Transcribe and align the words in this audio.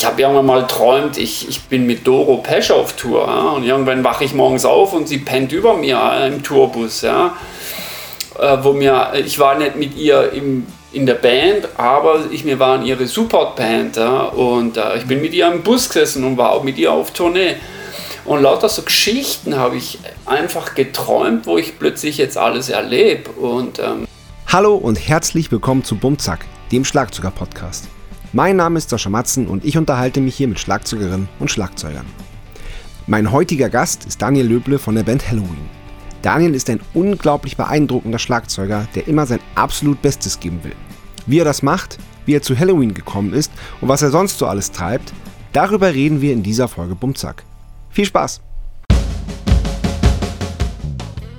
ich 0.00 0.06
habe 0.06 0.22
irgendwann 0.22 0.46
mal 0.46 0.66
träumt, 0.66 1.18
ich, 1.18 1.46
ich 1.46 1.60
bin 1.64 1.84
mit 1.84 2.06
Doro 2.06 2.38
Pesch 2.38 2.70
auf 2.70 2.94
Tour. 2.94 3.26
Ja? 3.26 3.50
Und 3.50 3.64
irgendwann 3.64 4.02
wache 4.02 4.24
ich 4.24 4.32
morgens 4.32 4.64
auf 4.64 4.94
und 4.94 5.06
sie 5.06 5.18
pennt 5.18 5.52
über 5.52 5.76
mir 5.76 6.26
im 6.26 6.42
Tourbus. 6.42 7.02
Ja? 7.02 7.36
Äh, 8.38 8.56
wo 8.62 8.72
mir, 8.72 9.12
ich 9.22 9.38
war 9.38 9.58
nicht 9.58 9.76
mit 9.76 9.94
ihr 9.98 10.32
im, 10.32 10.66
in 10.94 11.04
der 11.04 11.16
Band, 11.16 11.68
aber 11.76 12.20
ich, 12.30 12.46
wir 12.46 12.58
waren 12.58 12.82
ihre 12.86 13.06
Supportband. 13.06 13.98
Ja? 13.98 14.22
Und 14.22 14.78
äh, 14.78 14.96
ich 14.96 15.04
bin 15.04 15.20
mit 15.20 15.34
ihr 15.34 15.52
im 15.52 15.62
Bus 15.62 15.90
gesessen 15.90 16.24
und 16.24 16.38
war 16.38 16.52
auch 16.52 16.62
mit 16.62 16.78
ihr 16.78 16.90
auf 16.90 17.10
Tournee. 17.10 17.56
Und 18.24 18.40
lauter 18.40 18.70
so 18.70 18.80
Geschichten 18.80 19.56
habe 19.56 19.76
ich 19.76 19.98
einfach 20.24 20.74
geträumt, 20.74 21.46
wo 21.46 21.58
ich 21.58 21.78
plötzlich 21.78 22.16
jetzt 22.16 22.38
alles 22.38 22.70
erlebe. 22.70 23.28
Ähm 23.78 24.06
Hallo 24.46 24.76
und 24.76 24.96
herzlich 24.96 25.52
willkommen 25.52 25.84
zu 25.84 25.96
Bumzack, 25.96 26.46
dem 26.72 26.86
Schlagzeuger-Podcast. 26.86 27.99
Mein 28.32 28.54
Name 28.54 28.78
ist 28.78 28.90
Sascha 28.90 29.10
Matzen 29.10 29.48
und 29.48 29.64
ich 29.64 29.76
unterhalte 29.76 30.20
mich 30.20 30.36
hier 30.36 30.46
mit 30.46 30.60
Schlagzeugerinnen 30.60 31.28
und 31.40 31.50
Schlagzeugern. 31.50 32.06
Mein 33.08 33.32
heutiger 33.32 33.68
Gast 33.68 34.04
ist 34.04 34.22
Daniel 34.22 34.46
Löble 34.46 34.78
von 34.78 34.94
der 34.94 35.02
Band 35.02 35.28
Halloween. 35.28 35.68
Daniel 36.22 36.54
ist 36.54 36.70
ein 36.70 36.78
unglaublich 36.94 37.56
beeindruckender 37.56 38.20
Schlagzeuger, 38.20 38.86
der 38.94 39.08
immer 39.08 39.26
sein 39.26 39.40
absolut 39.56 40.00
Bestes 40.00 40.38
geben 40.38 40.62
will. 40.62 40.76
Wie 41.26 41.40
er 41.40 41.44
das 41.44 41.64
macht, 41.64 41.98
wie 42.24 42.36
er 42.36 42.42
zu 42.42 42.56
Halloween 42.56 42.94
gekommen 42.94 43.32
ist 43.32 43.50
und 43.80 43.88
was 43.88 44.02
er 44.02 44.12
sonst 44.12 44.38
so 44.38 44.46
alles 44.46 44.70
treibt, 44.70 45.12
darüber 45.52 45.92
reden 45.92 46.20
wir 46.20 46.32
in 46.32 46.44
dieser 46.44 46.68
Folge 46.68 46.94
Bumzack. 46.94 47.42
Viel 47.88 48.04
Spaß! 48.04 48.42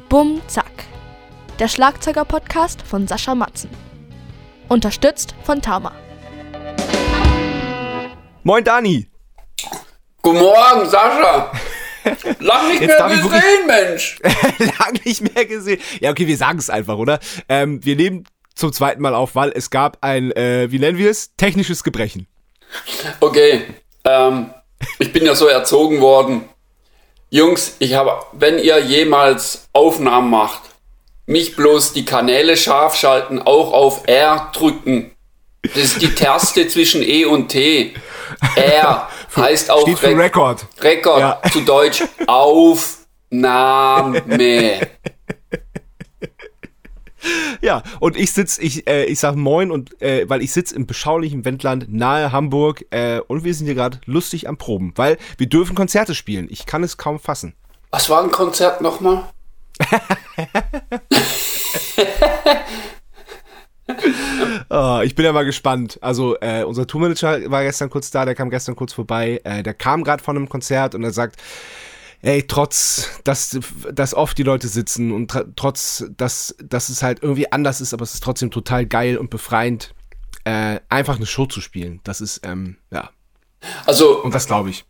Bumzack, 0.10 0.66
der 1.58 1.70
Schlagzeuger-Podcast 1.70 2.82
von 2.82 3.08
Sascha 3.08 3.34
Matzen. 3.34 3.70
Unterstützt 4.68 5.36
von 5.46 5.62
Tama. 5.62 5.94
Moin 8.44 8.64
Dani! 8.64 9.08
Guten 10.24 10.40
Morgen, 10.40 10.90
Sascha! 10.90 11.52
Lang 12.40 12.70
nicht 12.70 12.82
Jetzt 12.82 13.00
mehr 13.00 13.18
gesehen, 13.18 13.68
Mensch! 13.68 14.20
Lang 14.80 15.00
nicht 15.06 15.36
mehr 15.36 15.46
gesehen. 15.46 15.80
Ja, 16.00 16.10
okay, 16.10 16.26
wir 16.26 16.38
sagen 16.38 16.58
es 16.58 16.72
einfach, 16.72 16.98
oder? 16.98 17.20
Ähm, 17.48 17.86
wir 17.86 17.96
nehmen 17.96 18.24
zum 18.56 18.74
zweiten 18.74 19.00
Mal 19.00 19.14
auf, 19.14 19.36
weil 19.36 19.52
es 19.54 19.70
gab 19.70 20.00
ein, 20.02 20.32
äh, 20.32 20.72
wie 20.72 20.80
nennen 20.80 20.98
wir 20.98 21.12
es? 21.12 21.36
Technisches 21.36 21.84
Gebrechen. 21.84 22.26
Okay, 23.20 23.62
ähm, 24.06 24.52
ich 24.98 25.14
bin 25.14 25.24
ja 25.24 25.36
so 25.36 25.46
erzogen 25.46 26.02
worden. 26.02 26.50
Jungs, 27.30 27.76
ich 27.78 27.94
habe, 27.94 28.26
wenn 28.32 28.58
ihr 28.58 28.80
jemals 28.80 29.70
Aufnahmen 29.72 30.32
macht, 30.32 30.62
mich 31.28 31.56
bloß 31.56 31.94
die 31.94 32.06
Kanäle 32.06 32.58
scharf 32.58 32.96
schalten, 32.96 33.40
auch 33.40 33.72
auf 33.72 34.08
R 34.08 34.50
drücken. 34.52 35.12
Das 35.62 35.78
ist 35.78 36.02
die 36.02 36.14
Taste 36.14 36.68
zwischen 36.68 37.04
E 37.04 37.26
und 37.26 37.50
T. 37.50 37.94
R 38.56 39.10
heißt 39.36 39.70
auch 39.70 39.82
Steht 39.82 40.00
für 40.00 40.08
Re 40.08 40.18
Rekord. 40.18 40.66
Rekord, 40.80 41.20
ja. 41.20 41.40
zu 41.52 41.62
Deutsch 41.62 42.04
Aufnahme. 42.28 44.22
Ja, 47.62 47.84
und 48.00 48.18
ich 48.18 48.32
sitz, 48.32 48.58
ich, 48.58 48.88
äh, 48.88 49.06
ich 49.06 49.20
sag 49.20 49.36
Moin 49.36 49.70
und 49.70 50.02
äh, 50.02 50.28
weil 50.28 50.42
ich 50.42 50.52
sitze 50.52 50.76
im 50.76 50.88
beschaulichen 50.88 51.46
Wendland 51.46 51.94
nahe 51.94 52.32
Hamburg 52.32 52.84
äh, 52.90 53.20
und 53.20 53.44
wir 53.44 53.54
sind 53.54 53.68
hier 53.68 53.76
gerade 53.76 54.02
lustig 54.06 54.50
am 54.50 54.58
Proben, 54.58 54.94
weil 54.96 55.20
wir 55.38 55.48
dürfen 55.48 55.76
Konzerte 55.76 56.16
spielen. 56.16 56.48
Ich 56.50 56.66
kann 56.66 56.84
es 56.84 56.98
kaum 56.98 57.20
fassen. 57.20 57.54
Was 57.92 58.10
war 58.10 58.24
ein 58.24 58.32
Konzert 58.32 58.82
nochmal? 58.82 59.30
oh, 64.72 65.02
ich 65.04 65.16
bin 65.16 65.26
ja 65.26 65.34
mal 65.34 65.46
gespannt. 65.46 66.00
Also, 66.02 66.38
äh, 66.40 66.64
unser 66.64 66.88
Tourmanager 66.88 67.52
war 67.52 67.64
gestern 67.64 67.90
kurz 67.90 68.10
da, 68.10 68.26
der 68.26 68.36
kam 68.36 68.50
gestern 68.50 68.76
kurz 68.76 68.94
vorbei. 68.94 69.42
Äh, 69.44 69.64
der 69.64 69.74
kam 69.74 70.04
gerade 70.04 70.24
von 70.24 70.36
einem 70.36 70.50
Konzert 70.50 70.96
und 70.96 71.04
er 71.04 71.12
sagt, 71.12 71.36
ey, 72.22 72.44
trotz, 72.48 73.10
dass, 73.24 73.60
dass 73.92 74.14
oft 74.14 74.38
die 74.38 74.44
Leute 74.44 74.68
sitzen 74.68 75.12
und 75.12 75.34
trotz, 75.56 76.06
dass, 76.18 76.56
dass 76.64 76.90
es 76.90 77.04
halt 77.04 77.22
irgendwie 77.22 77.52
anders 77.52 77.82
ist, 77.82 77.94
aber 77.94 78.04
es 78.04 78.14
ist 78.14 78.24
trotzdem 78.24 78.52
total 78.52 78.86
geil 78.86 79.18
und 79.18 79.30
befreiend, 79.30 79.94
äh, 80.46 80.80
einfach 80.90 81.18
eine 81.18 81.26
Show 81.26 81.46
zu 81.46 81.62
spielen. 81.62 82.00
Das 82.04 82.22
ist, 82.22 82.42
ähm, 82.46 82.78
ja. 82.92 83.10
Also. 83.86 84.24
Und 84.24 84.34
das 84.34 84.48
glaube 84.48 84.70
ich. 84.70 84.86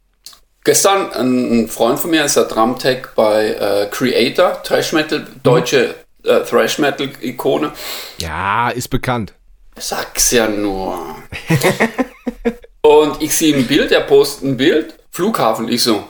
Gestern 0.64 1.12
ein 1.14 1.68
Freund 1.68 2.00
von 2.00 2.12
mir 2.12 2.24
ist 2.24 2.36
der 2.36 2.46
Drumtech 2.46 3.08
bei 3.16 3.48
äh, 3.48 3.88
Creator, 3.90 4.62
Trash 4.62 4.94
Metal, 4.94 5.26
deutsche 5.42 5.96
äh, 6.24 6.42
Thrash 6.42 6.78
Metal 6.78 7.10
Ikone. 7.22 7.72
Ja, 8.20 8.70
ist 8.70 8.90
bekannt. 8.90 9.34
Sag's 9.78 10.32
ja 10.32 10.48
nur. 10.48 11.16
und 12.82 13.22
ich 13.22 13.38
sehe 13.38 13.56
ein 13.56 13.68
Bild, 13.68 13.92
er 13.92 14.02
postet 14.02 14.44
ein 14.44 14.58
Bild, 14.58 14.96
Flughafen, 15.12 15.68
ich 15.68 15.84
so. 15.84 16.04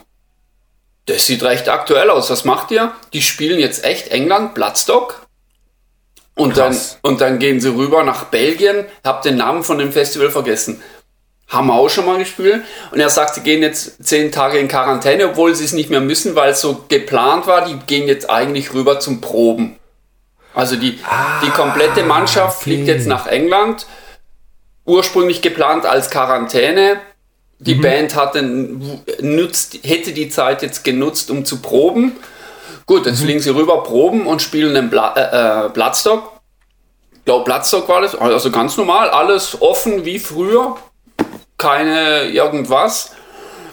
Das 1.06 1.26
sieht 1.26 1.44
recht 1.44 1.68
aktuell 1.68 2.10
aus. 2.10 2.30
Was 2.30 2.46
macht 2.46 2.72
ihr? 2.72 2.94
Die 3.14 3.22
spielen 3.22 3.60
jetzt 3.60 3.84
echt 3.84 4.10
England, 4.10 4.54
Bloodstock. 4.54 5.26
Und 6.36 6.58
dann, 6.58 6.78
und 7.02 7.22
dann 7.22 7.40
gehen 7.40 7.60
sie 7.60 7.76
rüber 7.76 8.04
nach 8.04 8.26
Belgien. 8.26 8.86
Hab 9.04 9.22
den 9.22 9.36
Namen 9.38 9.64
von 9.64 9.78
dem 9.78 9.92
Festival 9.92 10.30
vergessen. 10.30 10.82
Haben 11.48 11.68
wir 11.68 11.74
auch 11.74 11.90
schon 11.90 12.06
mal 12.06 12.18
gespielt. 12.18 12.64
Und 12.92 13.00
er 13.00 13.10
sagt, 13.10 13.36
sie 13.36 13.42
gehen 13.42 13.62
jetzt 13.62 14.04
zehn 14.04 14.32
Tage 14.32 14.58
in 14.58 14.68
Quarantäne, 14.68 15.30
obwohl 15.30 15.54
sie 15.54 15.66
es 15.66 15.74
nicht 15.74 15.90
mehr 15.90 16.00
müssen, 16.00 16.36
weil 16.36 16.52
es 16.52 16.62
so 16.62 16.86
geplant 16.88 17.48
war. 17.48 17.66
Die 17.66 17.78
gehen 17.88 18.08
jetzt 18.08 18.30
eigentlich 18.30 18.74
rüber 18.74 19.00
zum 19.00 19.20
Proben. 19.20 19.78
Also 20.54 20.76
die, 20.76 21.00
ah, 21.10 21.42
die 21.44 21.50
komplette 21.50 22.04
Mannschaft 22.04 22.58
okay. 22.58 22.64
fliegt 22.64 22.88
jetzt 22.88 23.08
nach 23.08 23.28
England. 23.28 23.86
Ursprünglich 24.86 25.42
geplant 25.42 25.86
als 25.86 26.10
Quarantäne. 26.10 27.00
Die 27.60 27.76
mhm. 27.76 27.82
Band 27.82 28.16
hatte, 28.16 28.42
nutzt, 29.22 29.80
hätte 29.84 30.12
die 30.14 30.30
Zeit 30.30 30.62
jetzt 30.62 30.84
genutzt, 30.84 31.30
um 31.30 31.46
zu 31.46 31.62
proben. 31.62 32.14
Gut, 32.86 33.06
jetzt 33.06 33.22
mhm. 33.22 33.26
fliegen 33.26 33.40
sie 33.40 33.54
rüber, 33.54 33.84
proben 33.84 34.26
und 34.26 34.42
spielen 34.42 34.76
einen 34.76 34.90
Bla 34.90 35.14
äh, 35.16 35.68
äh 35.68 35.70
Bloodstock. 35.70 36.42
Ich 37.14 37.26
glaube, 37.26 37.46
Bloodstock 37.46 37.88
war 37.88 38.02
das. 38.02 38.16
Also 38.16 38.50
ganz 38.50 38.76
normal, 38.78 39.10
alles 39.10 39.62
offen 39.62 40.06
wie 40.06 40.20
früher. 40.20 40.76
Keine 41.58 42.24
irgendwas. 42.24 43.12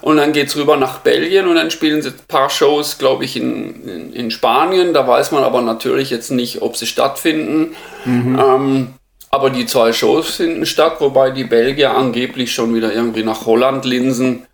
Und 0.00 0.16
dann 0.19 0.32
geht 0.32 0.48
es 0.48 0.56
rüber 0.56 0.76
nach 0.76 0.98
Belgien 0.98 1.47
und 1.47 1.56
dann 1.56 1.70
spielen 1.70 2.03
sie 2.03 2.10
ein 2.10 2.26
paar 2.28 2.50
Shows, 2.50 2.98
glaube 2.98 3.25
ich, 3.25 3.36
in, 3.36 3.84
in, 3.88 4.12
in, 4.12 4.31
Spanien. 4.31 4.94
Da 4.94 5.06
weiß 5.06 5.32
man 5.32 5.42
aber 5.42 5.60
natürlich 5.60 6.10
jetzt 6.10 6.31
nicht, 6.31 6.62
ob 6.62 6.76
sie 6.76 6.86
stattfinden. 6.86 7.75
Mhm. 8.04 8.38
Ähm, 8.38 8.94
aber 9.31 9.50
die 9.50 9.66
zwei 9.66 9.92
Shows 9.92 10.37
finden 10.37 10.66
statt, 10.66 10.97
wobei 11.00 11.31
die 11.31 11.44
Belgier 11.44 11.94
angeblich 11.94 12.53
schon 12.53 12.75
wieder 12.75 12.92
irgendwie 12.92 13.25
nach 13.25 13.44
Holland 13.44 13.84
linsen. 13.84 14.47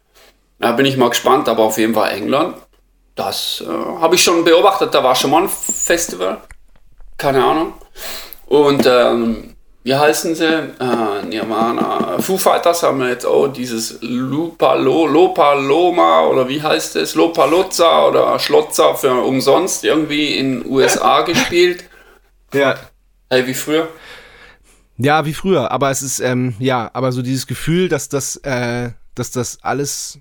Da 0.58 0.72
bin 0.72 0.86
ich 0.86 0.96
mal 0.96 1.10
gespannt, 1.10 1.48
aber 1.48 1.64
auf 1.64 1.78
jeden 1.78 1.94
Fall 1.94 2.10
England. 2.10 2.56
Das 3.14 3.62
äh, 3.64 4.00
habe 4.00 4.14
ich 4.14 4.22
schon 4.22 4.44
beobachtet. 4.44 4.94
Da 4.94 5.04
war 5.04 5.14
schon 5.14 5.30
mal 5.30 5.42
ein 5.42 5.48
Festival. 5.48 6.38
Keine 7.16 7.44
Ahnung. 7.44 7.74
Und 8.46 8.86
ähm, 8.86 9.53
wie 9.84 9.94
heißen 9.94 10.34
sie? 10.34 10.46
Äh, 10.46 11.26
Nirvana. 11.26 12.18
Foo 12.18 12.38
Fighters 12.38 12.82
haben 12.82 13.00
wir 13.00 13.10
jetzt 13.10 13.26
auch 13.26 13.48
dieses 13.48 13.98
Lupalo, 14.00 15.06
Lopaloma 15.06 16.22
oder 16.22 16.48
wie 16.48 16.62
heißt 16.62 16.96
es? 16.96 17.14
Lopalozza 17.14 18.08
oder 18.08 18.38
Schlotzer 18.38 18.94
für 18.94 19.12
umsonst 19.12 19.84
irgendwie 19.84 20.36
in 20.38 20.64
USA 20.66 21.20
gespielt. 21.26 21.84
Ja. 22.54 22.76
Hey, 23.28 23.46
wie 23.46 23.52
früher? 23.52 23.88
Ja, 24.96 25.26
wie 25.26 25.34
früher, 25.34 25.70
aber 25.70 25.90
es 25.90 26.00
ist, 26.00 26.20
ähm, 26.20 26.54
ja, 26.58 26.88
aber 26.94 27.12
so 27.12 27.20
dieses 27.20 27.46
Gefühl, 27.46 27.90
dass 27.90 28.08
das, 28.08 28.36
äh, 28.36 28.90
dass 29.14 29.32
das 29.32 29.58
alles 29.62 30.18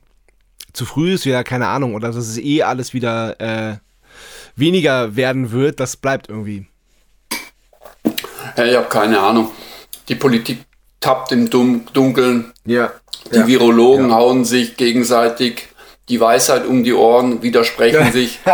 zu 0.73 0.85
früh 0.85 1.13
ist, 1.13 1.25
wieder, 1.25 1.43
keine 1.45 1.67
Ahnung, 1.67 1.95
oder 1.95 2.07
dass 2.07 2.17
es 2.17 2.37
eh 2.37 2.63
alles 2.63 2.93
wieder 2.93 3.39
äh, 3.39 3.77
weniger 4.57 5.15
werden 5.15 5.51
wird, 5.51 5.79
das 5.79 5.95
bleibt 5.95 6.27
irgendwie. 6.27 6.67
Ja, 8.57 8.65
ich 8.65 8.75
habe 8.75 8.87
keine 8.87 9.19
Ahnung. 9.19 9.51
Die 10.07 10.15
Politik 10.15 10.65
tappt 10.99 11.31
im 11.31 11.49
Dunkeln. 11.49 12.53
Ja. 12.65 12.91
Die 13.31 13.37
ja. 13.39 13.47
Virologen 13.47 14.09
ja. 14.09 14.15
hauen 14.15 14.45
sich 14.45 14.77
gegenseitig 14.77 15.67
die 16.09 16.19
Weisheit 16.19 16.65
um 16.65 16.83
die 16.83 16.93
Ohren, 16.93 17.41
widersprechen 17.41 18.11
sich. 18.11 18.39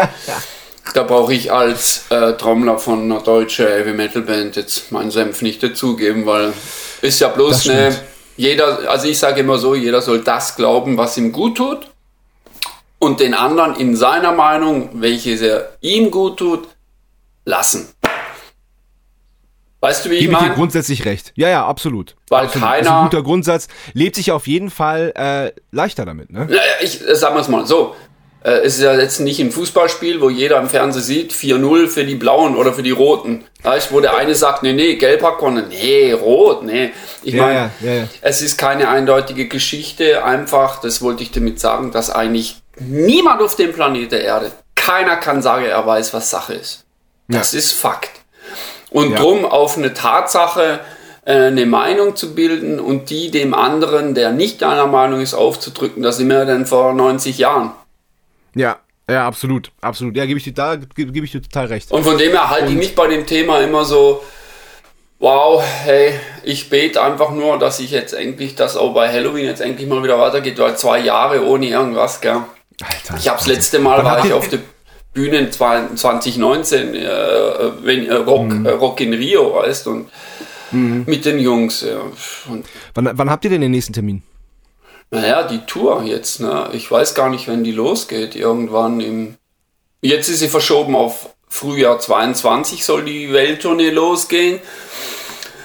Da 0.95 1.03
brauche 1.03 1.33
ich 1.35 1.51
als 1.51 2.05
äh, 2.09 2.33
Trommler 2.33 2.79
von 2.79 3.03
einer 3.03 3.21
deutschen 3.21 3.67
Heavy 3.67 3.93
Metal 3.93 4.23
Band 4.23 4.55
jetzt 4.55 4.91
meinen 4.91 5.11
Senf 5.11 5.43
nicht 5.43 5.61
dazugeben, 5.61 6.25
weil 6.25 6.51
ist 7.03 7.19
ja 7.19 7.27
bloß 7.27 7.69
eine. 7.69 7.95
Jeder, 8.37 8.89
also 8.89 9.07
ich 9.07 9.19
sage 9.19 9.41
immer 9.41 9.59
so, 9.59 9.75
jeder 9.75 10.01
soll 10.01 10.21
das 10.21 10.55
glauben, 10.55 10.97
was 10.97 11.17
ihm 11.17 11.31
gut 11.31 11.57
tut 11.57 11.91
und 12.97 13.19
den 13.19 13.33
anderen 13.33 13.75
in 13.75 13.95
seiner 13.95 14.31
Meinung, 14.31 14.89
welches 14.93 15.41
er 15.41 15.77
ihm 15.81 16.09
gut 16.09 16.37
tut, 16.37 16.67
lassen. 17.45 17.89
Weißt 19.81 20.05
du, 20.05 20.09
wie 20.09 20.15
ich 20.15 20.27
meine? 20.27 20.47
Ich 20.47 20.51
dir 20.51 20.55
grundsätzlich 20.55 21.05
recht. 21.05 21.31
Ja, 21.35 21.47
ja, 21.49 21.65
absolut. 21.65 22.15
Weil 22.29 22.45
absolut. 22.45 22.67
keiner. 22.67 22.79
Das 22.79 22.87
ist 22.87 22.93
ein 22.93 23.03
guter 23.05 23.23
Grundsatz. 23.23 23.67
Lebt 23.93 24.15
sich 24.15 24.31
auf 24.31 24.47
jeden 24.47 24.69
Fall 24.69 25.13
äh, 25.15 25.51
leichter 25.71 26.05
damit, 26.05 26.31
ne? 26.31 26.45
Naja, 26.45 26.61
ich 26.81 27.05
äh, 27.07 27.15
sag 27.15 27.33
mal's 27.33 27.47
mal 27.47 27.65
so. 27.65 27.95
Äh, 28.43 28.61
es 28.63 28.77
ist 28.77 28.83
ja 28.83 28.93
jetzt 28.93 29.19
nicht 29.19 29.39
ein 29.39 29.51
Fußballspiel, 29.51 30.21
wo 30.21 30.29
jeder 30.29 30.59
im 30.59 30.69
Fernsehen 30.69 31.03
sieht, 31.03 31.33
4-0 31.33 31.87
für 31.87 32.05
die 32.05 32.15
Blauen 32.15 32.55
oder 32.55 32.73
für 32.73 32.83
die 32.83 32.91
Roten. 32.91 33.43
Weißt, 33.63 33.91
wo 33.91 33.99
der 33.99 34.15
eine 34.15 34.35
sagt, 34.35 34.63
nee, 34.63 34.73
nee, 34.73 34.95
gelb 34.95 35.23
hat 35.23 35.37
gewonnen, 35.37 35.65
nee, 35.69 36.13
rot, 36.13 36.63
nee. 36.63 36.91
Ich 37.23 37.33
Ja, 37.33 37.43
meine, 37.43 37.55
ja, 37.55 37.71
ja, 37.81 37.93
ja. 38.01 38.07
es 38.21 38.41
ist 38.41 38.57
keine 38.57 38.87
eindeutige 38.89 39.47
Geschichte, 39.47 40.23
einfach, 40.23 40.79
das 40.79 41.01
wollte 41.01 41.23
ich 41.23 41.31
damit 41.31 41.59
sagen, 41.59 41.91
dass 41.91 42.09
eigentlich 42.09 42.61
niemand 42.79 43.41
auf 43.41 43.57
dem 43.57 43.73
Planeten 43.73 44.15
Erde, 44.15 44.51
keiner 44.75 45.17
kann 45.17 45.41
sagen, 45.41 45.65
er 45.65 45.85
weiß, 45.85 46.13
was 46.13 46.29
Sache 46.29 46.53
ist. 46.53 46.85
Das 47.27 47.53
ist 47.53 47.73
Fakt. 47.73 48.18
Und 48.91 49.11
Ja. 49.11 49.17
drum 49.19 49.45
auf 49.45 49.77
eine 49.77 49.93
Tatsache 49.93 50.79
äh, 51.25 51.33
eine 51.33 51.65
Meinung 51.65 52.15
zu 52.15 52.33
bilden 52.33 52.79
und 52.79 53.09
die 53.09 53.29
dem 53.29 53.53
anderen, 53.53 54.15
der 54.15 54.31
nicht 54.31 54.61
deiner 54.61 54.87
Meinung 54.87 55.21
ist, 55.21 55.33
aufzudrücken, 55.33 56.01
das 56.01 56.17
sind 56.17 56.27
wir 56.29 56.45
dann 56.45 56.65
vor 56.65 56.93
90 56.93 57.37
Jahren. 57.37 57.71
Ja, 58.55 58.77
ja, 59.09 59.27
absolut, 59.27 59.71
absolut. 59.81 60.15
Ja, 60.15 60.25
gebe 60.25 60.37
ich 60.37 60.43
dir, 60.43 60.53
da 60.53 60.75
gebe 60.75 61.11
gebe 61.11 61.25
ich 61.25 61.31
dir 61.31 61.41
total 61.41 61.67
recht. 61.67 61.91
Und 61.91 62.03
von 62.03 62.17
dem 62.17 62.31
her 62.31 62.49
halte 62.49 62.69
ich 62.69 62.77
mich 62.77 62.95
bei 62.95 63.07
dem 63.07 63.25
Thema 63.25 63.59
immer 63.59 63.85
so, 63.85 64.23
wow, 65.19 65.61
hey, 65.83 66.13
ich 66.43 66.69
bete 66.69 67.01
einfach 67.01 67.31
nur, 67.31 67.59
dass 67.59 67.79
ich 67.79 67.91
jetzt 67.91 68.13
endlich, 68.13 68.55
dass 68.55 68.77
auch 68.77 68.93
bei 68.93 69.11
Halloween 69.11 69.45
jetzt 69.45 69.61
endlich 69.61 69.87
mal 69.87 70.03
wieder 70.03 70.19
weitergeht, 70.19 70.57
weil 70.57 70.77
zwei 70.77 70.99
Jahre 70.99 71.45
ohne 71.45 71.67
irgendwas, 71.67 72.21
gell. 72.21 72.37
Alter. 72.81 73.15
Ich 73.17 73.27
habe 73.27 73.37
das 73.37 73.47
letzte 73.47 73.79
Mal 73.79 74.03
war 74.03 74.25
ich 74.25 74.31
auf 74.31 74.47
der 74.47 74.59
Bühne 75.19 75.49
2019, 75.49 76.95
äh, 76.95 77.09
wenn, 77.83 78.05
äh, 78.07 78.13
Rock, 78.13 78.47
Mhm. 78.47 78.65
äh, 78.65 78.69
Rock 78.71 79.01
in 79.01 79.13
Rio, 79.13 79.53
weißt 79.55 79.87
und 79.87 80.09
mit 80.71 81.25
den 81.25 81.39
Jungs. 81.39 81.81
Ja. 81.81 81.99
Und 82.49 82.65
Wann, 82.93 83.09
wann 83.17 83.29
habt 83.29 83.43
ihr 83.43 83.49
denn 83.49 83.61
den 83.61 83.71
nächsten 83.71 83.91
Termin? 83.93 84.21
naja, 85.11 85.43
die 85.43 85.59
Tour 85.65 86.03
jetzt, 86.03 86.39
ne? 86.39 86.69
Ich 86.73 86.89
weiß 86.91 87.15
gar 87.15 87.29
nicht, 87.29 87.47
wenn 87.47 87.63
die 87.63 87.71
losgeht. 87.71 88.35
Irgendwann 88.35 88.99
im. 89.01 89.35
Jetzt 90.01 90.29
ist 90.29 90.39
sie 90.39 90.47
verschoben 90.47 90.95
auf 90.95 91.31
Frühjahr 91.49 91.97
22 91.99 92.85
soll 92.85 93.03
die 93.03 93.33
Welttournee 93.33 93.89
losgehen. 93.89 94.59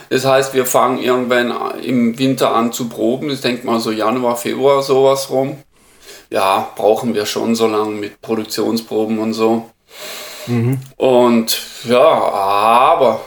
Das 0.08 0.24
heißt, 0.24 0.54
wir 0.54 0.64
fangen 0.66 0.98
irgendwann 0.98 1.52
im 1.82 2.18
Winter 2.18 2.54
an 2.54 2.72
zu 2.72 2.88
proben. 2.88 3.30
Ich 3.30 3.42
denke 3.42 3.66
mal 3.66 3.80
so 3.80 3.90
Januar, 3.92 4.36
Februar 4.36 4.82
sowas 4.82 5.28
rum. 5.30 5.58
Ja, 6.34 6.72
brauchen 6.74 7.14
wir 7.14 7.26
schon 7.26 7.54
so 7.54 7.68
lange 7.68 7.92
mit 7.92 8.20
Produktionsproben 8.20 9.20
und 9.20 9.34
so. 9.34 9.70
Und 10.96 11.60
ja, 11.84 12.00
aber 12.00 13.20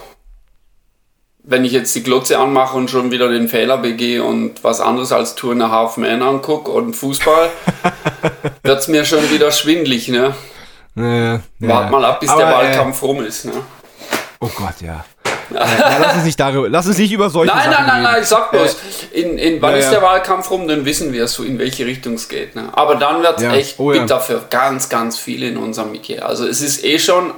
wenn 1.41 1.63
ich 1.63 1.71
jetzt 1.71 1.95
die 1.95 2.03
Glotze 2.03 2.37
anmache 2.37 2.75
und 2.75 2.89
schon 2.91 3.09
wieder 3.09 3.29
den 3.29 3.47
Fehler 3.47 3.77
begehe 3.77 4.25
und 4.25 4.61
was 4.65 4.81
anderes 4.81 5.13
als 5.13 5.35
Tour 5.35 5.53
in 5.53 5.61
a 5.61 5.71
Half 5.71 5.95
Man 5.95 6.21
angucke 6.21 6.69
und 6.69 6.95
Fußball, 6.95 7.49
wird 8.63 8.79
es 8.79 8.89
mir 8.89 9.05
schon 9.05 9.31
wieder 9.31 9.51
schwindlig. 9.51 10.09
Ne? 10.09 10.35
Äh, 10.97 11.39
Wart 11.65 11.89
mal 11.89 12.03
ab, 12.03 12.19
bis 12.19 12.29
Aber, 12.29 12.41
der 12.41 12.49
äh, 12.49 12.53
Wahlkampf 12.55 13.01
rum 13.03 13.23
ist. 13.23 13.45
Ne? 13.45 13.53
Oh 14.41 14.49
Gott, 14.53 14.81
ja. 14.81 15.05
Ja, 15.53 15.97
lass 15.99 16.15
uns 16.15 16.25
nicht 16.25 16.39
darüber, 16.39 16.69
lass 16.69 16.87
uns 16.87 16.97
nicht 16.97 17.11
über 17.11 17.29
solche 17.29 17.53
Nein, 17.53 17.71
Sachen 17.71 17.85
nein, 17.85 17.87
nein, 17.87 17.95
reden. 17.95 18.03
nein, 18.13 18.21
ich 18.23 18.27
sag 18.27 18.51
bloß, 18.51 18.75
in, 19.11 19.37
in, 19.37 19.61
wann 19.61 19.71
ja, 19.71 19.77
ist 19.77 19.89
der 19.91 20.01
Wahlkampf 20.01 20.49
rum, 20.51 20.67
dann 20.67 20.85
wissen 20.85 21.13
wir 21.13 21.27
so, 21.27 21.43
in 21.43 21.57
welche 21.59 21.85
Richtung 21.85 22.13
es 22.13 22.27
geht. 22.29 22.55
Ne? 22.55 22.69
Aber 22.73 22.95
dann 22.95 23.21
wird 23.23 23.37
es 23.39 23.43
echt 23.43 23.79
oh 23.79 23.91
bitter 23.91 24.19
für 24.19 24.43
ganz, 24.49 24.89
ganz 24.89 25.17
viele 25.17 25.47
in 25.47 25.57
unserem 25.57 25.91
Metier. 25.91 26.25
Also 26.25 26.47
es 26.47 26.61
ist 26.61 26.83
eh 26.83 26.99
schon 26.99 27.33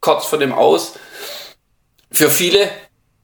kurz 0.00 0.26
vor 0.26 0.38
dem 0.38 0.52
Aus 0.52 0.94
für 2.10 2.28
viele 2.30 2.68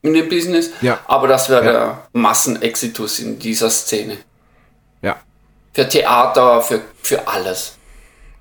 in 0.03 0.15
dem 0.15 0.29
Business, 0.29 0.71
Ja. 0.81 0.99
aber 1.07 1.29
das 1.29 1.49
wäre 1.51 1.65
Ja. 1.65 1.73
der 1.73 2.09
Massenexitus 2.13 3.19
in 3.19 3.39
dieser 3.39 3.71
Szene. 3.71 4.17
Ja. 5.03 5.17
Für 5.73 5.89
Theater, 5.89 6.63
für, 6.63 6.81
für 7.03 7.29
alles. 7.29 7.75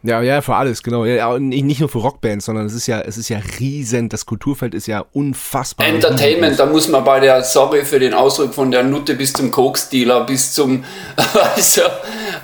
Ja, 0.01 0.22
ja, 0.22 0.40
für 0.42 0.56
alles, 0.56 0.81
genau. 0.81 1.04
Ja, 1.04 1.38
nicht 1.38 1.81
nur 1.81 1.90
für 1.90 1.98
Rockbands, 1.98 2.46
sondern 2.46 2.66
es 2.66 2.74
ist 2.74 2.88
ja, 2.88 3.01
es 3.01 3.18
ist 3.18 3.28
ja 3.28 3.40
riesen, 3.60 4.07
das 4.07 4.25
Kulturfeld 4.25 4.74
ist 4.74 4.88
ja 4.88 5.04
unfassbar. 5.12 5.86
Entertainment, 5.86 6.57
da 6.57 6.66
muss 6.68 6.88
man 6.88 7.04
bei 7.04 7.19
der, 7.19 7.44
sorry 7.44 7.84
für 7.84 8.00
den 8.00 8.13
Ausdruck, 8.13 8.54
von 8.54 8.72
der 8.72 8.84
Nutte 8.84 9.16
bis 9.16 9.34
zum 9.34 9.51
Koks-Dealer, 9.51 10.25
bis 10.25 10.54
zum, 10.54 10.86
du, 11.18 11.81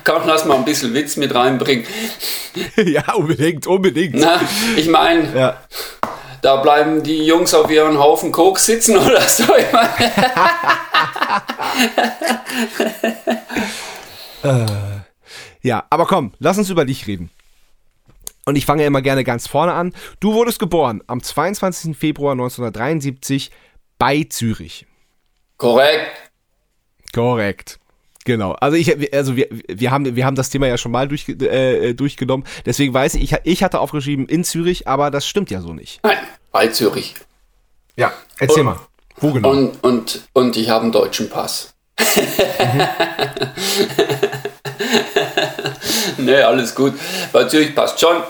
kann 0.04 0.22
lass 0.26 0.44
mal 0.44 0.56
ein 0.56 0.66
bisschen 0.66 0.92
Witz 0.92 1.16
mit 1.16 1.34
reinbringen. 1.34 1.86
ja, 2.76 3.14
unbedingt, 3.14 3.66
unbedingt. 3.66 4.16
Na, 4.16 4.38
ich 4.76 4.88
meine, 4.88 5.34
Ja. 5.34 5.56
da 6.42 6.56
bleiben 6.56 7.02
die 7.02 7.24
Jungs 7.24 7.54
auf 7.54 7.70
ihren 7.70 7.98
Haufen 7.98 8.32
Koks 8.32 8.66
sitzen 8.66 8.98
oder 8.98 9.22
so. 9.22 9.44
Ich 9.56 9.72
mein, 9.72 9.88
Ja, 15.62 15.84
aber 15.90 16.06
komm, 16.06 16.32
lass 16.38 16.58
uns 16.58 16.68
über 16.70 16.84
dich 16.84 17.06
reden. 17.06 17.30
Und 18.48 18.56
ich 18.56 18.64
fange 18.64 18.84
immer 18.86 19.02
gerne 19.02 19.24
ganz 19.24 19.48
vorne 19.48 19.72
an. 19.72 19.92
Du 20.20 20.32
wurdest 20.32 20.60
geboren 20.60 21.02
am 21.08 21.20
22. 21.22 21.96
Februar 21.96 22.32
1973 22.32 23.50
bei 23.98 24.24
Zürich. 24.28 24.86
korrekt. 25.58 26.12
Korrekt. 27.12 27.78
Genau. 28.24 28.52
Also 28.52 28.76
ich, 28.76 29.14
also 29.14 29.36
wir, 29.36 29.48
wir 29.68 29.90
haben, 29.90 30.16
wir 30.16 30.26
haben 30.26 30.34
das 30.36 30.50
Thema 30.50 30.66
ja 30.66 30.76
schon 30.76 30.92
mal 30.92 31.08
durch, 31.08 31.28
äh, 31.28 31.94
durchgenommen. 31.94 32.44
Deswegen 32.66 32.92
weiß 32.92 33.14
ich, 33.14 33.32
ich, 33.32 33.38
ich 33.44 33.62
hatte 33.62 33.80
aufgeschrieben 33.80 34.26
in 34.26 34.44
Zürich, 34.44 34.86
aber 34.86 35.10
das 35.10 35.26
stimmt 35.26 35.50
ja 35.50 35.60
so 35.60 35.72
nicht. 35.72 36.00
Nein, 36.02 36.18
bei 36.52 36.68
Zürich. 36.68 37.14
Ja, 37.96 38.12
erzähl 38.38 38.60
Und- 38.60 38.66
mal. 38.66 38.80
Wo 39.18 39.32
genau? 39.32 39.50
Und, 39.50 39.82
und, 39.82 40.28
und 40.34 40.56
ich 40.58 40.68
habe 40.68 40.82
einen 40.82 40.92
deutschen 40.92 41.30
Pass. 41.30 41.74
nee, 46.18 46.40
alles 46.42 46.74
gut. 46.74 46.94
Bei 47.32 47.44
Zürich 47.44 47.74
passt 47.74 48.00
schon. 48.00 48.22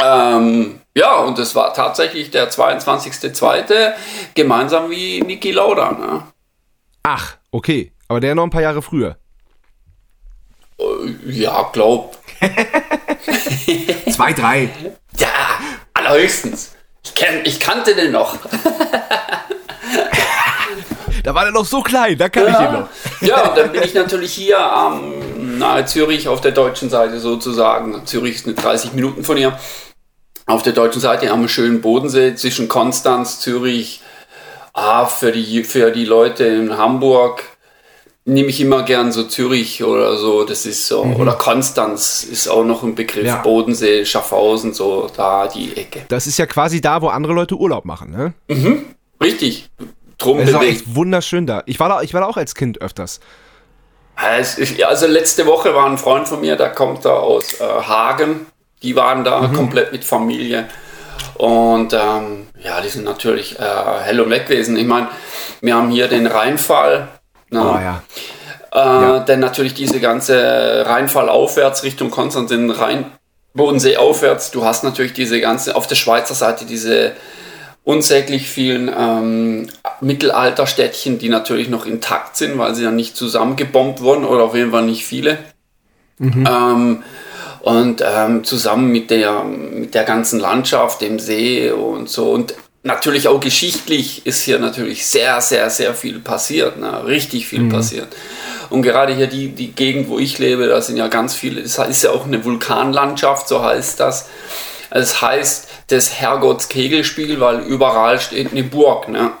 Ähm, 0.00 0.80
ja, 0.94 1.16
und 1.16 1.38
es 1.38 1.54
war 1.54 1.74
tatsächlich 1.74 2.30
der 2.30 2.50
22.02. 2.50 3.92
gemeinsam 4.34 4.90
wie 4.90 5.20
Niki 5.20 5.52
Lauda. 5.52 5.92
Ne? 5.92 6.22
Ach, 7.02 7.36
okay. 7.50 7.92
Aber 8.08 8.20
der 8.20 8.34
noch 8.34 8.44
ein 8.44 8.50
paar 8.50 8.62
Jahre 8.62 8.82
früher. 8.82 9.16
Ja, 11.26 11.68
glaub. 11.72 12.16
Zwei, 14.10 14.32
drei. 14.32 14.70
Ja, 15.18 15.28
allerhöchstens. 15.94 16.76
Ich, 17.02 17.14
kenn, 17.14 17.44
ich 17.44 17.60
kannte 17.60 17.94
den 17.94 18.12
noch. 18.12 18.36
Da 21.24 21.34
war 21.34 21.42
der 21.42 21.52
noch 21.52 21.66
so 21.66 21.82
klein, 21.82 22.16
da 22.16 22.30
kann 22.30 22.46
ich 22.46 22.58
ihn 22.58 22.72
noch. 22.72 22.88
Ja, 23.20 23.50
und 23.50 23.58
dann 23.58 23.70
bin 23.70 23.82
ich 23.82 23.92
natürlich 23.92 24.32
hier 24.32 24.58
am 24.58 25.17
nahe 25.58 25.84
Zürich 25.86 26.28
auf 26.28 26.40
der 26.40 26.52
deutschen 26.52 26.90
Seite 26.90 27.20
sozusagen. 27.20 28.06
Zürich 28.06 28.36
ist 28.36 28.46
eine 28.46 28.54
30 28.54 28.92
Minuten 28.92 29.24
von 29.24 29.36
hier. 29.36 29.58
Auf 30.46 30.62
der 30.62 30.72
deutschen 30.72 31.00
Seite 31.00 31.30
am 31.30 31.46
schönen 31.48 31.80
Bodensee 31.80 32.34
zwischen 32.34 32.68
Konstanz, 32.68 33.40
Zürich. 33.40 34.00
Ah, 34.72 35.06
für 35.06 35.32
die, 35.32 35.64
für 35.64 35.90
die 35.90 36.04
Leute 36.04 36.44
in 36.44 36.78
Hamburg 36.78 37.42
nehme 38.28 38.48
ich 38.48 38.60
immer 38.60 38.82
gern 38.82 39.10
so 39.10 39.24
Zürich 39.24 39.82
oder 39.82 40.16
so. 40.16 40.44
Das 40.44 40.66
ist 40.66 40.86
so. 40.86 41.02
Oder 41.02 41.32
Konstanz 41.32 42.22
ist 42.22 42.48
auch 42.48 42.64
noch 42.64 42.82
ein 42.82 42.94
Begriff. 42.94 43.26
Ja. 43.26 43.36
Bodensee, 43.42 44.04
Schaffhausen, 44.04 44.74
so 44.74 45.10
da 45.16 45.48
die 45.48 45.76
Ecke. 45.76 46.02
Das 46.08 46.26
ist 46.26 46.38
ja 46.38 46.46
quasi 46.46 46.80
da, 46.80 47.02
wo 47.02 47.08
andere 47.08 47.32
Leute 47.32 47.56
Urlaub 47.56 47.84
machen, 47.84 48.10
ne? 48.10 48.34
Richtig. 49.22 49.70
Drum 50.18 50.38
Es 50.40 50.50
ist 50.50 50.54
auch 50.54 50.62
echt 50.62 50.94
wunderschön 50.94 51.46
da. 51.46 51.62
Ich 51.66 51.80
war 51.80 51.88
da, 51.88 52.02
ich 52.02 52.12
war 52.12 52.20
da 52.20 52.26
auch 52.26 52.36
als 52.36 52.54
Kind 52.54 52.80
öfters. 52.80 53.20
Es 54.40 54.58
ist- 54.58 54.82
Also 54.82 55.06
letzte 55.06 55.46
Woche 55.46 55.74
war 55.74 55.86
ein 55.86 55.98
Freund 55.98 56.26
von 56.28 56.40
mir, 56.40 56.56
der 56.56 56.70
kommt 56.70 57.04
da 57.04 57.10
aus 57.10 57.60
äh, 57.60 57.64
Hagen. 57.64 58.46
Die 58.82 58.94
waren 58.96 59.24
da 59.24 59.48
komplett 59.54 59.92
mit 59.92 60.04
Familie. 60.04 60.68
Und 61.34 61.92
ähm, 61.92 62.46
ja, 62.62 62.80
die 62.80 62.88
sind 62.88 63.04
natürlich 63.04 63.58
äh, 63.58 63.62
hell 64.02 64.20
und 64.20 64.30
weg 64.30 64.46
gewesen. 64.46 64.76
Ich 64.76 64.86
meine, 64.86 65.08
wir 65.60 65.74
haben 65.74 65.90
hier 65.90 66.08
den 66.08 66.26
Rheinfall. 66.26 67.08
Ne? 67.50 67.60
Oh 67.60 67.78
ja. 67.80 68.02
Äh, 69.20 69.24
Denn 69.24 69.40
natürlich 69.40 69.74
diese 69.74 69.98
ganze 70.00 70.84
Rheinfall 70.86 71.28
aufwärts 71.28 71.82
Richtung 71.84 72.10
Konstanz, 72.10 72.50
den 72.50 72.70
Rhein, 72.70 73.06
Bodensee 73.54 73.96
aufwärts. 73.96 74.50
Du 74.50 74.64
hast 74.64 74.84
natürlich 74.84 75.12
diese 75.14 75.40
ganze, 75.40 75.74
auf 75.74 75.86
der 75.86 75.94
Schweizer 75.96 76.34
Seite 76.34 76.64
diese 76.66 77.12
unsäglich 77.88 78.50
vielen 78.50 78.90
ähm, 78.94 79.70
Mittelalterstädtchen, 80.02 81.18
die 81.18 81.30
natürlich 81.30 81.70
noch 81.70 81.86
intakt 81.86 82.36
sind, 82.36 82.58
weil 82.58 82.74
sie 82.74 82.84
ja 82.84 82.90
nicht 82.90 83.16
zusammengebombt 83.16 84.02
wurden 84.02 84.26
oder 84.26 84.44
auf 84.44 84.54
jeden 84.54 84.72
Fall 84.72 84.84
nicht 84.84 85.06
viele. 85.06 85.38
Ähm, 86.46 87.02
und 87.60 88.04
ähm, 88.06 88.44
zusammen 88.44 88.92
mit 88.92 89.10
der, 89.10 89.42
mit 89.42 89.94
der 89.94 90.04
ganzen 90.04 90.38
Landschaft, 90.38 91.00
dem 91.00 91.18
See 91.18 91.70
und 91.70 92.10
so. 92.10 92.30
Und 92.30 92.52
natürlich 92.82 93.26
auch 93.26 93.40
geschichtlich 93.40 94.26
ist 94.26 94.42
hier 94.42 94.58
natürlich 94.58 95.06
sehr, 95.06 95.40
sehr, 95.40 95.70
sehr 95.70 95.94
viel 95.94 96.18
passiert. 96.18 96.78
Ne? 96.78 97.06
Richtig 97.06 97.46
viel 97.46 97.70
passiert. 97.70 98.08
Und 98.68 98.82
gerade 98.82 99.14
hier 99.14 99.28
die, 99.28 99.48
die 99.48 99.72
Gegend, 99.72 100.10
wo 100.10 100.18
ich 100.18 100.38
lebe, 100.38 100.66
da 100.66 100.82
sind 100.82 100.98
ja 100.98 101.08
ganz 101.08 101.34
viele, 101.34 101.62
es 101.62 101.78
ist 101.78 102.04
ja 102.04 102.10
auch 102.10 102.26
eine 102.26 102.44
Vulkanlandschaft, 102.44 103.48
so 103.48 103.64
heißt 103.64 103.98
das. 103.98 104.28
Es 104.90 105.22
heißt 105.22 105.67
des 105.90 106.20
Herrgotts 106.20 106.68
Kegelspiegel, 106.68 107.40
weil 107.40 107.60
überall 107.60 108.20
steht 108.20 108.52
eine 108.52 108.62
Burg. 108.62 109.08
Ne? 109.08 109.32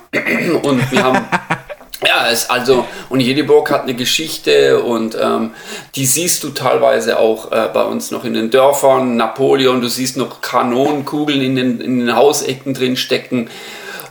Und 0.62 0.90
wir 0.90 1.04
haben 1.04 1.28
Ja, 2.06 2.28
es 2.30 2.48
also, 2.48 2.86
und 3.08 3.18
jede 3.18 3.42
Burg 3.42 3.72
hat 3.72 3.82
eine 3.82 3.94
Geschichte 3.94 4.80
und 4.82 5.18
ähm, 5.20 5.50
die 5.96 6.06
siehst 6.06 6.44
du 6.44 6.50
teilweise 6.50 7.18
auch 7.18 7.50
äh, 7.50 7.68
bei 7.72 7.82
uns 7.82 8.12
noch 8.12 8.24
in 8.24 8.34
den 8.34 8.50
Dörfern. 8.50 9.16
Napoleon, 9.16 9.80
du 9.80 9.88
siehst 9.88 10.16
noch 10.16 10.40
Kanonenkugeln 10.40 11.42
in 11.42 11.56
den, 11.56 11.80
in 11.80 11.98
den 11.98 12.14
Hausecken 12.14 12.72
drin 12.72 12.96
stecken. 12.96 13.50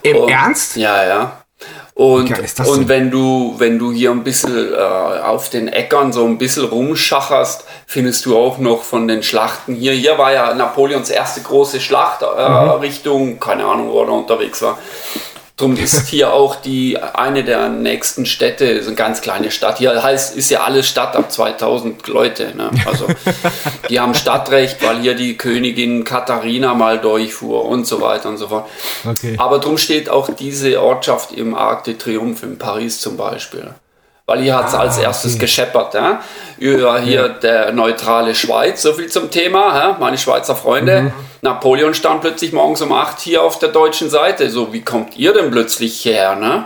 Im 0.04 0.18
und, 0.18 0.30
Ernst? 0.30 0.76
Ja, 0.76 1.06
ja. 1.06 1.44
Und, 1.94 2.32
und 2.60 2.88
wenn 2.88 3.10
du, 3.10 3.56
wenn 3.58 3.80
du 3.80 3.92
hier 3.92 4.12
ein 4.12 4.24
bisschen 4.24 4.72
äh, 4.72 4.78
auf 4.78 5.50
den 5.50 5.68
Äckern 5.68 6.14
so 6.14 6.26
ein 6.26 6.38
bisschen 6.38 6.66
rumschacherst, 6.66 7.64
findest 7.88 8.24
du 8.28 8.38
auch 8.38 8.60
noch 8.60 8.84
von 8.84 9.08
den 9.08 9.24
Schlachten 9.24 9.74
hier. 9.74 9.94
Hier 9.94 10.18
war 10.20 10.32
ja 10.32 10.54
Napoleons 10.54 11.10
erste 11.10 11.42
große 11.42 11.80
Schlacht 11.80 12.22
äh, 12.22 12.50
mhm. 12.50 12.70
Richtung, 12.82 13.40
keine 13.40 13.66
Ahnung, 13.66 13.90
wo 13.90 14.04
er 14.04 14.10
unterwegs 14.10 14.62
war. 14.62 14.78
Drum 15.58 15.76
ist 15.76 16.08
hier 16.08 16.34
auch 16.34 16.56
die 16.56 17.00
eine 17.00 17.44
der 17.44 17.70
nächsten 17.70 18.28
Städte, 18.28 18.66
ist 18.66 18.86
eine 18.86 18.96
ganz 18.96 19.22
kleine 19.22 19.50
Stadt. 19.50 19.80
Hier 19.80 20.04
heißt, 20.04 20.38
ist 20.38 20.52
ja 20.52 20.62
alles 20.62 20.88
Stadt 20.88 21.16
ab 21.16 21.32
2000 21.32 22.08
Leute. 22.08 22.56
Ne? 22.56 22.70
Also 22.86 23.08
die 23.90 24.00
haben 24.00 24.14
Stadtrecht, 24.14 24.84
weil 24.84 25.00
hier 25.00 25.16
die 25.16 25.36
Königin 25.36 26.04
Katharina 26.04 26.76
mal 26.76 27.00
durchfuhr 27.00 27.66
und 27.66 27.88
so 27.88 28.02
weiter 28.02 28.30
und 28.30 28.38
so 28.38 28.50
fort. 28.50 28.70
Okay. 29.04 29.36
Aber 29.40 29.58
drum 29.58 29.80
steht 29.80 30.10
auch 30.10 30.30
diese 30.30 30.80
Ortschaft 30.80 31.32
im 31.32 31.56
Arc 31.56 31.86
de 31.86 31.96
Triomphe 31.96 32.46
in 32.46 32.60
Paris 32.60 33.02
zum 33.02 33.18
Beispiel 33.18 33.74
weil 34.28 34.42
hier 34.42 34.58
hat 34.58 34.68
es 34.68 34.74
ah, 34.74 34.80
als 34.80 34.98
erstes 34.98 35.36
okay. 35.36 35.42
gescheppert. 35.42 35.94
Ja? 35.94 36.22
Über 36.58 37.00
hier 37.00 37.22
ja. 37.22 37.28
der 37.30 37.72
neutrale 37.72 38.36
Schweiz, 38.36 38.82
so 38.82 38.92
viel 38.94 39.08
zum 39.08 39.32
Thema, 39.32 39.74
ja? 39.74 39.98
meine 40.00 40.18
Schweizer 40.18 40.56
Freunde. 40.56 41.04
Mhm. 41.04 41.12
Napoleon 41.42 41.94
stand 41.94 42.22
plötzlich 42.22 42.54
morgens 42.54 42.82
um 42.82 42.92
8 42.92 43.20
hier 43.20 43.44
auf 43.44 43.60
der 43.60 43.70
deutschen 43.70 44.10
Seite. 44.10 44.50
So, 44.50 44.74
wie 44.74 44.82
kommt 44.82 45.18
ihr 45.18 45.34
denn 45.34 45.52
plötzlich 45.52 46.04
her? 46.06 46.36
Ne? 46.36 46.66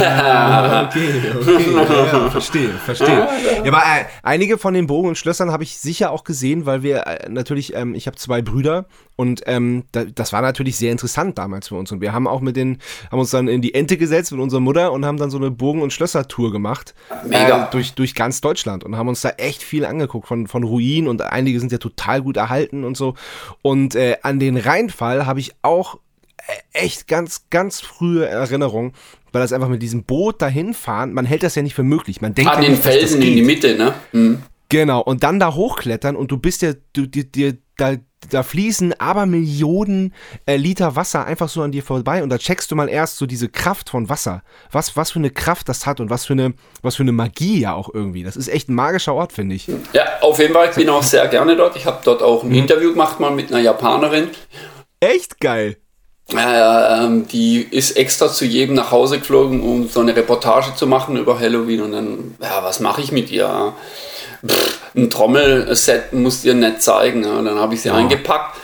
Ja, 0.00 0.88
okay, 0.88 1.22
okay. 1.40 1.74
Ja, 2.12 2.30
verstehe, 2.30 2.70
verstehe. 2.70 3.28
Ja, 3.64 3.72
aber 3.72 3.78
äh, 3.78 4.04
einige 4.22 4.58
von 4.58 4.74
den 4.74 4.86
Bogen 4.86 5.08
und 5.08 5.18
Schlössern 5.18 5.50
habe 5.50 5.62
ich 5.62 5.78
sicher 5.78 6.10
auch 6.10 6.24
gesehen, 6.24 6.66
weil 6.66 6.82
wir 6.82 7.06
äh, 7.06 7.28
natürlich, 7.28 7.74
ähm, 7.74 7.94
ich 7.94 8.06
habe 8.06 8.16
zwei 8.16 8.42
Brüder 8.42 8.86
und 9.16 9.42
ähm, 9.46 9.84
da, 9.92 10.04
das 10.04 10.32
war 10.32 10.40
natürlich 10.40 10.76
sehr 10.76 10.90
interessant 10.90 11.38
damals 11.38 11.68
für 11.68 11.74
uns. 11.74 11.92
Und 11.92 12.00
wir 12.00 12.12
haben 12.12 12.26
auch 12.26 12.40
mit 12.40 12.56
den, 12.56 12.78
haben 13.10 13.20
uns 13.20 13.30
dann 13.30 13.46
in 13.46 13.60
die 13.60 13.74
Ente 13.74 13.96
gesetzt 13.96 14.32
mit 14.32 14.40
unserer 14.40 14.60
Mutter 14.60 14.92
und 14.92 15.04
haben 15.04 15.18
dann 15.18 15.30
so 15.30 15.36
eine 15.36 15.50
Bogen- 15.50 15.82
und 15.82 15.92
Schlösser-Tour 15.92 16.50
gemacht. 16.50 16.94
Mega. 17.24 17.64
Äh, 17.64 17.70
durch, 17.70 17.94
durch 17.94 18.14
ganz 18.14 18.40
Deutschland 18.40 18.84
und 18.84 18.96
haben 18.96 19.08
uns 19.08 19.20
da 19.20 19.30
echt 19.30 19.62
viel 19.62 19.84
angeguckt 19.84 20.26
von, 20.26 20.46
von 20.46 20.64
Ruinen 20.64 21.08
und 21.08 21.22
einige 21.22 21.60
sind 21.60 21.72
ja 21.72 21.78
total 21.78 22.22
gut 22.22 22.36
erhalten 22.36 22.84
und 22.84 22.96
so. 22.96 23.14
Und 23.60 23.94
äh, 23.94 24.11
an 24.22 24.38
den 24.38 24.56
Rheinfall 24.56 25.26
habe 25.26 25.40
ich 25.40 25.52
auch 25.62 25.98
äh, 26.36 26.52
echt 26.72 27.08
ganz, 27.08 27.46
ganz 27.50 27.80
frühe 27.80 28.26
Erinnerungen, 28.26 28.92
weil 29.32 29.42
das 29.42 29.52
einfach 29.52 29.68
mit 29.68 29.82
diesem 29.82 30.04
Boot 30.04 30.42
dahin 30.42 30.74
fahren, 30.74 31.12
man 31.12 31.24
hält 31.24 31.42
das 31.42 31.54
ja 31.54 31.62
nicht 31.62 31.74
für 31.74 31.82
möglich. 31.82 32.20
Man 32.20 32.34
denkt 32.34 32.50
an 32.50 32.62
ja 32.62 32.68
den 32.68 32.78
Felsen 32.78 33.22
in 33.22 33.34
die 33.34 33.42
Mitte, 33.42 33.76
ne? 33.76 33.94
Mhm. 34.12 34.42
Genau, 34.68 35.02
und 35.02 35.22
dann 35.22 35.38
da 35.38 35.54
hochklettern 35.54 36.16
und 36.16 36.30
du 36.30 36.38
bist 36.38 36.62
ja, 36.62 36.72
du, 36.94 37.06
dir, 37.06 37.24
dir, 37.24 37.58
da, 37.76 37.96
da 38.30 38.42
fließen 38.42 38.94
aber 39.00 39.26
Millionen 39.26 40.14
äh, 40.46 40.56
Liter 40.56 40.96
Wasser 40.96 41.24
einfach 41.24 41.48
so 41.48 41.62
an 41.62 41.72
dir 41.72 41.82
vorbei 41.82 42.22
und 42.22 42.28
da 42.28 42.38
checkst 42.38 42.70
du 42.70 42.76
mal 42.76 42.88
erst 42.88 43.16
so 43.16 43.26
diese 43.26 43.48
Kraft 43.48 43.90
von 43.90 44.08
Wasser. 44.08 44.42
Was, 44.70 44.96
was 44.96 45.12
für 45.12 45.18
eine 45.18 45.30
Kraft 45.30 45.68
das 45.68 45.86
hat 45.86 46.00
und 46.00 46.10
was 46.10 46.24
für 46.24 46.34
eine, 46.34 46.54
was 46.82 46.96
für 46.96 47.02
eine 47.02 47.12
Magie 47.12 47.60
ja 47.60 47.74
auch 47.74 47.92
irgendwie. 47.92 48.22
Das 48.22 48.36
ist 48.36 48.48
echt 48.48 48.68
ein 48.68 48.74
magischer 48.74 49.14
Ort, 49.14 49.32
finde 49.32 49.54
ich. 49.54 49.68
Ja, 49.92 50.04
auf 50.20 50.38
jeden 50.38 50.54
Fall. 50.54 50.68
Ich 50.70 50.76
bin 50.76 50.88
auch 50.88 51.02
sehr 51.02 51.26
gerne 51.28 51.56
dort. 51.56 51.76
Ich 51.76 51.86
habe 51.86 52.00
dort 52.04 52.22
auch 52.22 52.42
ein 52.42 52.50
mhm. 52.50 52.56
Interview 52.56 52.90
gemacht 52.90 53.20
mal 53.20 53.30
mit 53.30 53.52
einer 53.52 53.60
Japanerin. 53.60 54.28
Echt 55.00 55.40
geil. 55.40 55.76
Äh, 56.30 57.04
ähm, 57.04 57.26
die 57.28 57.62
ist 57.62 57.96
extra 57.96 58.28
zu 58.28 58.44
jedem 58.44 58.74
nach 58.74 58.90
Hause 58.90 59.18
geflogen, 59.18 59.62
um 59.62 59.88
so 59.88 60.00
eine 60.00 60.14
Reportage 60.14 60.74
zu 60.76 60.86
machen 60.86 61.16
über 61.16 61.38
Halloween. 61.38 61.82
Und 61.82 61.92
dann, 61.92 62.34
ja, 62.40 62.62
was 62.62 62.80
mache 62.80 63.02
ich 63.02 63.12
mit 63.12 63.30
ihr? 63.30 63.74
Pff, 64.46 64.80
ein 64.94 65.10
Trommelset 65.10 66.12
musst 66.12 66.44
ihr 66.44 66.54
nicht 66.54 66.82
zeigen. 66.82 67.24
Ja. 67.24 67.40
Dann 67.42 67.58
habe 67.58 67.74
ich 67.74 67.82
sie 67.82 67.88
ja. 67.88 67.94
eingepackt. 67.94 68.56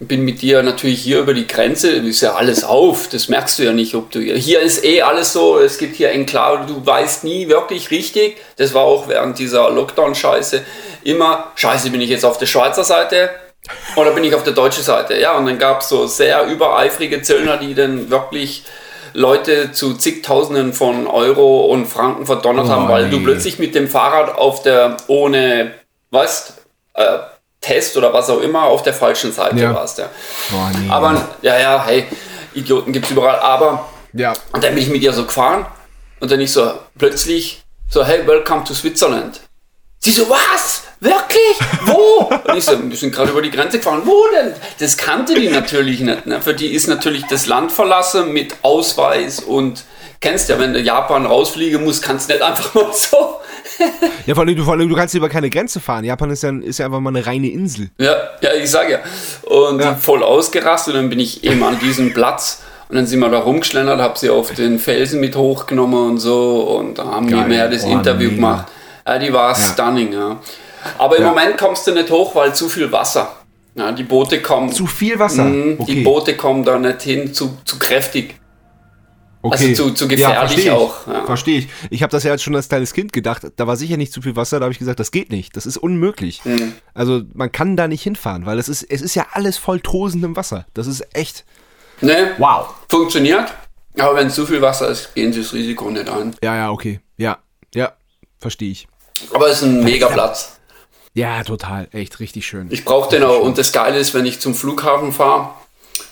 Bin 0.00 0.22
mit 0.22 0.42
dir 0.42 0.64
natürlich 0.64 1.00
hier 1.00 1.20
über 1.20 1.32
die 1.32 1.46
Grenze, 1.46 1.90
ist 1.90 2.22
ja 2.22 2.34
alles 2.34 2.64
auf, 2.64 3.06
das 3.08 3.28
merkst 3.28 3.60
du 3.60 3.62
ja 3.62 3.72
nicht, 3.72 3.94
ob 3.94 4.10
du 4.10 4.18
hier. 4.18 4.34
Hier 4.34 4.58
ist 4.58 4.84
eh 4.84 5.00
alles 5.02 5.32
so, 5.32 5.60
es 5.60 5.78
gibt 5.78 5.94
hier 5.94 6.10
Enklave, 6.10 6.66
du 6.66 6.84
weißt 6.84 7.22
nie 7.22 7.48
wirklich 7.48 7.92
richtig. 7.92 8.38
Das 8.56 8.74
war 8.74 8.82
auch 8.82 9.06
während 9.06 9.38
dieser 9.38 9.70
Lockdown-Scheiße 9.70 10.62
immer, 11.04 11.52
scheiße, 11.54 11.90
bin 11.90 12.00
ich 12.00 12.10
jetzt 12.10 12.24
auf 12.24 12.36
der 12.36 12.46
Schweizer 12.46 12.82
Seite, 12.82 13.30
oder 13.94 14.10
bin 14.10 14.24
ich 14.24 14.34
auf 14.34 14.42
der 14.42 14.54
deutschen 14.54 14.82
Seite? 14.82 15.18
Ja, 15.20 15.36
und 15.36 15.46
dann 15.46 15.58
gab 15.58 15.82
es 15.82 15.88
so 15.88 16.06
sehr 16.06 16.46
übereifrige 16.46 17.22
Zöllner, 17.22 17.58
die 17.58 17.74
dann 17.74 18.10
wirklich 18.10 18.64
Leute 19.14 19.72
zu 19.72 19.94
zigtausenden 19.94 20.72
von 20.72 21.06
Euro 21.06 21.66
und 21.66 21.86
Franken 21.86 22.26
verdonnert 22.26 22.66
oh, 22.66 22.70
haben, 22.70 22.88
weil 22.88 23.04
nee. 23.04 23.10
du 23.10 23.22
plötzlich 23.22 23.58
mit 23.58 23.74
dem 23.74 23.88
Fahrrad 23.88 24.36
auf 24.36 24.62
der 24.62 24.96
ohne, 25.06 25.74
was, 26.10 26.54
äh, 26.94 27.18
Test 27.62 27.96
oder 27.96 28.12
was 28.12 28.28
auch 28.28 28.40
immer 28.40 28.64
auf 28.64 28.82
der 28.82 28.92
falschen 28.92 29.32
Seite 29.32 29.60
ja. 29.60 29.74
warst. 29.74 29.98
Ja. 29.98 30.08
Oh, 30.52 30.78
nee. 30.78 30.90
Aber 30.90 31.28
ja, 31.42 31.58
ja, 31.58 31.84
hey, 31.86 32.06
Idioten 32.54 32.92
gibt 32.92 33.06
es 33.06 33.12
überall. 33.12 33.38
Aber 33.38 33.88
ja. 34.12 34.32
und 34.52 34.62
dann 34.62 34.74
bin 34.74 34.82
ich 34.82 34.90
mit 34.90 35.00
ihr 35.00 35.12
so 35.12 35.24
gefahren 35.24 35.64
und 36.20 36.30
dann 36.30 36.40
ich 36.40 36.52
so 36.52 36.72
plötzlich 36.98 37.62
so, 37.88 38.04
hey, 38.04 38.26
welcome 38.26 38.64
to 38.64 38.74
Switzerland. 38.74 39.40
Sie 39.98 40.10
so, 40.10 40.28
was? 40.28 40.82
Wirklich? 41.02 41.58
Wo? 41.84 42.30
Und 42.48 42.56
ich 42.56 42.64
so, 42.64 42.78
wir 42.80 42.96
sind 42.96 43.12
gerade 43.12 43.32
über 43.32 43.42
die 43.42 43.50
Grenze 43.50 43.78
gefahren. 43.78 44.02
Wo 44.04 44.22
denn? 44.36 44.52
Das 44.78 44.96
kannte 44.96 45.34
die 45.34 45.48
natürlich 45.48 45.98
nicht. 45.98 46.26
Ne? 46.26 46.40
Für 46.40 46.54
die 46.54 46.68
ist 46.68 46.86
natürlich 46.86 47.24
das 47.26 47.46
Land 47.46 47.72
verlassen 47.72 48.32
mit 48.32 48.54
Ausweis 48.62 49.40
und 49.40 49.82
kennst 50.20 50.48
ja, 50.48 50.60
wenn 50.60 50.72
du 50.72 50.80
Japan 50.80 51.26
rausfliegen 51.26 51.82
musst, 51.82 52.04
kannst 52.04 52.30
du 52.30 52.34
nicht 52.34 52.44
einfach 52.44 52.72
mal 52.74 52.92
so. 52.92 53.16
ja, 54.26 54.34
vor 54.36 54.44
allem, 54.44 54.54
du, 54.54 54.62
vor 54.62 54.74
allem, 54.74 54.88
du 54.88 54.94
kannst 54.94 55.16
über 55.16 55.28
keine 55.28 55.50
Grenze 55.50 55.80
fahren. 55.80 56.04
Japan 56.04 56.30
ist 56.30 56.44
ja, 56.44 56.50
ist 56.50 56.78
ja 56.78 56.86
einfach 56.86 57.00
mal 57.00 57.10
eine 57.10 57.26
reine 57.26 57.50
Insel. 57.50 57.90
Ja, 57.98 58.14
ja, 58.40 58.54
ich 58.54 58.70
sag 58.70 58.88
ja. 58.88 59.00
Und 59.42 59.80
ja. 59.80 59.96
voll 59.96 60.22
ausgerastet 60.22 60.94
und 60.94 61.00
dann 61.00 61.10
bin 61.10 61.18
ich 61.18 61.42
eben 61.42 61.64
an 61.64 61.80
diesem 61.80 62.14
Platz. 62.14 62.62
Und 62.88 62.94
dann 62.94 63.06
sind 63.06 63.18
wir 63.18 63.28
da 63.28 63.40
rumgeschlendert, 63.40 64.00
hab 64.00 64.18
sie 64.18 64.30
auf 64.30 64.52
den 64.52 64.78
Felsen 64.78 65.18
mit 65.18 65.34
hochgenommen 65.34 66.10
und 66.10 66.18
so 66.18 66.78
und 66.78 67.00
haben 67.00 67.26
mehr 67.48 67.68
das 67.68 67.82
oh, 67.84 67.90
Interview 67.90 68.28
mega. 68.28 68.34
gemacht. 68.36 68.66
Ja, 69.04 69.18
die 69.18 69.32
war 69.32 69.48
ja. 69.48 69.64
stunning, 69.64 70.12
ja. 70.12 70.38
Aber 70.98 71.16
im 71.16 71.22
ja. 71.22 71.28
Moment 71.28 71.58
kommst 71.58 71.86
du 71.86 71.92
nicht 71.92 72.10
hoch, 72.10 72.34
weil 72.34 72.54
zu 72.54 72.68
viel 72.68 72.90
Wasser. 72.92 73.36
Ja, 73.74 73.92
die 73.92 74.04
Boote 74.04 74.42
kommen. 74.42 74.70
Zu 74.70 74.86
viel 74.86 75.18
Wasser? 75.18 75.44
Mh, 75.44 75.76
okay. 75.78 75.94
Die 75.94 76.00
Boote 76.02 76.36
kommen 76.36 76.64
da 76.64 76.78
nicht 76.78 77.02
hin, 77.02 77.32
zu, 77.32 77.56
zu 77.64 77.78
kräftig. 77.78 78.34
Okay. 79.44 79.68
Also 79.70 79.88
zu, 79.88 79.94
zu 79.94 80.08
gefährlich 80.08 80.64
ja, 80.64 80.74
auch. 80.74 81.06
Ja. 81.06 81.24
Verstehe 81.24 81.58
ich. 81.58 81.68
Ich 81.90 82.02
habe 82.02 82.12
das 82.12 82.22
ja 82.22 82.30
jetzt 82.30 82.44
schon 82.44 82.54
als 82.54 82.68
kleines 82.68 82.92
Kind 82.92 83.12
gedacht. 83.12 83.42
Da 83.56 83.66
war 83.66 83.76
sicher 83.76 83.96
nicht 83.96 84.12
zu 84.12 84.22
viel 84.22 84.36
Wasser. 84.36 84.60
Da 84.60 84.64
habe 84.64 84.72
ich 84.72 84.78
gesagt, 84.78 85.00
das 85.00 85.10
geht 85.10 85.32
nicht. 85.32 85.56
Das 85.56 85.66
ist 85.66 85.78
unmöglich. 85.78 86.44
Mhm. 86.44 86.74
Also 86.94 87.22
man 87.34 87.50
kann 87.50 87.76
da 87.76 87.88
nicht 87.88 88.02
hinfahren, 88.02 88.46
weil 88.46 88.58
es 88.60 88.68
ist, 88.68 88.84
es 88.84 89.02
ist 89.02 89.16
ja 89.16 89.26
alles 89.32 89.58
voll 89.58 89.80
tosendem 89.80 90.36
Wasser. 90.36 90.66
Das 90.74 90.86
ist 90.86 91.04
echt. 91.16 91.44
Ne? 92.00 92.32
Wow. 92.38 92.68
Funktioniert. 92.88 93.52
Aber 93.98 94.16
wenn 94.16 94.30
zu 94.30 94.46
viel 94.46 94.62
Wasser 94.62 94.88
ist, 94.88 95.14
gehen 95.14 95.32
sie 95.32 95.40
das 95.40 95.52
Risiko 95.52 95.90
nicht 95.90 96.08
ein. 96.08 96.34
Ja, 96.42 96.54
ja, 96.56 96.70
okay. 96.70 97.00
Ja, 97.16 97.38
ja, 97.74 97.92
verstehe 98.38 98.70
ich. 98.70 98.86
Aber 99.34 99.48
es 99.48 99.56
ist 99.56 99.64
ein 99.64 99.82
mega 99.82 100.08
Platz. 100.08 100.58
Ja, 101.14 101.44
total. 101.44 101.88
Echt 101.92 102.20
richtig 102.20 102.46
schön. 102.46 102.68
Ich 102.70 102.84
brauche 102.84 103.10
den 103.10 103.22
auch. 103.22 103.40
Und 103.40 103.58
das 103.58 103.72
Geile 103.72 103.98
ist, 103.98 104.14
wenn 104.14 104.24
ich 104.24 104.40
zum 104.40 104.54
Flughafen 104.54 105.12
fahre, 105.12 105.50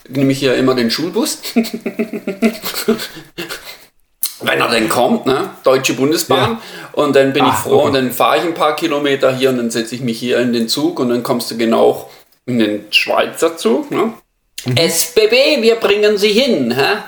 nehme 0.09 0.33
ich 0.33 0.39
hier 0.39 0.55
immer 0.57 0.75
den 0.75 0.91
Schulbus. 0.91 1.39
wenn 4.41 4.61
er 4.61 4.69
denn 4.69 4.89
kommt, 4.89 5.27
ne? 5.27 5.51
Deutsche 5.65 5.95
Bundesbahn. 5.95 6.53
Ja. 6.53 6.61
Und 6.93 7.17
dann 7.17 7.33
bin 7.33 7.45
ah, 7.45 7.51
ich 7.51 7.55
froh 7.55 7.79
okay. 7.79 7.87
und 7.87 7.93
dann 7.95 8.13
fahre 8.13 8.39
ich 8.39 8.45
ein 8.45 8.55
paar 8.55 8.77
Kilometer 8.77 9.35
hier 9.37 9.51
und 9.51 9.59
dann 9.59 9.71
setze 9.71 9.95
ich 9.95 10.01
mich 10.01 10.19
hier 10.19 10.39
in 10.39 10.53
den 10.53 10.69
Zug 10.69 10.99
und 10.99 11.11
dann 11.11 11.23
kommst 11.23 11.51
du 11.51 11.57
genau 11.57 12.11
in 12.47 12.59
den 12.59 12.85
Schweizer 12.91 13.57
Zug. 13.57 13.91
Ne? 13.91 14.13
Mhm. 14.65 14.77
SBB, 14.77 15.63
wir 15.63 15.77
bringen 15.77 16.19
sie 16.19 16.33
hin. 16.33 16.75
Hä? 16.75 16.99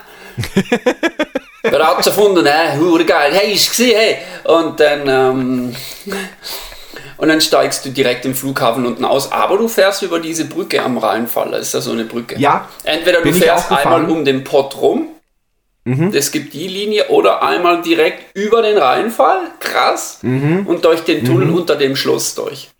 Wer 1.62 1.86
hat 1.86 2.00
es 2.00 2.06
erfunden? 2.06 2.46
Hä? 2.46 2.78
Hure 2.78 3.04
geil. 3.04 3.32
Hey, 3.32 3.52
ist 3.52 3.70
gesehen, 3.70 3.96
hey. 3.96 4.16
Und 4.44 4.80
dann, 4.80 5.08
ähm, 5.08 5.76
und 7.22 7.28
dann 7.28 7.40
steigst 7.40 7.86
du 7.86 7.90
direkt 7.90 8.24
im 8.24 8.34
Flughafen 8.34 8.84
unten 8.84 9.04
aus. 9.04 9.30
Aber 9.30 9.56
du 9.56 9.68
fährst 9.68 10.02
über 10.02 10.18
diese 10.18 10.44
Brücke 10.44 10.82
am 10.82 10.98
Rheinfall. 10.98 11.52
Ist 11.52 11.72
da 11.72 11.80
so 11.80 11.92
eine 11.92 12.04
Brücke? 12.04 12.36
Ja. 12.36 12.68
Entweder 12.82 13.20
du 13.20 13.32
fährst 13.32 13.70
einmal 13.70 14.10
um 14.10 14.24
den 14.24 14.42
Pott 14.42 14.76
rum. 14.80 15.06
Mhm. 15.84 16.10
Es 16.12 16.32
gibt 16.32 16.52
die 16.52 16.66
Linie 16.66 17.10
oder 17.10 17.44
einmal 17.44 17.80
direkt 17.80 18.36
über 18.36 18.60
den 18.60 18.76
Rheinfall, 18.76 19.38
krass, 19.60 20.18
mhm. 20.22 20.66
und 20.66 20.84
durch 20.84 21.04
den 21.04 21.24
Tunnel 21.24 21.46
mhm. 21.46 21.54
unter 21.54 21.76
dem 21.76 21.94
Schloss 21.94 22.34
durch. 22.34 22.71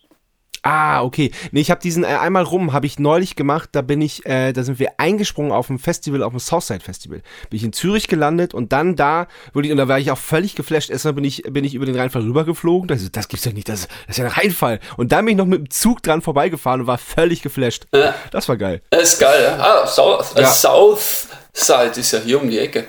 Ah, 0.64 1.02
okay. 1.02 1.32
Nee, 1.50 1.60
ich 1.60 1.72
habe 1.72 1.80
diesen 1.80 2.04
äh, 2.04 2.06
einmal 2.06 2.44
rum, 2.44 2.72
habe 2.72 2.86
ich 2.86 3.00
neulich 3.00 3.34
gemacht. 3.34 3.70
Da 3.72 3.82
bin 3.82 4.00
ich, 4.00 4.24
äh, 4.26 4.52
da 4.52 4.62
sind 4.62 4.78
wir 4.78 4.92
eingesprungen 4.98 5.50
auf 5.50 5.66
dem 5.66 5.80
Festival, 5.80 6.22
auf 6.22 6.32
dem 6.32 6.38
Southside 6.38 6.80
Festival. 6.80 7.20
Bin 7.50 7.56
ich 7.56 7.64
in 7.64 7.72
Zürich 7.72 8.06
gelandet 8.06 8.54
und 8.54 8.72
dann 8.72 8.94
da, 8.94 9.26
wurde 9.52 9.66
ich, 9.66 9.72
und 9.72 9.78
da 9.78 9.88
war 9.88 9.98
ich 9.98 10.12
auch 10.12 10.18
völlig 10.18 10.54
geflasht. 10.54 10.88
Erstmal 10.88 11.14
bin 11.14 11.24
ich, 11.24 11.42
bin 11.42 11.64
ich 11.64 11.74
über 11.74 11.84
den 11.84 11.96
Rheinfall 11.96 12.22
rübergeflogen. 12.22 12.86
Das, 12.86 13.10
das 13.10 13.26
gibt's 13.26 13.44
ja 13.44 13.52
nicht, 13.52 13.68
das, 13.68 13.88
das 14.06 14.16
ist 14.16 14.18
ja 14.18 14.26
ein 14.26 14.30
Rheinfall. 14.30 14.78
Und 14.96 15.10
dann 15.10 15.24
bin 15.24 15.32
ich 15.32 15.38
noch 15.38 15.46
mit 15.46 15.58
dem 15.58 15.70
Zug 15.70 16.00
dran 16.00 16.22
vorbeigefahren 16.22 16.82
und 16.82 16.86
war 16.86 16.98
völlig 16.98 17.42
geflasht. 17.42 17.86
Ja. 17.92 18.14
Das 18.30 18.48
war 18.48 18.56
geil. 18.56 18.82
Das 18.90 19.14
ist 19.14 19.18
geil, 19.18 19.42
ja. 19.42 19.58
Ah, 19.58 19.86
South, 19.88 20.34
ja. 20.36 20.46
Southside 20.46 21.98
ist 21.98 22.12
ja 22.12 22.20
hier 22.20 22.40
um 22.40 22.48
die 22.48 22.60
Ecke. 22.60 22.86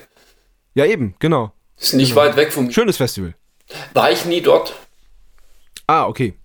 Ja, 0.75 0.85
eben, 0.85 1.15
genau. 1.17 1.51
Ist 1.79 1.93
nicht 1.93 2.15
weit 2.15 2.35
weg 2.35 2.53
vom. 2.53 2.71
Schönes 2.71 2.97
Festival. 2.97 3.33
War 3.93 4.11
ich 4.11 4.25
nie 4.25 4.41
dort. 4.41 4.75
Ah, 5.87 6.05
okay. 6.05 6.35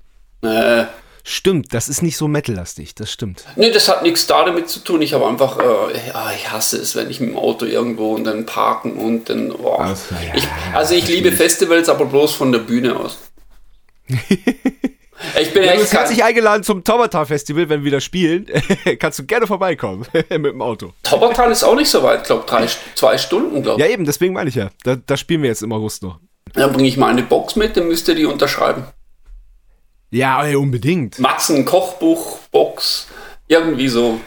Äh, 0.43 0.85
Stimmt, 1.31 1.75
das 1.75 1.91
ist 1.91 2.01
nicht 2.01 2.17
so 2.17 2.27
metallastig, 2.27 2.95
das 2.95 3.13
stimmt. 3.13 3.45
nee, 3.57 3.71
das 3.71 3.87
hat 3.91 4.03
nichts 4.03 4.27
da 4.27 4.47
damit 4.47 4.71
zu 4.71 4.81
tun. 4.81 5.03
Ich 5.03 5.13
habe 5.13 5.27
einfach, 5.27 5.59
äh, 5.59 6.09
ja, 6.09 6.33
ich 6.35 6.51
hasse 6.51 6.79
es, 6.79 6.97
wenn 6.97 7.11
ich 7.11 7.21
mit 7.21 7.29
dem 7.29 7.37
Auto 7.37 7.67
irgendwo 7.67 8.15
und 8.15 8.25
dann 8.25 8.47
parken 8.47 8.95
und 8.97 9.29
dann. 9.29 9.53
Oh. 9.53 9.75
Also, 9.75 10.15
ja, 10.15 10.35
ich, 10.35 10.49
also 10.73 10.95
ich 10.95 11.07
liebe 11.07 11.31
Festivals, 11.31 11.91
aber 11.91 12.07
bloß 12.07 12.33
von 12.33 12.51
der 12.51 12.61
Bühne 12.61 12.97
aus. 12.97 13.19
ich 14.09 15.53
bin 15.53 15.65
Ja, 15.65 15.73
du 15.73 15.75
echt 15.75 15.81
bist 15.81 15.93
herzlich 15.93 16.21
kein, 16.21 16.29
eingeladen 16.29 16.63
zum 16.63 16.83
Tobata 16.83 17.27
Festival, 17.27 17.69
wenn 17.69 17.81
wir 17.81 17.85
wieder 17.85 18.01
spielen. 18.01 18.47
Kannst 18.99 19.19
du 19.19 19.27
gerne 19.27 19.47
vorbeikommen 19.47 20.07
mit 20.13 20.31
dem 20.31 20.63
Auto. 20.63 20.95
Toppertal 21.03 21.53
ist 21.53 21.63
auch 21.63 21.77
nicht 21.77 21.91
so 21.91 22.03
weit, 22.03 22.25
glaube 22.25 22.45
drei, 22.47 22.67
zwei 22.95 23.19
Stunden, 23.19 23.63
glaube 23.63 23.83
Ja, 23.83 23.87
eben, 23.87 24.07
deswegen 24.07 24.33
meine 24.33 24.49
ich 24.49 24.55
ja. 24.55 24.71
Da, 24.83 24.97
da 24.97 25.19
spielen 25.19 25.43
wir 25.43 25.51
jetzt 25.51 25.63
im 25.63 25.75
August 25.75 26.03
noch. 26.03 26.21
Dann 26.55 26.73
bringe 26.73 26.89
ich 26.89 26.97
mal 26.97 27.11
eine 27.11 27.23
Box 27.23 27.55
mit, 27.55 27.77
dann 27.77 27.87
müsst 27.87 28.09
ihr 28.09 28.15
die 28.15 28.25
unterschreiben. 28.25 28.85
Ja, 30.11 30.43
ey, 30.45 30.57
unbedingt. 30.57 31.19
Matzen, 31.19 31.65
Kochbuch, 31.65 32.38
Box, 32.50 33.09
irgendwie 33.47 33.88
so. 33.88 34.21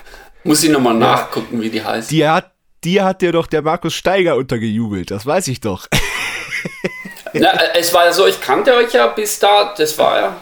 Muss 0.43 0.63
ich 0.63 0.69
nochmal 0.69 0.93
nachgucken, 0.95 1.61
wie 1.61 1.69
die 1.69 1.83
heißt. 1.83 2.09
Die 2.11 2.27
hat, 2.27 2.51
die 2.83 3.01
hat 3.01 3.21
dir 3.21 3.31
doch 3.31 3.47
der 3.47 3.61
Markus 3.61 3.93
Steiger 3.93 4.35
untergejubelt, 4.35 5.11
das 5.11 5.25
weiß 5.25 5.47
ich 5.49 5.59
doch. 5.61 5.87
Na, 7.33 7.49
äh, 7.51 7.79
es 7.79 7.93
war 7.93 8.05
ja 8.05 8.13
so, 8.13 8.27
ich 8.27 8.41
kannte 8.41 8.73
euch 8.75 8.93
ja 8.93 9.07
bis 9.07 9.39
da, 9.39 9.73
das 9.77 9.97
war 9.97 10.19
ja 10.19 10.37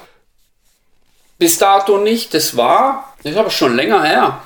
bis 1.38 1.58
dato 1.58 1.98
nicht, 1.98 2.34
das 2.34 2.58
war, 2.58 3.14
das 3.24 3.32
ist 3.32 3.38
aber 3.38 3.50
schon 3.50 3.76
länger 3.76 4.04
her. 4.04 4.42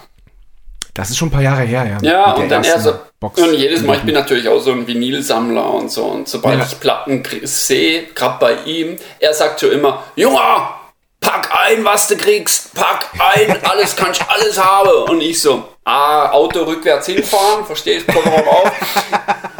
Das 0.93 1.09
ist 1.09 1.17
schon 1.17 1.29
ein 1.29 1.31
paar 1.31 1.41
Jahre 1.41 1.63
her, 1.63 1.87
ja. 1.87 2.07
Ja, 2.07 2.31
und 2.33 2.49
dann 2.51 2.63
er 2.63 2.73
ersten 2.75 2.83
so, 2.91 2.99
Box. 3.19 3.41
und 3.41 3.53
jedes 3.55 3.81
Mal, 3.81 3.97
ich 3.97 4.03
bin 4.03 4.13
natürlich 4.13 4.47
auch 4.47 4.59
so 4.59 4.71
ein 4.71 4.85
Vinylsammler 4.85 5.73
und 5.73 5.91
so, 5.91 6.05
und 6.05 6.29
sobald 6.29 6.59
Ja. 6.59 6.65
ich 6.65 6.79
Platten 6.79 7.23
sehe, 7.43 8.03
gerade 8.13 8.37
bei 8.39 8.55
ihm, 8.65 8.97
er 9.19 9.33
sagt 9.33 9.61
schon 9.61 9.71
immer, 9.71 10.03
Junge, 10.15 10.37
pack 11.23 11.49
ein, 11.55 11.83
was 11.83 12.07
du 12.07 12.17
kriegst, 12.17 12.73
pack 12.73 13.09
ein, 13.17 13.57
alles 13.63 13.95
kannst 13.95 14.21
du 14.21 14.25
alles 14.29 14.61
haben. 14.61 15.09
Und 15.09 15.21
ich 15.21 15.41
so, 15.41 15.69
ah, 15.85 16.29
Auto 16.31 16.63
rückwärts 16.63 17.07
hinfahren, 17.07 17.65
verstehst, 17.65 18.07
Kofferraum 18.07 18.47
auf, 18.47 18.71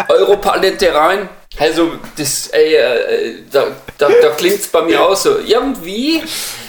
Europalette 0.09 0.93
rein. 0.93 1.29
Also, 1.57 1.93
das, 2.17 2.47
ey, 2.47 2.75
äh, 2.75 3.35
da, 3.51 3.67
da, 3.97 4.09
da 4.09 4.29
klingt 4.31 4.59
es 4.59 4.67
bei 4.67 4.81
mir 4.81 5.01
aus 5.03 5.23
so, 5.23 5.37
irgendwie, 5.39 6.23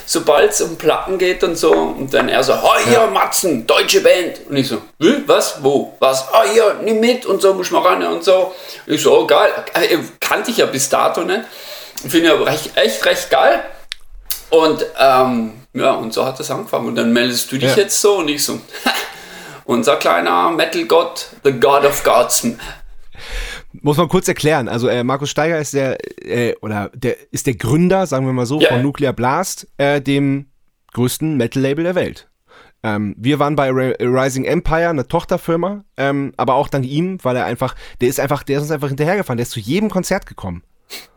sobald 0.04 0.50
es 0.52 0.60
um 0.60 0.76
Platten 0.76 1.16
geht 1.16 1.42
und 1.42 1.56
so, 1.56 1.72
und 1.72 2.12
dann 2.12 2.28
er 2.28 2.44
so, 2.44 2.52
oh 2.52 2.76
hier, 2.86 3.06
Matzen, 3.06 3.66
deutsche 3.66 4.02
Band. 4.02 4.40
Und 4.48 4.56
ich 4.58 4.68
so, 4.68 4.82
wie, 4.98 5.26
was, 5.26 5.62
wo, 5.62 5.96
was, 6.00 6.26
oh 6.32 6.52
hier, 6.52 6.76
nimm 6.82 7.00
mit 7.00 7.24
und 7.24 7.40
so, 7.40 7.54
muss 7.54 7.70
mal 7.70 7.80
ran 7.80 8.02
und 8.02 8.22
so. 8.22 8.54
Ich 8.86 9.02
so, 9.02 9.18
oh 9.18 9.26
geil, 9.26 9.50
Äh, 9.72 9.98
kannte 10.20 10.50
ich 10.50 10.58
ja 10.58 10.66
bis 10.66 10.88
dato 10.88 11.22
nicht. 11.22 11.44
Finde 12.06 12.26
ich 12.26 12.32
aber 12.32 12.46
recht, 12.46 12.76
echt 12.76 13.04
recht 13.06 13.30
geil. 13.30 13.64
Und 14.54 14.84
ähm, 15.00 15.52
ja, 15.72 15.92
und 15.92 16.12
so 16.12 16.24
hat 16.24 16.38
es 16.38 16.50
angefangen. 16.50 16.86
Und 16.88 16.94
dann 16.96 17.12
meldest 17.12 17.50
du 17.50 17.56
dich 17.58 17.70
Ja. 17.70 17.76
jetzt 17.82 18.00
so 18.00 18.18
und 18.18 18.28
ich 18.28 18.44
so, 18.44 18.60
unser 19.64 19.96
kleiner 19.96 20.50
Metal-Gott, 20.52 21.28
the 21.42 21.52
God 21.52 21.84
of 21.84 22.04
Gods. 22.04 22.46
Muss 23.72 23.96
man 23.96 24.08
kurz 24.08 24.28
erklären. 24.28 24.68
Also 24.68 24.86
äh, 24.88 25.02
Markus 25.02 25.30
Steiger 25.30 25.58
ist 25.58 25.74
der 25.74 25.98
äh, 26.24 26.54
oder 26.60 26.90
der 26.94 27.16
ist 27.32 27.46
der 27.48 27.54
Gründer, 27.56 28.06
sagen 28.06 28.26
wir 28.26 28.32
mal 28.32 28.46
so, 28.46 28.60
Ja. 28.60 28.68
von 28.68 28.82
Nuclear 28.82 29.12
Blast, 29.12 29.66
äh, 29.78 30.00
dem 30.00 30.46
größten 30.92 31.36
Metal-Label 31.36 31.82
der 31.82 31.94
Welt. 31.96 32.28
Ähm, 32.84 33.16
wir 33.18 33.38
waren 33.40 33.56
bei 33.56 33.70
Rising 33.70 34.44
Empire, 34.44 34.90
eine 34.90 35.08
Tochterfirma, 35.08 35.82
ähm, 35.96 36.32
aber 36.36 36.54
auch 36.54 36.68
dank 36.68 36.84
ihm, 36.84 37.18
weil 37.24 37.34
er 37.34 37.46
einfach, 37.46 37.74
der 38.00 38.08
ist 38.08 38.20
einfach, 38.20 38.44
der 38.44 38.58
ist 38.58 38.62
uns 38.64 38.70
einfach 38.70 38.88
hinterhergefahren, 38.88 39.38
der 39.38 39.42
ist 39.44 39.50
zu 39.52 39.58
jedem 39.60 39.90
Konzert 39.90 40.26
gekommen. 40.26 40.62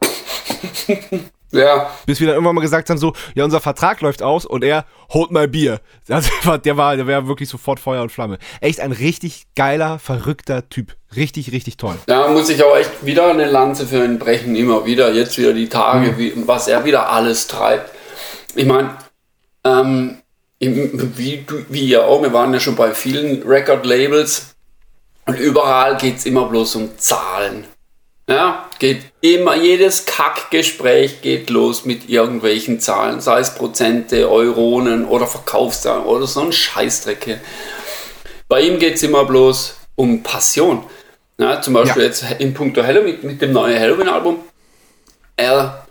Ja, 1.51 1.89
Bis 2.06 2.20
wir 2.20 2.27
dann 2.27 2.36
irgendwann 2.36 2.56
mal 2.56 2.62
gesagt 2.62 2.89
haben, 2.89 2.98
so, 2.98 3.13
ja, 3.34 3.46
unser 3.46 3.62
Vertrag 3.62 4.01
läuft 4.01 4.22
aus 4.22 4.46
und 4.46 4.63
er 4.66 4.84
holt 5.13 5.32
mal 5.32 5.48
Bier. 5.48 5.80
Das 6.08 6.30
war, 6.44 6.58
der 6.58 6.75
war, 6.77 6.96
der 6.98 7.08
war 7.08 7.27
wirklich 7.27 7.48
sofort 7.50 7.80
Feuer 7.80 8.01
und 8.01 8.12
Flamme. 8.12 8.38
Echt 8.62 8.80
ein 8.82 8.92
richtig 8.92 9.44
geiler, 9.56 9.98
verrückter 10.00 10.68
Typ. 10.70 10.96
Richtig, 11.16 11.51
richtig 11.54 11.77
toll. 11.77 11.96
da 12.06 12.27
muss 12.30 12.50
ich 12.50 12.62
auch 12.63 12.75
echt 12.75 13.06
wieder 13.06 13.30
eine 13.30 13.46
Lanze 13.46 13.88
für 13.88 14.04
ihn 14.04 14.20
brechen. 14.20 14.56
Immer 14.58 14.86
wieder, 14.86 15.13
jetzt 15.13 15.38
wieder 15.38 15.54
die 15.54 15.70
Tage, 15.70 16.18
wie, 16.18 16.34
was 16.48 16.68
er 16.68 16.84
wieder 16.84 17.10
alles 17.10 17.48
treibt. 17.48 17.92
Ich 18.56 18.66
meine, 18.66 18.98
ähm, 19.63 20.18
wie, 20.60 21.44
du- 21.48 21.66
wie 21.70 21.82
ihr 21.88 22.06
auch, 22.06 22.22
wir 22.22 22.34
waren 22.34 22.53
ja 22.53 22.60
schon 22.60 22.75
bei 22.75 22.94
vielen 22.94 23.44
Record-Labels 23.44 24.55
und 25.25 25.40
überall 25.40 25.98
geht 25.98 26.18
es 26.18 26.25
immer 26.25 26.46
bloß 26.50 26.75
um 26.75 26.98
Zahlen. 26.98 27.66
Ja, 28.29 28.70
geht 28.79 29.03
immer, 29.22 29.55
jedes 29.55 30.05
Kackgespräch 30.05 31.22
geht 31.22 31.50
los 31.50 31.85
mit 31.85 32.09
irgendwelchen 32.09 32.81
Zahlen, 32.81 33.22
sei 33.22 33.40
es 33.40 33.55
Prozente, 33.55 34.29
Euronen 34.29 35.05
oder 35.05 35.27
Verkaufszahlen 35.27 36.03
oder 36.03 36.27
so 36.27 36.42
ein 36.42 36.51
Scheißdrecke. 36.51 37.40
Bei 38.50 38.61
ihm 38.61 38.79
geht 38.79 38.96
es 38.96 39.03
immer 39.03 39.24
bloß 39.24 39.77
um 39.96 40.24
Passion. 40.24 40.83
Ja, 41.40 41.61
zum 41.61 41.74
Beispiel 41.74 42.01
Ja. 42.01 42.07
jetzt 42.09 42.25
in 42.40 42.53
puncto 42.53 42.83
Halloween 42.83 43.16
mit, 43.16 43.24
mit 43.24 43.42
dem 43.42 43.53
neuen 43.53 43.79
Halloween-Album. 43.79 44.40
Er, 45.37 45.87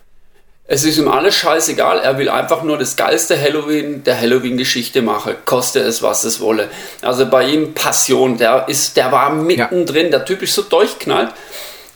es 0.67 0.85
ist 0.85 0.99
ihm 0.99 1.09
alles 1.09 1.37
scheißegal, 1.37 2.01
er 2.01 2.19
will 2.19 2.29
einfach 2.29 2.65
nur 2.65 2.77
das 2.77 2.97
geilste 2.97 3.41
Halloween 3.41 4.05
der 4.05 4.21
Halloween-Geschichte 4.21 5.01
machen, 5.01 5.37
koste 5.47 5.81
es, 5.81 6.03
was 6.03 6.25
es 6.25 6.41
wolle. 6.41 6.69
Also 7.01 7.25
bei 7.27 7.49
ihm 7.49 7.73
Passion, 7.73 8.37
der, 8.37 8.69
ist, 8.69 8.99
der 8.99 9.11
war 9.11 9.31
mittendrin, 9.33 10.11
der 10.11 10.27
Typ 10.27 10.43
ist 10.43 10.53
so 10.53 10.63
durchknallt. 10.63 11.31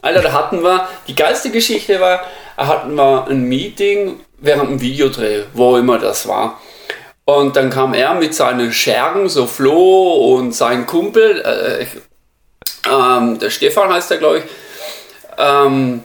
Alter, 0.03 0.23
da 0.23 0.33
hatten 0.33 0.63
wir, 0.63 0.89
die 1.09 1.15
geilste 1.15 1.51
Geschichte 1.51 2.01
war, 2.01 2.23
da 2.57 2.67
hatten 2.67 2.95
wir 2.95 3.27
ein 3.29 3.43
Meeting 3.45 4.21
während 4.39 4.69
einem 4.69 4.81
Videodreh, 4.81 5.45
wo 5.55 5.77
immer 5.77 5.99
das 5.99 6.27
war. 6.27 6.61
Und 7.25 7.57
dann 7.57 7.71
kam 7.71 7.95
er 7.95 8.15
mit 8.15 8.35
seinen 8.35 8.73
Schergen, 8.73 9.29
so 9.29 9.47
Flo 9.47 10.35
und 10.35 10.53
sein 10.53 10.87
Kumpel, 10.87 11.41
äh, 11.43 11.87
ähm, 12.91 13.39
der 13.39 13.51
Stefan 13.51 13.93
heißt 13.93 14.11
er, 14.11 14.17
glaube 14.19 14.39
ich. 14.39 14.45
Ähm, 15.39 16.03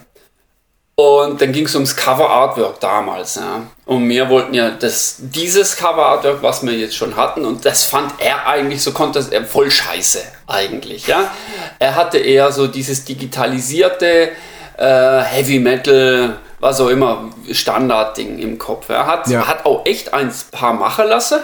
und 0.95 1.41
dann 1.41 1.51
ging 1.51 1.65
es 1.65 1.75
ums 1.75 1.95
Cover 1.95 2.29
Artwork 2.29 2.79
damals. 2.79 3.35
Ja. 3.35 3.63
Und 3.85 4.07
wir 4.07 4.29
wollten 4.29 4.53
ja 4.53 4.71
das, 4.71 5.17
dieses 5.19 5.75
Cover 5.75 6.05
Artwork, 6.05 6.41
was 6.41 6.63
wir 6.63 6.73
jetzt 6.73 6.95
schon 6.95 7.15
hatten, 7.17 7.45
und 7.45 7.65
das 7.65 7.83
fand 7.85 8.13
er 8.19 8.47
eigentlich, 8.47 8.81
so 8.81 8.91
konnte 8.93 9.23
er 9.31 9.43
voll 9.45 9.69
scheiße 9.69 10.21
eigentlich. 10.47 11.07
Ja. 11.07 11.31
Er 11.79 11.95
hatte 11.95 12.17
eher 12.17 12.51
so 12.51 12.67
dieses 12.67 13.03
digitalisierte 13.03 14.31
äh, 14.77 15.19
Heavy 15.21 15.59
Metal, 15.59 16.37
was 16.59 16.79
auch 16.79 16.87
immer, 16.87 17.29
Standardding 17.51 18.39
im 18.39 18.57
Kopf. 18.57 18.87
Er 18.89 19.05
hat, 19.05 19.27
Ja. 19.27 19.47
hat 19.47 19.65
auch 19.65 19.85
echt 19.85 20.13
ein 20.13 20.33
paar 20.51 20.73
machen 20.73 21.07
lassen 21.07 21.39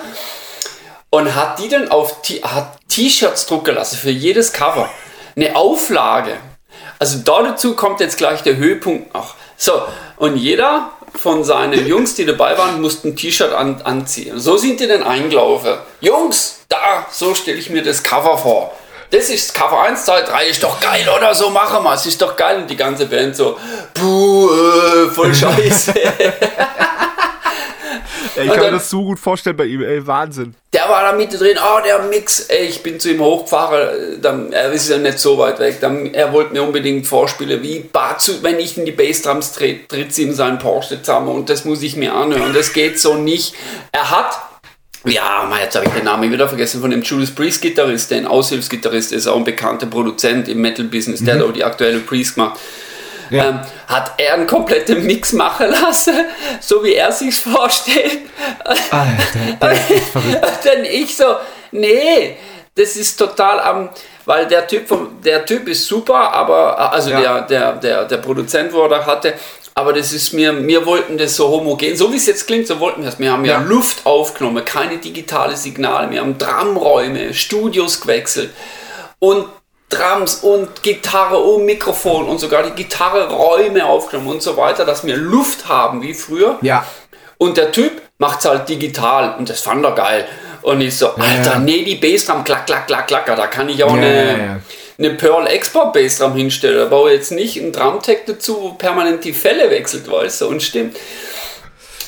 und 1.10 1.36
hat 1.36 1.60
die 1.60 1.68
dann 1.68 1.92
auf 1.92 2.22
T-Shirts 2.88 3.46
drucken 3.48 3.76
lassen 3.76 3.98
für 3.98 4.10
jedes 4.12 4.54
Cover. 4.54 4.90
Eine 5.36 5.56
Auflage. 5.58 6.38
Also 7.00 7.20
da 7.20 7.42
dazu 7.44 7.76
kommt 7.76 8.00
jetzt 8.00 8.18
gleich 8.18 8.44
der 8.44 8.56
Höhepunkt 8.56 9.14
noch. 9.14 9.36
So, 9.64 9.84
und 10.18 10.38
jeder 10.38 10.90
von 11.14 11.44
seinen 11.44 11.86
Jungs, 11.86 12.16
die 12.16 12.26
dabei 12.26 12.58
waren, 12.58 12.82
musste 12.82 13.10
ein 13.10 13.16
T-Shirt 13.16 13.54
an, 13.54 13.80
anziehen. 13.84 14.40
So 14.40 14.58
sind 14.58 14.80
die 14.80 14.88
dann 14.88 15.04
eingelaufen. 15.04 15.74
Jungs, 16.00 16.62
da, 16.68 17.06
so 17.12 17.36
stelle 17.36 17.60
ich 17.60 17.70
mir 17.70 17.84
das 17.84 18.02
Cover 18.02 18.40
vor. 18.40 18.76
Das 19.12 19.30
ist 19.30 19.54
Cover 19.54 19.84
1, 19.84 20.04
2, 20.06 20.22
3, 20.24 20.48
ist 20.48 20.64
doch 20.64 20.80
geil, 20.80 21.08
oder? 21.16 21.36
So 21.36 21.52
machen 21.52 21.84
wir 21.84 21.94
es, 21.94 22.08
ist 22.08 22.20
doch 22.20 22.36
geil. 22.36 22.64
Und 22.64 22.72
die 22.72 22.76
ganze 22.76 23.06
Band 23.06 23.36
so, 23.36 23.56
puh, 23.94 24.50
äh, 24.50 25.10
voll 25.12 25.36
scheiße. 25.36 25.94
Ey, 28.36 28.46
ich 28.46 28.54
kann 28.54 28.62
mir 28.62 28.72
das 28.72 28.90
so 28.90 29.04
gut 29.04 29.20
vorstellen 29.20 29.58
bei 29.58 29.66
ihm, 29.66 29.82
ey, 29.82 30.06
Wahnsinn. 30.06 30.56
Der 30.74 30.88
war 30.88 31.02
da 31.02 31.12
mit 31.12 31.38
drin, 31.38 31.58
oh, 31.62 31.80
der 31.86 32.04
Mix, 32.04 32.48
ey, 32.48 32.66
ich 32.66 32.82
bin 32.82 33.00
zu 33.00 33.12
ihm 33.12 33.20
hochgefahren, 33.20 34.16
äh, 34.16 34.20
dann, 34.22 34.54
er 34.54 34.72
ist 34.72 34.90
ja 34.90 34.98
nicht 34.98 35.20
so 35.20 35.38
weit 35.38 35.60
weg, 35.60 35.80
dann, 35.82 36.14
er 36.14 36.32
wollte 36.32 36.54
mir 36.54 36.64
unbedingt 36.64 37.06
vorspielen, 37.06 37.62
wie 37.62 37.80
Bazu, 37.80 38.42
wenn 38.42 38.58
ich 38.60 38.78
in 38.78 38.86
die 38.86 38.92
Bassdrums 38.92 39.52
trete, 39.52 39.88
tritt 39.88 40.14
sie 40.14 40.24
in 40.24 40.34
seinen 40.34 40.60
Porsche 40.60 41.02
zusammen. 41.02 41.30
Und 41.30 41.50
das 41.50 41.66
muss 41.66 41.84
ich 41.84 41.98
mir 41.98 42.14
anhören, 42.14 42.54
das 42.54 42.72
geht 42.72 43.00
so 43.00 43.16
nicht. 43.16 43.54
Er 43.92 44.10
hat, 44.10 44.40
ja, 45.06 45.46
Mann, 45.50 45.60
jetzt 45.60 45.76
habe 45.76 45.86
ich 45.88 45.92
den 45.92 46.06
Namen 46.06 46.32
wieder 46.32 46.48
vergessen, 46.48 46.80
von 46.80 46.92
dem 46.92 47.02
Judas 47.02 47.32
Priest 47.32 47.62
Gitarrist, 47.62 48.12
der 48.12 48.20
ein 48.20 48.28
Aushilfsgitarrist 48.28 49.12
ist, 49.12 49.28
auch 49.28 49.38
ein 49.38 49.44
bekannter 49.44 49.88
Produzent 49.88 50.48
im 50.48 50.62
Metal-Business, 50.62 51.24
der 51.24 51.36
hat 51.36 51.42
auch 51.42 51.52
die 51.52 51.66
aktuelle 51.66 52.00
Priest 52.00 52.36
gemacht. 52.36 52.60
Ja. 53.32 53.50
Ähm, 53.50 53.60
hat 53.88 54.12
er 54.18 54.34
einen 54.36 54.46
kompletten 54.48 55.06
Mix 55.06 55.34
machen 55.34 55.70
lassen, 55.72 56.14
so 56.60 56.84
wie 56.84 56.94
er 56.96 57.12
sich's 57.12 57.40
vorstellt. 57.40 58.20
Alter. 58.90 59.80
Denn 60.66 60.86
ich 60.92 61.16
so, 61.16 61.36
nee, 61.72 62.38
das 62.76 62.96
ist 62.96 63.18
total 63.18 63.60
am, 63.60 63.90
weil 64.26 64.48
der 64.48 64.68
Typ, 64.68 64.88
vom, 64.88 65.22
der 65.22 65.46
Typ 65.46 65.68
ist 65.68 65.86
super, 65.88 66.32
aber, 66.34 66.92
also 66.92 67.10
Ja. 67.10 67.22
der, 67.22 67.42
der, 67.42 67.72
der, 67.74 68.06
der 68.06 68.18
Produzent, 68.18 68.72
wo 68.74 68.84
er 68.84 68.90
da 68.90 69.06
hatte, 69.06 69.34
aber 69.74 69.94
das 69.94 70.12
ist 70.12 70.34
mir, 70.34 70.68
wir 70.68 70.86
wollten 70.86 71.18
das 71.18 71.36
so 71.38 71.48
homogen, 71.50 71.96
so 71.96 72.12
wie 72.12 72.18
es 72.18 72.26
jetzt 72.28 72.46
klingt, 72.46 72.68
so 72.68 72.80
wollten 72.82 73.02
wir 73.04 73.10
das. 73.10 73.20
Wir 73.20 73.32
haben 73.32 73.46
ja, 73.46 73.54
Ja. 73.54 73.62
Luft 73.66 74.06
aufgenommen, 74.06 74.66
keine 74.66 74.98
digitale 74.98 75.56
Signale, 75.56 76.12
wir 76.12 76.20
haben 76.20 76.38
Drumräume, 76.38 77.34
Studios 77.34 78.02
gewechselt 78.02 78.52
und 79.20 79.46
Drums 79.92 80.36
und 80.36 80.82
Gitarre 80.82 81.38
und 81.38 81.66
Mikrofon 81.66 82.28
und 82.28 82.40
sogar 82.40 82.64
die 82.64 82.72
Gitarre-Räume 82.72 83.86
aufgenommen 83.86 84.30
und 84.30 84.42
so 84.42 84.58
weiter, 84.58 84.86
dass 84.86 85.06
wir 85.06 85.18
Luft 85.18 85.68
haben 85.68 86.02
wie 86.02 86.14
früher. 86.14 86.58
Ja. 86.62 86.86
Und 87.38 87.58
der 87.58 87.72
Typ 87.72 88.02
macht 88.18 88.40
es 88.40 88.46
halt 88.46 88.70
digital 88.70 89.36
und 89.38 89.50
das 89.50 89.62
fand 89.62 89.84
er 89.84 89.92
geil. 89.94 90.26
Und 90.62 90.80
ich 90.82 90.96
so, 90.96 91.10
Alter, 91.16 91.54
ja. 91.54 91.60
nee, 91.60 91.84
die 91.84 91.96
Bassdrum, 91.96 92.44
klack, 92.44 92.68
klack, 92.68 92.88
klack, 92.88 93.08
klack, 93.08 93.26
da 93.26 93.48
kann 93.48 93.68
ich 93.68 93.84
auch 93.84 93.96
Ja, 93.96 94.02
eine, 94.02 94.26
ja, 94.26 94.38
ja. 94.38 94.60
eine 94.98 95.10
Pearl 95.16 95.48
Export 95.48 95.94
Bassdrum 95.94 96.36
hinstellen. 96.36 96.78
Da 96.78 96.86
baue 96.86 97.12
ich 97.12 97.18
jetzt 97.18 97.32
nicht 97.32 97.60
einen 97.60 97.72
Drumtech 97.72 98.20
dazu, 98.28 98.62
wo 98.62 98.70
permanent 98.74 99.24
die 99.24 99.34
Fälle 99.34 99.70
wechselt, 99.72 100.10
weißt 100.10 100.42
du, 100.42 100.48
und 100.48 100.62
stimmt. 100.62 100.98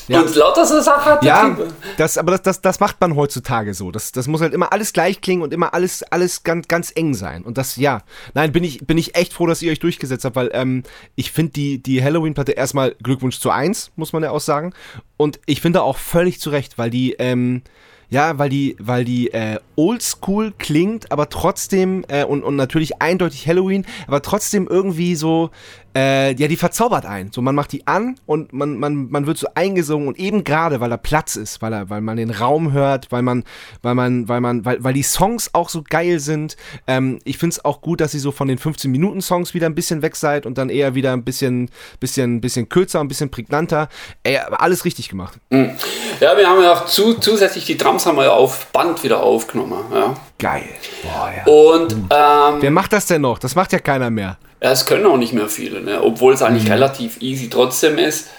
Ja. 0.08 0.20
Und 0.20 0.34
lauter 0.34 0.66
so 0.66 0.80
Sachen 0.80 1.12
hat 1.12 1.24
Ja, 1.24 1.56
das, 1.96 2.18
aber 2.18 2.32
das, 2.32 2.42
das, 2.42 2.60
das 2.60 2.80
macht 2.80 3.00
man 3.00 3.16
heutzutage 3.16 3.74
so. 3.74 3.90
Das, 3.90 4.12
das 4.12 4.26
muss 4.26 4.40
halt 4.40 4.52
immer 4.52 4.72
alles 4.72 4.92
gleich 4.92 5.20
klingen 5.20 5.42
und 5.42 5.52
immer 5.52 5.74
alles, 5.74 6.02
alles 6.04 6.42
ganz, 6.42 6.68
ganz 6.68 6.92
eng 6.94 7.14
sein. 7.14 7.42
Und 7.42 7.58
das, 7.58 7.76
ja. 7.76 8.02
Nein, 8.34 8.52
bin 8.52 8.64
ich, 8.64 8.86
bin 8.86 8.98
ich 8.98 9.14
echt 9.14 9.32
froh, 9.32 9.46
dass 9.46 9.62
ihr 9.62 9.72
euch 9.72 9.78
durchgesetzt 9.78 10.24
habt, 10.24 10.36
weil 10.36 10.50
ähm, 10.52 10.82
ich 11.14 11.32
finde 11.32 11.52
die, 11.52 11.82
die 11.82 12.02
Halloween-Platte 12.02 12.52
erstmal 12.52 12.94
Glückwunsch 13.02 13.40
zu 13.40 13.50
eins, 13.50 13.90
muss 13.96 14.12
man 14.12 14.22
ja 14.22 14.30
auch 14.30 14.40
sagen. 14.40 14.72
Und 15.16 15.40
ich 15.46 15.60
finde 15.60 15.82
auch 15.82 15.96
völlig 15.96 16.40
zu 16.40 16.50
Recht, 16.50 16.76
weil 16.76 16.90
die, 16.90 17.12
ähm, 17.18 17.62
ja, 18.10 18.38
weil 18.38 18.48
die, 18.48 18.76
weil 18.78 19.04
die 19.04 19.32
äh, 19.32 19.58
oldschool 19.76 20.52
klingt, 20.58 21.10
aber 21.10 21.28
trotzdem, 21.28 22.04
äh, 22.08 22.24
und, 22.24 22.44
und 22.44 22.56
natürlich 22.56 23.00
eindeutig 23.00 23.46
Halloween, 23.48 23.86
aber 24.06 24.22
trotzdem 24.22 24.68
irgendwie 24.68 25.16
so, 25.16 25.50
äh, 25.96 26.34
ja, 26.34 26.48
die 26.48 26.56
verzaubert 26.56 27.06
ein. 27.06 27.30
So, 27.32 27.40
man 27.42 27.54
macht 27.54 27.72
die 27.72 27.86
an 27.86 28.16
und 28.26 28.52
man, 28.52 28.78
man, 28.78 29.10
man 29.10 29.26
wird 29.26 29.38
so 29.38 29.48
eingesungen 29.54 30.08
und 30.08 30.18
eben 30.18 30.44
gerade, 30.44 30.80
weil 30.80 30.90
da 30.90 30.96
Platz 30.96 31.36
ist, 31.36 31.62
weil, 31.62 31.72
er, 31.72 31.90
weil 31.90 32.00
man 32.00 32.16
den 32.16 32.30
Raum 32.30 32.72
hört, 32.72 33.12
weil 33.12 33.22
man, 33.22 33.44
weil 33.82 33.94
man, 33.94 34.28
weil 34.28 34.40
man, 34.40 34.64
weil, 34.64 34.82
weil 34.82 34.94
die 34.94 35.02
Songs 35.02 35.50
auch 35.52 35.68
so 35.68 35.84
geil 35.88 36.18
sind. 36.18 36.56
Ähm, 36.86 37.20
ich 37.24 37.38
finde 37.38 37.54
es 37.54 37.64
auch 37.64 37.80
gut, 37.80 38.00
dass 38.00 38.12
sie 38.12 38.18
so 38.18 38.32
von 38.32 38.48
den 38.48 38.58
15-Minuten-Songs 38.58 39.54
wieder 39.54 39.66
ein 39.66 39.74
bisschen 39.74 40.02
weg 40.02 40.16
seid 40.16 40.46
und 40.46 40.58
dann 40.58 40.68
eher 40.68 40.94
wieder 40.94 41.12
ein 41.12 41.24
bisschen, 41.24 41.70
bisschen, 42.00 42.40
bisschen 42.40 42.68
kürzer, 42.68 43.00
ein 43.00 43.08
bisschen 43.08 43.30
prägnanter. 43.30 43.88
Ey, 44.22 44.38
alles 44.38 44.84
richtig 44.84 45.08
gemacht. 45.08 45.38
Ja, 45.50 46.36
wir 46.36 46.48
haben 46.48 46.62
ja 46.62 46.72
auch 46.72 46.86
zu, 46.86 47.14
zusätzlich 47.14 47.66
die 47.66 47.76
Drums 47.76 48.06
haben 48.06 48.16
wir 48.16 48.24
ja 48.24 48.32
auf 48.32 48.66
Band 48.72 49.02
wieder 49.04 49.22
aufgenommen. 49.22 49.84
Ja. 49.92 50.14
Geil. 50.38 50.64
Boah, 51.02 51.32
ja. 51.36 51.52
Und 51.52 51.92
ähm, 51.92 52.60
Wer 52.60 52.70
macht 52.70 52.92
das 52.92 53.06
denn 53.06 53.22
noch? 53.22 53.38
Das 53.38 53.54
macht 53.54 53.72
ja 53.72 53.78
keiner 53.78 54.10
mehr. 54.10 54.38
Ja, 54.64 54.72
es 54.72 54.86
können 54.86 55.04
auch 55.04 55.18
nicht 55.18 55.34
mehr 55.34 55.50
viele, 55.50 55.82
ne? 55.82 56.02
obwohl 56.02 56.32
es 56.32 56.40
eigentlich 56.40 56.70
relativ 56.70 57.20
easy 57.20 57.50
trotzdem 57.50 57.98
ist. 57.98 58.30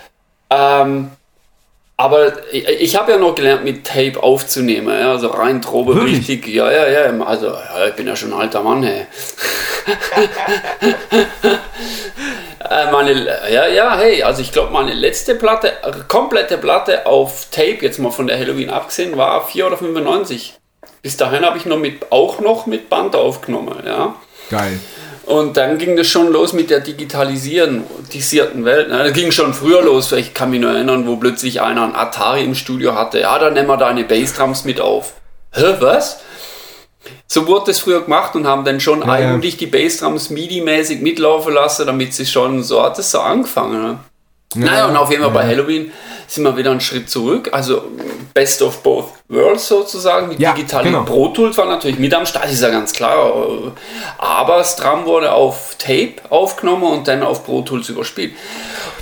Ähm, 0.49 1.11
aber 1.97 2.51
ich, 2.51 2.67
ich 2.67 2.95
habe 2.95 3.11
ja 3.11 3.19
noch 3.19 3.35
gelernt, 3.35 3.63
mit 3.63 3.85
Tape 3.85 4.23
aufzunehmen, 4.23 4.87
ja? 4.87 5.11
also 5.11 5.27
rein 5.27 5.61
Probe 5.61 6.03
richtig. 6.03 6.47
Ja, 6.47 6.71
ja, 6.71 6.87
ja, 6.87 7.23
also 7.23 7.49
ja, 7.49 7.85
ich 7.87 7.93
bin 7.93 8.07
ja 8.07 8.15
schon 8.15 8.33
ein 8.33 8.39
alter 8.39 8.63
Mann, 8.63 8.81
hey. 8.81 9.05
Äh, 12.67 12.91
meine, 12.91 13.13
ja, 13.51 13.67
ja, 13.67 13.95
hey, 13.95 14.23
also 14.23 14.41
ich 14.41 14.51
glaube, 14.51 14.73
meine 14.73 14.91
letzte 14.91 15.35
Platte, 15.35 15.73
äh, 15.83 15.91
komplette 16.07 16.57
Platte 16.57 17.05
auf 17.05 17.49
Tape, 17.51 17.77
jetzt 17.81 17.99
mal 17.99 18.09
von 18.09 18.25
der 18.25 18.39
Halloween 18.39 18.71
abgesehen, 18.71 19.15
war 19.17 19.45
4 19.47 19.67
oder 19.67 19.77
95. 19.77 20.57
Bis 21.03 21.15
dahin 21.15 21.45
habe 21.45 21.59
ich 21.59 21.67
noch 21.67 21.77
mit, 21.77 22.11
auch 22.11 22.39
noch 22.39 22.65
mit 22.65 22.89
Band 22.89 23.15
aufgenommen, 23.15 23.83
ja. 23.85 24.15
Geil. 24.49 24.79
Und 25.25 25.57
dann 25.57 25.79
ging 25.79 25.95
das 25.95 26.07
schon 26.07 26.31
los 26.31 26.53
mit 26.53 26.69
der 26.69 26.81
digitalisierten 26.81 27.83
Welt. 28.63 28.89
Ne? 28.89 29.05
Das 29.05 29.13
ging 29.13 29.31
schon 29.31 29.53
früher 29.53 29.81
los. 29.81 30.11
Ich 30.11 30.33
kann 30.35 30.51
mich 30.51 30.59
nur 30.59 30.71
erinnern, 30.71 31.07
wo 31.07 31.15
plötzlich 31.15 31.61
einer 31.61 31.83
ein 31.83 31.95
Atari 31.95 32.43
im 32.43 32.53
Studio 32.53 32.93
hatte. 32.93 33.21
Ja, 33.21 33.39
dann 33.39 33.53
nehmen 33.53 33.67
wir 33.67 33.77
deine 33.77 34.03
Bassdrums 34.03 34.65
mit 34.65 34.79
auf. 34.79 35.13
Hä, 35.51 35.75
was? 35.79 36.19
So 37.27 37.47
wurde 37.47 37.65
das 37.67 37.79
früher 37.79 38.01
gemacht 38.01 38.35
und 38.35 38.45
haben 38.45 38.65
dann 38.65 38.79
schon 38.79 39.01
Ja, 39.01 39.17
ja. 39.19 39.29
eigentlich 39.31 39.57
die 39.57 39.65
Bassdrums 39.65 40.29
MIDI-mäßig 40.29 41.01
mitlaufen 41.01 41.53
lassen, 41.53 41.87
damit 41.87 42.13
sie 42.13 42.25
schon, 42.25 42.61
so 42.61 42.83
hat 42.83 42.99
es 42.99 43.09
so 43.11 43.19
angefangen. 43.19 43.81
Ne? 43.81 43.99
naja, 44.55 44.85
und 44.87 44.95
auf 44.95 45.09
jeden 45.09 45.23
Fall 45.23 45.31
bei 45.31 45.45
Halloween 45.45 45.91
sind 46.27 46.43
wir 46.43 46.57
wieder 46.57 46.71
einen 46.71 46.81
Schritt 46.81 47.09
zurück. 47.09 47.49
Also 47.51 47.83
Best 48.33 48.61
of 48.61 48.83
Both 48.83 49.09
Worlds 49.29 49.67
sozusagen. 49.67 50.35
Die 50.35 50.41
Ja, 50.41 50.53
digitale 50.53 50.85
genau. 50.89 51.03
Pro 51.03 51.29
Tools 51.29 51.57
war 51.57 51.65
natürlich 51.65 51.99
mit 51.99 52.13
am 52.13 52.25
Start, 52.25 52.51
ist 52.51 52.61
ja 52.61 52.69
ganz 52.69 52.93
klar. 52.93 53.33
Aber 54.17 54.65
Drum 54.77 55.05
wurde 55.05 55.31
auf 55.31 55.75
Tape 55.77 56.15
aufgenommen 56.29 56.83
und 56.83 57.07
dann 57.07 57.23
auf 57.23 57.45
Pro 57.45 57.61
Tools 57.61 57.89
überspielt. 57.89 58.33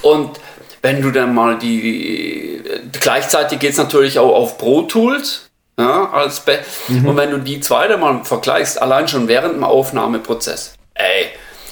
Und 0.02 0.40
wenn 0.82 1.02
du 1.02 1.12
dann 1.12 1.34
mal 1.34 1.58
die. 1.58 2.62
Gleichzeitig 3.00 3.60
geht 3.60 3.72
es 3.72 3.78
natürlich 3.78 4.20
auch 4.20 4.36
auf 4.36 4.58
Pro 4.58 4.84
Tools. 4.84 5.50
Ja, 5.80 6.12
als 6.12 6.42
Be 6.42 6.60
Mhm. 6.88 7.08
Und 7.08 7.18
wenn 7.18 7.32
du 7.32 7.40
die 7.40 7.60
zweite 7.60 7.98
mal 7.98 8.24
vergleichst, 8.24 8.80
allein 8.80 9.08
schon 9.08 9.28
während 9.28 9.56
dem 9.56 9.64
Aufnahmeprozess, 9.64 10.76
ey, 10.94 11.30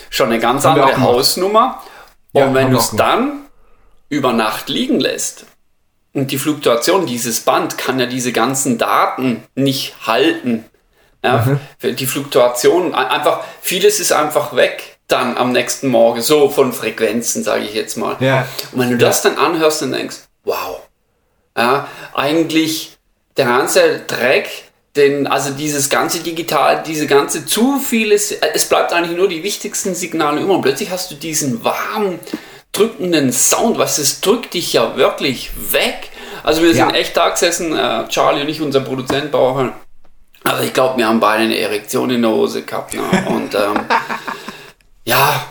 schon 0.10 0.28
eine 0.28 0.40
ganz 0.40 0.66
andere. 0.66 1.00
Hausnummer. 1.00 1.84
Ja, 2.34 2.46
und 2.46 2.56
wenn 2.56 2.66
haben 2.66 2.72
du 2.72 2.80
es 2.80 2.92
dann 2.92 3.41
über 4.12 4.34
Nacht 4.34 4.68
liegen 4.70 5.00
lässt 5.00 5.46
und 6.14 6.32
die 6.32 6.38
Fluktuation, 6.38 7.06
dieses 7.06 7.40
Band 7.40 7.78
kann 7.78 7.98
ja 8.00 8.06
diese 8.06 8.32
ganzen 8.34 8.78
Daten 8.78 9.44
nicht 9.56 9.96
halten. 10.06 10.66
Ja, 11.24 11.46
Mhm. 11.82 11.96
Die 11.96 12.06
Fluktuation, 12.08 12.94
ein- 12.94 13.08
einfach, 13.08 13.44
vieles 13.62 14.00
ist 14.00 14.12
einfach 14.12 14.56
weg 14.56 14.98
dann 15.08 15.38
am 15.38 15.52
nächsten 15.52 15.88
Morgen, 15.88 16.22
so 16.22 16.50
von 16.50 16.74
Frequenzen, 16.74 17.44
sage 17.44 17.64
ich 17.64 17.74
jetzt 17.74 17.96
mal. 17.98 18.18
Ja. 18.20 18.48
Und 18.74 18.80
wenn 18.80 18.90
du 18.92 18.98
das 18.98 19.22
dann 19.22 19.38
anhörst 19.38 19.82
und 19.84 19.92
denkst, 19.94 20.18
wow, 20.44 20.82
ja, 21.58 21.88
eigentlich 22.14 22.98
der 23.38 23.46
ganze 23.46 24.00
Dreck, 24.08 24.50
den, 24.98 25.28
also 25.28 25.52
dieses 25.52 25.90
ganze 25.90 26.20
Digital, 26.20 26.84
diese 26.86 27.08
ganze 27.08 27.46
zu 27.46 27.80
vieles, 27.80 28.32
es 28.32 28.68
bleibt 28.68 28.92
eigentlich 28.92 29.16
nur 29.18 29.30
die 29.30 29.44
wichtigsten 29.44 29.96
Signale 29.96 30.42
über 30.42 30.56
und 30.56 30.62
plötzlich 30.64 30.90
hast 30.92 31.12
du 31.12 31.16
diesen 31.16 31.64
warmen, 31.64 32.20
drückenden 32.72 33.32
Sound, 33.34 33.78
was 33.78 33.98
es 33.98 34.22
drückt 34.22 34.54
dich 34.54 34.74
ja 34.74 34.96
wirklich 34.96 35.52
weg. 35.72 36.10
Also 36.44 36.62
wir 36.64 36.74
sind 36.74 36.90
Ja. 36.90 36.96
echt 36.96 37.16
da 37.18 37.30
gesessen, 37.30 37.78
äh, 37.78 38.08
Charlie 38.08 38.42
und 38.42 38.50
ich, 38.50 38.62
unser 38.62 38.80
Produzent, 38.82 39.32
Bauer, 39.32 39.74
also 40.44 40.64
ich 40.64 40.74
glaube, 40.74 40.98
wir 40.98 41.08
haben 41.08 41.20
beide 41.20 41.44
eine 41.44 41.58
Erektion 41.58 42.10
in 42.10 42.22
der 42.24 42.32
Hose 42.32 42.64
gehabt. 42.64 42.94
Ne? 42.96 43.02
Und 43.28 43.54
ähm, 43.54 43.86
ja, 45.06 45.46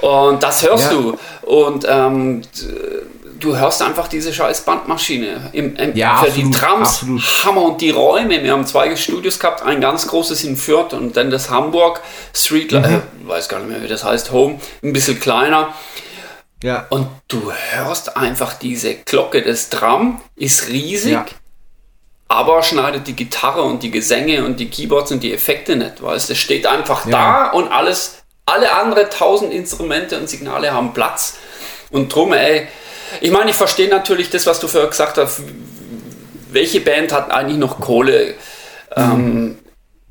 und 0.00 0.42
das 0.42 0.62
hörst 0.64 0.90
Ja. 0.90 0.96
du. 0.98 1.18
Und 1.42 1.86
ähm, 1.88 2.42
du 3.38 3.56
hörst 3.56 3.80
einfach 3.82 4.08
diese 4.08 4.32
scheiß 4.34 4.62
Bandmaschine. 4.62 5.50
Im, 5.52 5.76
im, 5.76 5.94
Ja, 5.96 6.16
für 6.16 6.26
absolut, 6.28 6.36
die 6.54 6.58
Drums, 6.58 6.88
absolut. 6.88 7.22
Hammer 7.44 7.62
und 7.62 7.80
die 7.80 7.90
Räume. 7.90 8.42
Wir 8.42 8.52
haben 8.52 8.66
zwei 8.66 8.94
Studios 8.96 9.38
gehabt, 9.38 9.62
ein 9.62 9.80
ganz 9.80 10.08
großes 10.08 10.42
in 10.44 10.56
Fürth 10.56 10.92
und 10.94 11.16
dann 11.16 11.30
das 11.30 11.50
Hamburg 11.50 12.00
Street, 12.34 12.72
Mhm. 12.72 12.84
äh, 12.84 13.00
weiß 13.28 13.48
gar 13.48 13.60
nicht 13.60 13.70
mehr, 13.70 13.82
wie 13.82 13.88
das 13.88 14.02
heißt, 14.02 14.32
Home, 14.32 14.58
ein 14.82 14.92
bisschen 14.92 15.20
kleiner. 15.20 15.74
Ja. 16.62 16.86
Und 16.90 17.08
du 17.28 17.52
hörst 17.52 18.16
einfach 18.16 18.54
diese 18.54 18.94
Glocke. 18.96 19.42
Das 19.42 19.68
Drum 19.70 20.20
ist 20.36 20.68
riesig, 20.68 21.12
Ja. 21.12 21.26
aber 22.28 22.62
schneidet 22.62 23.06
die 23.06 23.14
Gitarre 23.14 23.62
und 23.62 23.82
die 23.82 23.90
Gesänge 23.90 24.44
und 24.44 24.58
die 24.58 24.68
Keyboards 24.68 25.12
und 25.12 25.22
die 25.22 25.32
Effekte 25.32 25.76
nicht, 25.76 26.02
weißt 26.02 26.30
Es 26.30 26.38
steht 26.38 26.66
einfach 26.66 27.06
Ja. 27.06 27.10
da 27.12 27.50
und 27.50 27.68
alles, 27.70 28.22
alle 28.46 28.72
andere 28.72 29.08
tausend 29.08 29.52
Instrumente 29.52 30.18
und 30.18 30.28
Signale 30.28 30.72
haben 30.72 30.92
Platz. 30.94 31.36
Und 31.90 32.12
drum, 32.14 32.32
ey, 32.32 32.66
ich 33.20 33.30
meine, 33.30 33.50
ich 33.50 33.56
verstehe 33.56 33.88
natürlich 33.88 34.28
das, 34.30 34.46
was 34.46 34.60
du 34.60 34.68
vorher 34.68 34.90
gesagt 34.90 35.16
hast. 35.16 35.40
Welche 36.50 36.80
Band 36.80 37.12
hat 37.12 37.30
eigentlich 37.30 37.58
noch 37.58 37.80
Kohle? 37.80 38.34
Ähm, 38.96 39.58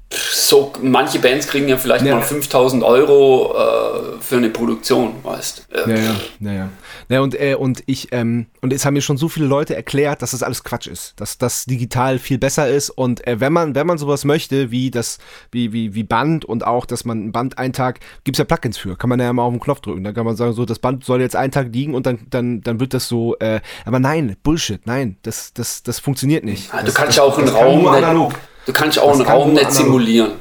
so, 0.09 0.71
manche 0.81 1.19
Bands 1.19 1.47
kriegen 1.47 1.67
ja 1.67 1.75
vielleicht 1.75 2.05
Ja. 2.05 2.15
mal 2.15 2.21
5000 2.21 2.81
Euro 2.81 3.53
äh, 3.53 4.21
für 4.21 4.37
eine 4.37 4.49
Produktion, 4.49 5.15
weißt 5.23 5.67
äh, 5.73 5.89
Ja, 5.89 5.97
ja, 5.97 6.15
ja, 6.39 6.69
ja. 7.09 7.19
und, 7.21 7.39
äh, 7.39 7.55
und 7.55 7.83
ich, 7.87 8.07
ähm, 8.13 8.45
und 8.61 8.71
es 8.71 8.85
haben 8.85 8.93
mir 8.93 9.01
schon 9.01 9.17
so 9.17 9.27
viele 9.27 9.47
Leute 9.47 9.75
erklärt, 9.75 10.21
dass 10.21 10.31
das 10.31 10.43
alles 10.43 10.63
Quatsch 10.63 10.87
ist, 10.87 11.13
dass 11.19 11.37
das 11.37 11.65
digital 11.65 12.19
viel 12.19 12.37
besser 12.37 12.69
ist 12.69 12.89
und 12.89 13.27
äh, 13.27 13.41
wenn 13.41 13.51
man, 13.51 13.75
wenn 13.75 13.85
man 13.85 13.97
sowas 13.97 14.23
möchte, 14.23 14.71
wie 14.71 14.91
das, 14.91 15.17
wie, 15.51 15.73
wie, 15.73 15.93
wie 15.93 16.03
Band 16.03 16.45
und 16.45 16.65
auch, 16.65 16.85
dass 16.85 17.03
man 17.03 17.25
ein 17.27 17.31
Band 17.33 17.57
einen 17.57 17.73
Tag, 17.73 17.99
gibt's 18.23 18.39
ja 18.39 18.45
Plugins 18.45 18.77
für, 18.77 18.95
kann 18.95 19.09
man 19.09 19.19
ja 19.19 19.31
mal 19.33 19.43
auf 19.43 19.51
den 19.51 19.59
Knopf 19.59 19.81
drücken, 19.81 20.05
dann 20.05 20.13
kann 20.13 20.25
man 20.25 20.37
sagen, 20.37 20.53
so, 20.53 20.63
das 20.63 20.79
Band 20.79 21.03
soll 21.03 21.19
jetzt 21.19 21.35
einen 21.35 21.51
Tag 21.51 21.67
liegen 21.73 21.93
und 21.95 22.05
dann, 22.05 22.19
dann, 22.29 22.61
dann 22.61 22.79
wird 22.79 22.93
das 22.93 23.09
so, 23.09 23.35
äh, 23.39 23.59
aber 23.83 23.99
nein, 23.99 24.37
Bullshit, 24.41 24.85
nein, 24.87 25.17
das, 25.23 25.51
das, 25.53 25.83
das 25.83 25.99
funktioniert 25.99 26.45
nicht. 26.45 26.71
Ja, 26.71 26.79
du 26.79 26.85
das, 26.85 26.95
kannst 26.95 27.17
ja 27.17 27.23
auch 27.23 27.37
einen 27.37 27.47
kann 27.47 27.55
Raum 27.57 27.87
analog. 27.87 28.33
Du 28.67 28.73
kannst 28.73 28.99
auch 28.99 29.07
Das 29.11 29.21
einen 29.21 29.29
Raum 29.29 29.53
nicht 29.53 29.71
simulieren. 29.71 30.33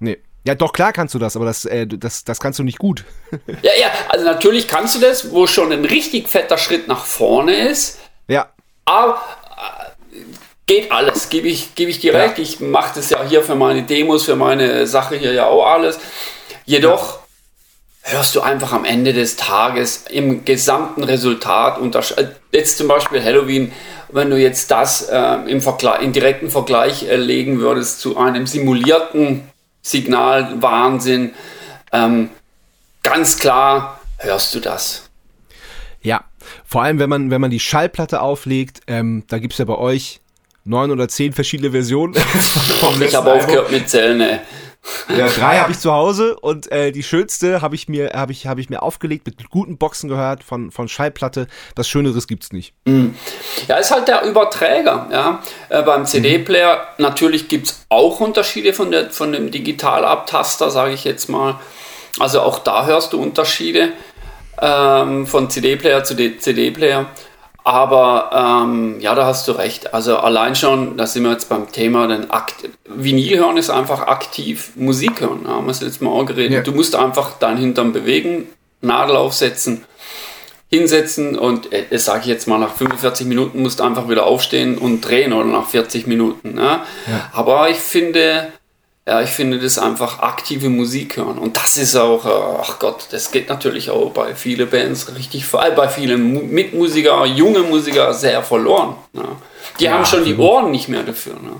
Nee. 0.00 0.18
Ja, 0.44 0.56
doch, 0.56 0.72
klar 0.72 0.92
kannst 0.92 1.14
du 1.14 1.20
das, 1.20 1.36
aber 1.36 1.44
das, 1.44 1.64
äh, 1.64 1.86
das, 1.86 2.24
das 2.24 2.40
kannst 2.40 2.58
du 2.58 2.64
nicht 2.64 2.78
gut. 2.78 3.04
Ja, 3.62 3.70
ja, 3.80 3.86
also 4.08 4.24
natürlich 4.24 4.66
kannst 4.66 4.96
du 4.96 4.98
das, 4.98 5.30
wo 5.30 5.46
schon 5.46 5.72
ein 5.72 5.84
richtig 5.84 6.28
fetter 6.28 6.58
Schritt 6.58 6.88
nach 6.88 7.04
vorne 7.04 7.54
ist, 7.68 8.00
ja. 8.26 8.48
aber 8.84 9.20
äh, 10.12 10.18
geht 10.66 10.90
alles, 10.90 11.28
gebe 11.28 11.46
ich, 11.46 11.76
gebe 11.76 11.92
ich 11.92 12.00
dir 12.00 12.12
Ja. 12.14 12.18
recht. 12.24 12.38
Ich 12.40 12.58
mache 12.58 12.92
das 12.96 13.10
ja 13.10 13.22
hier 13.22 13.44
für 13.44 13.54
meine 13.54 13.84
Demos, 13.84 14.24
für 14.24 14.34
meine 14.34 14.88
Sache 14.88 15.14
hier 15.14 15.32
ja 15.32 15.46
auch 15.46 15.64
alles. 15.66 16.00
Jedoch 16.64 17.20
hörst 18.02 18.34
du 18.34 18.40
einfach 18.40 18.72
am 18.72 18.84
Ende 18.84 19.12
des 19.12 19.36
Tages 19.36 20.04
im 20.10 20.44
gesamten 20.44 21.04
Resultat 21.04 21.78
äh, 22.16 22.26
jetzt 22.52 22.78
zum 22.78 22.88
Beispiel 22.88 23.22
Halloween, 23.22 23.72
wenn 24.10 24.30
du 24.30 24.38
jetzt 24.38 24.70
das 24.70 25.08
äh, 25.08 25.34
im, 25.46 25.60
Vergleich, 25.60 26.02
im 26.02 26.12
direkten 26.12 26.50
Vergleich 26.50 27.08
äh, 27.08 27.16
legen 27.16 27.60
würdest 27.60 28.00
zu 28.00 28.16
einem 28.16 28.46
simulierten 28.46 29.48
Signal, 29.80 30.62
Wahnsinn. 30.62 31.32
Ähm, 31.92 32.30
ganz 33.02 33.38
klar 33.38 34.00
hörst 34.18 34.54
du 34.54 34.60
das. 34.60 35.08
Ja, 36.02 36.24
vor 36.64 36.82
allem 36.82 36.98
wenn 36.98 37.08
man, 37.08 37.30
wenn 37.30 37.40
man 37.40 37.50
die 37.50 37.60
Schallplatte 37.60 38.20
auflegt, 38.20 38.80
ähm, 38.86 39.24
da 39.28 39.38
gibt 39.38 39.54
es 39.54 39.58
ja 39.58 39.64
bei 39.64 39.76
euch 39.76 40.20
neun 40.64 40.90
oder 40.90 41.08
zehn 41.08 41.32
verschiedene 41.32 41.72
Versionen. 41.72 42.14
ich 43.00 43.14
habe 43.14 43.32
aufgehört 43.32 43.72
mit 43.72 43.88
Zellen, 43.88 44.20
ey. 44.20 44.38
Ja, 45.08 45.28
drei 45.28 45.58
habe 45.58 45.72
ich 45.72 45.78
zu 45.78 45.92
Hause 45.92 46.36
und 46.40 46.70
äh, 46.72 46.90
die 46.90 47.02
schönste 47.02 47.60
habe 47.60 47.74
ich 47.74 47.88
mir 47.88 48.12
habe 48.14 48.32
ich 48.32 48.46
habe 48.46 48.60
ich 48.60 48.68
mir 48.68 48.82
aufgelegt 48.82 49.26
mit 49.26 49.48
guten 49.50 49.78
Boxen 49.78 50.08
gehört 50.08 50.42
von 50.42 50.70
von 50.70 50.88
Schallplatte. 50.88 51.46
Das 51.74 51.88
Schöneres 51.88 52.26
gibt's 52.26 52.52
nicht. 52.52 52.74
Mhm. 52.84 53.14
Ja, 53.68 53.76
ist 53.76 53.92
halt 53.92 54.08
der 54.08 54.22
Überträger. 54.22 55.08
Ja, 55.12 55.42
äh, 55.68 55.82
beim 55.82 56.04
CD-Player 56.04 56.76
mhm. 56.98 57.02
natürlich 57.02 57.48
gibt's 57.48 57.84
auch 57.88 58.20
Unterschiede 58.20 58.72
von 58.72 58.90
der 58.90 59.10
von 59.10 59.32
dem 59.32 59.50
Digitalabtaster, 59.50 60.70
sage 60.70 60.94
ich 60.94 61.04
jetzt 61.04 61.28
mal. 61.28 61.60
Also 62.18 62.40
auch 62.40 62.58
da 62.58 62.86
hörst 62.86 63.12
du 63.12 63.22
Unterschiede 63.22 63.92
ähm, 64.60 65.26
von 65.26 65.48
CD-Player 65.48 66.04
zu 66.04 66.16
CD-Player. 66.16 67.06
Aber 67.64 68.64
ähm, 68.64 69.00
ja, 69.00 69.14
da 69.14 69.24
hast 69.26 69.46
du 69.46 69.52
recht. 69.52 69.94
Also 69.94 70.16
allein 70.16 70.56
schon, 70.56 70.96
da 70.96 71.06
sind 71.06 71.22
wir 71.22 71.30
jetzt 71.30 71.48
beim 71.48 71.70
Thema, 71.70 72.08
denn 72.08 72.30
Akt 72.30 72.68
Vinyl 72.86 73.38
hören 73.38 73.56
ist 73.56 73.70
einfach 73.70 74.08
aktiv 74.08 74.72
Musik 74.74 75.20
hören. 75.20 75.42
Ja, 75.44 75.54
haben 75.54 75.66
wir 75.66 75.70
es 75.70 75.80
letztes 75.80 76.00
Mal 76.00 76.10
auch 76.10 76.24
geredet. 76.24 76.52
Ja. 76.52 76.60
Du 76.62 76.72
musst 76.72 76.96
einfach 76.96 77.38
deinen 77.38 77.58
Hintern 77.58 77.92
bewegen, 77.92 78.48
Nadel 78.80 79.14
aufsetzen, 79.14 79.84
hinsetzen 80.68 81.38
und 81.38 81.72
äh, 81.72 81.84
das 81.88 82.06
sage 82.06 82.20
ich 82.22 82.26
jetzt 82.26 82.48
mal, 82.48 82.58
nach 82.58 82.74
45 82.74 83.28
Minuten 83.28 83.62
musst 83.62 83.78
du 83.78 83.84
einfach 83.84 84.08
wieder 84.08 84.26
aufstehen 84.26 84.76
und 84.76 85.02
drehen 85.02 85.32
oder 85.32 85.46
nach 85.46 85.68
40 85.68 86.08
Minuten. 86.08 86.56
Ja? 86.58 86.84
ja. 87.06 87.30
Aber 87.32 87.70
ich 87.70 87.78
finde, 87.78 88.52
ja, 89.06 89.20
ich 89.20 89.30
finde 89.30 89.58
das 89.58 89.78
einfach 89.78 90.20
aktive 90.20 90.68
Musik 90.68 91.16
hören. 91.16 91.38
Und 91.38 91.56
das 91.56 91.76
ist 91.76 91.96
auch, 91.96 92.24
äh, 92.24 92.60
ach 92.62 92.78
Gott, 92.78 93.08
das 93.10 93.32
geht 93.32 93.48
natürlich 93.48 93.90
auch 93.90 94.10
bei 94.10 94.34
vielen 94.34 94.70
Bands 94.70 95.14
richtig, 95.16 95.44
vor 95.44 95.60
allem 95.62 95.74
bei 95.74 95.88
vielen 95.88 96.52
Mitmusiker, 96.52 97.24
junge 97.26 97.60
Musiker 97.60 98.14
sehr 98.14 98.42
verloren. 98.42 98.94
Ne? 99.12 99.24
Die 99.80 99.84
ja, 99.84 99.92
haben 99.92 100.06
schon 100.06 100.24
die 100.24 100.36
Ohren 100.36 100.70
nicht 100.70 100.88
mehr 100.88 101.02
dafür. 101.02 101.34
Ne? 101.34 101.56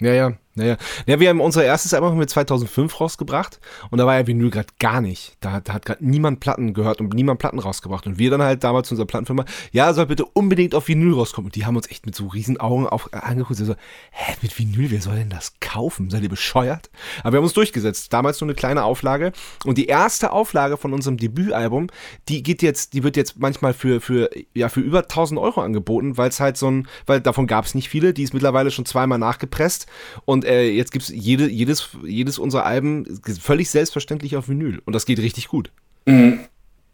Ja, 0.00 0.12
ja. 0.12 0.32
Naja, 0.54 0.76
ja, 1.06 1.18
wir 1.18 1.30
haben 1.30 1.40
unser 1.40 1.64
erstes 1.64 1.94
Album 1.94 2.18
mit 2.18 2.28
2005 2.28 3.00
rausgebracht 3.00 3.58
und 3.90 3.98
da 3.98 4.06
war 4.06 4.18
ja 4.18 4.26
Vinyl 4.26 4.50
gerade 4.50 4.68
gar 4.78 5.00
nicht. 5.00 5.36
Da, 5.40 5.60
da 5.60 5.72
hat 5.72 5.86
gerade 5.86 6.04
niemand 6.04 6.40
Platten 6.40 6.74
gehört 6.74 7.00
und 7.00 7.14
niemand 7.14 7.38
Platten 7.38 7.58
rausgebracht. 7.58 8.06
Und 8.06 8.18
wir 8.18 8.30
dann 8.30 8.42
halt 8.42 8.62
damals 8.62 8.88
zu 8.88 8.94
unserer 8.94 9.06
Plattenfirma, 9.06 9.46
ja, 9.72 9.94
soll 9.94 10.06
bitte 10.06 10.26
unbedingt 10.26 10.74
auf 10.74 10.88
Vinyl 10.88 11.14
rauskommen. 11.14 11.46
Und 11.46 11.54
die 11.54 11.64
haben 11.64 11.76
uns 11.76 11.90
echt 11.90 12.04
mit 12.04 12.14
so 12.14 12.26
riesen 12.26 12.60
Augen 12.60 12.86
auf, 12.86 13.08
äh, 13.12 13.16
angeguckt. 13.16 13.58
So, 13.58 13.74
hä, 14.10 14.34
mit 14.42 14.58
Vinyl, 14.58 14.90
wer 14.90 15.00
soll 15.00 15.16
denn 15.16 15.30
das 15.30 15.54
kaufen? 15.60 16.10
Seid 16.10 16.22
ihr 16.22 16.28
bescheuert? 16.28 16.90
Aber 17.20 17.32
wir 17.32 17.36
haben 17.38 17.44
uns 17.44 17.54
durchgesetzt. 17.54 18.12
Damals 18.12 18.36
so 18.36 18.44
eine 18.44 18.54
kleine 18.54 18.84
Auflage. 18.84 19.32
Und 19.64 19.78
die 19.78 19.86
erste 19.86 20.32
Auflage 20.32 20.76
von 20.76 20.92
unserem 20.92 21.16
Debütalbum, 21.16 21.86
die 22.28 22.42
geht 22.42 22.60
jetzt, 22.60 22.92
die 22.92 23.02
wird 23.02 23.16
jetzt 23.16 23.38
manchmal 23.38 23.72
für, 23.72 24.02
für, 24.02 24.28
ja, 24.52 24.68
für 24.68 24.80
über 24.80 25.00
1000 25.00 25.40
Euro 25.40 25.62
angeboten, 25.62 26.18
weil 26.18 26.28
es 26.28 26.40
halt 26.40 26.58
so 26.58 26.70
ein, 26.70 26.88
weil 27.06 27.22
davon 27.22 27.46
gab 27.46 27.64
es 27.64 27.74
nicht 27.74 27.88
viele. 27.88 28.12
Die 28.12 28.22
ist 28.22 28.34
mittlerweile 28.34 28.70
schon 28.70 28.84
zweimal 28.84 29.18
nachgepresst. 29.18 29.86
Und 30.26 30.41
und 30.42 30.48
äh, 30.48 30.68
jetzt 30.68 30.92
gibt 30.92 31.04
es 31.04 31.10
jede, 31.14 31.48
jedes, 31.48 31.88
jedes 32.04 32.38
unserer 32.38 32.66
Alben 32.66 33.20
völlig 33.40 33.70
selbstverständlich 33.70 34.36
auf 34.36 34.48
Vinyl. 34.48 34.82
Und 34.84 34.92
das 34.94 35.06
geht 35.06 35.18
richtig 35.18 35.48
gut. 35.48 35.70
Mhm. 36.06 36.40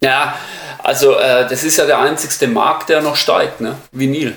Ja, 0.03 0.37
also 0.79 1.17
äh, 1.17 1.49
das 1.49 1.65
ist 1.65 1.77
ja 1.77 1.87
der 1.87 1.99
einzigste 1.99 2.47
Markt, 2.47 2.89
der 2.89 3.03
noch 3.03 3.17
steigt, 3.17 3.61
ne? 3.61 3.77
Vinyl. 3.91 4.37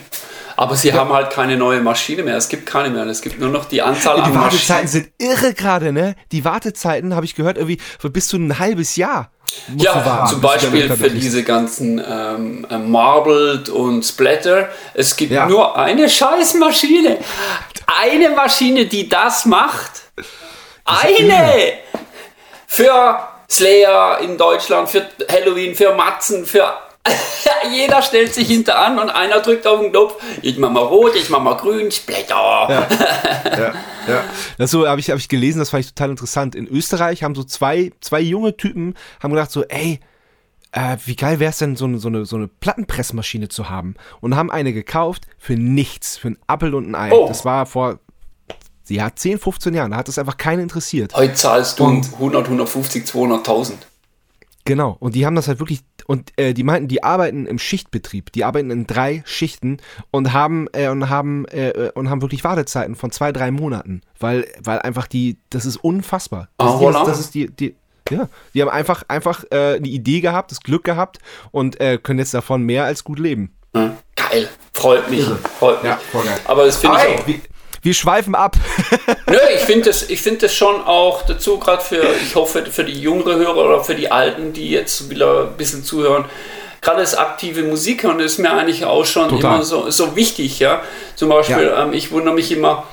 Aber 0.58 0.76
sie 0.76 0.90
ja. 0.90 0.96
haben 0.96 1.12
halt 1.12 1.32
keine 1.32 1.58
neue 1.58 1.82
Maschine 1.82 2.24
mehr. 2.24 2.38
Es 2.38 2.50
gibt 2.50 2.66
keine 2.66 2.90
mehr. 2.90 3.06
Es 3.06 3.22
gibt 3.22 3.40
nur 3.40 3.50
noch 3.50 3.66
die 3.66 3.82
Anzahl 3.82 4.18
die 4.18 4.22
an 4.24 4.36
Wartezeiten 4.36 4.86
Maschinen. 4.86 4.88
sind 4.88 5.12
irre 5.18 5.54
gerade, 5.54 5.92
ne? 5.92 6.16
Die 6.32 6.44
Wartezeiten, 6.46 7.16
habe 7.16 7.26
ich 7.26 7.36
gehört, 7.36 7.58
irgendwie 7.58 7.80
für 8.00 8.10
bis 8.10 8.28
zu 8.28 8.38
ein 8.38 8.60
halbes 8.60 8.96
Jahr. 8.96 9.32
Ja, 9.76 10.06
warten, 10.06 10.30
zum 10.30 10.42
Beispiel 10.42 10.90
für 10.90 11.10
diese 11.10 11.44
ganzen 11.44 12.02
ähm, 12.08 12.66
äh, 12.70 12.78
Marbled 12.78 13.70
und 13.70 14.04
Splatter. 14.04 14.70
Es 14.94 15.16
gibt 15.16 15.32
ja. 15.32 15.46
nur 15.46 15.78
eine 15.78 16.10
Scheißmaschine 16.10 17.18
eine 17.86 18.30
Maschine, 18.30 18.86
die 18.86 19.10
das 19.10 19.46
macht. 19.46 20.04
Eine! 20.86 21.74
Für 22.68 23.28
Slayer 23.50 24.20
in 24.20 24.38
Deutschland, 24.38 24.90
für 24.90 25.06
Halloween, 25.30 25.76
für 25.76 25.94
Matzen, 25.94 26.46
für 26.46 26.74
jeder 27.72 28.02
stellt 28.02 28.34
sich 28.34 28.48
hinter 28.48 28.78
an 28.78 29.00
und 29.00 29.10
einer 29.10 29.40
drückt 29.40 29.66
auf 29.66 29.80
den 29.80 29.92
Knopf. 29.92 30.22
Ich 30.42 30.58
mach 30.58 30.70
mal 30.70 30.82
rot, 30.82 31.16
ich 31.16 31.30
mach 31.30 31.42
mal 31.42 31.56
grün, 31.56 31.92
Splatter. 31.92 32.36
Ja, 32.36 32.88
ja, 33.46 33.74
ja. 34.08 34.24
Das 34.58 34.72
so 34.72 34.88
habe 34.88 35.00
ich, 35.00 35.10
hab 35.10 35.18
ich 35.18 35.28
gelesen, 35.28 35.60
das 35.60 35.72
fand 35.72 35.84
ich 35.84 35.94
total 35.94 36.12
interessant. 36.12 36.56
In 36.56 36.68
Österreich 36.68 37.24
haben 37.24 37.36
so 37.36 37.44
zwei, 37.44 37.92
zwei 38.02 38.20
junge 38.20 38.56
Typen 38.56 38.96
haben 39.20 39.32
gedacht 39.32 39.52
so, 39.52 39.64
ey, 39.64 40.00
äh, 40.72 40.98
wie 41.06 41.16
geil 41.16 41.40
wäre 41.40 41.52
es 41.52 41.58
denn, 41.58 41.76
so 41.76 41.86
eine, 41.86 41.98
so, 42.00 42.08
eine, 42.08 42.26
so 42.26 42.36
eine 42.36 42.48
Plattenpressmaschine 42.48 43.50
zu 43.50 43.70
haben? 43.70 43.96
Und 44.20 44.36
haben 44.36 44.52
eine 44.52 44.74
gekauft 44.74 45.28
für 45.38 45.56
nichts, 45.56 46.18
für 46.18 46.30
ein 46.30 46.38
Appel 46.48 46.76
und 46.76 46.90
ein 46.90 46.96
Ei. 46.96 47.12
Oh. 47.12 47.28
Das 47.28 47.46
war 47.46 47.66
vor 47.66 48.00
ja, 48.88 49.14
10, 49.14 49.40
15 49.40 49.74
Jahren. 49.74 49.92
Da 49.92 49.98
hat 49.98 50.10
es 50.10 50.18
einfach 50.18 50.38
keinen 50.38 50.62
interessiert. 50.62 51.14
Heute 51.16 51.34
zahlst 51.34 51.80
du 51.80 51.86
und, 51.86 52.14
100, 52.14 52.46
150, 52.46 53.06
200.000. 53.06 53.74
Genau. 54.66 54.98
Und 55.00 55.16
die 55.16 55.26
haben 55.26 55.36
das 55.36 55.48
halt 55.48 55.60
wirklich 55.60 55.82
und 56.08 56.38
äh, 56.38 56.54
die 56.54 56.64
meinten, 56.64 56.88
die 56.88 57.04
arbeiten 57.04 57.46
im 57.46 57.58
Schichtbetrieb, 57.58 58.32
die 58.32 58.44
arbeiten 58.44 58.70
in 58.70 58.86
drei 58.86 59.24
Schichten 59.26 59.78
und 60.12 60.34
haben 60.34 60.68
äh, 60.74 60.90
und 60.90 61.10
haben 61.10 61.46
äh, 61.46 61.92
und 61.96 62.10
haben 62.10 62.22
wirklich 62.22 62.44
Wartezeiten 62.44 62.96
von 62.96 63.12
zwei, 63.12 63.32
drei 63.32 63.50
Monaten, 63.50 64.02
weil 64.20 64.46
weil 64.62 64.80
einfach 64.80 65.08
die, 65.08 65.38
das 65.50 65.66
ist 65.66 65.78
unfassbar. 65.78 66.50
Das, 66.58 66.72
oh, 66.74 66.92
das, 66.92 67.06
das 67.06 67.20
ist 67.20 67.34
die, 67.34 67.50
die 67.50 67.76
ja, 68.12 68.30
die 68.54 68.62
haben 68.62 68.70
einfach, 68.70 69.04
einfach 69.08 69.44
äh, 69.52 69.76
eine 69.76 69.88
Idee 69.88 70.22
gehabt, 70.22 70.52
das 70.52 70.62
Glück 70.62 70.84
gehabt 70.84 71.20
und 71.52 71.80
äh, 71.80 71.98
können 71.98 72.20
jetzt 72.20 72.34
davon 72.34 72.64
mehr 72.64 72.86
als 72.86 73.04
gut 73.04 73.20
leben. 73.20 73.56
Mhm. 73.74 73.98
Geil, 74.16 74.50
freut 74.74 75.10
mich. 75.10 75.26
Freut 75.60 75.84
mich. 75.84 75.92
Ja, 75.92 76.00
voll 76.12 76.26
geil. 76.26 76.40
Aber 76.46 76.66
das 76.66 76.78
finde 76.78 76.98
ich 76.98 77.20
auch. 77.20 77.28
Wir, 77.28 77.40
wir 77.82 77.94
schweifen 77.94 78.36
ab. 78.36 78.56
Nö, 79.28 79.38
ich 79.56 79.62
finde 79.62 79.86
das, 79.86 80.04
find 80.04 80.44
das 80.44 80.54
schon 80.54 80.82
auch 80.82 81.24
dazu, 81.26 81.58
gerade 81.58 81.82
für, 81.84 82.04
ich 82.24 82.36
hoffe, 82.36 82.66
für 82.68 82.84
die 82.84 83.00
jüngere 83.00 83.36
Hörer 83.36 83.58
oder 83.58 83.84
für 83.84 83.96
die 83.96 84.12
Alten, 84.12 84.54
die 84.54 84.70
jetzt 84.70 85.10
wieder 85.10 85.48
ein 85.48 85.58
bisschen 85.58 85.84
zuhören. 85.84 86.26
Gerade 86.82 87.02
das 87.02 87.16
aktive 87.16 87.64
Musik 87.64 88.04
hören 88.04 88.20
ist 88.20 88.40
mir 88.40 88.52
eigentlich 88.52 88.86
auch 88.86 89.06
schon 89.06 89.30
Total. 89.30 89.56
immer 89.56 89.64
so, 89.64 89.90
so 89.90 90.16
wichtig. 90.16 90.60
Ja? 90.60 90.82
Zum 91.16 91.30
Beispiel, 91.30 91.68
ja. 91.68 91.84
ähm, 91.84 91.94
ich 91.94 92.12
wundere 92.12 92.34
mich 92.34 92.52
immer, 92.52 92.88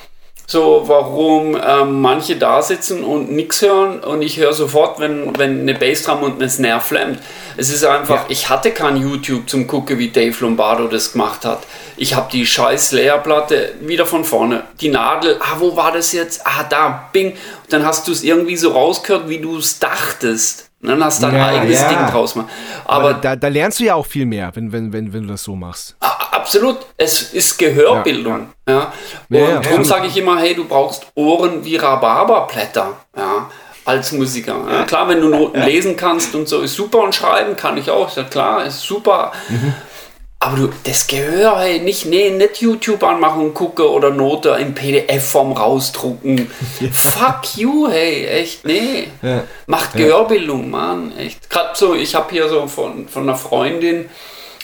so 0.50 0.84
warum 0.86 1.58
ähm, 1.62 2.00
manche 2.00 2.36
da 2.36 2.62
sitzen 2.62 3.04
und 3.04 3.30
nichts 3.30 3.60
hören 3.60 4.00
und 4.00 4.22
ich 4.22 4.38
höre 4.38 4.54
sofort, 4.54 4.98
wenn, 4.98 5.36
wenn 5.36 5.60
eine 5.60 5.74
Bassdrum 5.74 6.22
und 6.22 6.36
eine 6.36 6.48
Snare 6.48 6.80
flammt. 6.80 7.18
Es 7.58 7.68
ist 7.68 7.84
einfach, 7.84 8.22
ja. 8.22 8.26
ich 8.28 8.48
hatte 8.48 8.70
kein 8.70 8.96
YouTube 8.96 9.50
zum 9.50 9.66
gucken, 9.66 9.98
wie 9.98 10.08
Dave 10.08 10.34
Lombardo 10.40 10.86
das 10.88 11.12
gemacht 11.12 11.44
hat. 11.44 11.64
Ich 11.98 12.14
habe 12.16 12.30
die 12.32 12.46
scheiß 12.46 12.92
Leerplatte 12.92 13.74
wieder 13.80 14.06
von 14.06 14.24
vorne. 14.24 14.64
Die 14.80 14.88
Nadel, 14.88 15.36
ah, 15.40 15.56
wo 15.58 15.76
war 15.76 15.92
das 15.92 16.12
jetzt? 16.12 16.46
Ah, 16.46 16.64
da, 16.64 17.10
bing. 17.12 17.32
Und 17.32 17.72
dann 17.72 17.84
hast 17.84 18.08
du 18.08 18.12
es 18.12 18.22
irgendwie 18.22 18.56
so 18.56 18.72
rausgehört, 18.72 19.28
wie 19.28 19.38
du 19.38 19.58
es 19.58 19.78
dachtest. 19.78 20.70
Und 20.80 20.88
dann 20.88 21.04
hast 21.04 21.20
du 21.20 21.26
dein 21.26 21.34
ja, 21.34 21.46
eigenes 21.48 21.82
ja. 21.82 21.88
Ding 21.88 22.06
draus 22.06 22.34
gemacht. 22.34 22.50
Aber, 22.84 23.10
Aber 23.10 23.14
da, 23.14 23.36
da, 23.36 23.48
lernst 23.48 23.80
du 23.80 23.84
ja 23.84 23.96
auch 23.96 24.06
viel 24.06 24.24
mehr, 24.24 24.52
wenn, 24.54 24.70
wenn, 24.72 24.92
wenn, 24.92 25.12
wenn 25.12 25.22
du 25.24 25.28
das 25.28 25.42
so 25.42 25.56
machst. 25.56 25.96
Absolut, 26.38 26.78
es 26.96 27.34
ist 27.34 27.58
Gehörbildung. 27.58 28.50
Ja. 28.68 28.92
ja. 29.28 29.56
Und 29.56 29.64
darum 29.64 29.84
sage 29.84 30.06
ich 30.06 30.16
immer, 30.16 30.38
hey, 30.38 30.54
du 30.54 30.64
brauchst 30.66 31.06
Ohren 31.14 31.64
wie 31.64 31.76
Rhabarberblätter. 31.76 32.96
Ja 33.16 33.48
als 33.88 34.12
Musiker. 34.12 34.66
Ja, 34.70 34.84
klar, 34.84 35.08
wenn 35.08 35.22
du 35.22 35.30
Noten 35.30 35.62
lesen 35.62 35.96
kannst 35.96 36.34
und 36.34 36.46
so, 36.46 36.60
ist 36.60 36.74
super 36.74 36.98
und 36.98 37.14
schreiben 37.14 37.56
kann 37.56 37.78
ich 37.78 37.90
auch, 37.90 38.08
ist 38.08 38.18
ja 38.18 38.24
klar, 38.24 38.66
ist 38.66 38.82
super. 38.82 39.32
Mhm. 39.48 39.72
Aber 40.40 40.56
du, 40.56 40.68
das 40.84 41.08
Gehör, 41.08 41.58
hey, 41.58 41.80
nicht, 41.80 42.06
nee, 42.06 42.30
nicht 42.30 42.60
YouTube 42.60 43.02
anmachen 43.02 43.40
und 43.40 43.54
gucke 43.54 43.90
oder 43.90 44.10
Note 44.10 44.50
in 44.60 44.72
PDF-Form 44.72 45.52
rausdrucken. 45.52 46.48
Fuck 46.92 47.56
you, 47.56 47.88
hey, 47.88 48.26
echt, 48.26 48.64
nee. 48.64 49.08
Ja. 49.20 49.44
Macht 49.66 49.94
Gehörbildung, 49.94 50.70
Mann, 50.70 51.16
echt. 51.18 51.50
Gerade 51.50 51.70
so, 51.74 51.94
ich 51.94 52.14
habe 52.14 52.30
hier 52.30 52.48
so 52.48 52.68
von, 52.68 53.08
von 53.08 53.24
einer 53.24 53.36
Freundin, 53.36 54.08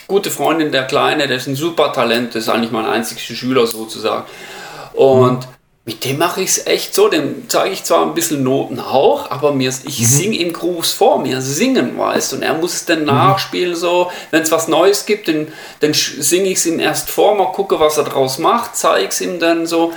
gute 0.07 0.31
Freundin, 0.31 0.73
der 0.73 0.85
Kleine, 0.85 1.27
der 1.27 1.37
ist 1.37 1.47
ein 1.47 1.57
super 1.57 1.93
Talent, 1.93 2.35
das 2.35 2.45
ist 2.45 2.49
eigentlich 2.49 2.73
mein 2.73 2.87
einzigster 2.87 3.35
Schüler 3.35 3.67
sozusagen. 3.67 4.25
Und 4.93 5.47
mit 5.87 6.05
dem 6.07 6.17
mache 6.17 6.41
ich 6.41 6.51
es 6.51 6.67
echt 6.67 6.95
so, 6.95 7.09
dem 7.09 7.49
zeige 7.49 7.75
ich 7.75 7.85
zwar 7.85 8.07
ein 8.07 8.15
bisschen 8.15 8.43
Noten 8.43 8.81
auch, 8.81 9.31
aber 9.31 9.53
mir, 9.53 9.69
ich 9.69 10.01
mhm. 10.01 10.05
singe 10.05 10.37
ihm 10.37 10.53
Grooves 10.55 10.93
vor, 10.93 11.19
mir 11.19 11.43
singen, 11.43 11.99
weißt 11.99 12.33
du, 12.33 12.37
und 12.37 12.43
er 12.43 12.55
muss 12.55 12.75
es 12.75 12.85
dann 12.87 13.01
mhm. 13.01 13.07
nachspielen 13.07 13.77
so, 13.77 14.11
wenn 14.31 14.43
es 14.43 14.51
was 14.51 14.67
Neues 14.67 15.05
gibt, 15.05 15.29
dann, 15.29 15.49
dann 15.81 15.93
singe 15.93 16.49
ich 16.49 16.57
es 16.57 16.67
ihm 16.67 16.81
erst 16.81 17.11
vor, 17.11 17.35
mal 17.35 17.53
gucke, 17.53 17.81
was 17.81 17.99
er 17.99 18.05
draus 18.05 18.39
macht, 18.39 18.77
zeige 18.77 19.09
es 19.09 19.21
ihm 19.21 19.39
dann 19.39 19.67
so, 19.67 19.93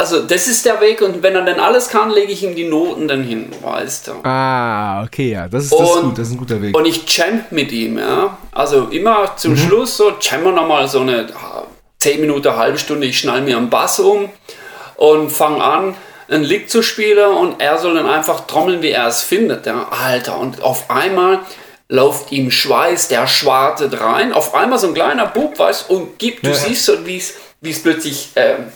also 0.00 0.22
das 0.22 0.48
ist 0.48 0.64
der 0.64 0.80
Weg 0.80 1.02
und 1.02 1.22
wenn 1.22 1.34
er 1.34 1.42
dann 1.42 1.60
alles 1.60 1.88
kann, 1.88 2.08
lege 2.08 2.32
ich 2.32 2.42
ihm 2.42 2.54
die 2.54 2.64
Noten 2.64 3.06
dann 3.06 3.22
hin, 3.22 3.50
weißt 3.60 4.08
du. 4.08 4.12
Ah, 4.26 5.02
okay, 5.04 5.32
ja, 5.32 5.46
das 5.46 5.64
ist, 5.64 5.72
das 5.74 5.90
ist 5.90 6.00
gut, 6.00 6.18
das 6.18 6.28
ist 6.28 6.32
ein 6.32 6.38
guter 6.38 6.62
Weg. 6.62 6.74
Und 6.74 6.86
ich 6.86 7.04
champ 7.04 7.52
mit 7.52 7.70
ihm, 7.70 7.98
ja. 7.98 8.38
Also 8.50 8.88
immer 8.90 9.36
zum 9.36 9.52
mhm. 9.52 9.58
Schluss 9.58 9.98
so, 9.98 10.12
jammer 10.18 10.52
nochmal 10.52 10.88
so 10.88 11.00
eine 11.00 11.26
10 11.98 12.18
Minuten, 12.18 12.56
halbe 12.56 12.78
Stunde, 12.78 13.06
ich 13.06 13.18
schnall 13.18 13.42
mir 13.42 13.58
am 13.58 13.68
Bass 13.68 14.00
um 14.00 14.30
und 14.96 15.30
fange 15.30 15.62
an, 15.62 15.94
ein 16.30 16.44
Lied 16.44 16.70
zu 16.70 16.82
spielen 16.82 17.34
und 17.34 17.60
er 17.60 17.76
soll 17.76 17.92
dann 17.92 18.08
einfach 18.08 18.46
trommeln, 18.46 18.80
wie 18.80 18.92
er 18.92 19.06
es 19.06 19.20
findet. 19.20 19.66
Ja, 19.66 19.88
Alter, 19.90 20.38
und 20.38 20.62
auf 20.62 20.90
einmal 20.90 21.40
läuft 21.90 22.32
ihm 22.32 22.50
Schweiß, 22.50 23.08
der 23.08 23.26
schwartet 23.26 24.00
rein. 24.00 24.32
Auf 24.32 24.54
einmal 24.54 24.78
so 24.78 24.86
ein 24.86 24.94
kleiner 24.94 25.26
Bub, 25.26 25.58
weißt 25.58 25.90
und 25.90 26.18
gibt, 26.18 26.46
du 26.46 26.50
Ja. 26.50 26.56
siehst 26.56 26.86
so, 26.86 26.94
wie 27.04 27.18
es 27.18 27.82
plötzlich 27.82 28.30
ähm, 28.36 28.72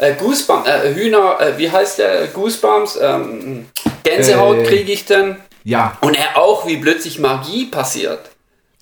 äh, 0.00 0.14
Goosebumps, 0.14 0.68
äh, 0.68 0.94
Hühner, 0.94 1.38
äh, 1.40 1.58
wie 1.58 1.70
heißt 1.70 1.98
der, 1.98 2.26
Goosebumps, 2.28 2.98
ähm, 3.00 3.66
Gänsehaut 4.02 4.58
Äh. 4.58 4.62
kriege 4.64 4.92
ich 4.92 5.04
dann. 5.06 5.36
Ja, 5.64 5.96
Und 6.00 6.14
er 6.16 6.38
auch, 6.38 6.66
wie 6.66 6.78
plötzlich 6.78 7.18
Magie 7.18 7.66
passiert 7.66 8.18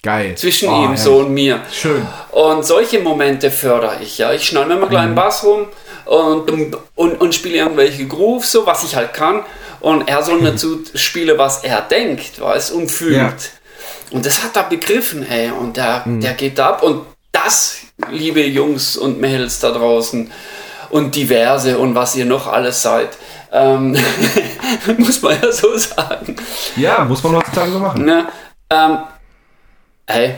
geil. 0.03 0.37
zwischen 0.37 0.69
Oh, 0.69 0.73
ihm, 0.77 0.83
herrlich. 0.83 1.01
so 1.01 1.17
und 1.19 1.35
mir. 1.35 1.61
Schön. 1.73 2.07
Und 2.31 2.65
solche 2.65 3.01
Momente 3.01 3.51
fördere 3.51 3.97
ich. 4.01 4.19
Ja, 4.19 4.33
ich 4.33 4.45
schneide 4.47 4.69
mir 4.69 4.75
mal 4.77 4.83
einen 4.83 4.91
kleinen 4.91 5.15
Bass 5.17 5.43
rum 5.43 5.67
und, 6.05 6.77
und, 6.95 7.21
und 7.21 7.35
spiele 7.35 7.57
irgendwelche 7.59 8.07
Grooves, 8.07 8.53
so 8.53 8.65
was 8.65 8.85
ich 8.85 8.95
halt 8.95 9.13
kann. 9.13 9.43
Und 9.81 10.09
er 10.09 10.23
soll 10.23 10.41
dazu 10.41 10.83
spielen, 10.95 11.37
was 11.37 11.65
er 11.65 11.81
denkt, 11.83 12.41
weiß 12.41 12.71
und 12.71 12.89
fühlt. 12.91 13.17
Ja. 13.17 13.33
Und 14.13 14.25
das 14.25 14.43
hat 14.45 14.57
er 14.57 14.65
begriffen, 14.65 15.29
ey. 15.29 15.51
Und 15.51 15.77
der, 15.77 16.05
der 16.07 16.33
geht 16.35 16.59
ab. 16.61 16.83
Und 16.85 17.05
das, 17.33 17.79
liebe 18.11 18.41
Jungs 18.43 18.97
und 18.97 19.21
Mädels 19.21 19.59
da 19.61 19.71
draußen 19.73 20.31
und 20.91 21.15
diverse 21.15 21.79
und 21.79 21.95
was 21.95 22.17
ihr 22.17 22.25
noch 22.25 22.47
alles 22.47 22.83
seid, 22.83 23.17
ähm, 23.53 23.97
muss 24.99 25.23
man 25.23 25.41
ja 25.41 25.53
so 25.53 25.77
sagen. 25.77 26.37
Ja, 26.77 27.05
muss 27.05 27.23
man 27.23 27.37
heutzutage 27.37 27.73
so 27.73 27.79
machen. 27.79 28.05
Ne? 28.05 28.27
Ähm, 28.71 28.99
hey, 30.07 30.35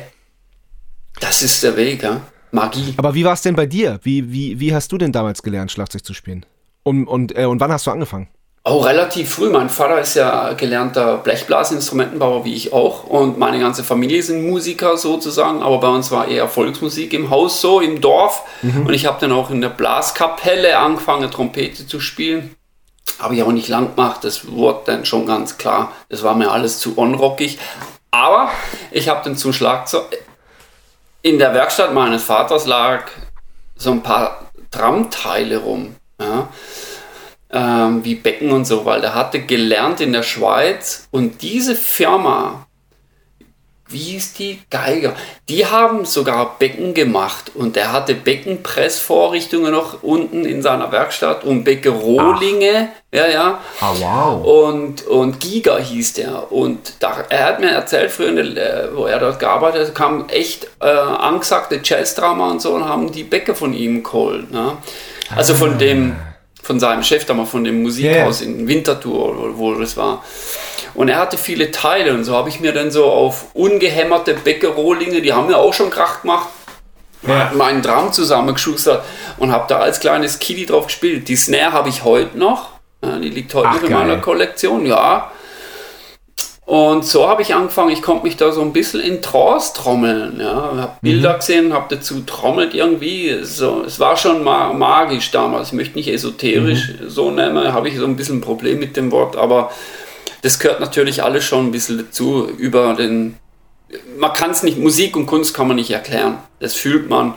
das 1.20 1.42
ist 1.42 1.62
der 1.62 1.76
Weg, 1.76 2.02
ja? 2.02 2.20
Magie. 2.52 2.94
Aber 2.96 3.14
wie 3.14 3.24
war 3.24 3.34
es 3.34 3.42
denn 3.42 3.54
bei 3.54 3.66
dir? 3.66 4.00
Wie, 4.02 4.32
wie, 4.32 4.58
wie 4.58 4.74
hast 4.74 4.90
du 4.92 4.98
denn 4.98 5.12
damals 5.12 5.42
gelernt, 5.42 5.70
Schlagzeug 5.70 6.04
zu 6.04 6.14
spielen? 6.14 6.44
Und, 6.82 7.06
und, 7.06 7.36
äh, 7.36 7.44
und 7.44 7.60
wann 7.60 7.72
hast 7.72 7.86
du 7.86 7.90
angefangen? 7.90 8.28
Oh, 8.62 8.81
relativ 8.81 9.35
früh. 9.35 9.49
Mein 9.49 9.70
Vater 9.70 10.01
ist 10.01 10.14
ja 10.14 10.53
gelernter 10.53 11.16
Blechblasinstrumentenbauer, 11.16 12.44
wie 12.44 12.55
ich 12.55 12.75
auch. 12.75 13.05
Und 13.05 13.38
meine 13.38 13.59
ganze 13.59 13.83
Familie 13.83 14.23
sind 14.23 14.46
Musiker 14.46 14.99
sozusagen. 14.99 15.62
Aber 15.62 15.79
bei 15.79 15.88
uns 15.88 16.11
war 16.11 16.29
eher 16.29 16.46
Volksmusik 16.46 17.14
im 17.14 17.31
Haus 17.31 17.62
so, 17.62 17.81
im 17.81 18.03
Dorf. 18.03 18.42
Und 18.62 18.92
ich 18.92 19.07
habe 19.07 19.18
dann 19.18 19.33
auch 19.33 19.51
in 19.51 19.62
der 19.62 19.70
Blaskapelle 19.70 20.77
angefangen, 20.79 21.31
Trompete 21.31 21.87
zu 21.87 22.01
spielen. 22.01 22.55
Habe 23.18 23.35
ich 23.35 23.42
auch 23.42 23.53
nicht 23.53 23.68
lang 23.68 23.96
gemacht. 23.96 24.25
Das 24.25 24.51
wurde 24.51 24.81
dann 24.85 25.07
schon 25.07 25.27
ganz 25.27 25.57
klar. 25.57 25.92
Das 26.11 26.23
war 26.23 26.35
mir 26.35 26.51
alles 26.51 26.79
zu 26.81 26.94
unrockig. 26.96 27.59
Aber 28.11 28.51
ich 28.90 29.09
habe 29.09 29.23
dann 29.25 29.37
zum 29.37 29.55
Schlagzeug. 29.55 30.05
In 31.23 31.38
der 31.38 31.55
Werkstatt 31.55 31.94
meines 31.94 32.25
Vaters 32.25 32.66
lag 32.66 33.05
so 33.77 33.90
ein 33.90 34.03
paar 34.03 34.51
Tramteile 34.70 35.59
rum. 35.59 35.96
Ja 36.20 36.49
ähm, 37.52 38.04
wie 38.04 38.14
Becken 38.14 38.52
und 38.52 38.64
so, 38.64 38.84
weil 38.84 39.00
der 39.00 39.14
hatte 39.14 39.40
gelernt 39.40 40.00
in 40.00 40.12
der 40.12 40.22
Schweiz 40.22 41.08
und 41.10 41.42
diese 41.42 41.74
Firma, 41.74 42.66
wie 43.90 43.98
hieß 43.98 44.34
die? 44.34 44.60
Geiger, 44.70 45.14
die 45.48 45.66
haben 45.66 46.04
sogar 46.04 46.58
Becken 46.60 46.94
gemacht 46.94 47.50
und 47.54 47.74
der 47.74 47.90
hatte 47.90 48.14
Beckenpressvorrichtungen 48.14 49.72
noch 49.72 50.04
unten 50.04 50.44
in 50.44 50.62
seiner 50.62 50.92
Werkstatt 50.92 51.42
und 51.42 51.64
Beckerohlinge, 51.64 52.90
ja, 53.12 53.26
ja. 53.26 53.58
Ah, 53.80 53.92
wow. 53.98 54.46
Und, 54.46 55.04
und 55.08 55.40
Giga 55.40 55.78
hieß 55.78 56.12
der. 56.12 56.52
Und 56.52 56.94
da, 57.00 57.24
er 57.28 57.46
hat 57.46 57.60
mir 57.60 57.70
erzählt, 57.70 58.12
früher, 58.12 58.40
der, 58.44 58.90
wo 58.94 59.06
er 59.06 59.18
dort 59.18 59.40
gearbeitet 59.40 59.88
hat, 59.88 59.94
kamen 59.96 60.28
echt 60.28 60.68
äh, 60.80 60.86
angesagte 60.86 61.80
Jazz-Drama 61.82 62.48
und 62.48 62.62
so 62.62 62.72
und 62.74 62.88
haben 62.88 63.10
die 63.10 63.24
Bäcke 63.24 63.56
von 63.56 63.74
ihm 63.74 64.04
geholt. 64.04 64.52
Ne? 64.52 64.76
Also 65.34 65.54
von 65.54 65.78
dem, 65.78 66.14
von 66.62 66.79
seinem 66.81 67.03
Chef, 67.03 67.25
da 67.25 67.35
mal 67.35 67.46
von 67.46 67.64
dem 67.64 67.83
Musikhaus 67.83 68.40
in 68.42 68.66
Winterthur, 68.68 69.57
wo 69.59 69.75
das 69.75 69.96
war. 69.96 70.23
Und 70.94 71.09
er 71.09 71.18
hatte 71.18 71.38
viele 71.38 71.70
Teile 71.70 72.12
und 72.14 72.25
so 72.25 72.35
habe 72.37 72.49
ich 72.49 72.61
mir 72.61 72.73
dann 72.73 72.90
so 72.90 73.05
auf 73.07 73.46
ungehämmerte 73.55 74.35
Bäckerohlinge, 74.35 75.20
die 75.23 75.33
haben 75.33 75.46
mir 75.46 75.57
auch 75.57 75.73
schon 75.73 75.90
Krach 75.90 76.23
gemacht, 76.23 76.49
Ja. 77.27 77.53
meinen 77.55 77.83
Drum 77.83 78.12
zusammengeschustert 78.12 79.05
und 79.38 79.53
habe 79.53 79.66
da 79.68 79.79
als 79.79 80.01
kleines 80.01 80.38
Kitty 80.38 80.66
drauf 80.66 80.87
gespielt. 80.87 81.29
Die 81.29 81.37
Snare 81.37 81.73
habe 81.73 81.88
ich 81.88 82.03
heute 82.05 82.38
noch. 82.38 82.70
Die 83.05 83.29
liegt 83.31 83.55
heute 83.55 83.68
Ach, 83.68 83.75
noch 83.77 83.83
in 83.83 83.88
geil. 83.90 83.99
meiner 83.99 84.16
Kollektion, 84.20 84.85
ja. 84.87 85.31
Und 86.70 87.04
so 87.04 87.26
habe 87.28 87.42
ich 87.42 87.52
angefangen, 87.52 87.90
ich 87.90 88.00
konnte 88.00 88.22
mich 88.22 88.37
da 88.37 88.52
so 88.52 88.61
ein 88.61 88.72
bisschen 88.72 89.00
in 89.00 89.20
Trance 89.22 89.72
trommeln. 89.74 90.38
Ja. 90.38 90.54
Habe 90.54 90.78
Mhm. 90.78 90.88
Bilder 91.00 91.35
gesehen, 91.35 91.72
habe 91.72 91.92
dazu 91.96 92.20
trommelt 92.20 92.74
irgendwie. 92.74 93.40
So, 93.42 93.83
es 93.85 93.98
war 93.98 94.16
schon 94.16 94.44
ma 94.44 94.72
magisch 94.72 95.33
damals. 95.33 95.68
Ich 95.68 95.72
möchte 95.72 95.96
nicht 95.98 96.06
esoterisch 96.06 96.90
Mhm. 97.00 97.09
so 97.09 97.33
nennen, 97.33 97.72
habe 97.72 97.88
ich 97.88 97.96
so 97.98 98.04
ein 98.04 98.14
bisschen 98.14 98.38
ein 98.38 98.40
Problem 98.40 98.78
mit 98.78 98.96
dem 98.96 99.11
Wort, 99.11 99.37
aber 99.37 99.72
das 100.42 100.61
gehört 100.61 100.78
natürlich 100.78 101.24
alles 101.24 101.42
schon 101.44 101.66
ein 101.66 101.72
bisschen 101.72 101.98
dazu. 101.98 102.48
Über 102.56 102.94
den, 102.94 103.35
man 104.16 104.33
kann 104.33 104.52
es 104.52 104.62
nicht, 104.62 104.78
Musik 104.78 105.16
und 105.16 105.26
Kunst 105.26 105.54
kann 105.54 105.66
man 105.66 105.74
nicht 105.74 105.90
erklären. 105.90 106.38
Das 106.61 106.74
fühlt 106.74 107.11
man. 107.11 107.35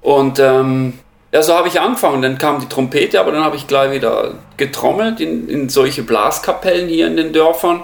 Und 0.00 0.38
ähm, 0.38 0.94
ja, 1.32 1.42
so 1.42 1.52
habe 1.52 1.68
ich 1.68 1.78
angefangen. 1.82 2.22
Dann 2.22 2.38
kam 2.38 2.60
die 2.60 2.66
Trompete, 2.70 3.20
aber 3.20 3.32
dann 3.32 3.44
habe 3.44 3.56
ich 3.56 3.66
gleich 3.66 3.92
wieder 3.92 4.36
getrommelt 4.56 5.20
in, 5.20 5.50
in 5.50 5.68
solche 5.68 6.02
Blaskapellen 6.02 6.88
hier 6.88 7.08
in 7.08 7.18
den 7.18 7.34
Dörfern. 7.34 7.82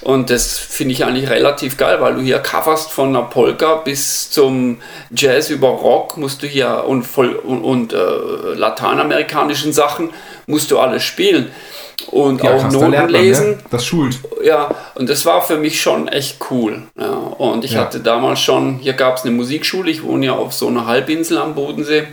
Und 0.00 0.30
das 0.30 0.58
finde 0.58 0.92
ich 0.94 1.04
eigentlich 1.04 1.28
relativ 1.30 1.76
geil, 1.76 2.00
weil 2.00 2.14
du 2.14 2.20
hier 2.20 2.38
coverst 2.38 2.90
von 2.90 3.08
einer 3.08 3.22
Polka 3.22 3.76
bis 3.76 4.30
zum 4.30 4.78
Jazz 5.14 5.50
über 5.50 5.68
Rock 5.68 6.16
musst 6.16 6.42
du 6.42 6.46
hier 6.46 6.84
und, 6.86 7.02
voll, 7.04 7.34
und, 7.34 7.62
und 7.62 7.92
äh, 7.92 7.96
lateinamerikanischen 8.54 9.72
Sachen 9.72 10.10
musst 10.46 10.70
du 10.70 10.78
alles 10.78 11.02
spielen. 11.02 11.50
Und 12.10 12.42
auch 12.42 12.60
krass, 12.60 12.72
Noten 12.72 12.90
man, 12.92 13.08
lesen. 13.08 13.50
Ne? 13.50 13.58
Das 13.70 13.84
schult. 13.84 14.18
Ja, 14.42 14.70
und 14.94 15.10
das 15.10 15.26
war 15.26 15.42
für 15.42 15.56
mich 15.56 15.80
schon 15.82 16.08
echt 16.08 16.38
cool. 16.50 16.82
Ja, 16.98 17.10
und 17.10 17.64
ich 17.64 17.72
Ja. 17.72 17.80
hatte 17.80 18.00
damals 18.00 18.40
schon, 18.40 18.78
hier 18.78 18.92
gab 18.92 19.16
es 19.16 19.22
eine 19.24 19.32
Musikschule, 19.32 19.90
ich 19.90 20.02
wohne 20.04 20.26
ja 20.26 20.32
auf 20.32 20.52
so 20.54 20.68
einer 20.68 20.86
Halbinsel 20.86 21.38
am 21.38 21.54
Bodensee. 21.54 22.04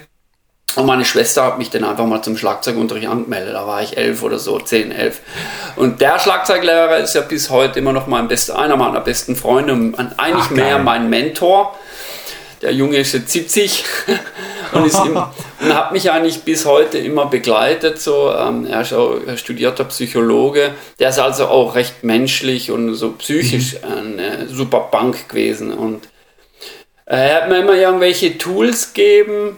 Und 0.76 0.86
meine 0.86 1.06
Schwester 1.06 1.44
hat 1.44 1.58
mich 1.58 1.70
dann 1.70 1.84
einfach 1.84 2.06
mal 2.06 2.22
zum 2.22 2.38
Schlagzeugunterricht 2.38 3.08
angemeldet. 3.08 3.56
Da 3.56 3.66
war 3.66 3.82
ich 3.82 3.98
elf 3.98 4.24
oder 4.24 4.40
so, 4.40 4.60
zehn, 4.60 4.92
elf. 4.92 5.22
Und 5.76 6.02
der 6.02 6.20
Schlagzeuglehrer 6.20 6.98
ist 6.98 7.16
ja 7.16 7.22
bis 7.22 7.50
heute 7.50 7.80
immer 7.80 7.94
noch 7.94 8.08
mein 8.08 8.28
bester, 8.28 8.60
einer 8.60 8.76
meiner 8.76 9.00
besten 9.00 9.36
Freunde 9.36 9.74
und 9.74 9.96
eigentlich 9.96 10.46
Ach, 10.48 10.52
mehr 10.52 10.80
mein 10.80 11.10
Mentor. 11.10 11.78
Der 12.62 12.74
Junge 12.74 12.98
ist 12.98 13.14
jetzt 13.14 13.32
70 13.32 13.84
und, 14.74 14.88
ist 14.88 15.00
im, 15.06 15.16
und 15.16 15.74
hat 15.76 15.92
mich 15.92 16.12
eigentlich 16.12 16.44
bis 16.44 16.66
heute 16.66 16.98
immer 16.98 17.28
begleitet. 17.28 18.02
So. 18.02 18.34
Ähm, 18.34 18.66
er 18.66 18.82
ist 18.82 18.94
auch 18.94 19.18
er 19.26 19.38
studierter 19.38 19.86
Psychologe. 19.86 20.72
Der 21.00 21.10
ist 21.10 21.20
also 21.20 21.48
auch 21.48 21.76
recht 21.76 22.04
menschlich 22.04 22.72
und 22.72 22.96
so 22.96 23.12
psychisch 23.12 23.78
eine 23.84 24.48
super 24.48 24.90
Bank 24.92 25.30
gewesen. 25.30 25.74
Und 25.74 26.08
er 27.06 27.36
hat 27.36 27.50
mir 27.50 27.60
immer 27.60 27.76
irgendwelche 27.76 28.38
Tools 28.38 28.94
gegeben, 28.94 29.58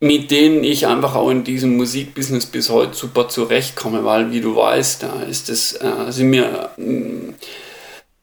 mit 0.00 0.30
denen 0.30 0.62
ich 0.62 0.86
einfach 0.86 1.14
auch 1.14 1.30
in 1.30 1.44
diesem 1.44 1.76
Musikbusiness 1.76 2.46
bis 2.46 2.70
heute 2.70 2.94
super 2.94 3.28
zurechtkomme, 3.28 4.04
weil 4.04 4.30
wie 4.30 4.40
du 4.40 4.54
weißt, 4.54 5.02
da 5.02 5.22
ist 5.28 5.48
es, 5.48 5.72
äh, 5.74 6.10
sind 6.10 6.30
mir, 6.30 6.70
mh, 6.76 7.34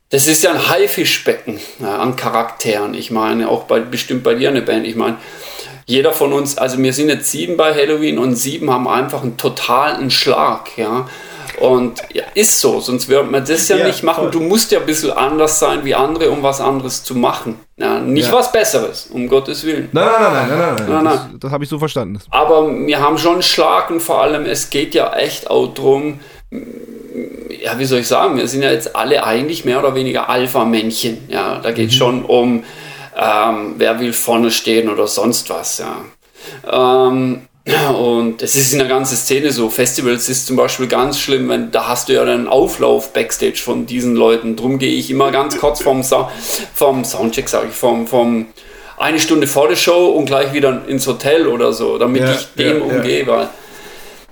das 0.10 0.28
ist 0.28 0.44
ja 0.44 0.52
ein 0.52 0.70
Haifischbecken 0.70 1.60
ja, 1.80 1.98
an 1.98 2.16
Charakteren. 2.16 2.94
Ich 2.94 3.12
meine, 3.12 3.50
auch 3.50 3.64
bei, 3.64 3.82
bestimmt 3.82 4.24
bei 4.24 4.36
dir 4.36 4.50
eine 4.50 4.62
Band. 4.62 4.88
Ich 4.88 4.96
meine, 4.96 5.18
jeder 5.86 6.14
von 6.14 6.32
uns, 6.32 6.58
also 6.58 6.78
wir 6.78 6.94
sind 6.94 7.10
jetzt 7.10 7.30
sieben 7.30 7.58
bei 7.58 7.74
Halloween 7.74 8.18
und 8.18 8.36
sieben 8.36 8.72
haben 8.72 8.88
einfach 8.88 9.24
einen 9.24 9.38
totalen 9.38 10.10
Schlag, 10.12 10.78
ja. 10.78 11.10
Und 11.60 12.02
ja, 12.14 12.24
ist 12.34 12.60
so, 12.60 12.80
sonst 12.80 13.08
würde 13.08 13.30
man 13.30 13.46
das 13.46 13.68
ja, 13.70 13.78
Ja, 13.78 13.88
nicht 13.88 14.04
machen. 14.04 14.24
voll. 14.24 14.32
Du 14.32 14.40
musst 14.42 14.72
ja 14.72 14.80
ein 14.80 14.86
bisschen 14.86 15.12
anders 15.12 15.60
sein 15.60 15.86
wie 15.86 15.96
andere, 15.96 16.30
um 16.32 16.44
was 16.44 16.60
anderes 16.62 17.04
zu 17.04 17.16
machen. 17.16 17.60
Ja, 17.78 18.00
nicht 18.00 18.32
was 18.32 18.52
Besseres, 18.52 19.08
um 19.12 19.28
Gottes 19.28 19.64
Willen. 19.66 19.90
Nein, 19.92 20.06
nein, 20.20 20.34
nein, 20.34 20.48
nein, 20.50 20.60
nein, 20.60 20.76
nein. 20.88 21.04
Nein, 21.04 21.04
Das, 21.34 21.40
das 21.42 21.52
habe 21.52 21.64
ich 21.64 21.70
so 21.70 21.80
verstanden. 21.80 22.20
Aber 22.32 22.70
wir 22.70 23.00
haben 23.00 23.18
schon 23.18 23.34
einen 23.34 23.42
Schlag 23.44 23.90
und 23.90 24.02
vor 24.02 24.22
allem, 24.22 24.46
es 24.46 24.70
geht 24.70 24.94
ja 24.96 25.14
echt 25.14 25.50
auch 25.50 25.74
drum, 25.74 26.20
ja, 27.62 27.78
wie 27.80 27.86
soll 27.86 28.00
ich 28.00 28.08
sagen, 28.08 28.38
wir 28.38 28.48
sind 28.48 28.62
ja 28.62 28.72
jetzt 28.72 28.96
alle 28.96 29.24
eigentlich 29.24 29.66
mehr 29.66 29.80
oder 29.80 29.96
weniger 29.96 30.30
Alpha-Männchen. 30.30 31.28
Ja, 31.30 31.60
da 31.60 31.72
geht 31.72 31.90
es 31.90 31.96
schon 31.96 32.24
um, 32.24 32.64
ähm, 33.18 33.76
wer 33.78 34.00
will 34.00 34.14
vorne 34.14 34.52
stehen 34.52 34.90
oder 34.90 35.08
sonst 35.08 35.50
was. 35.50 35.80
Ja. 35.80 37.08
Ähm, 37.08 37.48
und 37.90 38.44
es 38.44 38.56
ist 38.56 38.74
in 38.74 38.80
der 38.80 38.88
ganzen 38.88 39.16
Szene 39.16 39.52
so. 39.52 39.70
Festivals 39.70 40.30
ist 40.30 40.46
zum 40.46 40.56
Beispiel 40.56 40.88
ganz 40.88 41.20
schlimm, 41.20 41.50
wenn 41.50 41.72
da 41.72 41.88
hast 41.88 42.10
du 42.10 42.14
ja 42.14 42.22
einen 42.22 42.48
Auflauf 42.48 43.12
Backstage 43.12 43.58
von 43.58 43.88
diesen 43.88 44.16
Leuten. 44.16 44.56
Drum 44.56 44.78
gehe 44.78 44.94
ich 44.94 45.10
immer 45.10 45.32
ganz 45.32 45.58
kurz 45.58 45.82
vom, 45.82 46.04
Sa 46.04 46.32
vom 46.76 47.04
Soundcheck, 47.04 47.50
sage 47.50 47.68
ich, 47.72 47.76
vom, 47.76 48.06
vom 48.08 48.48
eine 48.98 49.20
Stunde 49.20 49.48
vor 49.48 49.68
der 49.68 49.76
Show 49.76 50.10
und 50.10 50.26
gleich 50.26 50.54
wieder 50.54 50.84
ins 50.88 51.08
Hotel 51.08 51.48
oder 51.48 51.74
so, 51.74 51.98
damit 51.98 52.22
Ja, 52.22 52.34
ich 52.34 52.48
dem 52.56 52.68
ja, 52.68 52.74
ja. 52.74 52.84
umgehe. 52.84 53.28
Weil, 53.28 53.50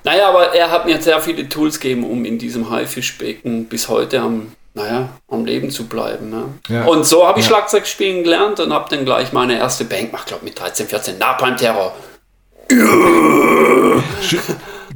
naja, 0.04 0.30
aber 0.30 0.54
er 0.54 0.70
hat 0.70 0.86
mir 0.86 1.02
sehr 1.02 1.20
viele 1.20 1.50
Tools 1.50 1.80
gegeben, 1.80 2.04
um 2.04 2.26
in 2.26 2.38
diesem 2.38 2.70
Haifischbecken 2.70 3.66
bis 3.66 3.90
heute 3.90 4.20
am, 4.22 4.52
naja, 4.74 5.10
am 5.28 5.44
Leben 5.46 5.72
zu 5.72 5.88
bleiben. 5.88 6.30
Ne? 6.30 6.86
Und 6.86 7.06
so 7.06 7.28
habe 7.28 7.40
ich. 7.40 7.46
Schlagzeug 7.46 7.88
spielen 7.88 8.24
gelernt 8.24 8.60
und 8.60 8.72
habe 8.72 8.90
dann 8.96 9.06
gleich 9.06 9.34
meine 9.34 9.58
erste 9.58 9.86
Band 9.86 10.12
gemacht, 10.12 10.28
glaube 10.28 10.46
mit 10.46 10.60
13, 10.60 10.88
14, 10.88 11.18
Napalm 11.18 11.58
Terror. 11.58 11.94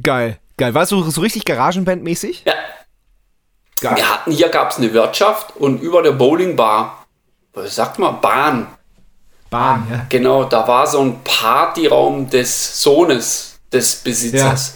Geil, 0.02 0.38
geil. 0.56 0.74
Warst 0.74 0.92
du 0.92 1.10
so 1.10 1.20
richtig 1.20 1.44
Garagenband-mäßig? 1.44 2.42
Ja. 2.44 2.54
Geil. 3.80 3.96
Wir 3.96 4.10
hatten, 4.10 4.32
hier 4.32 4.48
gab 4.48 4.70
es 4.70 4.78
eine 4.78 4.92
Wirtschaft 4.92 5.56
und 5.56 5.80
über 5.80 6.02
der 6.02 6.12
Bowlingbar, 6.12 7.06
was 7.52 7.74
sagt 7.74 7.98
man, 7.98 8.20
Bahn. 8.20 8.66
Bahn, 9.50 9.86
ja. 9.90 10.06
Genau, 10.08 10.44
da 10.44 10.66
war 10.66 10.86
so 10.86 11.00
ein 11.00 11.20
Partyraum 11.24 12.28
des 12.28 12.82
Sohnes 12.82 13.58
des 13.72 13.96
Besitzers. 13.96 14.74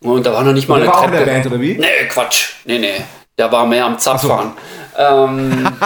Ja. 0.00 0.10
Und 0.10 0.26
da 0.26 0.32
war 0.32 0.42
noch 0.42 0.52
nicht 0.52 0.68
mal 0.68 0.76
eine 0.80 0.86
war 0.86 1.02
Treppe. 1.02 1.16
Auch 1.16 1.20
in 1.20 1.26
der 1.26 1.32
Band, 1.32 1.46
oder 1.46 1.60
wie? 1.60 1.74
Nee, 1.78 2.08
Quatsch. 2.08 2.54
Nee, 2.64 2.78
nee. 2.78 3.04
Der 3.38 3.52
war 3.52 3.66
mehr 3.66 3.84
am 3.84 3.98
Zapfahren. 3.98 4.52
So. 4.96 5.02
Ähm, 5.02 5.68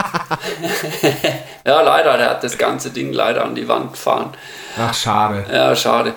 ja, 1.66 1.80
leider, 1.82 2.16
der 2.16 2.30
hat 2.30 2.44
das 2.44 2.56
ganze 2.58 2.90
Ding 2.90 3.12
leider 3.12 3.44
an 3.44 3.56
die 3.56 3.66
Wand 3.66 3.92
gefahren. 3.92 4.30
Ach, 4.78 4.94
schade. 4.94 5.44
Ja, 5.52 5.74
schade. 5.74 6.14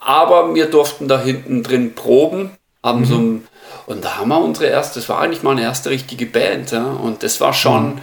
Aber 0.00 0.54
wir 0.54 0.66
durften 0.66 1.06
da 1.06 1.20
hinten 1.20 1.62
drin 1.62 1.94
proben, 1.94 2.50
haben 2.82 3.00
mhm. 3.00 3.04
so 3.04 3.14
ein, 3.14 3.48
und 3.86 4.04
da 4.04 4.18
haben 4.18 4.28
wir 4.28 4.40
unsere 4.40 4.66
erste, 4.66 4.98
das 4.98 5.08
war 5.08 5.20
eigentlich 5.20 5.42
mal 5.42 5.52
eine 5.52 5.62
erste 5.62 5.90
richtige 5.90 6.26
Band, 6.26 6.72
ja, 6.72 6.84
und 6.84 7.22
das 7.22 7.40
war 7.40 7.52
schon, 7.52 7.94
mhm. 7.94 7.98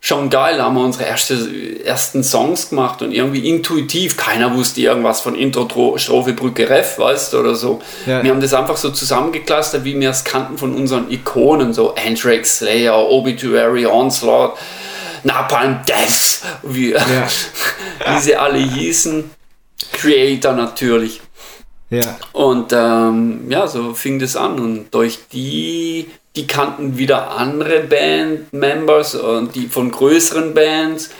schon 0.00 0.30
geil, 0.30 0.56
da 0.56 0.64
haben 0.64 0.74
wir 0.74 0.84
unsere 0.84 1.04
erste, 1.04 1.36
ersten 1.84 2.24
Songs 2.24 2.70
gemacht 2.70 3.02
und 3.02 3.12
irgendwie 3.12 3.48
intuitiv, 3.48 4.16
keiner 4.16 4.54
wusste 4.54 4.80
irgendwas 4.80 5.20
von 5.20 5.36
Intro, 5.36 5.98
Strophe, 5.98 6.32
Brücke, 6.32 6.68
Ref, 6.68 6.98
weißt 6.98 7.34
du, 7.34 7.38
oder 7.40 7.54
so. 7.54 7.80
Ja. 8.06 8.24
Wir 8.24 8.30
haben 8.30 8.40
das 8.40 8.54
einfach 8.54 8.76
so 8.76 8.90
zusammengeklustert, 8.90 9.84
wie 9.84 10.00
wir 10.00 10.10
es 10.10 10.24
kannten 10.24 10.56
von 10.58 10.74
unseren 10.74 11.10
Ikonen, 11.10 11.74
so 11.74 11.94
Anthrax, 11.94 12.58
Slayer, 12.58 12.96
Obituary, 12.96 13.86
Onslaught, 13.86 14.56
Napalm 15.24 15.80
Death, 15.88 16.42
wie, 16.62 16.92
ja. 16.92 17.00
wie 18.06 18.20
sie 18.20 18.36
alle 18.36 18.58
hießen. 18.58 19.30
Creator 19.92 20.52
natürlich. 20.52 21.20
Ja. 21.90 22.16
Und 22.32 22.72
ähm, 22.72 23.50
ja, 23.50 23.66
so 23.66 23.94
fing 23.94 24.18
das 24.18 24.36
an. 24.36 24.58
Und 24.58 24.94
durch 24.94 25.20
die, 25.32 26.10
die 26.36 26.46
kannten 26.46 26.98
wieder 26.98 27.32
andere 27.32 27.80
Band-Members 27.80 29.14
und 29.14 29.54
die 29.54 29.66
von 29.68 29.90
größeren 29.90 30.54
Bands. 30.54 31.10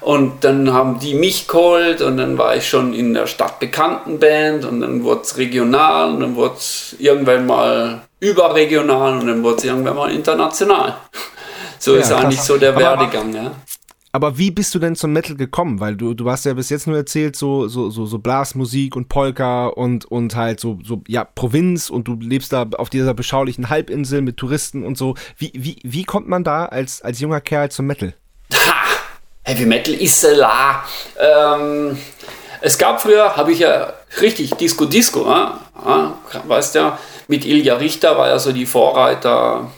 Und 0.00 0.44
dann 0.44 0.72
haben 0.72 1.00
die 1.00 1.14
mich 1.14 1.48
geholt 1.48 2.00
und 2.00 2.16
dann 2.18 2.38
war 2.38 2.56
ich 2.56 2.68
schon 2.68 2.94
in 2.94 3.14
der 3.14 3.26
stadtbekannten 3.26 4.18
Band 4.18 4.64
und 4.64 4.80
dann 4.80 5.02
wurde 5.02 5.22
es 5.22 5.36
regional 5.36 6.10
und 6.10 6.20
dann 6.20 6.36
wurde 6.36 6.54
es 6.56 6.96
irgendwann 6.98 7.46
mal 7.46 8.02
überregional 8.20 9.18
und 9.18 9.26
dann 9.26 9.42
wurde 9.42 9.58
es 9.58 9.64
irgendwann 9.64 9.96
mal 9.96 10.10
international. 10.10 10.96
So 11.78 11.94
ja, 11.94 12.00
ist 12.00 12.12
eigentlich 12.12 12.40
so 12.40 12.56
der 12.56 12.76
Werdegang. 12.76 13.34
Ja. 13.34 13.52
Aber 14.10 14.38
wie 14.38 14.50
bist 14.50 14.74
du 14.74 14.78
denn 14.78 14.96
zum 14.96 15.12
Metal 15.12 15.36
gekommen? 15.36 15.80
Weil 15.80 15.96
du, 15.96 16.14
du 16.14 16.30
hast 16.30 16.46
ja 16.46 16.54
bis 16.54 16.70
jetzt 16.70 16.86
nur 16.86 16.96
erzählt, 16.96 17.36
so, 17.36 17.68
so, 17.68 17.90
so, 17.90 18.06
so 18.06 18.18
Blasmusik 18.18 18.96
und 18.96 19.08
Polka 19.08 19.66
und, 19.66 20.06
und 20.06 20.34
halt 20.34 20.60
so, 20.60 20.78
so, 20.82 21.02
ja, 21.06 21.24
Provinz 21.24 21.90
und 21.90 22.08
du 22.08 22.14
lebst 22.14 22.52
da 22.52 22.66
auf 22.78 22.88
dieser 22.88 23.12
beschaulichen 23.12 23.68
Halbinsel 23.68 24.22
mit 24.22 24.38
Touristen 24.38 24.84
und 24.84 24.96
so. 24.96 25.14
Wie, 25.36 25.52
wie, 25.54 25.76
wie 25.82 26.04
kommt 26.04 26.26
man 26.26 26.42
da 26.42 26.64
als, 26.64 27.02
als 27.02 27.20
junger 27.20 27.40
Kerl 27.40 27.70
zum 27.70 27.86
Metal? 27.86 28.14
Ha! 28.54 28.74
Heavy 29.42 29.66
Metal 29.66 29.94
ist 29.94 30.22
la. 30.22 30.84
Ähm, 31.18 31.98
es 32.60 32.78
gab 32.78 33.00
früher, 33.00 33.36
habe 33.36 33.52
ich 33.52 33.60
ja 33.60 33.92
richtig 34.20 34.54
Disco 34.54 34.86
Disco, 34.86 35.26
ja? 35.28 35.60
weißt 36.46 36.74
ja, 36.74 36.98
mit 37.28 37.44
Ilja 37.44 37.76
Richter 37.76 38.16
war 38.16 38.28
ja 38.28 38.38
so 38.38 38.52
die 38.52 38.66
Vorreiter 38.66 39.70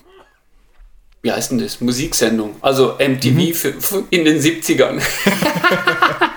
wie 1.23 1.33
heißt 1.33 1.51
denn 1.51 1.59
das? 1.59 1.81
Musiksendung. 1.81 2.57
Also 2.61 2.97
MTV 2.99 3.35
mhm. 3.35 3.55
für, 3.55 3.73
für 3.75 4.05
in 4.11 4.25
den 4.25 4.41
70ern. 4.41 5.01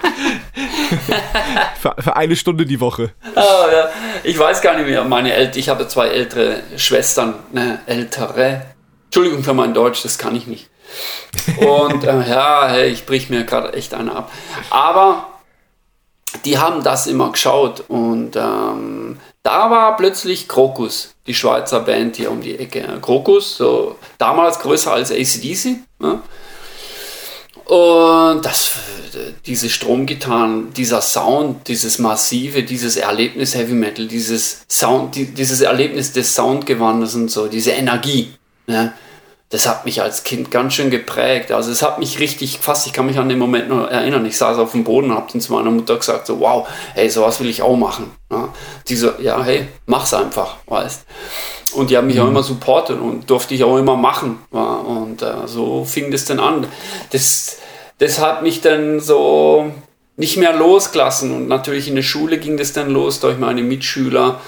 für, 1.80 1.96
für, 1.98 2.16
eine 2.16 2.36
Stunde 2.36 2.66
die 2.66 2.80
Woche. 2.80 3.12
Oh, 3.36 3.72
ja. 3.72 3.90
Ich 4.24 4.38
weiß 4.38 4.62
gar 4.62 4.78
nicht 4.78 4.88
mehr. 4.88 5.04
Meine 5.04 5.34
El 5.34 5.52
ich 5.56 5.70
habe 5.70 5.88
zwei 5.88 6.08
ältere 6.08 6.62
Schwestern, 6.78 7.36
ne, 7.52 7.80
ältere. 7.86 8.66
Entschuldigung 9.06 9.44
für 9.44 9.54
mein 9.54 9.74
Deutsch, 9.74 10.04
das 10.04 10.18
kann 10.18 10.36
ich 10.36 10.48
nicht. 10.48 10.70
Und 11.58 12.04
äh, 12.04 12.30
ja, 12.30 12.68
hey, 12.68 12.90
ich 12.90 13.06
brich 13.06 13.30
mir 13.30 13.44
gerade 13.44 13.74
echt 13.74 13.94
eine 13.94 14.16
ab. 14.16 14.32
Aber 14.70 15.28
die 16.46 16.58
haben 16.58 16.84
das 16.84 17.08
immer 17.08 17.32
geschaut 17.32 17.84
und 17.88 18.36
ähm, 18.36 19.20
da 19.44 19.70
war 19.70 19.98
plötzlich 19.98 20.48
Krokus, 20.48 21.14
die 21.28 21.34
Schweizer 21.34 21.82
Band 21.82 22.16
hier 22.16 22.32
um 22.32 22.42
die 22.42 22.58
Ecke. 22.58 23.00
Krokus, 23.02 23.58
so 23.58 23.98
damals 24.18 24.60
größer 24.60 24.94
als 24.94 25.12
ACDC. 25.12 25.78
Ja. 26.02 26.22
Und 27.66 28.46
das, 28.46 28.72
diese 29.46 29.70
Stromgitarren, 29.70 30.74
dieser 30.74 31.02
Sound, 31.02 31.68
dieses 31.68 32.00
massive, 32.00 32.64
dieses 32.64 32.98
Erlebnis 32.98 33.56
Heavy 33.56 33.74
Metal, 33.74 34.08
dieses 34.08 34.66
Sound, 34.70 35.16
die, 35.16 35.26
dieses 35.26 35.62
Erlebnis 35.62 36.12
des 36.12 36.34
Soundgewanders 36.34 37.16
und 37.16 37.30
so, 37.30 37.48
diese 37.48 37.72
Energie. 37.72 38.34
Ja 38.68 38.94
das 39.54 39.68
hat 39.68 39.86
mich 39.86 40.02
als 40.02 40.24
Kind 40.24 40.50
ganz 40.50 40.74
schön 40.74 40.90
geprägt. 40.90 41.52
Also 41.52 41.70
es 41.70 41.84
hat 41.84 42.00
mich 42.00 42.18
richtig 42.18 42.58
fast, 42.58 42.88
ich 42.88 42.94
kann 42.94 43.06
mich 43.06 43.20
an 43.20 43.30
den 43.30 43.38
Moment 43.38 43.70
noch 43.70 43.88
erinnern, 43.88 44.26
ich 44.26 44.36
saß 44.36 44.58
auf 44.58 44.72
dem 44.72 44.84
Boden 44.84 45.12
und 45.12 45.16
habe 45.16 45.32
dann 45.32 45.42
zu 45.42 45.54
meiner 45.54 45.70
Mutter 45.70 45.96
gesagt, 45.96 46.26
so 46.26 46.40
wow, 46.40 46.68
hey, 46.96 47.08
sowas 47.08 47.40
will 47.40 47.48
ich 47.48 47.62
auch 47.62 47.78
machen. 47.78 48.10
Ja, 48.32 48.50
die 48.88 48.96
so, 48.96 49.12
ja, 49.22 49.44
hey, 49.44 49.68
mach's 49.86 50.12
einfach, 50.12 50.56
weißt. 50.66 51.06
Und 51.74 51.92
die 51.92 51.98
haben 51.98 52.08
mich 52.08 52.16
mhm. 52.16 52.24
auch 52.24 52.28
immer 52.30 52.42
supportet 52.42 53.00
und 53.00 53.30
durfte 53.30 53.54
ich 53.54 53.64
auch 53.64 53.78
immer 53.78 53.96
machen. 53.96 54.40
Ja, 54.52 54.74
und 54.74 55.22
äh, 55.22 55.46
so 55.46 55.86
fing 55.86 56.10
das 56.10 56.26
dann 56.26 56.40
an. 56.40 56.66
Das, 57.12 57.58
das 58.00 58.20
hat 58.20 58.42
mich 58.42 58.62
dann 58.62 59.00
so 59.02 59.72
nicht 60.18 60.38
mehr 60.38 60.56
losgelassen 60.56 61.32
und 61.32 61.48
natürlich 61.48 61.88
in 61.88 61.96
der 61.96 62.02
Schule 62.02 62.40
ging 62.40 62.58
das 62.58 62.74
dann 62.74 62.90
los 62.90 63.20
durch 63.20 63.38
meine 63.38 63.62
Mitschüler 63.62 64.42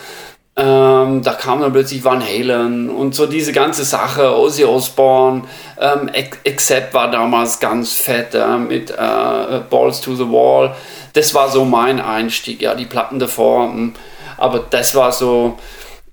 ähm, 0.57 1.21
da 1.21 1.33
kam 1.33 1.59
dann 1.59 1.73
plötzlich 1.73 2.05
Van 2.05 2.23
Halen 2.23 2.89
und 2.89 3.13
so 3.13 3.25
diese 3.25 3.51
ganze 3.51 3.83
Sache, 3.83 4.33
Ozzy 4.37 4.63
Osbourne, 4.63 5.43
ähm, 5.79 6.09
Accept 6.47 6.93
war 6.93 7.11
damals 7.11 7.59
ganz 7.59 7.91
fett 7.91 8.33
äh, 8.33 8.57
mit 8.57 8.89
äh, 8.89 9.59
Balls 9.69 9.99
to 9.99 10.15
the 10.15 10.23
Wall. 10.23 10.73
Das 11.11 11.33
war 11.33 11.49
so 11.49 11.65
mein 11.65 11.99
Einstieg, 11.99 12.61
ja, 12.61 12.73
die 12.73 12.85
Platten 12.85 13.19
davor. 13.19 13.65
Hm. 13.65 13.95
Aber 14.37 14.59
das 14.59 14.95
war 14.95 15.11
so, 15.11 15.57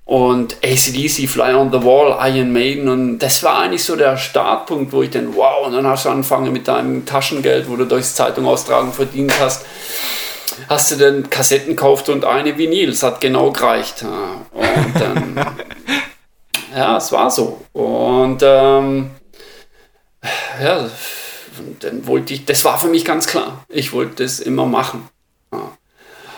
und 0.03 0.57
ACDC, 0.61 1.29
Fly 1.29 1.53
on 1.53 1.71
the 1.71 1.81
Wall, 1.81 2.17
Iron 2.29 2.51
Maiden 2.51 2.89
und 2.89 3.19
das 3.19 3.43
war 3.43 3.59
eigentlich 3.59 3.85
so 3.85 3.95
der 3.95 4.17
Startpunkt, 4.17 4.91
wo 4.91 5.03
ich 5.03 5.09
dann, 5.09 5.35
wow, 5.35 5.65
und 5.67 5.73
dann 5.73 5.87
hast 5.87 6.03
du 6.03 6.09
angefangen 6.09 6.51
mit 6.51 6.67
deinem 6.67 7.05
Taschengeld, 7.05 7.69
wo 7.69 7.77
du 7.77 7.85
durchs 7.85 8.15
Zeitung 8.15 8.45
austragen 8.45 8.91
verdient 8.91 9.33
hast 9.39 9.65
hast 10.69 10.91
du 10.91 10.95
dann 10.95 11.29
Kassetten 11.29 11.75
gekauft 11.75 12.09
und 12.09 12.25
eine 12.25 12.57
Vinyl. 12.57 12.89
Es 12.89 13.03
hat 13.03 13.21
genau 13.21 13.51
gereicht. 13.51 14.03
Und 14.03 14.99
dann, 14.99 15.55
ja, 16.75 16.97
es 16.97 17.11
war 17.11 17.29
so. 17.29 17.65
Und 17.73 18.41
ähm, 18.43 19.11
ja, 20.61 20.89
dann 21.79 22.07
wollte 22.07 22.33
ich, 22.33 22.45
das 22.45 22.63
war 22.65 22.79
für 22.79 22.87
mich 22.87 23.05
ganz 23.05 23.27
klar. 23.27 23.63
Ich 23.69 23.93
wollte 23.93 24.23
das 24.23 24.39
immer 24.39 24.65
machen. 24.65 25.09
Ja. 25.51 25.77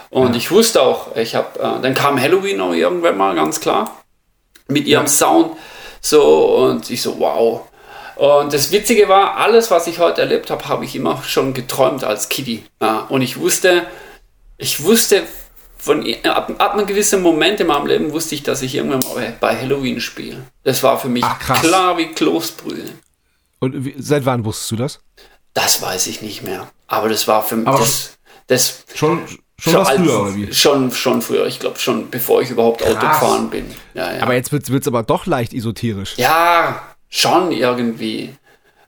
Und 0.09 0.31
ja. 0.31 0.37
ich 0.37 0.51
wusste 0.51 0.81
auch, 0.81 1.15
ich 1.15 1.35
habe, 1.35 1.59
äh, 1.59 1.81
dann 1.81 1.93
kam 1.93 2.21
Halloween 2.21 2.61
auch 2.61 2.73
irgendwann 2.73 3.17
mal, 3.17 3.35
ganz 3.35 3.59
klar, 3.59 4.03
mit 4.67 4.87
ihrem 4.87 5.05
ja. 5.05 5.09
Sound. 5.09 5.57
So, 6.01 6.57
und 6.57 6.89
ich 6.89 7.01
so, 7.01 7.19
wow. 7.19 7.61
Und 8.15 8.53
das 8.53 8.71
Witzige 8.71 9.09
war, 9.09 9.37
alles, 9.37 9.71
was 9.71 9.87
ich 9.87 9.99
heute 9.99 10.21
erlebt 10.21 10.49
habe, 10.49 10.67
habe 10.67 10.85
ich 10.85 10.95
immer 10.95 11.21
schon 11.23 11.53
geträumt 11.53 12.03
als 12.03 12.29
Kitty. 12.29 12.63
Ja, 12.81 12.99
und 13.09 13.21
ich 13.21 13.39
wusste, 13.39 13.85
ich 14.57 14.83
wusste 14.83 15.23
von 15.77 16.05
ab, 16.23 16.51
ab 16.57 16.73
einem 16.73 16.87
gewissen 16.87 17.21
Moment 17.21 17.59
in 17.59 17.67
meinem 17.67 17.87
Leben 17.87 18.11
wusste 18.11 18.35
ich, 18.35 18.43
dass 18.43 18.61
ich 18.61 18.75
irgendwann 18.75 19.01
mal 19.01 19.35
bei 19.39 19.55
Halloween 19.55 19.99
spiele. 19.99 20.37
Das 20.63 20.81
war 20.81 20.99
für 20.99 21.09
mich 21.09 21.23
Ach, 21.23 21.61
klar 21.61 21.97
wie 21.97 22.07
Kloßbrühe. 22.07 22.85
Und 23.59 23.85
wie, 23.85 23.95
seit 23.97 24.25
wann 24.25 24.45
wusstest 24.45 24.71
du 24.71 24.75
das? 24.77 24.99
Das 25.53 25.81
weiß 25.81 26.07
ich 26.07 26.21
nicht 26.21 26.41
mehr. 26.41 26.67
Aber 26.87 27.09
das 27.09 27.27
war 27.27 27.43
für 27.43 27.57
mich 27.57 27.65
das, 27.65 28.17
das 28.47 28.83
schon 28.95 29.27
schon, 29.57 29.73
schon 29.73 29.85
als, 29.85 30.01
früher 30.01 30.21
oder 30.21 30.35
wie? 30.35 30.53
Schon 30.53 30.91
schon 30.91 31.21
früher. 31.21 31.45
Ich 31.45 31.59
glaube 31.59 31.79
schon, 31.79 32.09
bevor 32.09 32.41
ich 32.41 32.49
überhaupt 32.49 32.81
Krass. 32.81 32.95
Auto 32.95 33.07
gefahren 33.07 33.49
bin. 33.49 33.71
Ja, 33.93 34.13
ja. 34.13 34.21
Aber 34.21 34.33
jetzt 34.33 34.51
wird 34.51 34.67
es 34.67 34.87
aber 34.87 35.03
doch 35.03 35.25
leicht 35.25 35.53
esoterisch. 35.53 36.15
Ja, 36.17 36.94
schon 37.09 37.51
irgendwie. 37.51 38.35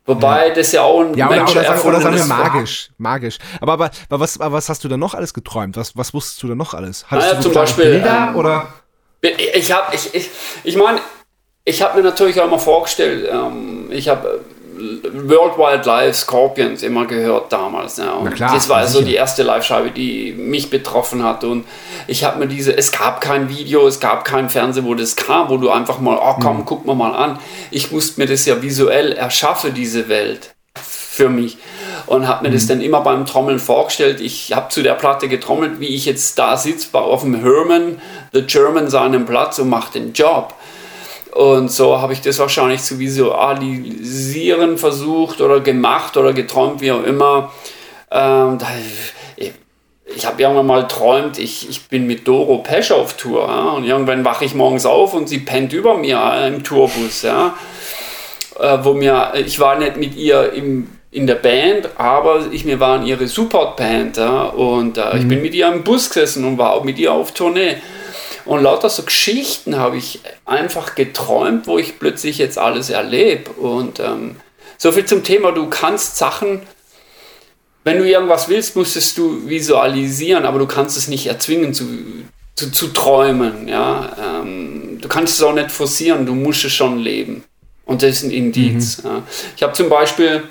Wobei 0.05 0.47
ja. 0.47 0.53
das 0.53 0.72
ja 0.72 0.84
auch 0.84 1.01
ein 1.01 1.13
ja, 1.15 1.28
Mensch 1.28 1.51
oder, 1.51 1.70
oder, 1.70 1.86
oder 1.86 2.01
sagen 2.01 2.15
wir 2.15 2.26
magisch, 2.26 2.89
magisch. 2.97 3.38
Aber, 3.59 3.74
aber, 3.74 3.91
aber, 4.09 4.20
was, 4.22 4.39
aber 4.39 4.55
was 4.55 4.70
hast 4.70 4.84
du 4.86 4.88
da 4.88 4.95
noch 4.95 5.13
alles 5.13 5.34
geträumt? 5.34 5.76
Was, 5.76 5.97
was 5.97 6.13
wusstest 6.13 6.41
du 6.43 6.47
da 6.47 6.55
noch 6.55 6.74
alles? 6.74 7.05
Hattest 7.09 7.28
naja, 7.28 7.38
du 7.38 7.43
so 7.43 7.49
zum 7.49 7.61
Beispiel 7.61 7.86
Bilder, 7.86 8.28
ähm, 8.30 8.36
oder? 8.38 8.74
Ich 9.22 9.72
habe, 9.72 9.93
ich, 9.93 10.15
ich, 10.15 10.30
ich 10.63 10.78
meine, 10.78 11.01
ich 11.65 11.82
habe 11.82 11.97
mir 11.97 12.03
natürlich 12.03 12.39
auch 12.39 12.49
mal 12.49 12.57
vorgestellt, 12.57 13.28
ähm, 13.30 13.88
ich 13.91 14.07
habe 14.07 14.39
World 14.78 15.58
Wildlife 15.58 16.14
Scorpions 16.14 16.84
immer 16.84 17.06
gehört 17.06 17.52
damals. 17.52 17.98
Ja. 17.98 18.14
Und 18.14 18.34
klar, 18.34 18.54
das 18.54 18.70
war 18.70 18.86
so 18.88 19.02
die 19.02 19.16
erste 19.16 19.44
Live-Scheibe, 19.44 19.92
die 19.92 20.34
mich 20.34 20.70
betroffen 20.70 21.24
hat. 21.24 21.44
Und 21.44 21.66
ich 22.08 22.24
habe 22.24 22.40
mir 22.40 22.48
diese, 22.48 22.76
es 22.78 22.92
gab 22.92 23.22
kein 23.22 23.50
Video, 23.50 23.88
es 23.88 24.00
gab 24.00 24.26
kein 24.26 24.50
Fernsehen, 24.50 24.86
wo 24.86 24.94
das 24.94 25.16
kam, 25.16 25.50
wo 25.50 25.58
du 25.58 25.70
einfach 25.70 26.00
mal, 26.00 26.18
oh 26.22 26.36
komm, 26.42 26.58
mhm. 26.58 26.66
guck 26.66 26.86
mal 26.86 26.96
mal 26.96 27.14
an. 27.16 27.40
Ich 27.72 27.92
musste 27.92 28.20
mir 28.20 28.28
das 28.28 28.46
ja 28.46 28.62
visuell 28.62 29.14
erschaffen, 29.14 29.74
diese 29.74 30.10
Welt 30.10 30.54
für 30.76 31.30
mich. 31.30 31.58
und 32.08 32.28
habe 32.28 32.44
mir 32.44 32.50
mhm. 32.50 32.54
das 32.54 32.68
dann 32.68 32.82
immer 32.82 33.02
beim 33.02 33.26
Trommeln 33.26 33.60
vorgestellt. 33.60 34.22
Ich 34.22 34.54
habe 34.54 34.70
zu 34.70 34.82
der 34.82 34.94
Platte 34.94 35.28
getrommelt, 35.28 35.80
wie 35.80 35.88
ich 35.88 36.06
jetzt 36.06 36.40
da 36.40 36.58
sitze 36.58 36.98
auf 36.98 37.22
dem 37.22 37.36
Herman, 37.36 38.02
The 38.34 38.44
German, 38.44 38.90
seinem 38.90 39.26
Platz 39.26 39.60
und 39.60 39.70
mache 39.70 39.94
den 39.94 40.14
Job. 40.14 40.54
Und 41.34 41.72
so 41.72 42.02
habe 42.02 42.14
ich 42.14 42.22
das 42.22 42.40
wahrscheinlich 42.40 42.82
zu 42.82 43.00
visualisieren 43.00 44.78
versucht 44.78 45.42
oder 45.42 45.60
gemacht 45.60 46.18
oder 46.18 46.34
geträumt, 46.34 46.82
wie 46.82 46.92
auch 46.92 47.04
immer. 47.04 47.52
Ähm, 48.12 48.58
ich 50.16 50.26
habe 50.26 50.42
irgendwann 50.42 50.66
mal 50.66 50.88
träumt, 50.88 51.38
ich, 51.38 51.70
ich 51.70 51.88
bin 51.88 52.08
mit 52.08 52.28
Doro 52.28 52.60
Pesch 52.60 52.92
auf 52.92 53.18
Tour. 53.18 53.48
Ja? 53.48 53.72
Und 53.72 53.84
irgendwann 53.84 54.24
wache 54.26 54.46
ich 54.46 54.56
morgens 54.56 54.86
auf 54.86 55.14
und 55.14 55.28
sie 55.28 55.40
pennt 55.40 55.74
über 55.74 55.98
mir 55.98 56.48
im 56.48 56.64
Tourbus. 56.64 57.24
Ja? 57.24 57.56
Äh, 58.60 58.80
wo 58.84 58.94
mir, 58.94 59.34
ich 59.36 59.60
war 59.60 59.78
nicht 59.78 59.98
mit 59.98 60.16
ihr 60.16 60.54
im, 60.54 60.90
in 61.12 61.28
der 61.28 61.36
Band, 61.36 61.90
aber 61.98 62.46
ich, 62.52 62.66
wir 62.66 62.80
waren 62.80 63.06
ihre 63.06 63.28
Supportband. 63.28 64.18
Ja? 64.18 64.44
Und 64.44 64.98
äh, 64.98 65.14
mhm. 65.14 65.22
ich 65.22 65.28
bin 65.28 65.42
mit 65.42 65.54
ihr 65.54 65.68
im 65.68 65.84
Bus 65.84 66.10
gesessen 66.10 66.46
und 66.46 66.58
war 66.58 66.74
auch 66.74 66.84
mit 66.84 66.98
ihr 66.98 67.12
auf 67.12 67.34
Tournee. 67.34 67.78
Und 68.48 68.64
lauter 68.64 68.89
so 68.89 69.04
Geschichten 69.04 69.78
habe 69.78 69.98
ich 69.98 70.22
einfach 70.45 70.95
geträumt, 70.95 71.68
wo 71.68 71.78
ich 71.78 72.00
plötzlich 72.00 72.38
jetzt 72.38 72.58
alles 72.58 72.89
erlebe. 72.89 73.52
Und 73.52 74.00
ähm, 74.00 74.38
so 74.78 74.91
viel 74.91 75.06
zum 75.06 75.24
Thema, 75.24 75.52
du 75.52 75.70
kannst 75.70 76.18
Sachen 76.18 76.62
wenn 77.88 78.00
du 78.00 78.04
irgendwas 78.06 78.50
willst, 78.50 78.76
musstest 78.76 79.18
du 79.18 79.48
visualisieren, 79.48 80.43
aber 80.43 80.60
du 80.60 80.66
kannst 80.66 80.98
es 80.98 81.08
nicht 81.08 81.26
erzwingen 81.26 81.74
zu, 81.74 81.86
zu, 82.54 82.70
zu 82.70 82.88
träumen. 82.89 83.70
Ja? 83.70 84.41
Ähm, 84.41 84.98
du 85.00 85.08
kannst 85.08 85.36
es 85.36 85.41
auch 85.41 85.54
nicht 85.54 85.72
forcieren, 85.72 86.26
du 86.26 86.36
musst 86.36 86.66
es 86.66 86.74
schon 86.74 87.00
leben. 87.00 87.45
Und 87.86 88.04
das 88.04 88.10
ist 88.10 88.24
ein 88.24 88.32
Indiz. 88.32 89.02
Mhm. 89.02 89.10
Ja. 89.10 89.24
Ich 89.56 89.64
habe 89.64 89.72
zum 89.72 89.88
Beispiel, 89.88 90.43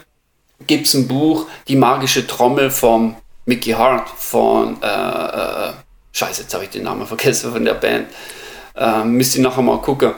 gibt 0.66 0.86
es 0.86 0.94
ein 0.94 1.09
Buch, 1.09 1.44
Die 1.68 1.76
magische 1.76 2.26
Trommel 2.26 2.70
von 2.70 3.16
Mickey 3.44 3.72
Hart, 3.72 4.09
von, 4.09 4.82
äh, 4.82 4.86
äh, 4.86 5.72
scheiße, 6.16 6.42
jetzt 6.42 6.54
habe 6.54 6.64
ich 6.64 6.70
den 6.70 6.84
Namen 6.84 7.06
vergessen 7.06 7.52
von 7.52 7.64
der 7.64 7.74
Band. 7.74 8.08
Äh, 8.74 9.04
müsst 9.04 9.36
ihr 9.36 9.42
nachher 9.42 9.62
mal 9.62 9.80
gucken. 9.80 10.14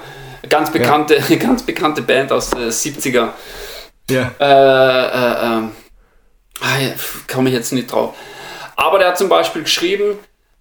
Ganz 0.49 0.71
bekannte, 0.73 1.17
ja. 1.29 1.37
ganz 1.37 1.63
bekannte 1.63 2.03
Band 2.03 2.33
aus 2.33 2.51
den 2.51 2.71
70er. 2.71 3.29
Ja. 4.11 4.33
Äh, 4.41 5.55
äh, 5.55 5.57
ähm, 5.59 5.73
Ah, 6.61 6.77
komme 7.33 7.51
ich 7.51 7.55
jetzt 7.55 7.73
nicht 7.73 7.93
drauf. 7.93 8.15
Aber 8.77 8.99
der 8.99 9.09
hat 9.09 9.19
zum 9.19 9.29
Beispiel 9.29 9.63
geschrieben, 9.63 10.19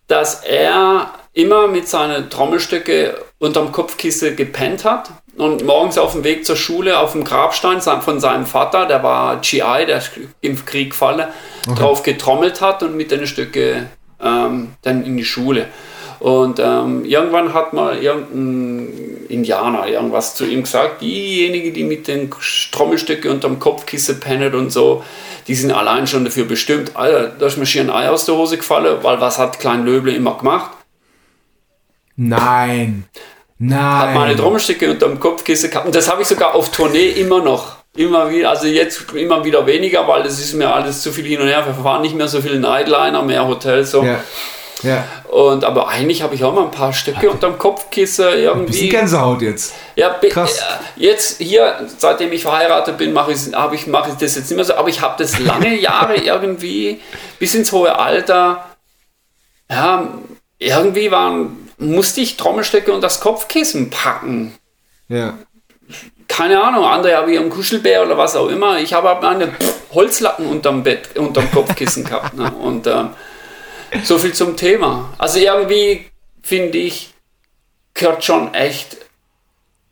dass 0.08 0.44
er 0.44 1.12
immer 1.34 1.68
mit 1.68 1.88
seinen 1.88 2.30
Trommelstücke 2.30 3.18
unterm 3.40 3.72
Kopfkissen 3.72 4.36
gepennt 4.36 4.86
hat 4.86 5.10
und 5.38 5.64
morgens 5.66 5.98
auf 5.98 6.14
dem 6.14 6.24
Weg 6.24 6.46
zur 6.46 6.56
Schule 6.56 6.98
auf 7.00 7.12
dem 7.12 7.24
Grabstein 7.24 7.82
von 7.82 8.20
seinem 8.20 8.46
Vater, 8.46 8.86
der 8.86 9.04
war 9.04 9.40
GI, 9.42 9.86
der 9.86 10.02
im 10.42 10.66
Krieg 10.66 10.92
gefallen, 10.92 11.28
okay. 11.68 11.80
drauf 11.80 12.04
getrommelt 12.04 12.62
hat 12.62 12.82
und 12.82 12.96
mit 12.96 13.12
den 13.12 13.28
Stücke 13.28 13.88
ähm, 14.22 14.70
dann 14.82 15.04
in 15.04 15.18
die 15.18 15.26
Schule. 15.26 15.68
Und 16.20 16.60
ähm, 16.60 17.06
irgendwann 17.06 17.54
hat 17.54 17.74
mal 17.74 17.98
irgendein 18.02 19.28
Indianer 19.30 19.88
irgendwas 19.88 20.36
zu 20.36 20.46
ihm 20.46 20.64
gesagt, 20.64 21.02
diejenigen, 21.02 21.74
die 21.74 21.84
mit 21.84 22.08
den 22.08 22.32
Trommelstücken 22.72 23.30
unterm 23.30 23.60
Kopfkissen 23.60 24.20
pennen 24.20 24.56
und 24.56 24.72
so, 24.72 25.04
die 25.48 25.56
sind 25.56 25.72
allein 25.72 26.08
schon 26.08 26.26
dafür 26.26 26.46
bestimmt, 26.46 26.96
Alter, 26.96 27.28
da 27.38 27.46
ist 27.46 27.58
mir 27.58 27.66
schier 27.66 27.82
ein 27.82 27.92
Ei 27.92 28.10
aus 28.10 28.26
der 28.26 28.36
Hose 28.36 28.58
gefallen, 28.58 28.98
weil 29.04 29.22
was 29.22 29.38
hat 29.38 29.60
Klein 29.60 29.86
Löble 29.86 30.14
immer 30.14 30.38
gemacht? 30.38 30.72
Nein. 32.16 33.06
Nein. 33.60 33.80
Hat 33.80 34.14
meine 34.16 34.36
Trommelstücke 34.36 34.92
unterm 34.92 35.20
Kopfkissen 35.20 35.70
gehabt. 35.70 35.86
Und 35.86 35.96
das 35.96 36.12
habe 36.12 36.22
ich 36.22 36.28
sogar 36.28 36.56
auf 36.56 36.72
Tournee 36.72 37.10
immer 37.10 37.42
noch. 37.42 37.77
Immer 37.98 38.30
wieder, 38.30 38.52
also 38.52 38.68
jetzt 38.68 39.12
immer 39.14 39.44
wieder 39.44 39.66
weniger, 39.66 40.08
weil 40.08 40.26
es 40.26 40.40
ist 40.40 40.54
mir 40.54 40.74
alles 40.74 41.02
zu 41.02 41.12
viel 41.12 41.26
hin 41.26 41.42
und 41.42 41.48
her. 41.48 41.66
Wir 41.66 41.74
fahren 41.74 42.04
nicht 42.04 42.16
mehr 42.16 42.28
so 42.28 42.42
viel 42.42 42.60
Nightliner, 42.60 43.22
mehr 43.24 43.48
Hotels 43.48 43.92
so. 43.92 44.04
Ja. 44.04 44.24
Ja. 44.84 45.04
Und 45.30 45.64
aber 45.64 45.88
eigentlich 45.88 46.22
habe 46.22 46.36
ich 46.36 46.44
auch 46.44 46.54
mal 46.54 46.66
ein 46.66 46.72
paar 46.72 46.94
Stücke 46.94 47.30
unterm 47.30 47.58
Kopfkissen 47.58 48.30
irgendwie. 48.30 48.60
Ein 48.60 48.66
bisschen 48.68 48.90
Gänsehaut 48.90 49.42
jetzt. 49.42 49.74
Ja, 49.96 50.10
Krass. 50.30 50.62
jetzt 50.96 51.42
hier, 51.42 51.88
seitdem 51.98 52.32
ich 52.32 52.44
verheiratet 52.44 52.98
bin, 52.98 53.14
mache 53.14 53.32
ich, 53.32 53.40
ich, 53.74 53.88
mach 53.88 54.08
ich 54.08 54.14
das 54.14 54.36
jetzt 54.36 54.50
nicht 54.50 54.56
mehr 54.56 54.66
so, 54.66 54.76
aber 54.76 54.90
ich 54.90 55.02
habe 55.02 55.16
das 55.18 55.40
lange 55.40 55.76
Jahre 55.80 56.18
irgendwie 56.18 57.02
bis 57.40 57.56
ins 57.56 57.72
hohe 57.72 57.98
Alter. 57.98 58.66
Ja, 59.70 60.08
irgendwie 60.60 61.12
waren, 61.12 61.70
musste 61.78 62.22
ich 62.22 62.38
Trommelstöcke 62.38 62.94
und 62.94 63.02
das 63.02 63.20
Kopfkissen 63.20 63.90
packen. 63.90 64.56
Ja. 65.10 65.38
Keine 66.28 66.62
Ahnung, 66.62 66.86
andere 66.86 67.16
habe 67.16 67.32
ich 67.32 67.40
einen 67.40 67.50
Kuschelbär 67.50 68.04
oder 68.04 68.18
was 68.18 68.36
auch 68.36 68.48
immer. 68.48 68.80
Ich 68.80 68.94
habe 68.94 69.28
eine 69.28 69.54
Holzlatten 69.94 70.46
unterm 70.46 70.84
Bett, 70.84 71.18
unterm 71.18 71.50
Kopfkissen 71.52 72.04
gehabt. 72.04 72.34
Ne? 72.34 72.52
Und 72.52 72.86
ähm, 72.88 73.10
so 74.04 74.18
viel 74.18 74.34
zum 74.34 74.58
Thema. 74.58 75.14
Also 75.18 75.40
irgendwie 75.40 76.06
finde 76.42 76.78
ich, 76.78 77.14
gehört 77.94 78.24
schon 78.24 78.54
echt 78.54 78.98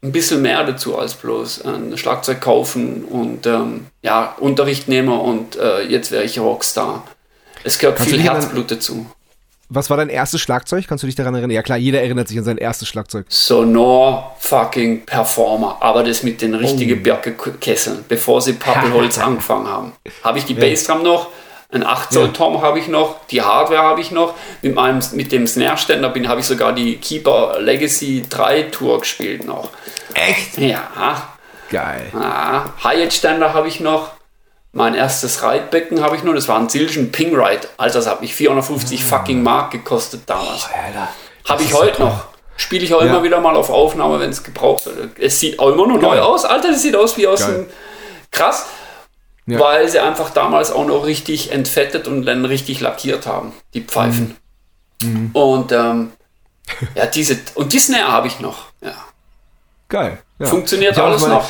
ein 0.03 0.11
bisschen 0.11 0.41
mehr 0.41 0.63
dazu 0.63 0.97
als 0.97 1.15
bloß 1.15 1.65
ein 1.65 1.97
Schlagzeug 1.97 2.39
kaufen 2.41 3.05
und 3.05 3.47
ähm, 3.47 3.87
ja, 4.03 4.35
Unterricht 4.39 4.87
nehmen 4.87 5.09
und 5.09 5.55
äh, 5.55 5.81
jetzt 5.81 6.11
wäre 6.11 6.23
ich 6.23 6.39
Rockstar. 6.39 7.05
Es 7.63 7.79
gehört 7.79 7.97
Kannst 7.97 8.11
viel 8.11 8.21
Herzblut 8.21 8.69
dazu. 8.69 9.07
Was 9.69 9.89
war 9.89 9.97
dein 9.97 10.09
erstes 10.09 10.41
Schlagzeug? 10.41 10.85
Kannst 10.87 11.03
du 11.03 11.07
dich 11.07 11.15
daran 11.15 11.33
erinnern? 11.33 11.51
Ja 11.51 11.63
klar, 11.63 11.77
jeder 11.77 12.01
erinnert 12.01 12.27
sich 12.27 12.37
an 12.37 12.43
sein 12.43 12.57
erstes 12.57 12.87
Schlagzeug. 12.87 13.25
Sonor 13.29 14.35
fucking 14.39 15.05
Performer, 15.05 15.77
aber 15.79 16.03
das 16.03 16.23
mit 16.23 16.41
den 16.41 16.53
richtigen 16.53 16.99
oh. 16.99 17.03
Bergkesseln, 17.03 18.05
bevor 18.07 18.41
sie 18.41 18.53
Pappelholz 18.53 19.17
angefangen 19.19 19.67
haben. 19.67 19.93
Habe 20.23 20.37
ich 20.37 20.45
die 20.45 20.53
ja. 20.53 20.59
Bassdrum 20.59 21.01
noch, 21.01 21.29
ein 21.71 21.83
8 21.85 22.13
Zoll 22.13 22.31
Tom 22.31 22.61
habe 22.61 22.79
ich 22.79 22.87
noch, 22.87 23.25
die 23.27 23.41
Hardware 23.41 23.81
habe 23.81 23.99
ich 23.99 24.11
noch. 24.11 24.35
Mit, 24.61 24.75
meinem, 24.75 25.01
mit 25.13 25.31
dem 25.31 25.47
Snare-Ständer 25.47 26.13
habe 26.27 26.39
ich 26.39 26.45
sogar 26.45 26.73
die 26.73 26.97
Keeper 26.97 27.59
Legacy 27.59 28.23
3 28.29 28.63
Tour 28.63 28.99
gespielt 28.99 29.45
noch. 29.45 29.69
Echt? 30.13 30.57
Ja. 30.57 31.27
Geil. 31.69 32.05
Ja. 32.13 32.73
Hyatt-Ständer 32.83 33.53
habe 33.53 33.67
ich 33.67 33.79
noch. 33.79 34.11
Mein 34.77 34.93
erstes 34.93 35.41
Reitbecken 35.41 36.01
habe 36.01 36.17
ich 36.17 36.23
nur, 36.23 36.35
das 36.35 36.49
war 36.49 36.59
ein 36.59 36.67
Zilchen 36.67 37.09
Ping 37.09 37.33
Ride. 37.33 37.65
Alter, 37.77 37.99
das 37.99 38.07
hat 38.07 38.19
mich 38.19 38.35
450 38.35 38.99
oh. 38.99 39.07
fucking 39.07 39.41
Mark 39.41 39.71
gekostet 39.71 40.23
damals. 40.25 40.67
Oh, 40.69 41.49
habe 41.49 41.63
ich 41.63 41.73
heute 41.73 42.01
noch. 42.01 42.25
Spiele 42.57 42.83
ich 42.83 42.93
auch 42.93 42.99
ja. 42.99 43.07
immer 43.07 43.23
wieder 43.23 43.39
mal 43.39 43.55
auf 43.55 43.69
Aufnahme, 43.69 44.19
wenn 44.19 44.31
es 44.31 44.43
gebraucht 44.43 44.85
wird. 44.85 45.17
Es 45.17 45.39
sieht 45.39 45.59
auch 45.59 45.69
immer 45.69 45.87
noch 45.87 46.01
Geil. 46.01 46.17
neu 46.17 46.19
aus. 46.19 46.43
Alter, 46.43 46.71
das 46.71 46.81
sieht 46.81 46.93
aus 46.93 47.15
wie 47.15 47.25
aus 47.25 47.39
Geil. 47.39 47.53
dem. 47.53 47.67
Krass. 48.31 48.65
Ja. 49.45 49.61
Weil 49.61 49.87
sie 49.87 49.99
einfach 49.99 50.31
damals 50.31 50.73
auch 50.73 50.85
noch 50.85 51.05
richtig 51.05 51.53
entfettet 51.53 52.09
und 52.09 52.25
dann 52.25 52.43
richtig 52.43 52.81
lackiert 52.81 53.27
haben, 53.27 53.53
die 53.73 53.81
Pfeifen. 53.81 54.35
Mhm. 55.01 55.09
mhm. 55.09 55.29
Und 55.31 55.71
ähm, 55.71 56.11
ja, 56.95 57.05
diese, 57.05 57.37
und 57.53 57.71
die 57.71 57.79
Snare 57.79 58.11
habe 58.11 58.27
ich 58.27 58.41
noch. 58.41 58.65
Ja. 58.81 58.95
Geil. 59.87 60.21
Ja. 60.37 60.47
Funktioniert 60.47 60.97
alles 60.99 61.21
meine, 61.21 61.35
noch. 61.35 61.49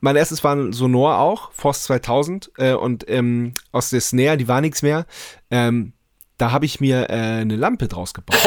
Mein 0.00 0.16
erstes 0.16 0.42
war 0.42 0.54
ein 0.54 0.72
Sonor 0.72 1.18
auch, 1.18 1.52
Force 1.52 1.84
2000. 1.84 2.50
Äh, 2.58 2.74
und 2.74 3.08
ähm, 3.08 3.54
aus 3.72 3.90
der 3.90 4.00
Snare, 4.00 4.36
die 4.36 4.48
war 4.48 4.60
nichts 4.60 4.82
mehr. 4.82 5.06
Ähm, 5.50 5.92
da 6.38 6.50
habe 6.50 6.66
ich 6.66 6.80
mir 6.80 7.08
äh, 7.08 7.40
eine 7.40 7.56
Lampe 7.56 7.88
draus 7.88 8.12
gebaut. 8.12 8.38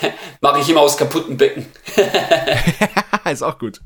Mache 0.40 0.60
ich 0.60 0.68
immer 0.68 0.80
aus 0.80 0.96
kaputten 0.96 1.36
Becken. 1.36 1.66
ist 3.30 3.42
auch 3.42 3.58
gut. 3.58 3.80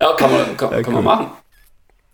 ja, 0.00 0.12
kann 0.14 0.30
man, 0.30 0.56
kann, 0.56 0.72
ja, 0.72 0.82
kann 0.82 0.94
man 0.94 1.04
machen. 1.04 1.30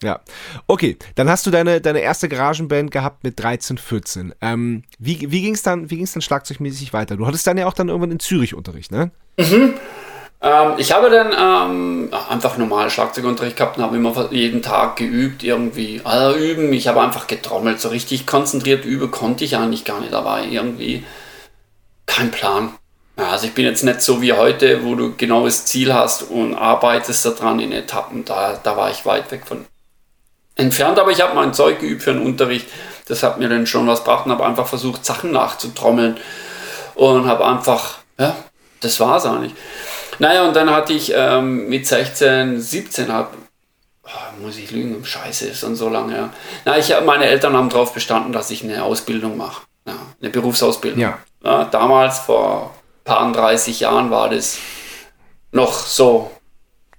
Ja. 0.03 0.21
Okay, 0.67 0.99
dann 1.15 1.29
hast 1.31 1.47
du 1.47 1.51
deine, 1.51 1.81
deine 1.81 2.01
erste 2.01 2.29
Garagenband 2.29 2.91
gehabt 2.91 3.25
mit 3.25 3.41
13, 3.41 3.79
14. 3.79 4.35
Ähm, 4.41 4.83
wie 4.99 5.31
wie 5.31 5.43
ging 5.43 5.55
es 5.55 5.63
dann, 5.63 5.89
dann 5.89 6.23
schlagzeugmäßig 6.23 6.93
weiter? 6.93 7.17
Du 7.17 7.27
hattest 7.27 7.47
dann 7.47 7.57
ja 7.57 7.67
auch 7.67 7.73
dann 7.73 7.89
irgendwann 7.89 8.11
in 8.11 8.21
Zürich 8.21 8.55
Unterricht, 8.55 8.93
ne? 8.93 9.11
Mhm. 9.39 9.75
Ähm, 10.47 10.75
ich 10.77 10.93
habe 10.93 11.11
dann 11.11 11.33
ähm, 11.37 12.11
einfach 12.31 12.57
normal 12.57 12.89
Schlagzeugunterricht 12.89 13.57
gehabt 13.57 13.79
und 13.79 13.83
habe 13.83 13.97
immer 13.97 14.29
jeden 14.31 14.63
Tag 14.63 14.95
geübt, 14.95 15.43
irgendwie. 15.43 16.01
Also 16.05 16.39
üben, 16.39 16.73
ich 16.73 16.87
habe 16.87 17.01
einfach 17.01 17.27
getrommelt. 17.27 17.81
So 17.81 17.89
richtig 17.89 18.27
konzentriert 18.27 18.85
üben 18.85 19.11
konnte 19.11 19.45
ich 19.45 19.57
eigentlich 19.57 19.85
gar 19.85 20.01
nicht 20.01 20.13
dabei. 20.13 20.45
Irgendwie 20.45 21.05
kein 22.07 22.31
Plan. 22.31 22.75
Also 23.17 23.47
ich 23.47 23.55
bin 23.55 23.65
jetzt 23.65 23.83
nicht 23.83 24.03
so 24.03 24.23
wie 24.23 24.35
heute, 24.35 24.85
wo 24.85 24.95
du 24.95 25.17
genaues 25.17 25.65
Ziel 25.67 25.93
hast 25.93 26.23
und 26.23 26.55
arbeitest 26.55 27.27
daran 27.27 27.59
in 27.59 27.73
Etappen. 27.73 28.25
Da, 28.25 28.61
da 28.63 28.77
war 28.77 28.91
ich 28.91 29.05
weit 29.05 29.33
weg 29.33 29.43
von 29.47 29.65
entfernt, 30.55 30.99
aber 31.01 31.11
ich 31.11 31.21
habe 31.23 31.35
mein 31.35 31.55
Zeug 31.55 31.81
geübt 31.81 32.03
für 32.03 32.13
den 32.13 32.23
Unterricht. 32.23 32.69
Das 33.09 33.25
hat 33.25 33.41
mir 33.41 33.49
dann 33.49 33.67
schon 33.67 33.87
was 33.89 34.01
gebracht 34.01 34.27
und 34.27 34.33
habe 34.33 34.47
einfach 34.47 34.69
versucht, 34.69 35.05
Sachen 35.05 35.33
nachzutrommeln 35.33 36.19
und 36.95 37.27
habe 37.27 37.45
einfach, 37.47 37.99
ja, 38.19 38.37
das 38.81 39.01
war 39.01 39.17
es 39.17 39.27
eigentlich. 39.27 39.55
Naja, 40.19 40.47
und 40.47 40.55
dann 40.57 40.71
hatte 40.71 40.93
ich 40.93 41.13
ähm, 41.15 41.69
mit 41.69 41.87
16, 41.87 42.61
17, 42.61 43.13
hab, 43.13 43.35
oh, 44.05 44.43
muss 44.43 44.57
ich 44.57 44.71
lügen, 44.71 45.05
scheiße, 45.05 45.47
ist 45.47 45.63
dann 45.63 45.77
so 45.77 45.89
lange 45.89 46.13
her. 46.13 46.31
Na, 46.65 46.79
ich, 46.79 46.95
meine 47.05 47.27
Eltern 47.27 47.57
haben 47.57 47.69
darauf 47.69 47.93
bestanden, 47.93 48.33
dass 48.33 48.51
ich 48.51 48.63
eine 48.63 48.83
Ausbildung 48.83 49.37
mache, 49.37 49.63
ja, 49.87 49.95
eine 50.21 50.31
Berufsausbildung. 50.31 51.01
Ja. 51.01 51.19
ja. 51.45 51.65
damals, 51.65 52.21
vor 52.21 52.75
paar 53.05 53.33
30 53.33 53.81
Jahren, 53.81 54.11
war 54.11 54.29
das 54.29 54.59
noch 55.53 55.73
so. 55.73 56.31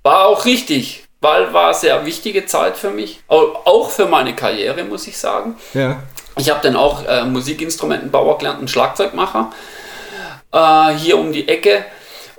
War 0.04 0.28
auch 0.28 0.46
richtig, 0.46 1.06
weil 1.22 1.54
war 1.54 1.74
sehr 1.74 2.06
wichtige 2.06 2.46
Zeit 2.46 2.78
für 2.78 2.90
mich, 2.90 3.22
auch 3.28 3.90
für 3.90 4.06
meine 4.06 4.36
Karriere, 4.36 4.84
muss 4.84 5.08
ich 5.08 5.18
sagen. 5.18 5.56
Ja. 5.74 6.02
Ich 6.38 6.50
habe 6.50 6.62
dann 6.62 6.76
auch 6.76 7.06
äh, 7.06 7.26
Musikinstrumentenbauer 7.26 8.38
gelernt, 8.38 8.60
einen 8.60 8.68
Schlagzeugmacher, 8.68 9.52
äh, 10.54 10.94
hier 10.94 11.18
um 11.18 11.32
die 11.32 11.48
Ecke. 11.48 11.86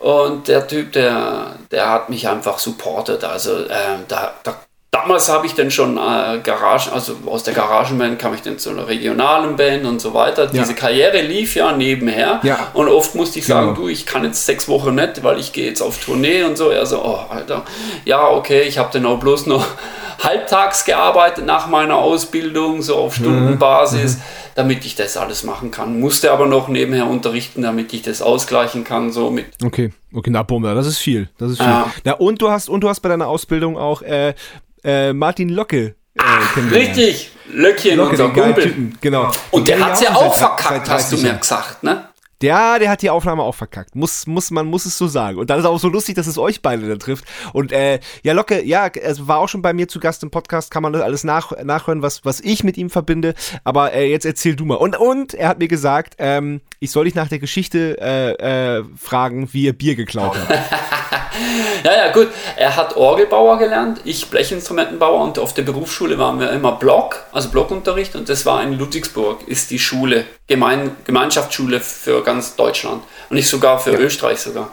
Und 0.00 0.48
der 0.48 0.66
Typ, 0.66 0.92
der, 0.92 1.56
der 1.70 1.90
hat 1.90 2.08
mich 2.08 2.28
einfach 2.28 2.58
supportet. 2.58 3.24
Also 3.24 3.64
äh, 3.64 3.98
da, 4.06 4.32
da 4.44 4.54
damals 4.90 5.28
habe 5.28 5.46
ich 5.46 5.54
dann 5.54 5.70
schon 5.70 5.96
äh, 5.96 6.40
Garagen, 6.42 6.92
also 6.92 7.16
aus 7.26 7.42
der 7.42 7.54
Garagenband 7.54 8.18
kam 8.18 8.34
ich 8.34 8.42
dann 8.42 8.58
zu 8.58 8.70
einer 8.70 8.88
regionalen 8.88 9.56
Band 9.56 9.84
und 9.84 10.00
so 10.00 10.14
weiter. 10.14 10.44
Ja. 10.44 10.62
Diese 10.62 10.74
Karriere 10.74 11.20
lief 11.20 11.54
ja 11.54 11.72
nebenher. 11.72 12.40
Ja. 12.42 12.68
Und 12.74 12.88
oft 12.88 13.14
musste 13.14 13.38
ich 13.38 13.46
sagen, 13.46 13.68
genau. 13.68 13.80
du, 13.80 13.88
ich 13.88 14.06
kann 14.06 14.24
jetzt 14.24 14.46
sechs 14.46 14.68
Wochen 14.68 14.94
nicht, 14.94 15.22
weil 15.22 15.38
ich 15.38 15.52
gehe 15.52 15.66
jetzt 15.66 15.82
auf 15.82 16.02
Tournee 16.02 16.42
und 16.42 16.56
so. 16.56 16.70
Er 16.70 16.86
so, 16.86 17.04
oh, 17.04 17.20
Alter, 17.28 17.64
ja, 18.04 18.28
okay, 18.28 18.62
ich 18.62 18.78
habe 18.78 18.90
dann 18.92 19.06
auch 19.06 19.18
bloß 19.18 19.46
noch 19.46 19.66
halbtags 20.22 20.84
gearbeitet 20.84 21.46
nach 21.46 21.68
meiner 21.68 21.96
Ausbildung, 21.96 22.82
so 22.82 22.96
auf 22.96 23.18
mhm. 23.18 23.24
Stundenbasis, 23.24 24.16
mhm. 24.16 24.22
Damit 24.58 24.84
ich 24.84 24.96
das 24.96 25.16
alles 25.16 25.44
machen 25.44 25.70
kann. 25.70 26.00
Musste 26.00 26.32
aber 26.32 26.46
noch 26.46 26.66
nebenher 26.66 27.06
unterrichten, 27.06 27.62
damit 27.62 27.92
ich 27.92 28.02
das 28.02 28.20
ausgleichen 28.20 28.82
kann, 28.82 29.12
so 29.12 29.30
mit. 29.30 29.46
Okay, 29.64 29.92
okay, 30.12 30.30
na 30.32 30.42
Bumm, 30.42 30.64
das 30.64 30.84
ist 30.84 30.98
viel, 30.98 31.28
das 31.38 31.52
ist 31.52 31.58
viel. 31.58 31.66
Ja. 31.68 31.92
Na, 32.02 32.14
und 32.14 32.42
du 32.42 32.50
hast, 32.50 32.68
und 32.68 32.80
du 32.80 32.88
hast 32.88 32.98
bei 32.98 33.08
deiner 33.08 33.28
Ausbildung 33.28 33.78
auch 33.78 34.02
äh, 34.02 34.34
äh, 34.82 35.12
Martin 35.12 35.48
Locke 35.50 35.94
äh, 36.16 36.74
Richtig, 36.74 37.30
Löckchen, 37.52 37.98
Locke, 37.98 38.10
unser 38.10 38.30
Kumpel. 38.30 38.74
Genau. 39.00 39.30
Und 39.52 39.68
der, 39.68 39.76
der 39.76 39.86
hat 39.86 40.02
ja 40.02 40.16
auch 40.16 40.34
verkackt, 40.34 40.90
hast 40.90 41.12
du 41.12 41.18
mir 41.18 41.34
gesagt, 41.34 41.84
ne? 41.84 42.07
Der, 42.40 42.78
der 42.78 42.90
hat 42.90 43.02
die 43.02 43.10
Aufnahme 43.10 43.42
auch 43.42 43.54
verkackt. 43.54 43.96
Muss, 43.96 44.26
muss, 44.26 44.52
man 44.52 44.66
muss 44.66 44.86
es 44.86 44.96
so 44.96 45.08
sagen. 45.08 45.38
Und 45.38 45.50
dann 45.50 45.58
ist 45.58 45.64
auch 45.64 45.78
so 45.80 45.88
lustig, 45.88 46.14
dass 46.14 46.28
es 46.28 46.38
euch 46.38 46.62
beide 46.62 46.88
da 46.88 46.94
trifft. 46.96 47.24
Und 47.52 47.72
äh, 47.72 47.98
ja, 48.22 48.32
Locke, 48.32 48.64
ja, 48.64 48.86
es 48.86 49.26
war 49.26 49.38
auch 49.38 49.48
schon 49.48 49.60
bei 49.60 49.72
mir 49.72 49.88
zu 49.88 49.98
Gast 49.98 50.22
im 50.22 50.30
Podcast, 50.30 50.70
kann 50.70 50.84
man 50.84 50.92
das 50.92 51.02
alles 51.02 51.24
nach, 51.24 51.52
nachhören, 51.64 52.02
was, 52.02 52.24
was 52.24 52.40
ich 52.40 52.62
mit 52.62 52.76
ihm 52.76 52.90
verbinde. 52.90 53.34
Aber 53.64 53.92
äh, 53.92 54.08
jetzt 54.08 54.24
erzähl 54.24 54.54
du 54.54 54.64
mal. 54.64 54.76
Und, 54.76 54.96
und 54.96 55.34
er 55.34 55.48
hat 55.48 55.58
mir 55.58 55.68
gesagt, 55.68 56.14
ähm, 56.18 56.60
ich 56.78 56.92
soll 56.92 57.06
dich 57.06 57.16
nach 57.16 57.28
der 57.28 57.40
Geschichte 57.40 57.98
äh, 58.00 58.78
äh, 58.78 58.84
fragen, 58.96 59.52
wie 59.52 59.66
er 59.66 59.72
Bier 59.72 59.96
geklaut 59.96 60.36
hat. 60.36 60.48
ja, 61.84 62.06
ja, 62.06 62.12
gut. 62.12 62.28
Er 62.56 62.76
hat 62.76 62.96
Orgelbauer 62.96 63.58
gelernt, 63.58 64.00
ich 64.04 64.28
Blechinstrumentenbauer 64.28 65.24
und 65.24 65.38
auf 65.40 65.54
der 65.54 65.62
Berufsschule 65.62 66.18
waren 66.18 66.38
wir 66.38 66.52
immer 66.52 66.72
Block, 66.72 67.24
also 67.32 67.48
Blockunterricht 67.48 68.14
und 68.14 68.28
das 68.28 68.46
war 68.46 68.62
in 68.62 68.74
Ludwigsburg, 68.74 69.46
ist 69.46 69.70
die 69.70 69.78
Schule, 69.78 70.24
Gemein, 70.48 70.96
Gemeinschaftsschule 71.04 71.80
für 71.80 72.22
ganz 72.24 72.56
Deutschland 72.56 73.04
und 73.30 73.36
nicht 73.36 73.48
sogar 73.48 73.78
für 73.78 73.92
ja. 73.92 73.98
Österreich 73.98 74.40
sogar. 74.40 74.70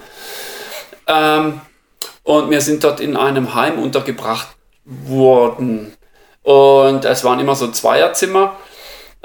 Ähm, 1.07 1.61
und 2.23 2.49
wir 2.49 2.61
sind 2.61 2.83
dort 2.83 2.99
in 2.99 3.15
einem 3.15 3.53
Heim 3.53 3.77
untergebracht 3.77 4.47
worden 4.85 5.95
und 6.41 7.05
es 7.05 7.23
waren 7.23 7.39
immer 7.39 7.55
so 7.55 7.69
Zweierzimmer 7.69 8.55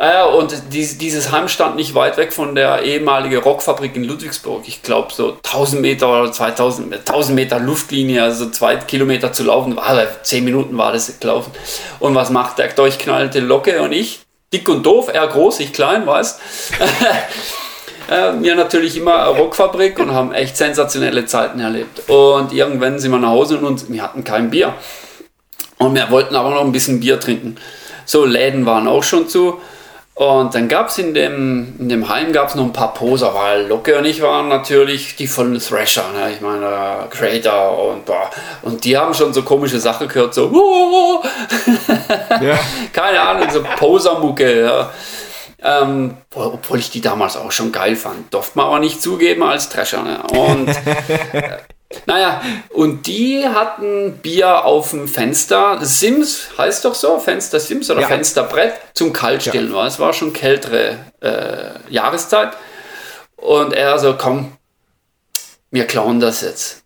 äh, 0.00 0.24
und 0.24 0.54
dies, 0.72 0.96
dieses 0.96 1.30
Heim 1.30 1.46
stand 1.46 1.76
nicht 1.76 1.94
weit 1.94 2.16
weg 2.16 2.32
von 2.32 2.54
der 2.54 2.82
ehemaligen 2.84 3.36
Rockfabrik 3.36 3.94
in 3.96 4.04
Ludwigsburg. 4.04 4.62
Ich 4.66 4.82
glaube, 4.82 5.12
so 5.12 5.36
1000 5.44 5.82
Meter 5.82 6.08
oder 6.08 6.32
2000 6.32 6.94
1000 7.06 7.36
Meter 7.36 7.60
Luftlinie, 7.60 8.22
also 8.22 8.48
zwei 8.48 8.76
Kilometer 8.76 9.34
zu 9.34 9.44
laufen, 9.44 9.76
war, 9.76 10.22
zehn 10.22 10.44
Minuten 10.44 10.78
war 10.78 10.94
das 10.94 11.20
gelaufen. 11.20 11.52
Und 11.98 12.14
was 12.14 12.30
macht 12.30 12.58
der 12.58 12.68
durchknallte 12.68 13.40
Locke 13.40 13.82
und 13.82 13.92
ich? 13.92 14.20
Dick 14.52 14.68
und 14.68 14.84
doof, 14.84 15.08
er 15.12 15.28
groß, 15.28 15.60
ich 15.60 15.72
klein, 15.72 16.06
weißt 16.06 16.40
äh, 18.10 18.32
wir 18.40 18.56
natürlich 18.56 18.96
immer 18.96 19.26
Rockfabrik 19.26 20.00
und 20.00 20.12
haben 20.12 20.32
echt 20.32 20.56
sensationelle 20.56 21.24
Zeiten 21.26 21.60
erlebt. 21.60 22.08
Und 22.08 22.52
irgendwann 22.52 22.98
sind 22.98 23.12
wir 23.12 23.18
nach 23.18 23.28
Hause 23.28 23.58
und 23.58 23.92
wir 23.92 24.02
hatten 24.02 24.24
kein 24.24 24.50
Bier. 24.50 24.74
Und 25.78 25.94
wir 25.94 26.10
wollten 26.10 26.34
aber 26.34 26.50
noch 26.50 26.62
ein 26.62 26.72
bisschen 26.72 26.98
Bier 26.98 27.20
trinken. 27.20 27.56
So, 28.04 28.24
Läden 28.24 28.66
waren 28.66 28.88
auch 28.88 29.04
schon 29.04 29.28
zu. 29.28 29.60
Und 30.14 30.54
dann 30.54 30.68
gab 30.68 30.88
es 30.88 30.98
in 30.98 31.14
dem, 31.14 31.76
in 31.78 31.88
dem 31.88 32.08
Heim 32.08 32.32
gab's 32.32 32.54
noch 32.54 32.64
ein 32.64 32.74
paar 32.74 32.92
Poser, 32.92 33.32
weil 33.34 33.66
Locke 33.66 33.96
und 33.96 34.04
ich 34.04 34.20
waren 34.20 34.48
natürlich 34.48 35.16
die 35.16 35.26
von 35.26 35.58
Thrasher, 35.58 36.12
ne? 36.12 36.32
ich 36.32 36.42
meine 36.42 37.06
Creator 37.08 37.90
und 37.90 38.04
boah. 38.04 38.28
und 38.60 38.84
die 38.84 38.98
haben 38.98 39.14
schon 39.14 39.32
so 39.32 39.42
komische 39.42 39.80
Sachen 39.80 40.08
gehört, 40.08 40.34
so 40.34 40.52
ja. 42.42 42.58
keine 42.92 43.20
Ahnung, 43.20 43.48
so 43.50 43.62
Posermucke. 43.78 44.62
Ja. 44.62 44.90
Ähm, 45.62 46.16
obwohl 46.34 46.78
ich 46.78 46.90
die 46.90 47.00
damals 47.00 47.36
auch 47.36 47.52
schon 47.52 47.70
geil 47.70 47.96
fand. 47.96 48.32
Durfte 48.32 48.58
man 48.58 48.66
aber 48.66 48.78
nicht 48.78 49.02
zugeben 49.02 49.42
als 49.42 49.68
Thrasher. 49.68 50.02
Ne? 50.02 50.22
Und 50.32 50.68
äh, 50.68 51.58
naja, 52.06 52.40
und 52.70 53.06
die 53.06 53.46
hatten 53.46 54.18
Bier 54.18 54.64
auf 54.64 54.90
dem 54.90 55.08
Fenster, 55.08 55.78
Sims 55.82 56.50
heißt 56.56 56.84
doch 56.84 56.94
so, 56.94 57.18
Fenster 57.18 57.58
Sims 57.58 57.90
oder 57.90 58.02
ja. 58.02 58.06
Fensterbrett 58.06 58.74
zum 58.94 59.12
Kaltstillen, 59.12 59.72
ja. 59.72 59.86
es 59.86 59.98
war 59.98 60.12
schon 60.12 60.32
kältere 60.32 60.98
äh, 61.20 61.92
Jahreszeit. 61.92 62.52
Und 63.36 63.72
er 63.72 63.98
so, 63.98 64.14
komm, 64.16 64.52
wir 65.70 65.86
klauen 65.86 66.20
das 66.20 66.42
jetzt. 66.42 66.82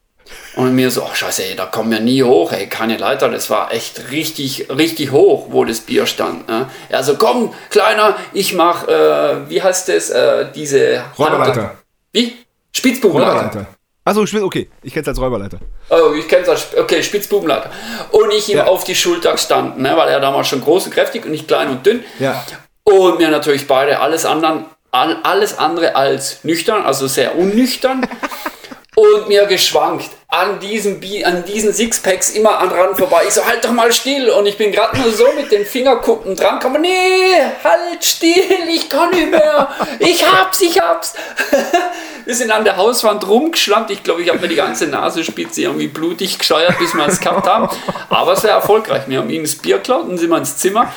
Und 0.56 0.74
mir 0.74 0.90
so, 0.90 1.04
ach 1.04 1.16
scheiße, 1.16 1.44
ey, 1.44 1.56
da 1.56 1.66
kommen 1.66 1.90
wir 1.90 2.00
nie 2.00 2.22
hoch, 2.22 2.52
ey, 2.52 2.68
keine 2.68 2.96
Leiter, 2.96 3.28
das 3.28 3.50
war 3.50 3.72
echt 3.72 4.10
richtig, 4.10 4.68
richtig 4.70 5.10
hoch, 5.10 5.48
wo 5.50 5.64
das 5.64 5.80
Bier 5.80 6.06
stand. 6.06 6.48
Ne? 6.48 6.70
Er 6.88 7.02
so, 7.02 7.16
komm, 7.16 7.52
Kleiner, 7.70 8.16
ich 8.32 8.54
mach, 8.54 8.86
äh, 8.88 9.50
wie 9.50 9.60
heißt 9.60 9.88
das, 9.88 10.10
äh, 10.10 10.46
diese... 10.54 11.02
Räuberleiter. 11.18 11.76
Wie? 12.12 12.38
Spitzbubenleiter. 12.72 13.66
Achso, 14.06 14.22
okay, 14.44 14.68
ich 14.82 14.92
kenne 14.92 15.02
es 15.02 15.08
als 15.08 15.18
Räuberleiter. 15.18 15.58
Oh, 15.88 16.12
ich 16.12 16.28
kenne 16.28 16.42
es 16.42 16.48
als, 16.48 16.76
okay, 16.76 17.02
Spitzbubenleiter. 17.02 17.70
Und 18.10 18.32
ich 18.32 18.48
ihm 18.50 18.58
ja. 18.58 18.66
auf 18.66 18.84
die 18.84 18.94
Schulter 18.94 19.32
gestanden, 19.32 19.82
ne, 19.82 19.96
weil 19.96 20.10
er 20.10 20.20
damals 20.20 20.48
schon 20.48 20.60
groß 20.60 20.86
und 20.86 20.92
kräftig 20.92 21.24
und 21.24 21.30
nicht 21.30 21.48
klein 21.48 21.70
und 21.70 21.86
dünn. 21.86 22.04
Ja. 22.18 22.44
Und 22.82 23.18
mir 23.18 23.30
natürlich 23.30 23.66
beide 23.66 24.00
alles 24.00 24.26
anderen, 24.26 24.66
alles 24.90 25.58
andere 25.58 25.96
als 25.96 26.44
nüchtern, 26.44 26.84
also 26.84 27.06
sehr 27.06 27.36
unnüchtern. 27.36 28.06
und 28.94 29.28
mir 29.28 29.46
geschwankt 29.46 30.10
an 30.28 30.58
diesen, 30.58 31.00
an 31.24 31.44
diesen 31.44 31.72
Sixpacks 31.72 32.30
immer 32.30 32.58
an 32.58 32.68
dran 32.68 32.96
vorbei. 32.96 33.22
Ich 33.26 33.34
so, 33.34 33.44
halt 33.44 33.64
doch 33.64 33.70
mal 33.70 33.92
still. 33.92 34.30
Und 34.30 34.46
ich 34.46 34.58
bin 34.58 34.72
gerade 34.72 34.98
nur 34.98 35.10
so 35.12 35.26
mit 35.36 35.52
den 35.52 35.64
Fingerkuppen 35.64 36.34
dran. 36.34 36.58
Komm, 36.60 36.80
nee, 36.80 37.36
halt 37.62 38.04
still, 38.04 38.68
ich 38.68 38.88
kann 38.88 39.10
nicht 39.10 39.30
mehr. 39.30 39.68
Ich 40.00 40.24
hab's, 40.26 40.60
ich 40.60 40.80
hab's. 40.80 41.14
Wir 42.24 42.34
sind 42.34 42.50
an 42.50 42.64
der 42.64 42.76
Hauswand 42.76 43.26
rumgeschlammt. 43.28 43.90
Ich 43.90 44.02
glaube, 44.02 44.22
ich 44.22 44.28
habe 44.28 44.40
mir 44.40 44.48
die 44.48 44.56
ganze 44.56 44.86
Nasenspitze 44.86 45.62
irgendwie 45.62 45.88
blutig 45.88 46.38
gescheuert, 46.38 46.78
bis 46.78 46.94
wir 46.94 47.06
es 47.06 47.20
gehabt 47.20 47.46
haben. 47.46 47.68
Aber 48.08 48.32
es 48.32 48.42
war 48.42 48.50
erfolgreich. 48.50 49.02
Wir 49.08 49.18
haben 49.18 49.28
ihnen 49.28 49.44
das 49.44 49.56
Bier 49.56 49.76
geklaut 49.76 50.08
und 50.08 50.16
sind 50.16 50.30
wir 50.30 50.38
ins 50.38 50.56
Zimmer. 50.56 50.90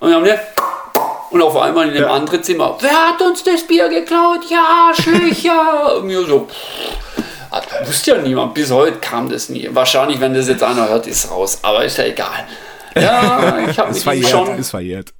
Und 0.00 0.10
wir 0.10 0.16
haben 0.16 0.24
hier 0.26 0.38
und 1.30 1.42
auf 1.42 1.56
einmal 1.56 1.88
in 1.88 1.94
dem 1.94 2.04
ja. 2.04 2.10
anderen 2.10 2.42
Zimmer, 2.42 2.76
wer 2.80 3.08
hat 3.08 3.20
uns 3.20 3.42
das 3.42 3.62
Bier 3.62 3.88
geklaut? 3.88 4.40
Ja, 4.48 4.92
Schlücher. 4.94 5.96
und 5.96 6.06
mir 6.06 6.24
so, 6.24 6.46
das 6.48 7.05
wusste 7.84 8.12
ja 8.12 8.18
niemand. 8.22 8.54
Bis 8.54 8.70
heute 8.70 8.98
kam 8.98 9.28
das 9.28 9.48
nie. 9.48 9.68
Wahrscheinlich, 9.72 10.20
wenn 10.20 10.34
das 10.34 10.48
jetzt 10.48 10.62
einer 10.62 10.88
hört, 10.88 11.06
ist 11.06 11.30
raus. 11.30 11.58
Aber 11.62 11.84
ist 11.84 11.98
ja 11.98 12.04
egal. 12.04 12.46
Ja, 12.94 13.58
ich 13.68 13.78
habe 13.78 13.92
mich 14.10 14.28
schon. 14.28 14.58
Ist 14.58 14.70
verjährt. 14.70 15.12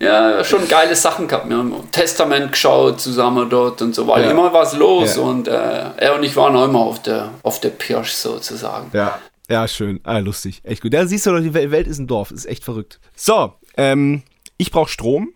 Ja, 0.00 0.44
schon 0.44 0.68
geile 0.68 0.94
Sachen 0.94 1.26
gehabt. 1.26 1.48
Wir 1.48 1.56
haben 1.56 1.74
Testament 1.90 2.52
geschaut 2.52 3.00
zusammen 3.00 3.50
dort 3.50 3.82
und 3.82 3.94
so, 3.94 4.06
weil 4.06 4.24
ja. 4.24 4.30
immer 4.30 4.52
was 4.52 4.76
los 4.76 5.16
ja. 5.16 5.22
und 5.22 5.48
äh, 5.48 5.90
er 5.96 6.14
und 6.14 6.22
ich 6.22 6.36
waren 6.36 6.54
auch 6.54 6.66
immer 6.66 6.78
auf 6.78 7.02
der, 7.02 7.30
auf 7.42 7.60
der 7.60 7.70
Pirsch 7.70 8.12
sozusagen. 8.12 8.90
Ja, 8.92 9.18
ja, 9.50 9.66
schön. 9.66 9.98
Ah, 10.04 10.18
lustig. 10.18 10.60
Echt 10.62 10.82
gut. 10.82 10.94
Da 10.94 11.06
siehst 11.06 11.26
du 11.26 11.32
doch, 11.32 11.40
die 11.40 11.54
Welt 11.54 11.86
ist 11.86 11.98
ein 11.98 12.06
Dorf. 12.06 12.30
Ist 12.30 12.46
echt 12.46 12.64
verrückt. 12.64 13.00
So, 13.16 13.54
ähm, 13.76 14.22
ich 14.56 14.70
brauche 14.70 14.90
Strom 14.90 15.30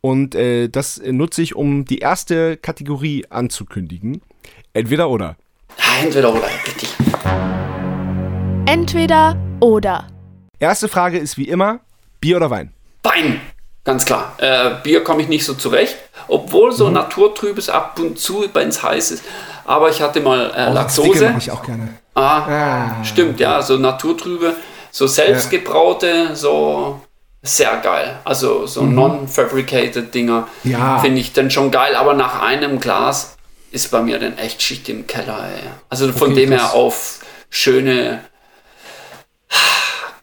und 0.00 0.34
äh, 0.34 0.68
das 0.68 1.00
nutze 1.04 1.40
ich, 1.40 1.54
um 1.54 1.84
die 1.84 1.98
erste 1.98 2.56
Kategorie 2.56 3.24
anzukündigen. 3.30 4.22
Entweder 4.72 5.08
oder. 5.08 5.36
Entweder 6.02 6.32
oder, 6.32 6.48
richtig. 6.66 6.88
Entweder 8.66 9.36
oder. 9.60 10.06
Erste 10.58 10.88
Frage 10.88 11.18
ist 11.18 11.36
wie 11.38 11.48
immer: 11.48 11.80
Bier 12.20 12.36
oder 12.36 12.50
Wein? 12.50 12.72
Wein, 13.02 13.40
ganz 13.84 14.04
klar. 14.04 14.34
Äh, 14.38 14.82
Bier 14.82 15.04
komme 15.04 15.22
ich 15.22 15.28
nicht 15.28 15.44
so 15.44 15.54
zurecht, 15.54 15.96
obwohl 16.28 16.72
so 16.72 16.88
mhm. 16.88 16.94
naturtrübes 16.94 17.68
ab 17.68 17.98
und 17.98 18.18
zu, 18.18 18.44
wenn 18.52 18.68
es 18.68 18.82
heiß 18.82 19.12
ist. 19.12 19.24
Aber 19.64 19.90
ich 19.90 20.00
hatte 20.00 20.20
mal 20.20 20.52
äh, 20.54 20.70
oh, 20.70 20.74
Laktose. 20.74 21.34
Ich 21.38 21.50
auch 21.50 21.62
gerne. 21.62 21.88
Ah, 22.14 22.98
ah, 23.00 23.04
stimmt, 23.04 23.40
ja, 23.40 23.60
so 23.60 23.76
naturtrübe, 23.76 24.54
so 24.90 25.06
selbstgebraute, 25.06 26.06
ja. 26.06 26.34
so 26.34 27.00
sehr 27.42 27.76
geil. 27.78 28.18
Also 28.24 28.66
so 28.66 28.82
mhm. 28.82 28.94
non-fabricated 28.94 30.14
Dinger 30.14 30.48
ja. 30.64 30.98
finde 30.98 31.20
ich 31.20 31.32
dann 31.32 31.50
schon 31.50 31.70
geil, 31.70 31.94
aber 31.94 32.14
nach 32.14 32.42
einem 32.42 32.80
Glas 32.80 33.35
ist 33.76 33.90
bei 33.90 34.02
mir 34.02 34.18
dann 34.18 34.38
echt 34.38 34.62
Schicht 34.62 34.88
im 34.88 35.06
Keller. 35.06 35.48
Ey. 35.54 35.68
Also 35.90 36.10
von 36.12 36.32
okay, 36.32 36.40
dem 36.40 36.52
her 36.52 36.72
auf 36.72 37.20
schöne, 37.50 38.24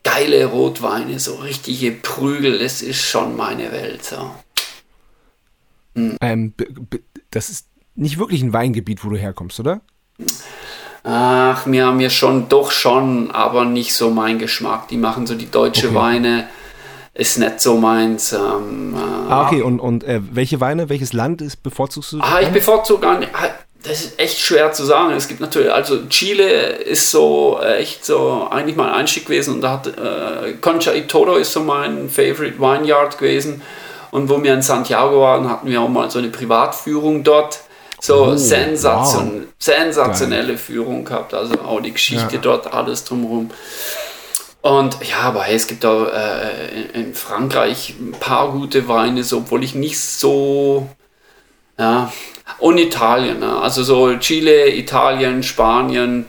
geile 0.04 0.46
Rotweine, 0.46 1.20
so 1.20 1.36
richtige 1.36 1.92
Prügel, 1.92 2.60
das 2.60 2.82
ist 2.82 3.02
schon 3.02 3.38
meine 3.38 3.72
Welt. 3.72 4.04
So. 4.04 4.32
Hm. 5.96 6.18
Ähm, 6.20 6.54
das 7.30 7.50
ist 7.50 7.68
nicht 7.96 8.18
wirklich 8.18 8.42
ein 8.42 8.54
Weingebiet, 8.54 9.06
wo 9.06 9.10
du 9.10 9.18
herkommst, 9.18 9.60
oder? 9.60 9.82
Ach, 11.04 11.66
mir, 11.68 11.92
mir 11.92 12.10
schon, 12.10 12.50
doch 12.50 12.72
schon, 12.72 13.30
aber 13.32 13.66
nicht 13.66 13.94
so 13.94 14.10
mein 14.10 14.40
Geschmack. 14.40 14.88
Die 14.88 14.98
machen 14.98 15.28
so 15.28 15.36
die 15.36 15.52
deutsche 15.52 15.90
okay. 15.90 15.96
Weine, 15.96 16.50
ist 17.14 17.38
nicht 17.38 17.60
so 17.60 17.76
meins. 17.78 18.34
Ähm, 18.34 18.96
äh, 18.96 19.32
ah, 19.32 19.48
okay, 19.48 19.62
und, 19.62 19.80
und 19.80 20.04
äh, 20.04 20.22
welche 20.32 20.60
Weine, 20.60 20.90
welches 20.90 21.14
Land 21.14 21.42
ist, 21.42 21.62
bevorzugst 21.64 22.14
du? 22.14 22.20
Ah, 22.22 22.40
ich 22.42 22.50
bevorzuge 22.50 23.08
nicht. 23.20 23.32
Ah, 23.34 23.50
das 23.84 24.02
ist 24.02 24.20
echt 24.20 24.40
schwer 24.40 24.72
zu 24.72 24.86
sagen. 24.86 25.12
Es 25.14 25.28
gibt 25.28 25.42
natürlich, 25.42 25.72
also 25.72 26.08
Chile 26.08 26.50
ist 26.50 27.12
so 27.12 27.60
äh, 27.62 27.80
echt 27.80 28.06
so 28.06 28.48
eigentlich 28.50 28.78
mein 28.78 28.90
Einstieg 28.90 29.26
gewesen 29.26 29.56
und 29.56 29.62
da 29.62 29.72
hat 29.74 29.88
äh, 29.88 30.54
Concha 30.62 30.94
y 30.94 31.08
Toro 31.08 31.36
ist 31.36 31.52
so 31.52 31.60
mein 31.60 32.10
Favorite 32.10 32.60
Vineyard 32.60 33.18
gewesen. 33.18 33.62
Und 34.12 34.30
wo 34.30 34.42
wir 34.42 34.54
in 34.54 34.62
Santiago 34.62 35.22
waren, 35.22 35.50
hatten 35.50 35.68
wir 35.68 35.82
auch 35.82 35.90
mal 35.90 36.10
so 36.10 36.20
eine 36.20 36.30
Privatführung 36.30 37.24
dort 37.24 37.62
so 38.00 38.26
oh, 38.26 38.36
sensation, 38.36 39.32
wow. 39.32 39.48
sensationelle 39.58 40.48
Geil. 40.50 40.58
Führung 40.58 41.06
gehabt, 41.06 41.34
also 41.34 41.54
auch 41.62 41.80
die 41.82 41.94
Geschichte 41.94 42.36
ja. 42.36 42.42
dort, 42.42 42.72
alles 42.74 43.06
drumherum. 43.06 43.50
Und 44.64 44.98
ja, 45.06 45.18
aber 45.24 45.44
hey, 45.44 45.58
es 45.58 45.68
gibt 45.68 45.84
auch 45.84 46.08
äh, 46.08 46.84
in 46.94 47.14
Frankreich 47.14 47.96
ein 48.00 48.14
paar 48.14 48.50
gute 48.54 48.88
Weine, 48.88 49.22
so, 49.26 49.40
obwohl 49.40 49.62
ich 49.62 49.76
nicht 49.76 50.00
so, 50.00 50.88
ja, 51.78 52.14
und 52.60 52.78
Italien, 52.78 53.42
ne? 53.42 53.60
also 53.60 53.84
so 53.84 54.16
Chile, 54.20 54.74
Italien, 54.74 55.44
Spanien, 55.44 56.28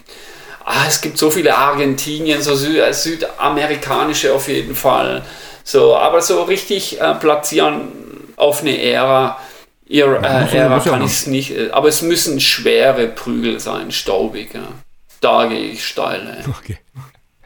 ah, 0.65 0.83
es 0.89 1.01
gibt 1.01 1.17
so 1.17 1.31
viele 1.31 1.57
Argentinien, 1.57 2.43
so 2.43 2.57
Sü 2.57 2.81
äh, 2.81 2.93
südamerikanische 2.93 4.35
auf 4.35 4.49
jeden 4.49 4.75
Fall, 4.75 5.23
so, 5.63 5.95
aber 5.95 6.21
so 6.21 6.43
richtig 6.43 7.01
äh, 7.01 7.15
platzieren 7.15 7.93
auf 8.35 8.63
eine 8.63 8.83
Ära, 8.83 9.39
Ihr, 9.87 10.07
äh, 10.07 10.57
Ära 10.57 10.81
kann 10.81 11.05
ich 11.05 11.13
es 11.13 11.27
nicht, 11.29 11.53
äh, 11.57 11.71
aber 11.71 11.87
es 11.87 12.03
müssen 12.03 12.41
schwere 12.41 13.07
Prügel 13.07 13.61
sein, 13.61 13.93
staubig. 13.93 14.55
Ja. 14.55 14.73
Da 15.21 15.47
gehe 15.47 15.71
ich 15.71 15.87
steil. 15.87 16.43
Ey. 16.43 16.51
Okay. 16.51 16.79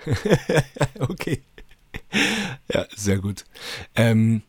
okay. 0.98 1.42
Ja, 2.72 2.86
sehr 2.94 3.18
gut. 3.18 3.44
Ähm, 3.94 4.42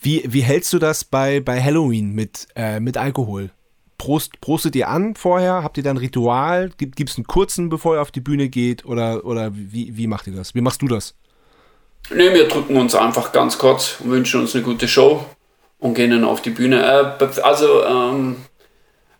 wie, 0.00 0.24
wie 0.26 0.42
hältst 0.42 0.72
du 0.72 0.78
das 0.78 1.04
bei, 1.04 1.40
bei 1.40 1.62
Halloween 1.62 2.12
mit, 2.12 2.48
äh, 2.56 2.80
mit 2.80 2.96
Alkohol? 2.96 3.50
Prost, 3.98 4.40
prostet 4.40 4.74
ihr 4.74 4.88
an 4.88 5.14
vorher? 5.14 5.62
Habt 5.62 5.76
ihr 5.76 5.84
dann 5.84 5.96
Ritual? 5.96 6.70
Gibt 6.76 7.08
es 7.08 7.16
einen 7.16 7.26
kurzen, 7.26 7.68
bevor 7.68 7.96
ihr 7.96 8.02
auf 8.02 8.10
die 8.10 8.20
Bühne 8.20 8.48
geht? 8.48 8.84
Oder, 8.84 9.24
oder 9.24 9.52
wie, 9.54 9.96
wie 9.96 10.08
macht 10.08 10.26
ihr 10.26 10.34
das? 10.34 10.56
Wie 10.56 10.60
machst 10.60 10.82
du 10.82 10.88
das? 10.88 11.14
Ne, 12.10 12.34
wir 12.34 12.48
drücken 12.48 12.76
uns 12.76 12.96
einfach 12.96 13.30
ganz 13.30 13.58
kurz 13.58 13.98
und 14.00 14.10
wünschen 14.10 14.40
uns 14.40 14.56
eine 14.56 14.64
gute 14.64 14.88
Show 14.88 15.24
und 15.78 15.94
gehen 15.94 16.10
dann 16.10 16.24
auf 16.24 16.42
die 16.42 16.50
Bühne. 16.50 16.82
Äh, 16.82 17.40
also 17.42 17.84
ähm, 17.84 18.36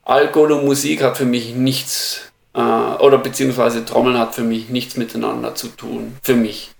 Alkohol 0.02 0.52
und 0.52 0.64
Musik 0.64 1.02
hat 1.02 1.16
für 1.16 1.26
mich 1.26 1.54
nichts, 1.54 2.31
äh, 2.54 2.60
oder 2.60 3.18
beziehungsweise 3.18 3.84
Trommeln 3.84 4.18
hat 4.18 4.34
für 4.34 4.42
mich 4.42 4.68
nichts 4.68 4.96
miteinander 4.96 5.54
zu 5.54 5.68
tun, 5.68 6.16
für 6.22 6.34
mich. 6.34 6.70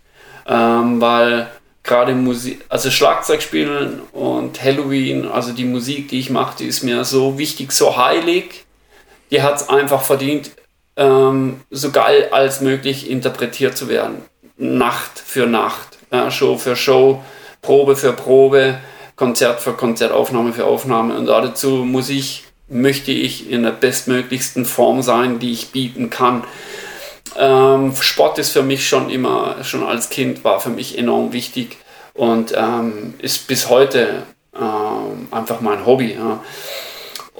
Ähm, 0.46 1.00
weil 1.00 1.50
gerade 1.82 2.14
Musik, 2.14 2.64
also 2.68 2.90
Schlagzeug 2.90 3.42
spielen 3.42 4.00
und 4.12 4.62
Halloween, 4.62 5.26
also 5.26 5.52
die 5.52 5.64
Musik, 5.64 6.08
die 6.08 6.20
ich 6.20 6.30
mache, 6.30 6.56
die 6.58 6.66
ist 6.66 6.82
mir 6.82 7.04
so 7.04 7.38
wichtig, 7.38 7.72
so 7.72 7.96
heilig, 7.96 8.64
die 9.30 9.42
hat 9.42 9.56
es 9.56 9.68
einfach 9.68 10.02
verdient, 10.02 10.50
ähm, 10.96 11.60
so 11.70 11.90
geil 11.90 12.28
als 12.32 12.60
möglich 12.60 13.10
interpretiert 13.10 13.76
zu 13.76 13.88
werden. 13.88 14.22
Nacht 14.56 15.18
für 15.18 15.46
Nacht, 15.46 15.98
ja, 16.12 16.30
Show 16.30 16.58
für 16.58 16.76
Show, 16.76 17.22
Probe 17.62 17.96
für 17.96 18.12
Probe 18.12 18.78
Konzert 19.16 19.60
für 19.60 19.74
Konzert, 19.74 20.10
Aufnahme 20.10 20.52
für 20.52 20.64
Aufnahme. 20.64 21.16
Und 21.16 21.26
dazu 21.26 21.84
muss 21.84 22.08
ich, 22.08 22.44
möchte 22.72 23.12
ich 23.12 23.50
in 23.50 23.62
der 23.62 23.70
bestmöglichsten 23.70 24.64
Form 24.64 25.02
sein, 25.02 25.38
die 25.38 25.52
ich 25.52 25.70
bieten 25.70 26.10
kann. 26.10 26.44
Ähm, 27.36 27.94
Sport 27.98 28.38
ist 28.38 28.50
für 28.50 28.62
mich 28.62 28.88
schon 28.88 29.10
immer, 29.10 29.62
schon 29.62 29.82
als 29.84 30.10
Kind 30.10 30.44
war 30.44 30.60
für 30.60 30.70
mich 30.70 30.98
enorm 30.98 31.32
wichtig 31.32 31.76
und 32.14 32.52
ähm, 32.56 33.14
ist 33.18 33.46
bis 33.46 33.68
heute 33.68 34.24
ähm, 34.54 35.28
einfach 35.30 35.60
mein 35.60 35.86
Hobby. 35.86 36.14
Ja. 36.14 36.42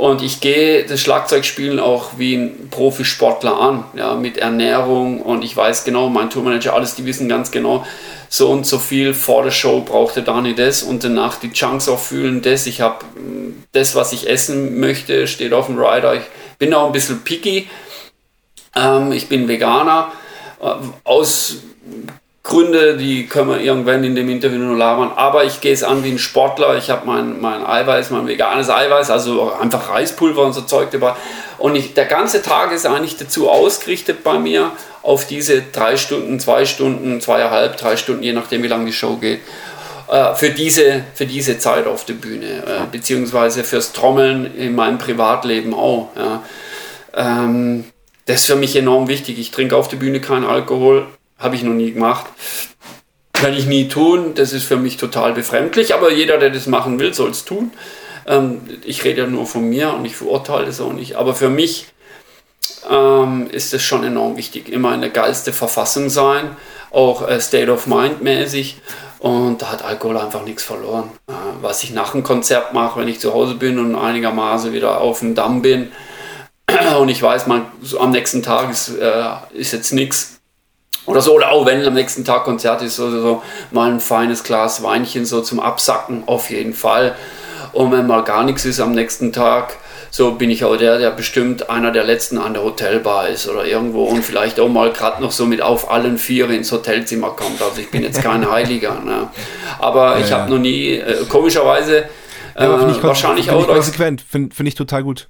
Und 0.03 0.21
ich 0.21 0.41
gehe 0.41 0.85
das 0.85 1.01
Schlagzeugspielen 1.01 1.79
auch 1.79 2.19
wie 2.19 2.35
ein 2.35 2.71
Profisportler 2.73 3.57
an, 3.57 3.85
ja, 3.95 4.17
mit 4.17 4.37
Ernährung 4.37 5.23
und 5.23 5.45
ich 5.45 5.57
weiß 5.57 5.85
genau, 5.85 6.09
mein 6.09 6.29
Tourmanager, 6.29 6.75
alles, 6.75 6.97
die 6.97 7.07
wissen 7.07 7.29
ganz 7.29 7.53
genau, 7.53 7.87
so 8.29 8.51
und 8.51 8.67
so 8.67 8.81
viel 8.81 9.15
vor 9.15 9.45
der 9.45 9.53
Show 9.53 9.83
brauchte 9.83 10.25
Dani 10.25 10.57
das 10.57 10.83
und 10.83 11.05
danach 11.05 11.37
die 11.37 11.53
Chunks 11.53 11.89
auch 11.89 12.01
fühlen 12.01 12.43
das. 12.43 12.67
Ich 12.67 12.81
habe 12.81 13.05
mm, 13.05 13.63
das, 13.71 13.95
was 13.95 14.13
ich 14.13 14.29
essen 14.29 14.81
möchte, 14.81 15.29
steht 15.29 15.53
auf 15.53 15.67
dem 15.67 15.79
Rider. 15.79 16.17
Ich 16.17 16.25
bin 16.59 16.75
auch 16.75 16.87
ein 16.87 16.93
bisschen 16.93 17.23
picky. 17.23 17.69
Ähm, 18.75 19.13
ich 19.13 19.29
bin 19.29 19.47
Veganer. 19.47 20.11
Äh, 20.61 20.73
aus 21.05 21.59
Gründe, 22.43 22.97
die 22.97 23.28
können 23.28 23.51
wir 23.51 23.61
irgendwann 23.61 24.03
in 24.03 24.16
dem 24.16 24.28
Interview 24.28 24.59
nur 24.59 24.76
labern. 24.76 25.12
Aber 25.14 25.45
ich 25.45 25.61
gehe 25.61 25.72
es 25.72 25.84
an 25.84 26.03
wie 26.03 26.11
ein 26.11 26.18
Sportler. 26.18 26.76
Ich 26.76 26.90
habe 26.90 27.07
mein, 27.07 27.40
mein 27.40 27.64
Eiweiß, 27.64 28.11
mein 28.11 28.26
veganes 28.26 28.68
Eiweiß, 28.68 29.11
also 29.11 29.53
einfach 29.53 29.90
Reispulver 29.90 30.43
und 30.43 30.53
so 30.53 30.62
Zeug 30.62 30.90
dabei. 30.90 31.14
Und 31.59 31.76
ich, 31.76 31.95
der 31.95 32.07
ganze 32.07 32.43
Tag 32.43 32.72
ist 32.72 32.84
eigentlich 32.84 33.16
dazu 33.16 33.49
ausgerichtet 33.49 34.24
bei 34.24 34.38
mir, 34.40 34.72
auf 35.03 35.26
diese 35.26 35.62
drei 35.62 35.97
Stunden, 35.97 36.40
zwei 36.40 36.64
Stunden, 36.64 37.20
zweieinhalb, 37.20 37.76
drei 37.76 37.97
Stunden, 37.97 38.22
je 38.22 38.32
nachdem, 38.32 38.62
wie 38.62 38.68
lange 38.68 38.86
die 38.86 38.93
Show 38.93 39.16
geht, 39.16 39.40
äh, 40.11 40.34
für, 40.34 40.51
diese, 40.51 41.05
für 41.14 41.26
diese 41.26 41.59
Zeit 41.59 41.86
auf 41.86 42.05
der 42.05 42.14
Bühne, 42.14 42.47
äh, 42.47 42.86
beziehungsweise 42.90 43.64
fürs 43.64 43.93
Trommeln 43.93 44.55
in 44.57 44.74
meinem 44.74 44.99
Privatleben 44.99 45.74
auch. 45.74 46.09
Ja. 46.16 46.43
Ähm, 47.14 47.84
das 48.26 48.40
ist 48.40 48.47
für 48.47 48.57
mich 48.57 48.76
enorm 48.76 49.09
wichtig. 49.09 49.38
Ich 49.38 49.51
trinke 49.51 49.76
auf 49.76 49.88
der 49.88 49.97
Bühne 49.97 50.20
keinen 50.20 50.45
Alkohol, 50.45 51.07
habe 51.43 51.57
ich 51.57 51.62
noch 51.62 51.74
nie 51.74 51.93
gemacht. 51.93 52.26
Kann 53.32 53.55
ich 53.55 53.66
nie 53.66 53.88
tun, 53.88 54.34
das 54.34 54.53
ist 54.53 54.64
für 54.64 54.76
mich 54.76 54.97
total 54.97 55.32
befremdlich, 55.32 55.95
aber 55.95 56.12
jeder, 56.12 56.38
der 56.38 56.51
das 56.51 56.66
machen 56.66 56.99
will, 56.99 57.12
soll 57.12 57.30
es 57.30 57.45
tun. 57.45 57.72
Ähm, 58.26 58.61
ich 58.84 59.05
rede 59.05 59.22
ja 59.22 59.26
nur 59.26 59.47
von 59.47 59.68
mir 59.68 59.93
und 59.93 60.05
ich 60.05 60.16
verurteile 60.16 60.66
das 60.66 60.80
auch 60.80 60.93
nicht, 60.93 61.16
aber 61.16 61.34
für 61.34 61.49
mich 61.49 61.86
ähm, 62.88 63.49
ist 63.51 63.74
es 63.74 63.82
schon 63.82 64.05
enorm 64.05 64.36
wichtig, 64.36 64.68
immer 64.68 64.95
in 64.95 65.01
der 65.01 65.11
geilste 65.11 65.53
Verfassung 65.53 66.09
sein, 66.09 66.57
auch 66.90 67.26
äh, 67.28 67.40
State 67.40 67.70
of 67.70 67.86
Mind 67.86 68.22
mäßig. 68.22 68.80
Und 69.18 69.62
da 69.62 69.70
hat 69.70 69.84
Alkohol 69.84 70.18
einfach 70.18 70.45
nichts 70.45 70.64
verloren. 70.64 71.11
Äh, 71.28 71.32
was 71.61 71.84
ich 71.84 71.93
nach 71.93 72.11
dem 72.11 72.24
Konzert 72.24 72.74
mache, 72.74 73.01
wenn 73.01 73.09
ich 73.09 73.20
zu 73.20 73.32
Hause 73.32 73.55
bin 73.55 73.78
und 73.78 73.95
einigermaßen 73.95 74.72
wieder 74.72 75.01
auf 75.01 75.20
dem 75.20 75.36
Damm 75.36 75.62
bin 75.62 75.93
und 76.99 77.09
ich 77.09 77.22
weiß, 77.22 77.47
man, 77.47 77.66
so 77.80 78.01
am 78.01 78.11
nächsten 78.11 78.43
Tag 78.43 78.70
ist, 78.70 78.88
äh, 78.88 79.24
ist 79.53 79.72
jetzt 79.72 79.93
nichts, 79.93 80.40
oder 81.07 81.21
so, 81.21 81.35
oder 81.35 81.51
auch 81.51 81.67
wenn 81.67 81.85
am 81.85 81.95
nächsten 81.95 82.25
Tag 82.25 82.45
Konzert 82.45 82.83
ist, 82.83 83.01
oder 83.01 83.21
so 83.21 83.43
mal 83.71 83.91
ein 83.91 84.01
feines 84.01 84.45
Glas 84.45 84.83
Weinchen 84.83 85.25
so 85.25 85.41
zum 85.41 85.61
Absacken, 85.61 86.25
auf 86.27 86.51
jeden 86.51 86.75
Fall. 86.75 87.17
Und 87.73 87.91
wenn 87.91 88.07
mal 88.07 88.23
gar 88.23 88.45
nichts 88.45 88.65
ist 88.65 88.81
am 88.81 88.93
nächsten 88.93 89.33
Tag, 89.33 89.77
so 90.11 90.33
bin 90.33 90.51
ich 90.51 90.63
auch 90.63 90.77
der, 90.77 90.99
der 90.99 91.11
bestimmt 91.11 91.71
einer 91.71 91.91
der 91.91 92.05
letzten 92.05 92.37
an 92.37 92.53
der 92.53 92.63
Hotelbar 92.63 93.29
ist 93.29 93.49
oder 93.49 93.65
irgendwo 93.65 94.05
und 94.05 94.23
vielleicht 94.23 94.61
auch 94.61 94.69
mal 94.69 94.93
gerade 94.93 95.23
noch 95.23 95.33
so 95.33 95.47
mit 95.47 95.63
auf 95.63 95.91
allen 95.91 96.19
vier 96.19 96.51
ins 96.51 96.71
Hotelzimmer 96.71 97.31
kommt. 97.31 97.63
Also 97.63 97.81
ich 97.81 97.91
bin 97.91 98.03
jetzt 98.03 98.23
kein 98.23 98.49
Heiliger. 98.51 99.01
Ne? 99.01 99.31
Aber 99.79 100.19
ja, 100.19 100.25
ich 100.25 100.31
habe 100.31 100.51
ja. 100.51 100.55
noch 100.55 100.63
nie, 100.63 100.97
äh, 100.97 101.25
komischerweise, 101.31 102.05
äh, 102.55 102.65
ja, 102.65 102.89
ich 102.91 103.03
wahrscheinlich 103.03 103.51
auch. 103.51 103.67
Konsequent, 103.67 104.21
finde 104.21 104.55
find 104.55 104.69
ich 104.69 104.75
total 104.75 105.03
gut. 105.03 105.29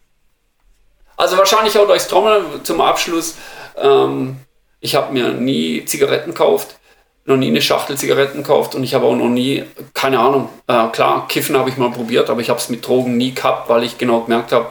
Also 1.17 1.39
wahrscheinlich 1.39 1.79
auch 1.79 1.87
durchs 1.87 2.09
Trommel 2.09 2.43
zum 2.65 2.81
Abschluss. 2.81 3.37
Ähm, 3.81 4.39
ich 4.83 4.95
habe 4.95 5.13
mir 5.13 5.29
nie 5.33 5.85
Zigaretten 5.87 6.33
gekauft, 6.33 6.77
noch 7.25 7.37
nie 7.37 7.49
eine 7.49 7.63
Schachtel 7.63 7.97
Zigaretten 7.97 8.39
gekauft 8.43 8.75
und 8.75 8.83
ich 8.83 8.95
habe 8.95 9.07
auch 9.07 9.15
noch 9.15 9.29
nie, 9.29 9.65
keine 9.95 10.19
Ahnung, 10.19 10.49
äh, 10.67 10.89
klar, 10.89 11.27
Kiffen 11.29 11.57
habe 11.57 11.71
ich 11.71 11.77
mal 11.79 11.91
probiert, 11.91 12.29
aber 12.29 12.41
ich 12.41 12.51
habe 12.51 12.59
es 12.59 12.69
mit 12.69 12.87
Drogen 12.87 13.17
nie 13.17 13.33
gehabt, 13.33 13.69
weil 13.69 13.85
ich 13.85 13.97
genau 13.97 14.21
gemerkt 14.21 14.53
habe, 14.53 14.67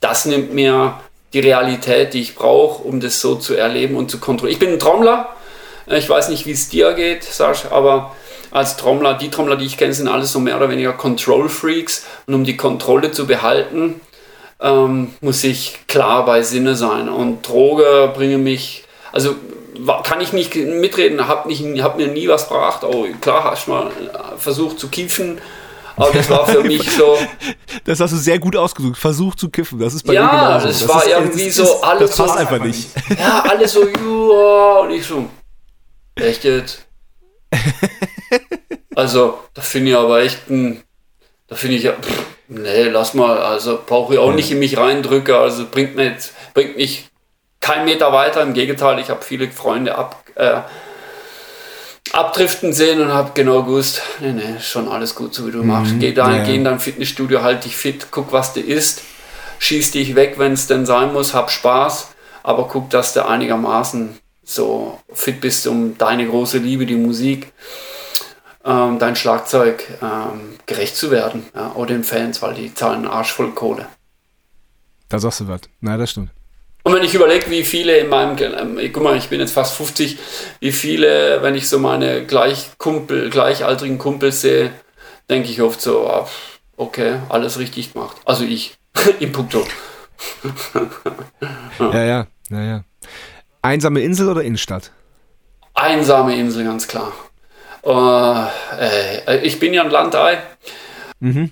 das 0.00 0.24
nimmt 0.24 0.54
mir 0.54 1.00
die 1.32 1.40
Realität, 1.40 2.14
die 2.14 2.22
ich 2.22 2.36
brauche, 2.36 2.84
um 2.84 3.00
das 3.00 3.20
so 3.20 3.34
zu 3.34 3.54
erleben 3.54 3.96
und 3.96 4.10
zu 4.10 4.18
kontrollieren. 4.18 4.54
Ich 4.54 4.64
bin 4.64 4.72
ein 4.72 4.78
Trommler, 4.78 5.34
ich 5.88 6.08
weiß 6.08 6.28
nicht, 6.28 6.46
wie 6.46 6.52
es 6.52 6.68
dir 6.68 6.94
geht, 6.94 7.24
Sasch, 7.24 7.64
aber 7.70 8.14
als 8.52 8.76
Trommler, 8.76 9.14
die 9.14 9.30
Trommler, 9.30 9.56
die 9.56 9.66
ich 9.66 9.76
kenne, 9.76 9.92
sind 9.92 10.06
alles 10.06 10.32
so 10.32 10.38
mehr 10.38 10.56
oder 10.56 10.70
weniger 10.70 10.92
Control 10.92 11.48
Freaks 11.48 12.06
und 12.26 12.34
um 12.34 12.44
die 12.44 12.56
Kontrolle 12.56 13.10
zu 13.10 13.26
behalten, 13.26 14.00
ähm, 14.60 15.12
muss 15.20 15.42
ich 15.44 15.80
klar 15.88 16.24
bei 16.24 16.42
Sinne 16.42 16.76
sein. 16.76 17.08
Und 17.08 17.46
Droge 17.46 18.12
bringe 18.14 18.38
mich, 18.38 18.84
also 19.12 19.34
kann 20.04 20.20
ich 20.20 20.32
nicht 20.32 20.54
mitreden, 20.54 21.26
habe 21.26 21.52
hab 21.52 21.96
mir 21.96 22.08
nie 22.08 22.28
was 22.28 22.48
gebracht. 22.48 22.84
Oh, 22.84 23.06
klar, 23.20 23.44
hast 23.44 23.68
mal 23.68 23.88
äh, 23.88 24.36
versucht 24.38 24.78
zu 24.78 24.88
kiffen, 24.88 25.40
aber 25.96 26.12
das 26.12 26.28
war 26.30 26.46
für 26.46 26.62
mich 26.64 26.90
so. 26.90 27.18
Das 27.84 28.00
hast 28.00 28.12
du 28.12 28.16
sehr 28.16 28.38
gut 28.38 28.56
ausgesucht. 28.56 28.98
Versucht 28.98 29.38
zu 29.38 29.48
kiffen, 29.48 29.78
das 29.78 29.94
ist 29.94 30.06
bei 30.06 30.14
ja, 30.14 30.24
mir 30.24 30.30
genauso. 30.30 30.66
Das, 30.66 30.78
das 30.80 30.88
war 30.88 31.04
ist, 31.04 31.10
irgendwie 31.10 31.46
das 31.46 31.56
so 31.56 31.82
alles. 31.82 32.10
Das 32.10 32.18
passt 32.18 32.34
so, 32.34 32.38
einfach 32.38 32.64
nicht. 32.64 32.88
Ja, 33.18 33.44
alles 33.48 33.72
so, 33.72 33.86
ja, 33.88 34.80
und 34.80 34.90
ich 34.90 35.04
so, 35.04 35.28
echt 36.16 36.44
jetzt? 36.44 36.86
also, 38.94 39.38
da 39.54 39.62
finde 39.62 39.90
ich 39.90 39.96
aber 39.96 40.20
echt 40.20 40.50
ein, 40.50 40.82
da 41.48 41.56
finde 41.56 41.76
ich 41.76 41.84
ja, 41.84 41.92
pff, 41.92 42.24
nee, 42.48 42.84
lass 42.84 43.14
mal, 43.14 43.38
also 43.38 43.78
brauche 43.84 44.14
ich 44.14 44.18
auch 44.18 44.32
nicht 44.32 44.50
in 44.50 44.58
mich 44.58 44.76
reindrücken, 44.76 45.34
also 45.34 45.66
bringt 45.70 45.96
mir 45.96 46.04
jetzt, 46.04 46.34
bringt 46.54 46.76
mich 46.76 47.08
kein 47.60 47.84
Meter 47.84 48.12
weiter. 48.12 48.42
Im 48.42 48.54
Gegenteil, 48.54 48.98
ich 48.98 49.10
habe 49.10 49.22
viele 49.22 49.50
Freunde 49.50 49.96
ab, 49.96 50.22
äh, 50.34 50.60
abdriften 52.12 52.72
sehen 52.72 53.00
und 53.00 53.12
habe 53.12 53.32
genau 53.34 53.62
gewusst, 53.62 54.02
nee, 54.20 54.32
nee, 54.32 54.60
schon 54.60 54.88
alles 54.88 55.14
gut, 55.14 55.34
so 55.34 55.46
wie 55.46 55.50
du 55.50 55.58
mhm, 55.58 55.68
machst. 55.68 55.94
Geh, 55.98 56.12
da, 56.12 56.36
ja. 56.36 56.44
geh 56.44 56.54
in 56.54 56.64
dein 56.64 56.80
Fitnessstudio, 56.80 57.42
halt 57.42 57.64
dich 57.64 57.76
fit, 57.76 58.08
guck, 58.10 58.32
was 58.32 58.52
du 58.52 58.60
isst, 58.60 59.02
schieß 59.58 59.90
dich 59.90 60.14
weg, 60.14 60.34
wenn 60.38 60.52
es 60.52 60.66
denn 60.66 60.86
sein 60.86 61.12
muss, 61.12 61.34
hab 61.34 61.50
Spaß, 61.50 62.08
aber 62.42 62.68
guck, 62.68 62.90
dass 62.90 63.12
du 63.12 63.26
einigermaßen 63.26 64.18
so 64.44 65.00
fit 65.12 65.40
bist, 65.40 65.66
um 65.66 65.98
deine 65.98 66.26
große 66.26 66.58
Liebe, 66.58 66.86
die 66.86 66.94
Musik, 66.94 67.52
ähm, 68.64 68.98
dein 68.98 69.16
Schlagzeug 69.16 69.84
ähm, 70.00 70.56
gerecht 70.66 70.96
zu 70.96 71.10
werden. 71.10 71.46
Ja, 71.54 71.72
oder 71.74 71.88
den 71.88 72.04
Fans, 72.04 72.40
weil 72.42 72.54
die 72.54 72.72
zahlen 72.72 73.04
einen 73.04 73.08
Arsch 73.08 73.32
voll 73.32 73.52
Kohle. 73.52 73.86
Da 75.08 75.18
sagst 75.18 75.40
du 75.40 75.48
was. 75.48 75.62
Na, 75.80 75.96
das 75.96 76.10
stimmt. 76.10 76.30
Und 76.86 76.94
wenn 76.94 77.02
ich 77.02 77.14
überlege, 77.14 77.50
wie 77.50 77.64
viele 77.64 77.96
in 77.96 78.08
meinem, 78.08 78.78
äh, 78.78 78.90
guck 78.90 79.02
mal, 79.02 79.16
ich 79.16 79.28
bin 79.28 79.40
jetzt 79.40 79.50
fast 79.50 79.74
50, 79.74 80.18
wie 80.60 80.70
viele, 80.70 81.42
wenn 81.42 81.56
ich 81.56 81.68
so 81.68 81.80
meine 81.80 82.24
gleich 82.24 82.78
Kumpel, 82.78 83.28
gleichaltrigen 83.28 83.98
Kumpels 83.98 84.42
sehe, 84.42 84.70
denke 85.28 85.50
ich 85.50 85.60
oft 85.60 85.80
so, 85.80 86.06
ah, 86.06 86.28
okay, 86.76 87.16
alles 87.28 87.58
richtig 87.58 87.92
gemacht. 87.92 88.18
Also 88.24 88.44
ich, 88.44 88.78
im 89.18 89.32
Punkto. 89.32 89.66
ja, 91.80 92.04
ja, 92.04 92.26
ja, 92.50 92.62
ja. 92.62 92.84
Einsame 93.62 94.02
Insel 94.02 94.28
oder 94.28 94.42
Innenstadt? 94.44 94.92
Einsame 95.74 96.36
Insel, 96.36 96.62
ganz 96.66 96.86
klar. 96.86 97.12
Äh, 97.82 99.26
äh, 99.26 99.38
ich 99.42 99.58
bin 99.58 99.74
ja 99.74 99.82
ein 99.82 99.90
Landei. 99.90 100.38
Mhm. 101.18 101.50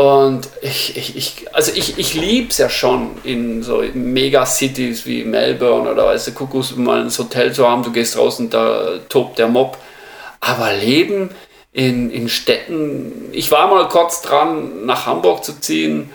Und 0.00 0.48
ich, 0.62 0.96
ich, 0.96 1.14
ich, 1.14 1.54
also 1.54 1.72
ich, 1.74 1.98
ich 1.98 2.14
liebe 2.14 2.48
es 2.48 2.56
ja 2.56 2.70
schon 2.70 3.18
in 3.22 3.62
so 3.62 3.82
Megacities 3.92 5.04
wie 5.04 5.24
Melbourne 5.24 5.90
oder 5.90 6.06
weißt 6.06 6.28
du, 6.28 6.32
Kuckucks 6.32 6.74
mal 6.74 7.02
ein 7.02 7.10
Hotel 7.10 7.52
zu 7.52 7.68
haben, 7.68 7.82
du 7.82 7.92
gehst 7.92 8.16
raus 8.16 8.40
und 8.40 8.54
da 8.54 8.96
tobt 9.10 9.38
der 9.38 9.48
Mob. 9.48 9.76
Aber 10.40 10.72
Leben 10.72 11.28
in, 11.72 12.10
in 12.10 12.30
Städten, 12.30 13.28
ich 13.32 13.50
war 13.50 13.68
mal 13.68 13.88
kurz 13.90 14.22
dran, 14.22 14.86
nach 14.86 15.04
Hamburg 15.04 15.44
zu 15.44 15.60
ziehen, 15.60 16.08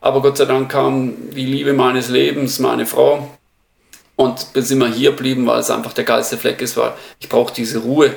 aber 0.00 0.20
Gott 0.20 0.38
sei 0.38 0.46
Dank 0.46 0.68
kam 0.72 1.14
die 1.30 1.46
Liebe 1.46 1.74
meines 1.74 2.08
Lebens, 2.08 2.58
meine 2.58 2.86
Frau. 2.86 3.28
Und 4.16 4.48
sind 4.52 4.80
wir 4.80 4.88
hier 4.88 5.12
geblieben, 5.12 5.46
weil 5.46 5.60
es 5.60 5.70
einfach 5.70 5.92
der 5.92 6.02
geilste 6.02 6.38
Fleck 6.38 6.60
ist, 6.60 6.76
weil 6.76 6.92
ich 7.20 7.28
brauche 7.28 7.54
diese 7.54 7.78
Ruhe. 7.78 8.16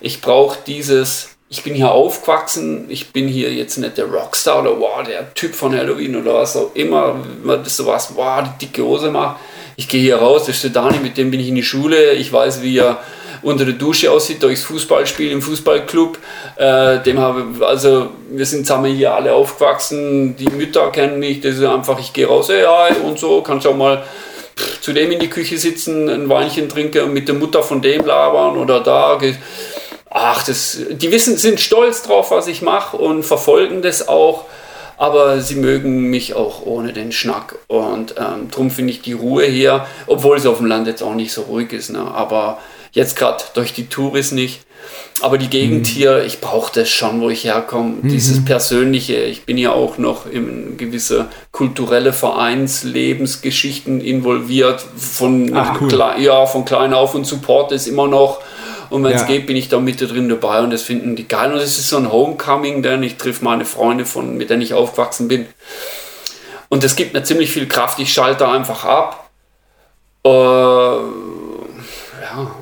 Ich 0.00 0.22
brauche 0.22 0.56
dieses, 0.66 1.31
ich 1.52 1.62
bin 1.62 1.74
hier 1.74 1.90
aufgewachsen, 1.90 2.86
ich 2.88 3.12
bin 3.12 3.28
hier 3.28 3.52
jetzt 3.52 3.76
nicht 3.76 3.98
der 3.98 4.06
Rockstar 4.06 4.62
oder 4.62 4.80
wow, 4.80 5.02
der 5.06 5.34
Typ 5.34 5.54
von 5.54 5.76
Halloween 5.76 6.16
oder 6.16 6.32
was 6.32 6.56
auch 6.56 6.70
immer, 6.72 7.14
man 7.44 7.62
das 7.62 7.76
sowas, 7.76 8.12
wow, 8.14 8.42
die 8.42 8.66
dicke 8.66 8.82
Hose 8.82 9.10
macht. 9.10 9.36
Ich 9.76 9.86
gehe 9.86 10.00
hier 10.00 10.16
raus, 10.16 10.46
das 10.46 10.56
ist 10.56 10.64
der 10.64 10.70
Dani, 10.70 10.98
mit 11.00 11.18
dem 11.18 11.30
bin 11.30 11.40
ich 11.40 11.48
in 11.48 11.54
die 11.54 11.62
Schule, 11.62 12.14
ich 12.14 12.32
weiß, 12.32 12.62
wie 12.62 12.78
er 12.78 13.00
unter 13.42 13.66
der 13.66 13.74
Dusche 13.74 14.10
aussieht, 14.10 14.42
durchs 14.42 14.62
Fußballspiel 14.62 15.30
im 15.30 15.42
Fußballclub. 15.42 16.16
Äh, 16.56 17.00
dem 17.00 17.18
habe 17.18 17.66
also 17.66 18.08
wir 18.30 18.46
sind 18.46 18.66
zusammen 18.66 18.94
hier 18.94 19.12
alle 19.12 19.34
aufgewachsen, 19.34 20.34
die 20.36 20.48
Mütter 20.48 20.90
kennen 20.90 21.18
mich, 21.18 21.42
das 21.42 21.56
ist 21.56 21.64
einfach, 21.64 22.00
ich 22.00 22.14
gehe 22.14 22.26
raus, 22.26 22.48
hey, 22.48 22.64
und 23.04 23.18
so, 23.18 23.42
kannst 23.42 23.66
auch 23.66 23.76
mal 23.76 24.02
zu 24.80 24.94
dem 24.94 25.10
in 25.12 25.18
die 25.18 25.28
Küche 25.28 25.58
sitzen, 25.58 26.08
ein 26.08 26.30
Weinchen 26.30 26.70
trinken 26.70 27.04
und 27.04 27.12
mit 27.12 27.28
der 27.28 27.34
Mutter 27.34 27.62
von 27.62 27.82
dem 27.82 28.06
labern 28.06 28.56
oder 28.56 28.80
da 28.80 29.18
ach, 30.12 30.44
das, 30.44 30.78
die 30.90 31.10
wissen, 31.10 31.36
sind 31.38 31.60
stolz 31.60 32.02
drauf, 32.02 32.30
was 32.30 32.46
ich 32.46 32.62
mache 32.62 32.96
und 32.96 33.24
verfolgen 33.24 33.82
das 33.82 34.08
auch, 34.08 34.44
aber 34.98 35.40
sie 35.40 35.56
mögen 35.56 36.10
mich 36.10 36.34
auch 36.34 36.64
ohne 36.64 36.92
den 36.92 37.12
Schnack. 37.12 37.58
Und 37.66 38.14
ähm, 38.18 38.48
darum 38.50 38.70
finde 38.70 38.92
ich 38.92 39.02
die 39.02 39.14
Ruhe 39.14 39.46
hier, 39.46 39.86
obwohl 40.06 40.36
es 40.36 40.46
auf 40.46 40.58
dem 40.58 40.66
Land 40.66 40.86
jetzt 40.86 41.02
auch 41.02 41.14
nicht 41.14 41.32
so 41.32 41.42
ruhig 41.42 41.72
ist, 41.72 41.90
ne? 41.90 42.00
aber 42.00 42.58
jetzt 42.92 43.16
gerade 43.16 43.42
durch 43.54 43.72
die 43.72 43.86
Touris 43.86 44.32
nicht. 44.32 44.60
Aber 45.20 45.38
die 45.38 45.48
Gegend 45.48 45.82
mhm. 45.82 45.90
hier, 45.90 46.24
ich 46.24 46.40
brauche 46.40 46.72
das 46.74 46.90
schon, 46.90 47.20
wo 47.20 47.30
ich 47.30 47.44
herkomme. 47.44 47.98
Mhm. 48.02 48.08
Dieses 48.08 48.44
Persönliche. 48.44 49.14
Ich 49.14 49.44
bin 49.44 49.56
ja 49.56 49.70
auch 49.70 49.96
noch 49.96 50.26
in 50.26 50.76
gewisse 50.76 51.26
kulturelle 51.52 52.12
Vereinslebensgeschichten 52.12 54.00
involviert. 54.00 54.84
Von, 54.96 55.52
Ach, 55.54 55.80
cool. 55.80 55.92
ja, 56.18 56.46
von 56.46 56.64
klein 56.64 56.92
auf 56.92 57.14
und 57.14 57.24
Support 57.24 57.70
ist 57.70 57.86
immer 57.86 58.08
noch 58.08 58.40
und 58.92 59.02
wenn 59.04 59.12
es 59.12 59.22
ja. 59.22 59.26
geht, 59.26 59.46
bin 59.46 59.56
ich 59.56 59.70
da 59.70 59.80
mit 59.80 60.00
drin 60.02 60.28
dabei 60.28 60.60
und 60.60 60.70
das 60.70 60.82
finden 60.82 61.16
die 61.16 61.26
geil. 61.26 61.50
Und 61.50 61.58
es 61.58 61.78
ist 61.78 61.88
so 61.88 61.96
ein 61.96 62.12
Homecoming, 62.12 62.82
denn 62.82 63.02
ich 63.02 63.16
treffe 63.16 63.42
meine 63.42 63.64
Freunde, 63.64 64.04
von, 64.04 64.36
mit 64.36 64.50
denen 64.50 64.60
ich 64.60 64.74
aufgewachsen 64.74 65.28
bin. 65.28 65.46
Und 66.68 66.84
es 66.84 66.94
gibt 66.94 67.14
mir 67.14 67.22
ziemlich 67.24 67.50
viel 67.50 67.66
Kraft. 67.66 67.98
Ich 68.00 68.12
schalte 68.12 68.46
einfach 68.46 68.84
ab. 68.84 69.30
Äh, 70.24 70.28
ja, 70.30 71.02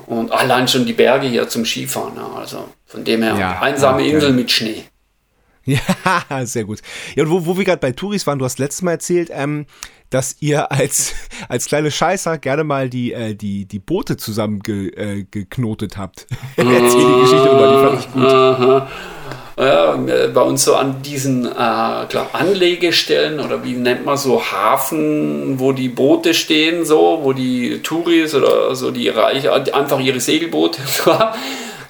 und 0.07 0.31
allein 0.31 0.69
schon 0.69 0.85
die 0.85 0.93
Berge 0.93 1.27
hier 1.27 1.49
zum 1.49 1.65
Skifahren. 1.65 2.13
Ja, 2.15 2.39
also 2.39 2.69
von 2.85 3.03
dem 3.03 3.23
her, 3.23 3.35
ja, 3.37 3.59
einsame 3.59 4.01
ja, 4.01 4.13
Insel 4.13 4.31
mit 4.31 4.49
Schnee. 4.51 4.83
Ja, 5.65 6.45
sehr 6.45 6.63
gut. 6.63 6.79
Ja, 7.13 7.23
und 7.23 7.29
wo, 7.29 7.45
wo 7.45 7.55
wir 7.55 7.65
gerade 7.65 7.79
bei 7.79 7.91
Touris 7.91 8.25
waren, 8.25 8.39
du 8.39 8.45
hast 8.45 8.57
letztes 8.57 8.81
Mal 8.81 8.93
erzählt, 8.93 9.29
ähm, 9.31 9.67
dass 10.11 10.35
ihr 10.39 10.71
als, 10.71 11.13
als 11.49 11.65
kleine 11.65 11.89
Scheißer 11.89 12.37
gerne 12.37 12.63
mal 12.63 12.89
die, 12.89 13.13
äh, 13.13 13.33
die, 13.33 13.65
die 13.65 13.79
Boote 13.79 14.17
zusammen 14.17 14.59
ge, 14.59 14.89
äh, 14.89 15.25
habt. 15.97 16.27
Erzähl 16.55 16.75
die 16.75 17.21
Geschichte 17.21 17.49
über, 17.49 17.67
die 17.67 17.87
fand 17.87 17.99
ich 17.99 18.11
gut. 18.13 18.87
Ja, 19.57 19.95
bei 20.33 20.41
uns 20.41 20.63
so 20.63 20.75
an 20.75 21.01
diesen 21.03 21.45
äh, 21.45 21.49
klar, 21.51 22.29
Anlegestellen 22.33 23.39
oder 23.39 23.63
wie 23.63 23.73
nennt 23.73 24.05
man 24.05 24.17
so 24.17 24.41
Hafen, 24.41 25.59
wo 25.59 25.71
die 25.71 25.89
Boote 25.89 26.33
stehen, 26.33 26.83
so, 26.85 27.19
wo 27.21 27.33
die 27.33 27.79
Touris 27.83 28.33
oder 28.33 28.73
so 28.75 28.91
die 28.91 29.09
Reiche 29.09 29.53
einfach 29.53 29.99
ihre 29.99 30.19
Segelboote 30.19 30.81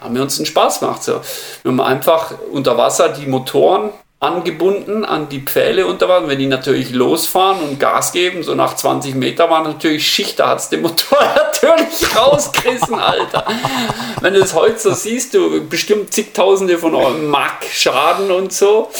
haben 0.01 0.15
wir 0.15 0.23
uns 0.23 0.37
einen 0.37 0.47
Spaß 0.47 0.79
gemacht. 0.79 1.03
So. 1.03 1.21
Wir 1.61 1.71
haben 1.71 1.79
einfach 1.79 2.33
unter 2.51 2.77
Wasser 2.77 3.09
die 3.09 3.27
Motoren 3.27 3.91
angebunden 4.21 5.03
an 5.03 5.29
die 5.29 5.39
Pfähle 5.39 5.87
unter 5.87 6.07
Wasser. 6.07 6.27
Wenn 6.27 6.37
die 6.37 6.45
natürlich 6.45 6.91
losfahren 6.91 7.59
und 7.61 7.79
Gas 7.79 8.11
geben, 8.11 8.43
so 8.43 8.53
nach 8.53 8.75
20 8.75 9.15
Meter 9.15 9.49
war 9.49 9.63
natürlich 9.63 10.07
Schicht, 10.07 10.39
da 10.39 10.49
hat 10.49 10.59
es 10.59 10.69
den 10.69 10.83
Motor 10.83 11.19
natürlich 11.35 12.15
rausgerissen, 12.15 12.99
Alter. 12.99 13.45
Wenn 14.21 14.35
du 14.35 14.41
es 14.41 14.53
heute 14.53 14.77
so 14.77 14.93
siehst, 14.93 15.33
du 15.33 15.67
bestimmt 15.67 16.13
zigtausende 16.13 16.77
von 16.77 17.27
Mark 17.29 17.65
Schaden 17.73 18.29
und 18.29 18.53
so. 18.53 18.91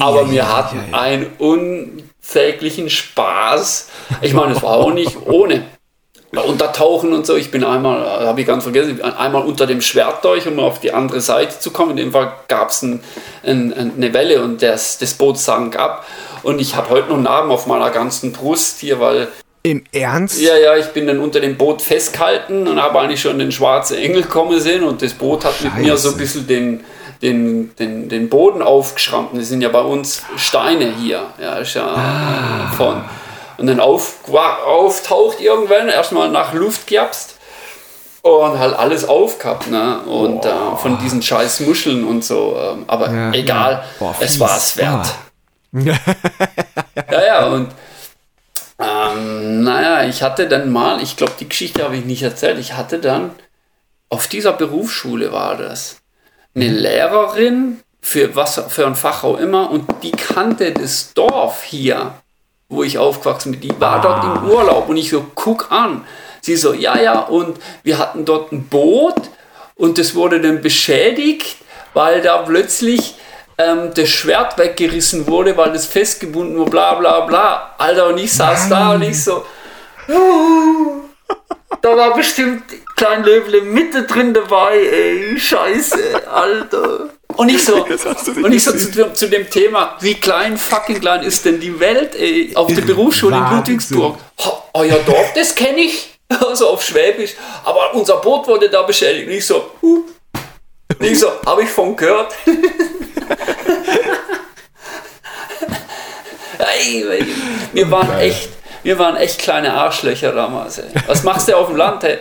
Aber 0.00 0.30
wir 0.30 0.54
hatten 0.54 0.92
einen 0.92 1.32
unsäglichen 1.38 2.90
Spaß. 2.90 3.88
Ich 4.20 4.34
meine, 4.34 4.52
es 4.52 4.62
war 4.62 4.72
auch 4.72 4.92
nicht 4.92 5.16
ohne 5.24 5.64
untertauchen 6.32 7.12
und 7.12 7.26
so. 7.26 7.36
Ich 7.36 7.50
bin 7.50 7.64
einmal, 7.64 8.26
habe 8.26 8.40
ich 8.40 8.46
ganz 8.46 8.64
vergessen, 8.64 9.00
einmal 9.02 9.44
unter 9.44 9.66
dem 9.66 9.80
Schwert 9.80 10.24
durch, 10.24 10.46
um 10.46 10.58
auf 10.60 10.80
die 10.80 10.92
andere 10.92 11.20
Seite 11.20 11.58
zu 11.58 11.70
kommen. 11.70 11.92
In 11.92 11.96
dem 11.96 12.12
Fall 12.12 12.32
gab 12.48 12.70
es 12.70 12.82
ein, 12.82 13.00
ein, 13.44 13.92
eine 13.96 14.12
Welle 14.12 14.42
und 14.42 14.62
das, 14.62 14.98
das 14.98 15.14
Boot 15.14 15.38
sank 15.38 15.76
ab. 15.78 16.06
Und 16.42 16.60
ich 16.60 16.76
habe 16.76 16.90
heute 16.90 17.08
noch 17.08 17.18
Narben 17.18 17.50
auf 17.50 17.66
meiner 17.66 17.90
ganzen 17.90 18.32
Brust 18.32 18.80
hier, 18.80 19.00
weil. 19.00 19.28
Im 19.62 19.84
Ernst? 19.92 20.40
Ja, 20.40 20.56
ja, 20.56 20.76
ich 20.76 20.86
bin 20.86 21.06
dann 21.06 21.18
unter 21.18 21.40
dem 21.40 21.56
Boot 21.56 21.82
festgehalten 21.82 22.68
und 22.68 22.80
habe 22.80 23.00
eigentlich 23.00 23.20
schon 23.20 23.38
den 23.38 23.50
schwarzen 23.50 23.98
Engel 23.98 24.22
kommen 24.22 24.60
sehen 24.60 24.84
und 24.84 25.02
das 25.02 25.14
Boot 25.14 25.44
hat 25.44 25.54
Scheiße. 25.54 25.74
mit 25.76 25.84
mir 25.84 25.96
so 25.96 26.10
ein 26.10 26.16
bisschen 26.16 26.46
den, 26.46 26.84
den, 27.22 27.74
den, 27.76 28.08
den 28.08 28.28
Boden 28.28 28.62
aufgeschrammt. 28.62 29.30
Das 29.34 29.48
sind 29.48 29.60
ja 29.60 29.68
bei 29.68 29.80
uns 29.80 30.22
Steine 30.36 30.94
hier. 30.96 31.22
Ja, 31.40 31.56
ist 31.56 31.74
ja 31.74 31.86
ah. 31.86 32.72
von 32.76 33.02
und 33.58 33.66
dann 33.66 33.80
auf, 33.80 34.28
auftaucht 34.32 35.40
irgendwann, 35.40 35.88
erstmal 35.88 36.30
nach 36.30 36.54
Luft 36.54 36.86
gejapst 36.86 37.36
und 38.22 38.58
halt 38.58 38.74
alles 38.74 39.04
aufgehabt, 39.06 39.70
ne? 39.70 40.00
Und 40.00 40.44
äh, 40.44 40.76
von 40.76 40.98
diesen 40.98 41.22
scheiß 41.22 41.60
Muscheln 41.60 42.04
und 42.04 42.24
so. 42.24 42.56
Ähm, 42.58 42.84
aber 42.86 43.12
ja, 43.12 43.32
egal, 43.32 43.72
ja. 43.72 43.84
Boah, 43.98 44.14
es 44.20 44.40
war 44.40 44.56
es 44.56 44.76
wert. 44.76 45.14
ja, 45.72 47.26
ja, 47.26 47.46
und 47.46 47.72
ähm, 48.80 49.62
naja, 49.64 50.08
ich 50.08 50.22
hatte 50.22 50.48
dann 50.48 50.70
mal, 50.70 51.02
ich 51.02 51.16
glaube, 51.16 51.32
die 51.38 51.48
Geschichte 51.48 51.82
habe 51.82 51.96
ich 51.96 52.04
nicht 52.04 52.22
erzählt, 52.22 52.58
ich 52.58 52.74
hatte 52.74 52.98
dann, 52.98 53.32
auf 54.08 54.28
dieser 54.28 54.52
Berufsschule 54.52 55.32
war 55.32 55.56
das, 55.56 55.96
eine 56.54 56.68
Lehrerin 56.68 57.80
für 58.00 58.34
was 58.36 58.62
für 58.68 58.86
ein 58.86 58.94
Fach 58.94 59.24
auch 59.24 59.38
immer 59.38 59.70
und 59.70 60.02
die 60.02 60.12
kannte 60.12 60.72
das 60.72 61.12
Dorf 61.12 61.62
hier 61.64 62.14
wo 62.68 62.82
ich 62.82 62.98
aufgewachsen 62.98 63.52
bin, 63.52 63.60
die 63.60 63.80
war 63.80 63.96
ah. 63.96 64.00
dort 64.00 64.24
im 64.24 64.50
Urlaub 64.50 64.88
und 64.88 64.96
ich 64.96 65.10
so, 65.10 65.24
guck 65.34 65.72
an. 65.72 66.04
Sie 66.40 66.56
so, 66.56 66.72
ja, 66.72 67.00
ja, 67.00 67.20
und 67.20 67.58
wir 67.82 67.98
hatten 67.98 68.24
dort 68.24 68.52
ein 68.52 68.66
Boot 68.68 69.16
und 69.74 69.98
das 69.98 70.14
wurde 70.14 70.40
dann 70.40 70.60
beschädigt, 70.60 71.56
weil 71.94 72.20
da 72.20 72.38
plötzlich 72.38 73.16
ähm, 73.56 73.92
das 73.94 74.08
Schwert 74.08 74.56
weggerissen 74.58 75.26
wurde, 75.26 75.56
weil 75.56 75.72
das 75.72 75.86
festgebunden 75.86 76.58
war, 76.58 76.66
bla 76.66 76.94
bla 76.94 77.20
bla. 77.20 77.74
Alter, 77.78 78.08
und 78.08 78.18
ich 78.18 78.32
saß 78.32 78.68
Nein. 78.68 78.70
da 78.70 78.94
und 78.94 79.02
ich 79.02 79.24
so, 79.24 79.44
da 81.80 81.96
war 81.96 82.14
bestimmt 82.14 82.64
Klein 82.96 83.24
Löwle 83.24 83.62
Mitte 83.62 84.02
drin 84.02 84.34
dabei, 84.34 84.76
ey, 84.76 85.38
scheiße, 85.38 86.28
Alter. 86.30 87.10
Und 87.38 87.48
ich 87.50 87.64
so, 87.64 87.86
und 88.42 88.52
ich 88.52 88.64
so 88.64 88.72
zu, 88.72 89.12
zu, 89.12 89.28
dem 89.28 89.48
Thema, 89.48 89.96
wie 90.00 90.14
klein, 90.14 90.58
fucking 90.58 90.98
klein 90.98 91.22
ist 91.22 91.44
denn 91.44 91.60
die 91.60 91.78
Welt 91.78 92.16
ey, 92.16 92.50
auf 92.56 92.66
der 92.66 92.82
Berufsschule 92.82 93.36
Wahnsinn. 93.36 93.52
in 93.52 93.58
Ludwigsburg? 93.58 94.18
Euer 94.74 94.98
Dorf, 95.06 95.32
das 95.34 95.54
kenne 95.54 95.78
ich. 95.82 96.14
Also 96.46 96.68
auf 96.68 96.84
Schwäbisch. 96.84 97.34
Aber 97.64 97.94
unser 97.94 98.16
Boot 98.18 98.46
wurde 98.46 98.68
da 98.68 98.82
beschädigt. 98.82 99.28
Und 99.28 99.34
ich 99.34 99.46
so, 99.46 99.70
huh. 99.80 100.04
Ich 101.00 101.18
so, 101.20 101.30
habe 101.46 101.62
ich 101.62 101.70
von 101.70 101.96
gehört. 101.96 102.34
Ey, 106.58 107.24
wir 107.72 107.90
waren 107.90 108.18
echt, 108.18 108.50
wir 108.82 108.98
waren 108.98 109.16
echt 109.16 109.38
kleine 109.38 109.72
Arschlöcher 109.72 110.32
damals. 110.32 110.76
Ey. 110.78 110.90
Was 111.06 111.22
machst 111.22 111.48
du 111.48 111.56
auf 111.56 111.68
dem 111.68 111.76
Land? 111.76 112.04
Ey? 112.04 112.18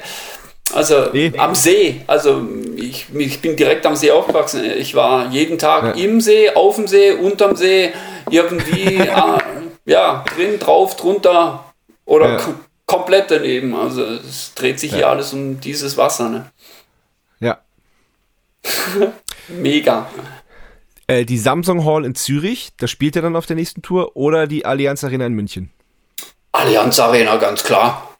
Also 0.73 1.09
nee. 1.13 1.31
am 1.37 1.55
See. 1.55 2.01
Also 2.07 2.47
ich, 2.75 3.07
ich, 3.13 3.41
bin 3.41 3.55
direkt 3.55 3.85
am 3.85 3.95
See 3.95 4.11
aufgewachsen. 4.11 4.63
Ich 4.63 4.95
war 4.95 5.29
jeden 5.31 5.57
Tag 5.57 5.97
ja. 5.97 6.03
im 6.03 6.21
See, 6.21 6.49
auf 6.49 6.75
dem 6.75 6.87
See, 6.87 7.11
unterm 7.11 7.55
See, 7.55 7.91
irgendwie 8.29 9.01
ah, 9.09 9.39
ja, 9.85 10.23
drin, 10.35 10.59
drauf, 10.59 10.95
drunter 10.95 11.73
oder 12.05 12.37
ja. 12.37 12.55
komplett 12.85 13.31
daneben. 13.31 13.75
Also 13.75 14.03
es 14.03 14.53
dreht 14.55 14.79
sich 14.79 14.91
ja. 14.91 14.97
hier 14.97 15.09
alles 15.09 15.33
um 15.33 15.59
dieses 15.59 15.97
Wasser. 15.97 16.29
Ne? 16.29 16.51
Ja. 17.39 17.59
Mega. 19.47 20.09
Äh, 21.07 21.23
die 21.23 21.37
Samsung 21.37 21.85
Hall 21.85 22.03
in 22.03 22.15
Zürich, 22.15 22.71
da 22.77 22.87
spielt 22.87 23.15
er 23.15 23.21
dann 23.21 23.37
auf 23.37 23.45
der 23.45 23.55
nächsten 23.55 23.81
Tour, 23.81 24.17
oder 24.17 24.45
die 24.45 24.65
Allianz 24.65 25.05
Arena 25.05 25.25
in 25.25 25.33
München? 25.33 25.71
Allianz 26.51 26.99
Arena, 26.99 27.37
ganz 27.37 27.63
klar. 27.63 28.17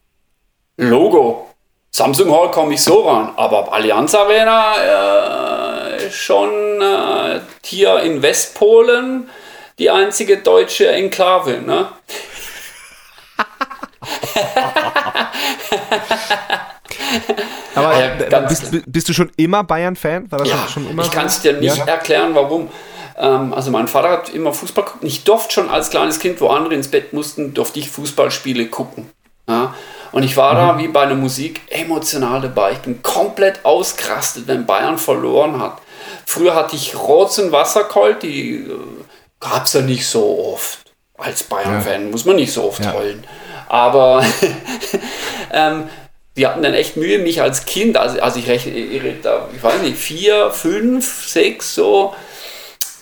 Logo. 0.78 1.50
Samsung 1.90 2.30
Hall 2.30 2.50
komme 2.50 2.74
ich 2.74 2.82
so 2.82 3.08
ran, 3.08 3.32
aber 3.36 3.72
Allianz 3.72 4.14
Arena 4.14 5.96
äh, 5.96 6.10
schon 6.10 6.80
äh, 6.80 7.40
hier 7.64 8.00
in 8.00 8.22
Westpolen 8.22 9.28
die 9.78 9.90
einzige 9.90 10.38
deutsche 10.38 10.88
Enklave, 10.88 11.60
ne? 11.62 11.88
Aber 17.74 17.98
ja, 17.98 18.40
bist, 18.40 18.82
bist, 18.86 19.08
du 19.08 19.12
schon 19.12 19.30
immer 19.36 19.64
Bayern-Fan? 19.64 20.28
ja, 20.44 20.68
schon 20.68 20.90
immer 20.90 21.04
ich 21.04 21.10
kann 21.10 21.26
es 21.26 21.40
dir 21.40 21.54
nicht 21.54 21.76
ja? 21.76 21.84
erklären, 21.84 22.34
warum. 22.34 22.68
Ähm, 23.16 23.54
also 23.54 23.70
mein 23.70 23.88
Vater 23.88 24.10
hat 24.10 24.28
immer 24.30 24.52
Fußball 24.52 24.84
geguckt. 24.84 25.04
Ich 25.04 25.24
durfte 25.24 25.54
schon 25.54 25.70
als 25.70 25.90
kleines 25.90 26.18
Kind, 26.18 26.40
wo 26.40 26.48
andere 26.48 26.74
ins 26.74 26.88
Bett 26.88 27.12
mussten, 27.12 27.54
durfte 27.54 27.78
ich 27.78 27.90
Fußballspiele 27.90 28.66
gucken. 28.66 29.10
Ja? 29.48 29.74
Und 30.12 30.22
ich 30.22 30.36
war 30.36 30.54
mhm. 30.54 30.56
da 30.56 30.78
wie 30.78 30.88
bei 30.88 31.02
einer 31.02 31.14
Musik 31.14 31.60
emotional 31.68 32.40
dabei. 32.40 32.72
Ich 32.72 32.78
bin 32.78 33.02
komplett 33.02 33.64
ausgerastet, 33.64 34.46
wenn 34.46 34.66
Bayern 34.66 34.98
verloren 34.98 35.60
hat. 35.60 35.78
Früher 36.26 36.54
hatte 36.54 36.76
ich 36.76 36.96
Rotz 36.96 37.38
und 37.38 37.52
Wasserkold, 37.52 38.22
die 38.22 38.56
äh, 38.56 38.78
gab 39.40 39.66
es 39.66 39.72
ja 39.72 39.80
nicht 39.80 40.06
so 40.06 40.52
oft. 40.52 40.80
Als 41.16 41.42
Bayern-Fan 41.42 42.04
ja. 42.04 42.10
muss 42.10 42.24
man 42.24 42.36
nicht 42.36 42.52
so 42.52 42.64
oft 42.64 42.84
ja. 42.84 42.92
heulen. 42.92 43.24
Aber 43.68 44.24
ähm, 45.52 45.88
wir 46.34 46.48
hatten 46.48 46.62
dann 46.62 46.74
echt 46.74 46.96
Mühe, 46.96 47.18
mich 47.18 47.42
als 47.42 47.64
Kind, 47.64 47.96
also, 47.96 48.20
also 48.20 48.38
ich 48.38 48.48
rechne, 48.48 48.72
ich, 48.72 49.02
ich 49.02 49.62
weiß 49.62 49.82
nicht, 49.82 49.98
vier, 49.98 50.52
fünf, 50.52 51.26
sechs 51.28 51.74
so, 51.74 52.14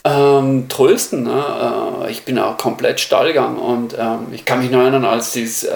ähm, 0.06 0.68
trösten. 0.68 1.24
Ne? 1.24 2.04
Äh, 2.04 2.10
ich 2.10 2.24
bin 2.24 2.38
auch 2.38 2.56
komplett 2.56 3.00
steil 3.00 3.28
gegangen 3.28 3.58
und 3.58 3.94
ähm, 3.98 4.28
ich 4.32 4.44
kann 4.44 4.60
mich 4.60 4.70
noch 4.70 4.80
erinnern, 4.80 5.04
als 5.04 5.32
sie 5.32 5.44
das 5.44 5.64
äh, 5.64 5.74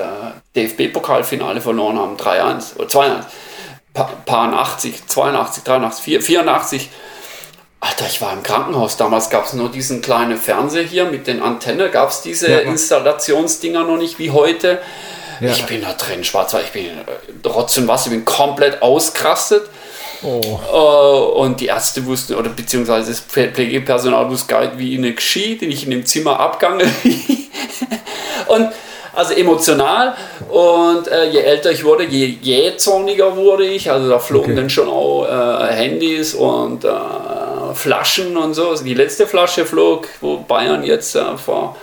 DFB-Pokalfinale 0.54 1.60
verloren 1.60 1.98
haben, 1.98 2.16
3-1 2.16 2.76
oder 2.76 2.88
2-1, 2.88 3.24
pa 3.92 4.52
80, 4.52 5.06
82, 5.06 5.64
83, 5.64 6.04
4, 6.04 6.22
84. 6.22 6.90
Alter, 7.80 8.06
ich 8.06 8.20
war 8.20 8.32
im 8.34 8.42
Krankenhaus. 8.42 8.98
Damals 8.98 9.30
gab 9.30 9.46
es 9.46 9.54
nur 9.54 9.70
diesen 9.70 10.02
kleinen 10.02 10.36
Fernseher 10.36 10.82
hier 10.82 11.06
mit 11.06 11.26
den 11.26 11.42
Antennen, 11.42 11.90
gab 11.90 12.10
es 12.10 12.20
diese 12.20 12.50
ja. 12.50 12.58
Installationsdinger 12.58 13.84
noch 13.84 13.96
nicht 13.96 14.18
wie 14.18 14.30
heute. 14.30 14.80
Ja. 15.40 15.52
Ich 15.52 15.64
bin 15.64 15.80
da 15.80 15.94
drin, 15.94 16.22
schwarz, 16.22 16.54
ich 16.54 16.70
bin 16.70 16.86
äh, 16.86 17.48
Rotz 17.48 17.78
und 17.78 17.88
Wasser, 17.88 18.06
ich 18.06 18.12
bin 18.12 18.24
komplett 18.26 18.82
ausgerastet. 18.82 19.62
Oh. 20.22 21.42
und 21.42 21.60
die 21.60 21.66
Ärzte 21.66 22.04
wussten, 22.04 22.34
oder 22.34 22.50
beziehungsweise 22.50 23.10
das 23.10 23.20
Pflegepersonal 23.20 24.28
wusste 24.28 24.48
gar 24.48 24.60
nicht, 24.60 24.78
wie 24.78 24.94
ihnen 24.94 25.14
geschieht, 25.14 25.62
ich 25.62 25.84
in 25.84 25.90
dem 25.90 26.04
Zimmer 26.04 26.38
abgange. 26.38 26.84
und 28.48 28.70
also 29.14 29.34
emotional. 29.34 30.14
Und 30.48 31.08
äh, 31.08 31.30
je 31.30 31.40
älter 31.40 31.70
ich 31.70 31.84
wurde, 31.84 32.04
je 32.04 32.26
jähzorniger 32.26 33.36
wurde 33.36 33.66
ich. 33.66 33.90
Also 33.90 34.08
da 34.08 34.18
flogen 34.18 34.52
okay. 34.52 34.60
dann 34.60 34.70
schon 34.70 34.88
auch 34.88 35.26
äh, 35.26 35.72
Handys 35.72 36.34
und 36.34 36.84
äh, 36.84 36.90
Flaschen 37.74 38.36
und 38.36 38.54
so. 38.54 38.70
Also 38.70 38.84
die 38.84 38.94
letzte 38.94 39.26
Flasche 39.26 39.64
flog, 39.64 40.08
wo 40.20 40.38
Bayern 40.38 40.84
jetzt 40.84 41.16
äh, 41.16 41.36
vor, 41.36 41.76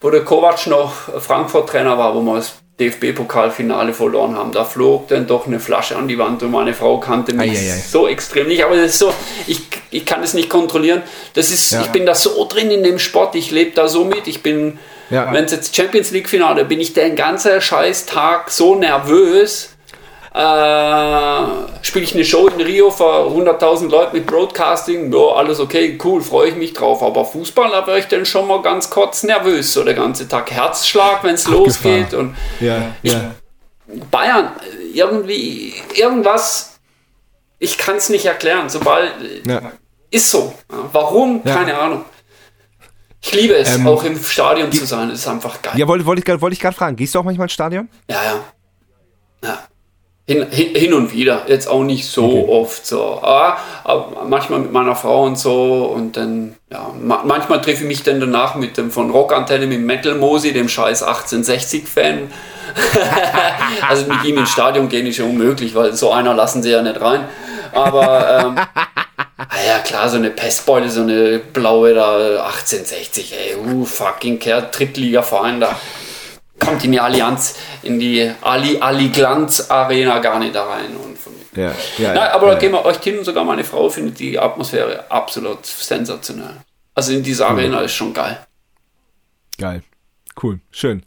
wo 0.00 0.10
der 0.10 0.24
Kovac 0.24 0.66
noch 0.66 0.92
Frankfurt-Trainer 1.20 1.96
war, 1.96 2.14
wo 2.14 2.20
man 2.20 2.36
das 2.36 2.54
DFB-Pokalfinale 2.78 3.94
verloren 3.94 4.36
haben. 4.36 4.52
Da 4.52 4.64
flog 4.64 5.08
dann 5.08 5.26
doch 5.26 5.46
eine 5.46 5.60
Flasche 5.60 5.96
an 5.96 6.08
die 6.08 6.18
Wand 6.18 6.42
und 6.42 6.50
meine 6.50 6.74
Frau 6.74 7.00
kannte 7.00 7.32
mich 7.32 7.52
ei, 7.52 7.54
ei, 7.54 7.72
ei. 7.72 7.78
so 7.78 8.06
extrem 8.06 8.48
nicht. 8.48 8.64
Aber 8.64 8.76
das 8.76 8.92
ist 8.92 8.98
so, 8.98 9.14
ich, 9.46 9.60
ich 9.90 10.04
kann 10.04 10.22
es 10.22 10.34
nicht 10.34 10.50
kontrollieren. 10.50 11.02
Das 11.34 11.50
ist, 11.50 11.72
ja. 11.72 11.80
ich 11.80 11.88
bin 11.88 12.04
da 12.04 12.14
so 12.14 12.46
drin 12.46 12.70
in 12.70 12.82
dem 12.82 12.98
Sport, 12.98 13.34
ich 13.34 13.50
lebe 13.50 13.70
da 13.70 13.88
so 13.88 14.04
mit. 14.04 14.26
Ich 14.26 14.42
bin, 14.42 14.78
ja. 15.08 15.32
wenn 15.32 15.46
es 15.46 15.52
jetzt 15.52 15.74
Champions 15.74 16.10
League-Finale, 16.10 16.66
bin 16.66 16.80
ich 16.80 16.92
den 16.92 17.16
ganzen 17.16 17.60
scheiß 17.60 18.06
Tag 18.06 18.50
so 18.50 18.74
nervös 18.74 19.75
äh, 20.36 21.46
spiele 21.80 22.04
ich 22.04 22.14
eine 22.14 22.24
Show 22.24 22.46
in 22.48 22.60
Rio 22.60 22.90
vor 22.90 23.30
100.000 23.30 23.88
Leuten 23.88 24.16
mit 24.18 24.26
Broadcasting, 24.26 25.10
ja, 25.10 25.34
alles 25.34 25.58
okay, 25.60 25.98
cool, 26.04 26.20
freue 26.20 26.50
ich 26.50 26.56
mich 26.56 26.74
drauf. 26.74 27.02
Aber 27.02 27.24
Fußball, 27.24 27.70
da 27.70 27.86
wäre 27.86 28.00
ich 28.00 28.06
dann 28.06 28.26
schon 28.26 28.46
mal 28.46 28.60
ganz 28.60 28.90
kurz 28.90 29.22
nervös, 29.22 29.72
so 29.72 29.82
der 29.82 29.94
ganze 29.94 30.28
Tag. 30.28 30.50
Herzschlag, 30.50 31.24
wenn 31.24 31.36
es 31.36 31.48
losgeht. 31.48 32.12
Und 32.12 32.36
ja, 32.60 32.92
ich, 33.02 33.14
ja. 33.14 33.34
Bayern, 34.10 34.52
irgendwie, 34.92 35.72
irgendwas, 35.94 36.80
ich 37.58 37.78
kann 37.78 37.96
es 37.96 38.10
nicht 38.10 38.26
erklären. 38.26 38.68
Sobald, 38.68 39.12
ja. 39.46 39.72
ist 40.10 40.30
so. 40.30 40.52
Warum? 40.92 41.42
Keine 41.44 41.78
Ahnung. 41.78 42.04
Ich 43.22 43.32
liebe 43.32 43.54
es, 43.54 43.74
ähm, 43.74 43.86
auch 43.86 44.04
im 44.04 44.22
Stadion 44.22 44.70
zu 44.70 44.84
sein. 44.84 45.08
Das 45.08 45.20
ist 45.20 45.28
einfach 45.28 45.62
geil. 45.62 45.72
Ja, 45.76 45.88
wollte 45.88 46.04
wollt 46.04 46.18
ich, 46.18 46.40
wollt 46.42 46.52
ich 46.52 46.60
gerade 46.60 46.76
fragen. 46.76 46.94
Gehst 46.94 47.14
du 47.14 47.20
auch 47.20 47.24
manchmal 47.24 47.46
ins 47.46 47.54
Stadion? 47.54 47.88
Ja, 48.10 48.22
ja. 48.22 48.44
Ja. 49.42 49.58
Hin, 50.28 50.44
hin, 50.50 50.92
und 50.92 51.12
wieder, 51.12 51.44
jetzt 51.46 51.68
auch 51.68 51.84
nicht 51.84 52.04
so 52.04 52.24
okay. 52.24 52.46
oft 52.48 52.84
so. 52.84 53.20
Aber, 53.22 53.58
aber, 53.84 54.24
manchmal 54.28 54.58
mit 54.58 54.72
meiner 54.72 54.96
Frau 54.96 55.22
und 55.22 55.38
so 55.38 55.84
und 55.84 56.16
dann, 56.16 56.56
ja, 56.68 56.90
ma 57.00 57.22
manchmal 57.24 57.60
treffe 57.60 57.84
ich 57.84 57.88
mich 57.88 58.02
dann 58.02 58.18
danach 58.18 58.56
mit 58.56 58.76
dem 58.76 58.90
von 58.90 59.10
Rockantenne, 59.10 59.68
mit 59.68 59.82
Metal 59.82 60.16
Mosi, 60.16 60.52
dem 60.52 60.68
scheiß 60.68 61.04
1860-Fan. 61.04 62.28
also 63.88 64.06
mit 64.06 64.24
ihm 64.24 64.38
ins 64.38 64.50
Stadion 64.50 64.88
gehen 64.88 65.06
ist 65.06 65.18
ja 65.18 65.24
unmöglich, 65.24 65.76
weil 65.76 65.92
so 65.92 66.10
einer 66.10 66.34
lassen 66.34 66.60
sie 66.60 66.70
ja 66.70 66.82
nicht 66.82 67.00
rein. 67.00 67.28
Aber 67.72 68.40
ähm, 68.40 68.56
ja 69.68 69.78
klar, 69.84 70.08
so 70.08 70.16
eine 70.16 70.30
Pestbeule, 70.30 70.90
so 70.90 71.02
eine 71.02 71.38
blaue 71.38 71.94
da 71.94 72.16
1860, 72.46 73.32
ey, 73.32 73.56
uh, 73.56 73.84
fucking 73.84 74.40
Kerl, 74.40 74.70
Drittliga-Verein 74.72 75.60
da 75.60 75.76
kommt 76.58 76.84
in 76.84 76.92
die 76.92 77.00
Allianz, 77.00 77.56
in 77.82 77.98
die 77.98 78.30
Ali, 78.40 78.78
Ali 78.80 79.08
Glanz 79.08 79.70
Arena 79.70 80.18
gar 80.18 80.38
nicht 80.38 80.54
da 80.54 80.64
rein. 80.64 80.96
Und 80.96 81.18
von 81.18 81.32
ja, 81.54 81.72
ja, 81.98 82.14
Na, 82.14 82.32
aber 82.32 82.48
ja, 82.48 82.54
da 82.54 82.60
gehen 82.60 82.72
wir 82.72 82.84
euch 82.84 82.98
hin, 82.98 83.24
sogar 83.24 83.44
meine 83.44 83.64
Frau 83.64 83.88
findet 83.88 84.18
die 84.18 84.38
Atmosphäre 84.38 85.10
absolut 85.10 85.64
sensationell. 85.64 86.56
Also 86.94 87.12
in 87.12 87.22
dieser 87.22 87.46
cool. 87.46 87.58
Arena 87.58 87.80
ist 87.80 87.94
schon 87.94 88.12
geil. 88.12 88.38
Geil. 89.58 89.82
Cool. 90.42 90.60
Schön. 90.70 91.02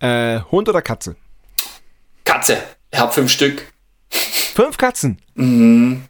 Äh, 0.00 0.40
Hund 0.50 0.68
oder 0.68 0.80
Katze? 0.80 1.16
Katze. 2.24 2.58
Ich 2.90 2.98
habe 2.98 3.12
fünf 3.12 3.30
Stück. 3.30 3.66
Fünf 4.10 4.76
Katzen? 4.76 5.18
Mhm. 5.34 6.04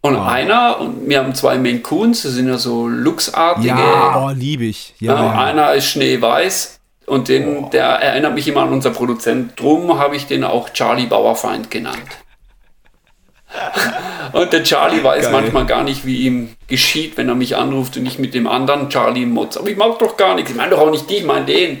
Und 0.00 0.16
oh. 0.16 0.22
einer, 0.22 0.78
und 0.80 1.08
wir 1.08 1.18
haben 1.18 1.34
zwei 1.34 1.58
Maine 1.58 1.80
Coons, 1.80 2.22
das 2.22 2.32
sind 2.32 2.48
ja 2.48 2.58
so 2.58 2.86
luchsartige. 2.86 3.68
Ja, 3.68 4.24
oh, 4.24 4.30
liebe 4.30 4.64
ich. 4.64 4.94
Ja, 5.00 5.14
ja, 5.14 5.46
Einer 5.46 5.74
ist 5.74 5.90
schneeweiß, 5.90 6.75
und 7.06 7.28
den, 7.28 7.64
oh. 7.64 7.68
der 7.72 7.86
erinnert 7.86 8.34
mich 8.34 8.48
immer 8.48 8.62
an 8.62 8.72
unser 8.72 8.90
Produzent. 8.90 9.58
Drum 9.58 9.98
habe 9.98 10.16
ich 10.16 10.26
den 10.26 10.44
auch 10.44 10.70
Charlie 10.70 11.06
Bauerfeind 11.06 11.70
genannt. 11.70 12.02
Und 14.32 14.52
der 14.52 14.64
Charlie 14.64 15.02
weiß 15.02 15.24
Geil. 15.24 15.32
manchmal 15.32 15.66
gar 15.66 15.82
nicht, 15.84 16.04
wie 16.04 16.22
ihm 16.22 16.56
geschieht, 16.66 17.16
wenn 17.16 17.28
er 17.28 17.34
mich 17.34 17.56
anruft 17.56 17.96
und 17.96 18.04
ich 18.04 18.18
mit 18.18 18.34
dem 18.34 18.46
anderen 18.46 18.90
Charlie 18.90 19.24
mutz. 19.24 19.56
Aber 19.56 19.68
ich 19.68 19.76
mag 19.76 19.98
doch 19.98 20.16
gar 20.16 20.34
nichts. 20.34 20.50
Ich 20.50 20.56
meine 20.56 20.70
doch 20.70 20.80
auch 20.80 20.90
nicht 20.90 21.08
dich, 21.08 21.20
ich 21.20 21.24
meine 21.24 21.46
den. 21.46 21.80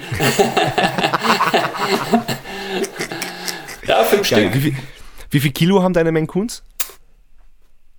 ja, 3.86 4.04
fünf 4.04 4.30
Geil. 4.30 4.48
Stück. 4.48 4.54
Wie 4.54 4.60
viel, 4.60 4.76
wie 5.30 5.40
viel 5.40 5.50
Kilo 5.50 5.82
haben 5.82 5.92
deine 5.92 6.12
Menkuns? 6.12 6.62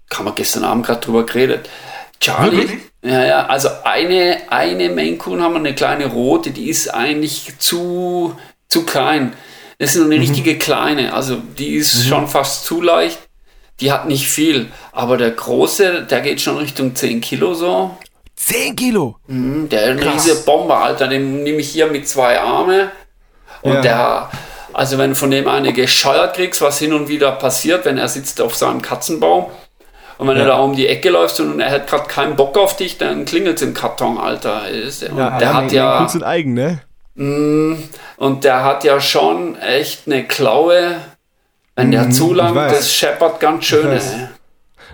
Kann 0.09 0.25
man 0.25 0.34
gestern 0.34 0.63
Abend 0.63 0.86
gerade 0.86 1.01
drüber 1.01 1.25
geredet. 1.25 1.69
Charlie, 2.19 2.57
Wirklich? 2.57 2.80
Ja, 3.07 3.25
ja, 3.25 3.45
also 3.47 3.69
eine, 3.83 4.37
eine 4.49 4.89
Maine 4.89 5.17
Coon 5.17 5.41
haben 5.41 5.53
wir, 5.53 5.59
eine 5.59 5.75
kleine 5.75 6.07
rote, 6.07 6.51
die 6.51 6.69
ist 6.69 6.93
eigentlich 6.93 7.57
zu, 7.59 8.35
zu 8.67 8.83
klein. 8.85 9.33
Das 9.79 9.95
ist 9.95 10.01
eine 10.01 10.15
mhm. 10.15 10.21
richtige 10.21 10.57
kleine, 10.57 11.13
also 11.13 11.37
die 11.57 11.75
ist 11.75 11.95
mhm. 11.95 12.09
schon 12.09 12.27
fast 12.27 12.65
zu 12.65 12.81
leicht. 12.81 13.19
die 13.79 13.91
hat 13.91 14.07
nicht 14.07 14.27
viel. 14.27 14.71
Aber 14.91 15.17
der 15.17 15.31
große, 15.31 16.03
der 16.09 16.21
geht 16.21 16.41
schon 16.41 16.57
Richtung 16.57 16.95
10 16.95 17.21
Kilo 17.21 17.53
so. 17.53 17.95
10 18.35 18.75
Kilo? 18.75 19.17
Mhm, 19.27 19.69
der 19.69 19.83
ist 19.83 20.01
eine 20.01 20.13
riesige 20.13 20.35
Bombe, 20.37 20.75
Alter. 20.75 21.07
Den 21.07 21.43
nehme 21.43 21.59
ich 21.59 21.69
hier 21.69 21.87
mit 21.87 22.07
zwei 22.07 22.39
Arme. 22.39 22.91
Und 23.61 23.73
Ja. 23.73 23.81
der, 23.81 24.31
also 24.73 24.97
wenn 24.97 25.11
du 25.11 25.15
von 25.15 25.31
dem 25.31 25.47
eine 25.47 25.73
gescheuert 25.73 26.35
kriegst, 26.35 26.61
was 26.61 26.79
hin 26.79 26.93
und 26.93 27.07
wieder 27.07 27.31
passiert, 27.33 27.85
wenn 27.85 27.97
er 27.97 28.07
sitzt 28.07 28.41
auf 28.41 28.55
seinem 28.55 28.81
Katzenbaum 28.81 29.47
und 30.18 30.28
wenn 30.28 30.38
Ja. 30.38 30.43
du 30.43 30.49
da 30.49 30.57
um 30.59 30.76
die 30.76 30.88
Ecke 30.88 31.09
läufst 31.09 31.39
und 31.39 31.59
er 31.59 31.72
hat 31.72 31.88
gerade 31.88 32.07
keinen 32.07 32.36
Bock 32.36 32.57
auf 32.57 32.76
dich, 32.76 32.97
dann 32.97 33.26
klingelt 33.26 33.57
es 33.57 33.61
im 33.61 33.74
Karton, 33.74 34.18
Alter. 34.18 34.68
Ist 34.70 35.03
und 35.03 35.18
der 35.18 35.53
hat 35.53 35.72
ja. 35.72 36.05
Und 36.05 36.24
eigen, 36.24 36.53
ne? 36.53 36.80
Und 38.18 38.43
der 38.43 38.63
hat 38.63 38.84
ja 38.84 38.99
schon 39.01 39.55
echt 39.59 40.03
eine 40.05 40.24
Klaue. 40.26 40.95
Wenn 41.76 41.91
der 41.91 42.09
zu 42.09 42.34
lang, 42.34 42.51
Mhm, 42.51 42.55
weiß. 42.55 42.72
das 42.78 42.93
scheppert 42.93 43.39
ganz 43.39 43.65
schön. 43.65 43.99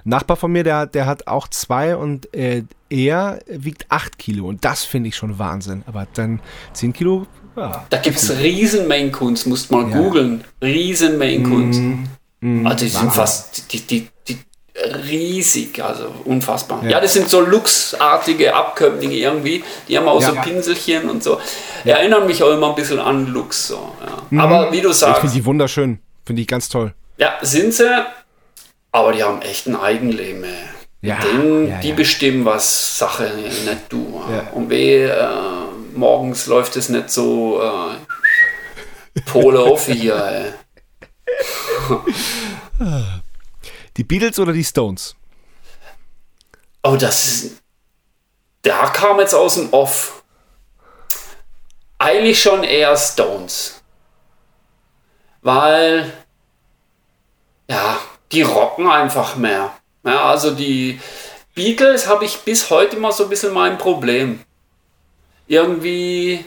Nachbar 0.05 0.35
von 0.35 0.51
mir, 0.51 0.65
der, 0.65 0.85
der 0.85 1.05
hat 1.05 1.27
auch 1.27 1.47
zwei 1.47 1.95
und 1.95 2.33
äh, 2.35 2.63
er 2.89 3.39
wiegt 3.47 3.85
8 3.87 4.17
Kilo 4.17 4.47
und 4.47 4.65
das 4.65 4.83
finde 4.83 5.07
ich 5.07 5.15
schon 5.15 5.39
Wahnsinn. 5.39 5.83
Aber 5.85 6.07
dann 6.13 6.41
10 6.73 6.91
Kilo, 6.91 7.25
ja. 7.55 7.85
Da 7.89 7.97
gibt 7.99 8.17
es 8.17 8.37
riesen 8.39 8.87
Maine 8.89 9.11
Coons, 9.11 9.45
musst 9.45 9.71
mal 9.71 9.81
Ja. 9.81 9.85
Mhm. 9.87 9.93
googeln. 10.03 10.43
Riesen 10.61 11.17
Maine 11.17 11.43
Coons. 11.43 11.77
Also 12.65 12.83
die 12.85 12.89
sind 12.89 13.13
fast 13.13 13.71
die, 13.71 13.79
die, 13.79 14.09
die 14.27 14.37
riesig, 14.75 15.83
also 15.83 16.11
unfassbar. 16.25 16.83
Ja. 16.83 16.91
Ja. 16.91 16.99
das 16.99 17.13
sind 17.13 17.29
so 17.29 17.41
Lux-artige 17.41 18.55
Abkömmlinge 18.55 19.15
irgendwie. 19.15 19.63
Die 19.87 19.97
haben 19.97 20.07
auch 20.07 20.21
so 20.21 20.33
Ja. 20.33 20.41
Pinselchen 20.41 21.09
und 21.09 21.23
so. 21.23 21.39
Erinnern 21.85 22.25
mich 22.25 22.41
auch 22.43 22.51
immer 22.51 22.69
ein 22.69 22.75
bisschen 22.75 22.99
an 22.99 23.27
Lux. 23.27 23.67
So, 23.67 23.91
ja. 24.31 24.41
Aber 24.43 24.71
wie 24.71 24.81
du 24.81 24.89
Ich 24.89 24.95
sagst, 24.97 25.21
finde 25.21 25.35
die 25.35 25.45
wunderschön. 25.45 25.99
Finde 26.25 26.41
ich 26.41 26.47
ganz 26.47 26.69
toll. 26.69 26.93
ja, 27.17 27.33
sind 27.41 27.73
sie, 27.73 28.05
aber 28.91 29.11
die 29.11 29.23
haben 29.23 29.41
echt 29.41 29.67
ein 29.67 29.75
Eigenleben. 29.75 30.45
Ja, 31.01 31.17
Den, 31.19 31.67
ja, 31.69 31.79
die 31.79 31.89
ja. 31.89 31.95
bestimmen, 31.95 32.45
was 32.45 32.97
Sache, 32.97 33.29
nicht 33.35 33.81
du. 33.89 34.21
Ja. 34.31 34.47
Und 34.53 34.69
weh, 34.69 35.03
äh, 35.05 35.27
morgens 35.93 36.47
läuft 36.47 36.77
es 36.77 36.87
nicht 36.87 37.09
so 37.09 37.61
äh, 37.61 39.19
Pole 39.25 39.59
auf 39.59 39.85
hier. 39.87 40.53
Die 43.97 44.03
Beatles 44.03 44.39
oder 44.39 44.53
die 44.53 44.63
Stones? 44.63 45.15
Oh, 46.81 46.95
das 46.95 47.25
ist. 47.25 47.61
Da 48.63 48.87
kam 48.87 49.19
jetzt 49.19 49.33
aus 49.35 49.55
dem 49.55 49.71
Off. 49.71 50.23
Eigentlich 51.99 52.41
schon 52.41 52.63
eher 52.63 52.95
Stones. 52.97 53.81
Weil. 55.41 56.11
Ja, 57.69 57.99
die 58.31 58.41
rocken 58.41 58.87
einfach 58.87 59.35
mehr. 59.35 59.73
Ja, 60.03 60.25
also 60.25 60.51
die 60.51 60.99
Beatles 61.53 62.07
habe 62.07 62.25
ich 62.25 62.39
bis 62.39 62.69
heute 62.69 62.97
mal 62.97 63.11
so 63.11 63.23
ein 63.23 63.29
bisschen 63.29 63.53
mein 63.53 63.77
Problem. 63.77 64.41
Irgendwie. 65.47 66.43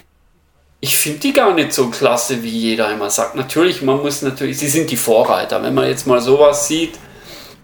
Ich 0.80 0.96
finde 0.98 1.20
die 1.20 1.32
gar 1.32 1.54
nicht 1.54 1.72
so 1.72 1.88
klasse, 1.88 2.42
wie 2.42 2.50
jeder 2.50 2.90
immer 2.90 3.08
sagt. 3.08 3.34
Natürlich, 3.34 3.82
man 3.82 4.02
muss 4.02 4.22
natürlich, 4.22 4.58
sie 4.58 4.68
sind 4.68 4.90
die 4.90 4.96
Vorreiter. 4.96 5.62
Wenn 5.62 5.74
man 5.74 5.88
jetzt 5.88 6.06
mal 6.06 6.20
sowas 6.20 6.68
sieht, 6.68 6.98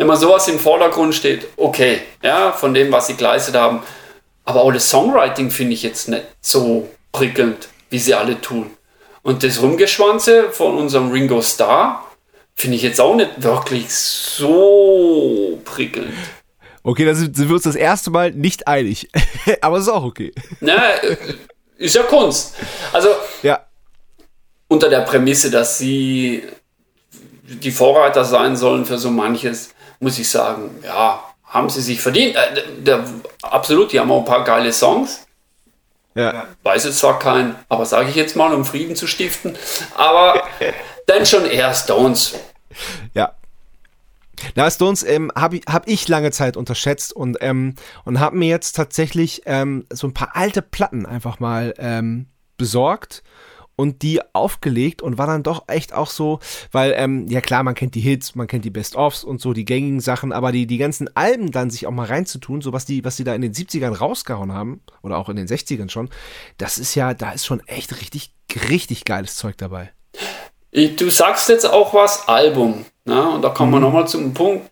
wenn 0.03 0.09
man 0.09 0.16
sowas 0.16 0.48
im 0.48 0.59
Vordergrund 0.59 1.14
steht, 1.14 1.46
okay, 1.57 2.00
ja, 2.24 2.50
von 2.50 2.74
dem, 2.74 2.90
was 2.90 3.07
sie 3.07 3.14
geleistet 3.14 3.55
haben. 3.55 3.84
Aber 4.44 4.62
auch 4.62 4.72
das 4.72 4.90
Songwriting 4.90 5.53
finde 5.53 5.74
ich 5.74 5.84
jetzt 5.84 6.09
nicht 6.09 6.24
so 6.40 6.88
prickelnd, 7.12 7.68
wie 7.88 8.00
sie 8.00 8.12
alle 8.12 8.40
tun. 8.40 8.72
Und 9.22 9.44
das 9.44 9.62
Rumgeschwanze 9.62 10.50
von 10.50 10.76
unserem 10.76 11.12
Ringo 11.12 11.40
Starr 11.40 12.05
finde 12.57 12.78
ich 12.78 12.82
jetzt 12.82 13.00
auch 13.00 13.14
nicht 13.14 13.44
wirklich 13.44 13.94
so 13.94 15.61
prickelnd. 15.64 16.12
Okay, 16.82 17.05
da 17.05 17.14
sind, 17.14 17.38
wir 17.38 17.55
uns 17.55 17.62
das 17.62 17.76
erste 17.76 18.11
Mal 18.11 18.32
nicht 18.32 18.66
einig. 18.66 19.09
Aber 19.61 19.76
es 19.76 19.84
ist 19.84 19.88
auch 19.88 20.03
okay. 20.03 20.32
Na, 20.59 20.94
äh, 20.94 21.16
ist 21.78 21.94
ja 21.94 22.03
Kunst. 22.03 22.57
Also 22.92 23.11
Ja. 23.44 23.64
unter 24.66 24.88
der 24.88 25.03
Prämisse, 25.03 25.48
dass 25.48 25.78
sie 25.78 26.42
die 27.44 27.70
Vorreiter 27.70 28.24
sein 28.24 28.57
sollen 28.57 28.84
für 28.84 28.98
so 28.98 29.09
manches, 29.11 29.72
muss 30.03 30.18
ich 30.18 30.28
sagen, 30.28 30.70
ja, 30.84 31.22
haben 31.44 31.70
sie 31.70 31.80
sich 31.80 32.00
verdient. 32.00 32.36
Äh, 32.36 32.62
der, 32.78 33.05
absolut, 33.42 33.92
die 33.92 34.00
haben 34.00 34.11
auch 34.11 34.20
ein 34.20 34.24
paar 34.24 34.44
geile 34.44 34.72
Songs. 34.72 35.26
Ja. 36.14 36.46
Weiß 36.62 36.84
jetzt 36.84 36.98
zwar 36.98 37.18
kein, 37.18 37.55
aber 37.68 37.86
sage 37.86 38.11
ich 38.11 38.16
jetzt 38.16 38.36
mal, 38.36 38.53
um 38.53 38.64
Frieden 38.64 38.96
zu 38.96 39.07
stiften. 39.07 39.57
Aber 39.96 40.42
dann 41.07 41.24
schon 41.24 41.46
eher 41.46 41.72
Stones. 41.72 42.34
Ja. 43.14 43.32
Na, 44.57 44.70
Stones 44.70 45.05
ähm, 45.05 45.30
habe 45.36 45.59
ich, 45.59 45.62
hab 45.68 45.86
ich 45.86 46.09
lange 46.09 46.32
Zeit 46.32 46.57
unterschätzt 46.57 47.12
und, 47.12 47.38
ähm, 47.40 47.76
und 48.05 48.18
habe 48.18 48.36
mir 48.36 48.48
jetzt 48.48 48.72
tatsächlich 48.72 49.42
ähm, 49.46 49.86
so 49.90 50.09
ein 50.09 50.14
paar 50.14 50.34
alte 50.34 50.62
Platten 50.62 51.07
einfach 51.07 51.38
mal 51.38 51.74
ähm, 51.78 52.26
besorgt 52.57 53.22
und 53.83 54.03
die 54.03 54.20
aufgelegt 54.33 55.03
und 55.03 55.18
war 55.18 55.26
dann 55.26 55.43
doch 55.43 55.64
echt 55.66 55.93
auch 55.93 56.09
so, 56.09 56.39
weil, 56.70 56.95
ähm, 56.97 57.26
ja 57.28 57.41
klar, 57.41 57.64
man 57.64 57.74
kennt 57.74 57.97
die 57.97 58.01
Hits, 58.01 58.37
man 58.37 58.47
kennt 58.47 58.64
die 58.64 58.70
Best-ofs 58.70 59.24
und 59.24 59.41
so, 59.41 59.53
die 59.53 59.64
gängigen 59.64 59.99
Sachen, 59.99 60.33
aber 60.33 60.53
die, 60.53 60.68
die 60.68 60.78
ganzen 60.78 61.14
Alben 61.16 61.51
dann 61.51 61.68
sich 61.68 61.89
auch 61.89 61.91
mal 61.91 62.07
reinzutun, 62.07 62.61
so 62.61 62.72
was 62.72 62.87
die, 62.87 63.05
was 63.05 63.16
die 63.16 63.24
da 63.24 63.35
in 63.35 63.43
den 63.43 63.53
70ern 63.53 63.97
rausgehauen 63.97 64.53
haben, 64.53 64.83
oder 65.03 65.18
auch 65.18 65.28
in 65.28 65.35
den 65.35 65.49
60ern 65.49 65.91
schon, 65.91 66.11
das 66.59 66.78
ist 66.78 66.95
ja, 66.95 67.12
da 67.12 67.33
ist 67.33 67.45
schon 67.45 67.61
echt 67.66 68.01
richtig, 68.01 68.33
richtig 68.70 69.05
geiles 69.05 69.35
Zeug 69.35 69.59
dabei. 69.59 69.91
Du 70.70 71.11
sagst 71.11 71.49
jetzt 71.49 71.66
auch 71.66 71.93
was, 71.93 72.28
Album. 72.28 72.85
Ne? 73.05 73.30
Und 73.30 73.43
da 73.43 73.49
kommen 73.49 73.72
wir 73.72 73.80
nochmal 73.80 74.07
zum 74.07 74.33
Punkt. 74.33 74.70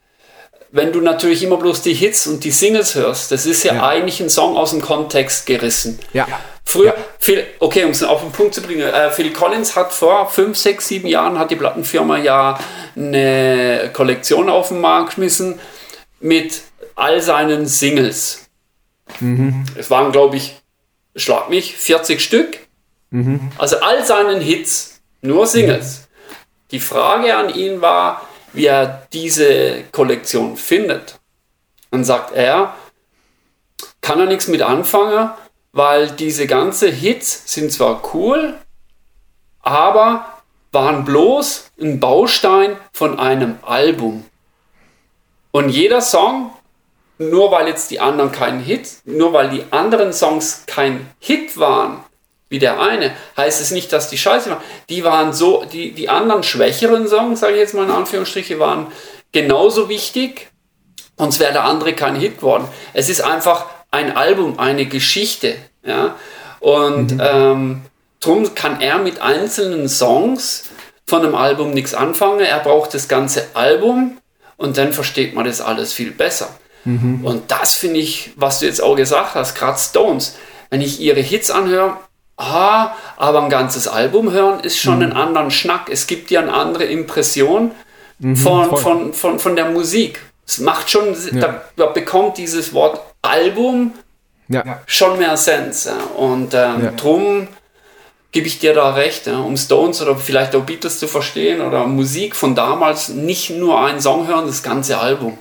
Wenn 0.72 0.92
du 0.92 1.00
natürlich 1.00 1.42
immer 1.42 1.56
bloß 1.56 1.82
die 1.82 1.94
Hits 1.94 2.26
und 2.28 2.44
die 2.44 2.52
Singles 2.52 2.94
hörst, 2.94 3.32
das 3.32 3.44
ist 3.44 3.64
ja, 3.64 3.74
Ja. 3.74 3.88
eigentlich 3.88 4.20
ein 4.20 4.30
Song 4.30 4.56
aus 4.56 4.70
dem 4.70 4.80
Kontext 4.80 5.46
gerissen. 5.46 5.98
Ja. 6.12 6.28
Früher, 6.64 6.86
Ja. 6.86 6.94
Phil, 7.18 7.44
okay, 7.58 7.82
um 7.84 7.90
es 7.90 8.02
auf 8.04 8.20
den 8.20 8.30
Punkt 8.30 8.54
zu 8.54 8.62
bringen, 8.62 8.82
äh, 8.82 9.10
Phil 9.10 9.32
Collins 9.32 9.74
hat 9.74 9.92
vor 9.92 10.30
fünf, 10.30 10.56
sechs, 10.56 10.86
sieben 10.86 11.08
Jahren 11.08 11.38
hat 11.40 11.50
die 11.50 11.56
Plattenfirma 11.56 12.18
ja 12.18 12.56
eine 12.94 13.90
Kollektion 13.92 14.48
auf 14.48 14.68
den 14.68 14.80
Markt 14.80 15.08
geschmissen 15.10 15.58
mit 16.20 16.60
all 16.94 17.20
seinen 17.20 17.66
Singles. 17.66 18.46
Es 19.76 19.90
waren, 19.90 20.12
glaube 20.12 20.36
ich, 20.36 20.54
schlag 21.16 21.50
mich, 21.50 21.74
40 21.76 22.20
Stück. 22.20 22.58
Also 23.58 23.80
all 23.80 24.04
seinen 24.04 24.40
Hits, 24.40 25.00
nur 25.20 25.48
Singles. 25.48 26.06
Die 26.70 26.78
Frage 26.78 27.34
an 27.34 27.52
ihn 27.52 27.80
war, 27.80 28.28
wie 28.52 28.66
er 28.66 29.06
diese 29.12 29.84
Kollektion 29.92 30.56
findet. 30.56 31.18
Dann 31.90 32.04
sagt 32.04 32.32
er, 32.32 32.74
kann 34.00 34.20
er 34.20 34.26
nichts 34.26 34.48
mit 34.48 34.62
anfangen, 34.62 35.30
weil 35.72 36.10
diese 36.10 36.46
ganze 36.46 36.88
Hits 36.88 37.52
sind 37.52 37.72
zwar 37.72 38.02
cool, 38.14 38.56
aber 39.60 40.40
waren 40.72 41.04
bloß 41.04 41.70
ein 41.80 42.00
Baustein 42.00 42.76
von 42.92 43.18
einem 43.18 43.58
Album. 43.62 44.24
Und 45.52 45.68
jeder 45.68 46.00
Song, 46.00 46.52
nur 47.18 47.50
weil 47.50 47.68
jetzt 47.68 47.90
die 47.90 48.00
anderen 48.00 48.30
kein 48.32 48.60
Hit, 48.60 48.98
nur 49.04 49.32
weil 49.32 49.50
die 49.50 49.64
anderen 49.72 50.12
Songs 50.12 50.64
kein 50.66 51.10
Hit 51.18 51.58
waren, 51.58 52.04
wie 52.50 52.58
der 52.58 52.80
eine, 52.80 53.12
heißt 53.36 53.60
es 53.60 53.70
nicht, 53.70 53.92
dass 53.92 54.10
die 54.10 54.18
scheiße 54.18 54.50
waren. 54.50 54.60
Die 54.90 55.02
waren 55.04 55.32
so, 55.32 55.64
die, 55.64 55.92
die 55.92 56.10
anderen 56.10 56.42
schwächeren 56.42 57.08
Songs, 57.08 57.40
sage 57.40 57.54
ich 57.54 57.60
jetzt 57.60 57.74
mal 57.74 57.84
in 57.84 57.90
Anführungsstriche, 57.90 58.58
waren 58.58 58.88
genauso 59.32 59.88
wichtig, 59.88 60.48
sonst 61.16 61.38
wäre 61.38 61.52
der 61.52 61.64
andere 61.64 61.94
kein 61.94 62.16
Hit 62.16 62.38
geworden. 62.38 62.68
Es 62.92 63.08
ist 63.08 63.22
einfach 63.22 63.66
ein 63.90 64.16
Album, 64.16 64.58
eine 64.58 64.84
Geschichte. 64.84 65.56
Ja? 65.84 66.16
Und 66.58 67.16
ähm, 67.20 67.82
drum 68.18 68.54
kann 68.54 68.80
er 68.80 68.98
mit 68.98 69.22
einzelnen 69.22 69.88
Songs 69.88 70.70
von 71.06 71.24
einem 71.24 71.36
Album 71.36 71.70
nichts 71.70 71.94
anfangen. 71.94 72.40
Er 72.40 72.58
braucht 72.58 72.94
das 72.94 73.08
ganze 73.08 73.46
Album 73.54 74.18
und 74.56 74.76
dann 74.76 74.92
versteht 74.92 75.34
man 75.34 75.44
das 75.44 75.60
alles 75.60 75.92
viel 75.92 76.10
besser. 76.10 76.48
Und 76.84 77.50
das 77.50 77.74
finde 77.74 78.00
ich, 78.00 78.32
was 78.36 78.60
du 78.60 78.66
jetzt 78.66 78.82
auch 78.82 78.96
gesagt 78.96 79.34
hast, 79.34 79.54
gerade 79.54 79.78
Stones. 79.78 80.36
Wenn 80.70 80.80
ich 80.80 81.00
ihre 81.00 81.20
Hits 81.20 81.50
anhöre, 81.50 81.98
ah, 82.40 82.94
aber 83.16 83.42
ein 83.42 83.50
ganzes 83.50 83.86
Album 83.88 84.32
hören 84.32 84.60
ist 84.60 84.78
schon 84.78 85.02
ein 85.02 85.12
anderen 85.12 85.50
Schnack. 85.50 85.88
Es 85.90 86.06
gibt 86.06 86.30
ja 86.30 86.40
eine 86.40 86.52
andere 86.52 86.84
Impression 86.84 87.72
von, 88.20 88.34
voll. 88.36 88.76
von, 88.78 89.12
von, 89.14 89.38
von 89.38 89.56
der 89.56 89.70
Musik. 89.70 90.20
Es 90.46 90.58
macht 90.58 90.90
schon, 90.90 91.14
da, 91.40 91.62
da 91.76 91.86
bekommt 91.86 92.38
dieses 92.38 92.72
Wort 92.74 93.00
Album 93.22 93.92
Ja. 94.48 94.80
schon 94.86 95.18
mehr 95.18 95.36
Sens. 95.36 95.84
Ja. 95.84 95.96
Und 96.16 96.54
ähm, 96.54 96.84
Ja. 96.84 96.90
drum 96.96 97.46
gebe 98.32 98.46
ich 98.46 98.58
dir 98.58 98.74
da 98.74 98.90
recht, 98.94 99.26
ja, 99.26 99.38
um 99.38 99.56
Stones 99.56 100.00
oder 100.02 100.16
vielleicht 100.16 100.54
auch 100.54 100.62
Beatles 100.62 100.98
zu 100.98 101.08
verstehen 101.08 101.60
oder 101.60 101.86
Musik 101.86 102.36
von 102.36 102.54
damals, 102.54 103.08
nicht 103.08 103.50
nur 103.50 103.80
einen 103.84 104.00
Song 104.00 104.26
hören, 104.28 104.46
das 104.46 104.62
ganze 104.62 104.98
Album. 104.98 105.38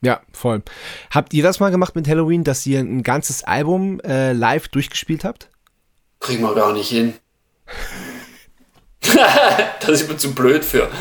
Ja, 0.00 0.20
voll. 0.32 0.62
Habt 1.10 1.32
ihr 1.34 1.42
das 1.42 1.60
mal 1.60 1.70
gemacht 1.70 1.94
mit 1.94 2.08
Halloween, 2.08 2.42
dass 2.42 2.66
ihr 2.66 2.80
ein 2.80 3.02
ganzes 3.02 3.44
Album 3.44 4.00
äh, 4.00 4.32
live 4.32 4.68
durchgespielt 4.68 5.24
habt? 5.24 5.48
Kriegen 6.22 6.42
wir 6.42 6.54
gar 6.54 6.72
nicht 6.72 6.88
hin. 6.88 7.14
da 9.80 9.88
ist 9.88 10.08
mir 10.08 10.16
zu 10.16 10.32
blöd 10.32 10.64
für. 10.64 10.88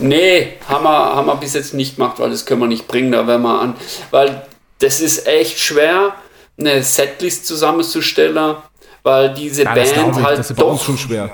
nee, 0.00 0.54
haben 0.68 0.84
wir, 0.84 0.90
haben 0.90 1.26
wir 1.26 1.36
bis 1.36 1.54
jetzt 1.54 1.72
nicht 1.74 1.96
gemacht, 1.96 2.18
weil 2.18 2.30
das 2.30 2.44
können 2.44 2.60
wir 2.60 2.66
nicht 2.66 2.88
bringen, 2.88 3.12
da 3.12 3.24
werden 3.26 3.42
wir 3.42 3.60
an. 3.60 3.76
Weil 4.10 4.44
das 4.80 5.00
ist 5.00 5.26
echt 5.26 5.58
schwer, 5.60 6.14
eine 6.58 6.82
Setlist 6.82 7.46
zusammenzustellen, 7.46 8.56
weil 9.04 9.32
diese 9.34 9.62
Ja, 9.64 9.74
das 9.74 9.92
Band 9.92 10.16
ich, 10.16 10.22
halt 10.24 10.38
das 10.40 10.50
ist 10.50 10.56
bei 10.56 10.64
uns 10.64 10.80
doch. 10.80 10.86
schon 10.86 10.98
schwer. 10.98 11.30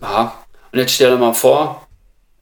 Ja, 0.00 0.32
und 0.72 0.78
jetzt 0.78 0.94
stell 0.94 1.10
dir 1.10 1.18
mal 1.18 1.34
vor, 1.34 1.86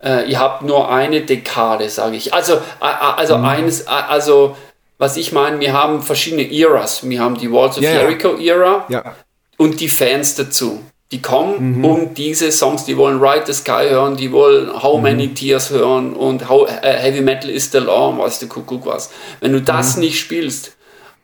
äh, 0.02 0.30
ihr 0.30 0.38
habt 0.38 0.62
nur 0.62 0.88
eine 0.90 1.22
Dekade, 1.22 1.88
sage 1.90 2.16
ich. 2.16 2.32
Also, 2.32 2.54
äh, 2.54 2.58
äh, 2.82 2.86
also 3.16 3.36
Mhm. 3.38 3.44
eines, 3.44 3.80
äh, 3.82 3.86
also 3.88 4.56
was 5.00 5.16
ich 5.16 5.32
meine, 5.32 5.58
wir 5.58 5.72
haben 5.72 6.02
verschiedene 6.02 6.44
Eras. 6.52 7.00
Wir 7.08 7.20
haben 7.20 7.36
die 7.36 7.50
Walls 7.50 7.76
of 7.78 7.82
ja. 7.82 7.90
Jericho 7.92 8.36
Era 8.38 8.84
Ja. 8.88 9.16
und 9.56 9.80
die 9.80 9.88
Fans 9.88 10.34
dazu. 10.36 10.80
Die 11.10 11.20
kommen 11.20 11.78
Mhm. 11.78 11.84
um 11.84 12.14
diese 12.14 12.52
Songs, 12.52 12.84
die 12.84 12.96
wollen 12.96 13.18
Ride 13.20 13.44
the 13.46 13.52
Sky 13.52 13.88
hören, 13.88 14.16
die 14.16 14.30
wollen 14.30 14.70
How 14.80 14.98
Mhm. 14.98 15.02
Many 15.02 15.28
Tears 15.34 15.70
hören 15.70 16.12
und 16.12 16.48
How 16.48 16.68
äh, 16.82 16.92
Heavy 16.92 17.20
Metal 17.22 17.50
is 17.50 17.72
the 17.72 17.78
Law, 17.78 18.16
weißt 18.16 18.42
du, 18.42 18.46
Kuckuck 18.46 18.86
was. 18.86 19.10
Wenn 19.40 19.52
du 19.52 19.60
das 19.60 19.96
Mhm. 19.96 20.02
nicht 20.02 20.20
spielst, 20.20 20.76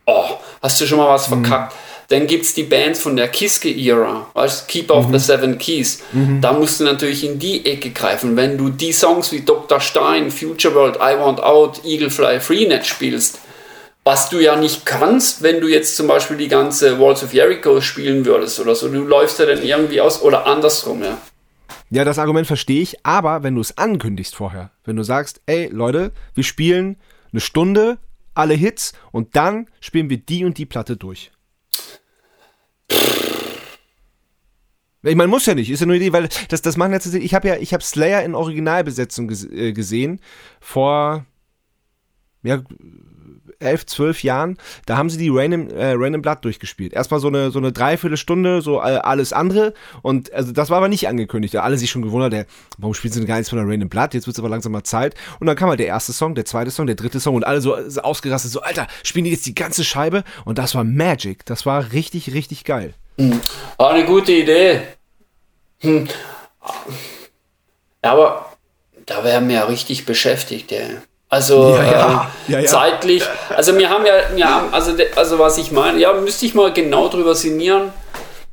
oh, 0.07 0.25
hast 0.63 0.81
du 0.81 0.87
schon 0.87 0.99
mal 0.99 1.09
was 1.11 1.27
verkackt. 1.29 1.75
Dann 2.09 2.27
gibt 2.29 2.45
es 2.45 2.55
die 2.55 2.63
Bands 2.63 3.01
von 3.01 3.15
der 3.17 3.29
Kiske-Ära, 3.29 4.27
weißt 4.35 4.69
Keep 4.69 4.91
of 4.91 5.09
Mhm. 5.09 5.13
the 5.13 5.19
Seven 5.19 5.59
Keys. 5.59 6.03
Da 6.41 6.53
musst 6.53 6.79
du 6.81 6.85
natürlich 6.85 7.25
in 7.25 7.39
die 7.39 7.67
Ecke 7.67 7.91
greifen. 7.91 8.37
Wenn 8.37 8.57
du 8.57 8.69
die 8.71 8.93
Songs 8.93 9.33
wie 9.33 9.41
Dr. 9.43 9.81
Stein, 9.81 10.31
Future 10.31 10.75
World, 10.75 10.97
I 10.97 11.19
Want 11.19 11.43
Out, 11.43 11.83
Eagle 11.85 12.11
Fly, 12.11 12.41
Freenet 12.41 12.87
spielst, 12.87 13.41
was 14.07 14.29
du 14.31 14.39
ja 14.39 14.55
nicht 14.55 14.87
kannst, 14.87 15.43
wenn 15.43 15.61
du 15.61 15.67
jetzt 15.67 15.97
zum 15.97 16.07
Beispiel 16.07 16.37
die 16.37 16.47
ganze 16.47 17.01
Walls 17.01 17.25
of 17.25 17.35
Jericho 17.35 17.81
spielen 17.81 18.25
würdest 18.25 18.61
oder 18.61 18.77
so. 18.77 18.89
Du 18.89 19.03
läufst 19.03 19.41
ja 19.41 19.47
dann 19.47 19.61
irgendwie 19.61 20.01
aus 20.01 20.23
oder 20.23 20.47
andersrum, 20.47 21.03
ja. 21.03 21.19
Ja, 21.91 22.05
das 22.05 22.21
Argument 22.21 22.47
verstehe 22.47 22.83
ich, 22.83 23.05
aber 23.05 23.43
wenn 23.43 23.57
du 23.57 23.61
es 23.61 23.77
ankündigst 23.77 24.37
vorher, 24.37 24.71
wenn 24.85 24.95
du 24.95 25.03
sagst, 25.03 25.41
ey 25.47 25.69
Leute, 25.73 26.13
wir 26.35 26.45
spielen 26.45 26.99
eine 27.33 27.41
Stunde, 27.41 27.99
alle 28.33 28.55
Hits 28.55 28.93
und 29.11 29.35
dann 29.35 29.67
spielen 29.81 30.09
wir 30.09 30.19
die 30.19 30.45
und 30.45 30.57
die 30.57 30.67
Platte 30.67 30.97
durch. 30.97 31.33
Ich 35.03 35.17
meine, 35.17 35.27
muss 35.27 35.47
ja 35.47 35.55
nicht, 35.55 35.69
ist 35.69 35.81
ja 35.81 35.87
nur 35.87 35.97
die 35.97 36.03
Idee, 36.03 36.13
weil 36.13 36.29
das, 36.49 36.63
das 36.63 36.77
machen 36.77 36.93
jetzt, 36.93 37.13
ich 37.13 37.35
habe 37.35 37.49
ja, 37.49 37.57
ich 37.57 37.73
habe 37.73 37.83
Slayer 37.83 38.23
in 38.23 38.37
Originalbesetzung 38.37 39.27
ges 39.27 39.45
äh, 39.51 39.73
gesehen 39.73 40.21
vor, 40.61 41.27
ja, 42.45 42.63
elf, 43.61 43.87
zwölf 43.87 44.23
Jahren, 44.23 44.57
da 44.87 44.97
haben 44.97 45.11
sie 45.11 45.19
die 45.19 45.27
in, 45.27 45.71
äh, 45.71 45.93
in 45.93 46.23
Blood 46.23 46.45
durchgespielt. 46.45 46.93
Erstmal 46.93 47.21
so 47.21 47.29
eine, 47.29 47.51
so 47.51 47.59
eine 47.59 47.73
Dreiviertelstunde, 47.73 48.63
so 48.63 48.79
alles 48.81 49.33
andere. 49.33 49.75
Und 50.03 50.33
also 50.33 50.53
das 50.53 50.71
war 50.71 50.79
aber 50.79 50.89
nicht 50.89 51.09
angekündigt. 51.09 51.55
Da 51.55 51.63
alle 51.63 51.79
sich 51.79 51.91
schon 51.91 52.03
gewundert, 52.03 52.33
der, 52.33 52.47
warum 52.79 52.95
spielen 52.95 53.13
sie 53.13 53.21
denn 53.21 53.29
gar 53.29 53.37
nichts 53.37 53.51
von 53.51 53.59
der 53.59 53.69
in 53.69 53.89
Blood? 53.89 54.15
Jetzt 54.15 54.27
wird 54.27 54.35
es 54.35 54.39
aber 54.39 54.49
langsam 54.49 54.73
mal 54.73 54.85
Zeit. 54.85 55.15
Und 55.41 55.47
dann 55.47 55.57
kam 55.57 55.69
halt 55.69 55.81
der 55.81 55.87
erste 55.87 56.13
Song, 56.13 56.35
der 56.35 56.45
zweite 56.45 56.71
Song, 56.71 56.87
der 56.87 56.97
dritte 56.97 57.21
Song 57.21 57.35
und 57.35 57.45
alle 57.45 57.61
so, 57.61 57.77
so 57.89 58.01
ausgerastet, 58.03 58.51
so, 58.53 58.61
Alter, 58.61 58.87
spielen 59.03 59.25
die 59.25 59.31
jetzt 59.31 59.47
die 59.47 59.55
ganze 59.55 59.85
Scheibe? 59.85 60.25
Und 60.45 60.59
das 60.59 60.75
war 60.75 60.85
Magic. 60.85 61.45
Das 61.47 61.67
war 61.67 61.93
richtig, 61.93 62.33
richtig 62.33 62.65
geil. 62.65 62.95
War 63.79 63.91
eine 63.91 64.05
gute 64.05 64.33
Idee. 64.33 64.83
Hm. 65.81 66.09
Aber 68.03 68.57
da 69.07 69.25
wären 69.25 69.49
wir 69.49 69.57
ja 69.57 69.65
richtig 69.65 70.05
beschäftigt, 70.05 70.73
ey. 70.73 70.97
Also 71.29 71.77
Ja, 71.77 71.83
ja. 71.85 72.31
äh, 72.49 72.53
Ja, 72.63 72.65
zeitlich. 72.65 73.25
Also 73.55 73.77
wir 73.77 73.91
haben 73.91 74.07
ja, 74.07 74.13
wir 74.35 74.49
haben, 74.49 74.73
also, 74.73 74.93
also 75.17 75.39
was 75.39 75.59
ich 75.59 75.73
meine, 75.73 75.99
ja, 75.99 76.13
müsste 76.13 76.47
ich 76.47 76.55
mal 76.55 76.73
genau 76.73 77.09
drüber 77.09 77.35
sinnieren. 77.35 77.93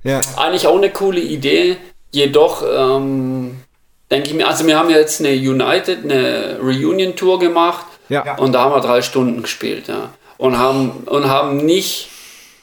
Ja. 0.04 0.22
Eigentlich 0.38 0.68
auch 0.68 0.76
eine 0.78 0.90
coole 0.90 1.20
Idee. 1.20 1.78
Jedoch 2.12 2.64
ähm, 2.68 3.62
denke 4.12 4.30
ich 4.30 4.34
mir, 4.34 4.48
also 4.48 4.66
wir 4.68 4.78
haben 4.78 4.90
ja 4.90 4.98
jetzt 4.98 5.20
eine 5.20 5.30
United, 5.32 6.04
eine 6.04 6.58
Reunion-Tour 6.62 7.40
gemacht 7.40 7.86
Ja. 8.10 8.36
und 8.38 8.54
da 8.54 8.62
haben 8.62 8.74
wir 8.74 8.82
drei 8.82 9.02
Stunden 9.02 9.42
gespielt, 9.42 9.88
ja. 9.88 10.10
Und 10.38 10.58
haben, 10.58 11.04
und 11.06 11.28
haben 11.30 11.58
nicht 11.58 12.10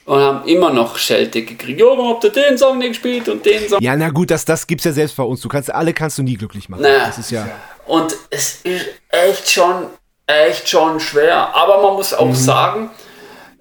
und 0.05 0.19
haben 0.21 0.47
immer 0.49 0.71
noch 0.71 0.99
Schelte 0.99 1.43
gekriegt. 1.43 1.79
Ja, 1.81 1.87
warum 1.87 2.09
habt 2.11 2.25
ihr 2.25 2.31
den 2.31 2.59
Song 2.59 2.79
nicht 2.79 2.89
gespielt 2.91 3.29
und 3.29 3.47
den 3.47 3.69
Song? 3.69 3.81
Ja, 3.81 3.97
na 3.97 4.11
gut, 4.11 4.31
das, 4.31 4.45
das 4.45 4.67
gibt's 4.67 4.85
ja 4.85 4.93
selbst 4.93 5.17
bei 5.17 5.23
uns. 5.23 5.41
Du 5.41 5.49
kannst, 5.49 5.73
alle 5.73 5.95
kannst 5.95 6.19
du 6.19 6.23
nie 6.25 6.37
glücklich 6.37 6.69
machen. 6.69 6.83
Naja. 6.83 7.07
Das 7.07 7.19
ist 7.19 7.31
ja. 7.31 7.47
Und 7.87 8.15
es 8.29 8.61
ist 8.65 8.87
echt 9.09 9.51
schon, 9.51 9.87
echt 10.35 10.69
schon 10.69 11.01
schwer. 11.01 11.55
Aber 11.55 11.83
man 11.83 11.95
muss 11.95 12.15
auch 12.15 12.35
sagen, 12.35 12.91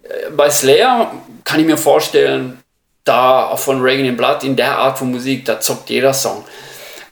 äh, 0.04 0.30
bei 0.32 0.50
Slayer 0.50 1.12
kann 1.44 1.60
ich 1.60 1.66
mir 1.66 1.78
vorstellen, 1.78 2.62
da 3.04 3.56
von 3.56 3.82
Reagan 3.82 4.06
in 4.06 4.18
Blood 4.18 4.44
in 4.44 4.56
der 4.56 4.78
Art 4.78 5.00
von 5.00 5.12
Musik, 5.12 5.46
da 5.46 5.60
zockt 5.60 5.90
jeder 5.90 6.14
Song. 6.14 6.44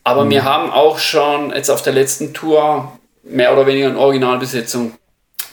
Aber 0.04 0.30
wir 0.30 0.44
haben 0.46 0.72
auch 0.72 1.00
schon 1.00 1.52
jetzt 1.54 1.70
auf 1.70 1.82
der 1.82 1.94
letzten 1.94 2.34
Tour 2.34 2.92
mehr 3.24 3.52
oder 3.52 3.66
weniger 3.66 3.88
in 3.88 3.98
Originalbesetzung 3.98 4.94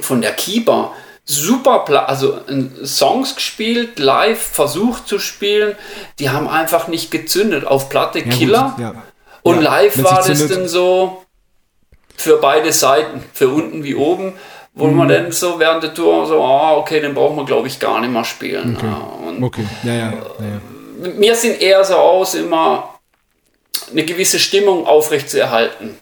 von 0.00 0.20
der 0.20 0.32
Keeper 0.32 0.92
super, 1.24 2.08
also 2.08 2.38
äh, 2.48 2.84
Songs 2.84 3.34
gespielt, 3.34 3.98
live 3.98 4.40
versucht 4.40 5.08
zu 5.08 5.18
spielen, 5.18 5.74
die 6.18 6.30
haben 6.30 6.48
einfach 6.48 6.88
nicht 6.88 7.10
gezündet. 7.10 7.66
Auf 7.66 7.88
Platte 7.88 8.18
Ja, 8.18 8.24
gut, 8.26 8.34
Killer. 8.34 8.76
ja. 8.78 8.94
Und 9.42 9.56
Ja, 9.56 9.62
live 9.62 10.02
war 10.04 10.26
das 10.26 10.46
dann 10.48 10.68
so 10.68 11.23
für 12.16 12.38
beide 12.38 12.72
Seiten, 12.72 13.22
für 13.32 13.48
unten 13.48 13.84
wie 13.84 13.94
oben, 13.94 14.34
wo 14.74 14.86
Mhm. 14.86 14.96
man 14.96 15.08
dann 15.08 15.32
so 15.32 15.58
während 15.58 15.82
der 15.82 15.94
Tour 15.94 16.26
so, 16.26 16.42
ah, 16.42 16.76
okay, 16.76 17.00
den 17.00 17.14
brauchen 17.14 17.36
wir 17.36 17.44
glaube 17.44 17.68
ich 17.68 17.78
gar 17.78 18.00
nicht 18.00 18.12
mehr 18.12 18.24
spielen. 18.24 18.78
Ja, 18.82 19.28
und 19.28 19.42
Okay. 19.42 19.64
Ja, 19.82 19.92
ja. 19.94 20.12
ja, 20.12 20.16
ja. 20.40 21.10
mir 21.14 21.34
sind 21.34 21.60
eher 21.60 21.84
so 21.84 21.94
aus, 21.96 22.34
immer 22.34 22.94
eine 23.90 24.04
gewisse 24.04 24.38
Stimmung 24.38 24.86
aufrecht 24.86 25.28
zu 25.30 25.40
erhalten. 25.40 25.98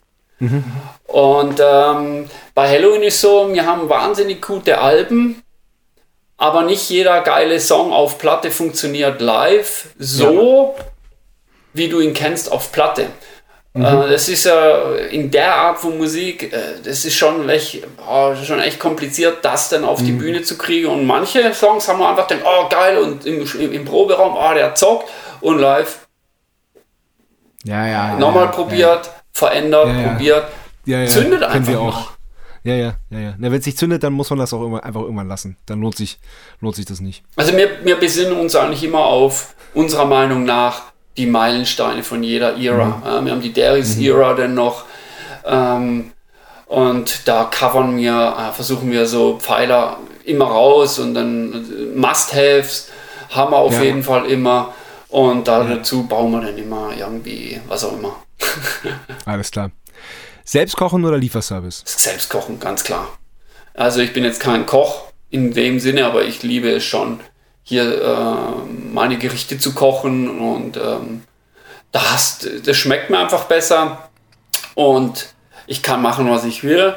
Und 1.07 1.61
ähm, 1.65 2.29
bei 2.55 2.69
Halloween 2.69 3.05
ist 3.05 3.21
so, 3.21 3.53
wir 3.53 3.65
haben 3.65 3.89
wahnsinnig 3.89 4.43
gute 4.43 4.79
Alben, 4.79 5.41
aber 6.37 6.63
nicht 6.63 6.91
jeder 6.91 7.21
geile 7.21 7.61
Song 7.61 7.93
auf 7.93 8.19
Platte 8.19 8.51
funktioniert 8.51 9.21
live 9.21 9.91
so, 9.99 10.75
wie 11.75 11.89
du 11.89 12.01
ihn 12.01 12.13
kennst 12.13 12.51
auf 12.51 12.73
Platte. 12.73 13.07
Äh, 13.75 13.81
das 13.81 14.29
ist 14.29 14.45
ja 14.45 14.95
in 15.11 15.31
der 15.31 15.55
Art 15.55 15.79
von 15.79 15.97
Musik, 15.97 16.53
äh, 16.53 16.81
das 16.85 17.05
ist 17.07 17.15
schon 17.15 17.49
echt, 17.49 17.83
oh, 18.07 18.35
schon 18.35 18.61
echt 18.61 18.79
kompliziert, 18.79 19.39
das 19.43 19.71
dann 19.71 19.85
auf 19.85 20.03
die 20.03 20.13
Bühne 20.13 20.43
zu 20.43 20.59
kriegen. 20.59 20.89
Und 20.89 21.07
manche 21.07 21.55
Songs 21.55 21.89
haben 21.89 21.99
wir 22.01 22.11
einfach 22.11 22.29
gedacht, 22.29 22.47
oh 22.47 22.69
geil, 22.69 22.99
und 22.99 23.25
im, 23.25 23.47
im, 23.73 23.85
Proberaum, 23.85 24.37
oh 24.37 24.55
der 24.55 24.75
zockt 24.75 25.09
und 25.41 25.59
live 25.59 26.07
Ja, 27.65 27.87
ja, 27.87 27.93
ja, 28.11 28.19
nochmal 28.19 28.45
ja, 28.45 28.51
probiert, 28.51 29.11
verändert, 29.33 29.87
Ja, 29.87 30.01
ja. 30.01 30.09
probiert. 30.09 30.45
Ja, 30.85 30.99
ja, 30.99 31.07
Zündet 31.07 31.43
einfach 31.43 31.77
auch. 31.77 32.11
Ja, 32.65 32.75
ja, 32.75 32.95
ja, 33.11 33.19
ja. 33.19 33.35
Na, 33.39 33.51
wenn 33.51 33.59
es 33.59 33.65
sich 33.65 33.77
zündet, 33.77 34.03
dann 34.05 34.13
muss 34.13 34.31
man 34.31 34.39
das 34.39 34.53
auch 34.53 34.65
immer, 34.65 34.85
einfach 34.85 35.01
irgendwann 35.01 35.29
lassen. 35.29 35.57
Dann 35.67 35.81
lohnt 35.81 35.97
sich, 35.97 36.21
lohnt 36.61 36.77
sich 36.77 36.85
das 36.85 37.01
nicht. 37.01 37.25
Also 37.35 37.57
wir, 37.57 37.85
wir 37.85 37.97
besinnen 37.97 38.39
uns 38.39 38.55
eigentlich 38.55 38.85
immer 38.85 39.05
auf 39.05 39.55
unserer 39.75 40.05
Meinung 40.05 40.45
nach 40.45 40.92
die 41.17 41.27
Meilensteine 41.27 42.03
von 42.03 42.23
jeder 42.23 42.57
Ära. 42.59 43.03
Ja, 43.05 43.25
wir 43.25 43.33
haben 43.33 43.41
die 43.43 43.53
Darius-Ära 43.53 44.35
dann 44.35 44.55
noch. 44.55 44.85
Ähm, 45.45 46.13
und 46.67 47.29
da 47.29 47.45
covern 47.45 47.97
wir, 47.99 48.35
äh, 48.39 48.53
versuchen 48.53 48.91
wir 48.91 49.07
so 49.07 49.39
Pfeiler 49.39 49.99
immer 50.25 50.47
raus 50.47 50.99
und 50.99 51.15
dann 51.15 51.53
äh, 51.53 51.99
Must-Haves 51.99 52.89
haben 53.31 53.53
wir 53.53 53.59
auf 53.59 53.75
Ja. 53.75 53.83
jeden 53.83 54.03
Fall 54.03 54.27
immer. 54.27 54.73
Und 55.09 55.47
da 55.49 55.63
dazu 55.65 56.05
bauen 56.07 56.31
wir 56.33 56.41
dann 56.41 56.57
immer 56.57 56.91
irgendwie, 56.99 57.61
was 57.69 57.85
auch 57.85 57.93
immer. 57.93 58.17
Alles 59.27 59.51
klar. 59.51 59.71
Selbst 60.45 60.77
kochen 60.77 61.05
oder 61.05 61.19
Lieferservice? 61.19 61.83
Selbst 61.85 62.31
kochen, 62.31 62.59
ganz 62.59 62.83
klar. 62.83 63.07
Also 63.75 64.01
ich 64.01 64.13
bin 64.15 64.25
jetzt 64.25 64.41
kein 64.41 64.65
Koch 64.67 65.05
in 65.31 65.53
dem 65.53 65.81
Sinne, 65.81 66.07
aber 66.07 66.25
ich 66.25 66.43
liebe 66.43 66.71
es 66.71 66.85
schon, 66.85 67.21
hier 67.63 68.03
äh, 68.03 68.93
meine 68.93 69.19
Gerichte 69.19 69.59
zu 69.59 69.75
kochen 69.75 70.39
und 70.39 70.77
ähm, 70.77 71.23
das, 71.93 72.47
das 72.65 72.77
schmeckt 72.77 73.11
mir 73.11 73.19
einfach 73.19 73.45
besser 73.45 74.09
und 74.75 75.29
ich 75.67 75.83
kann 75.83 76.03
machen, 76.03 76.31
was 76.31 76.45
ich 76.45 76.65
will. 76.65 76.95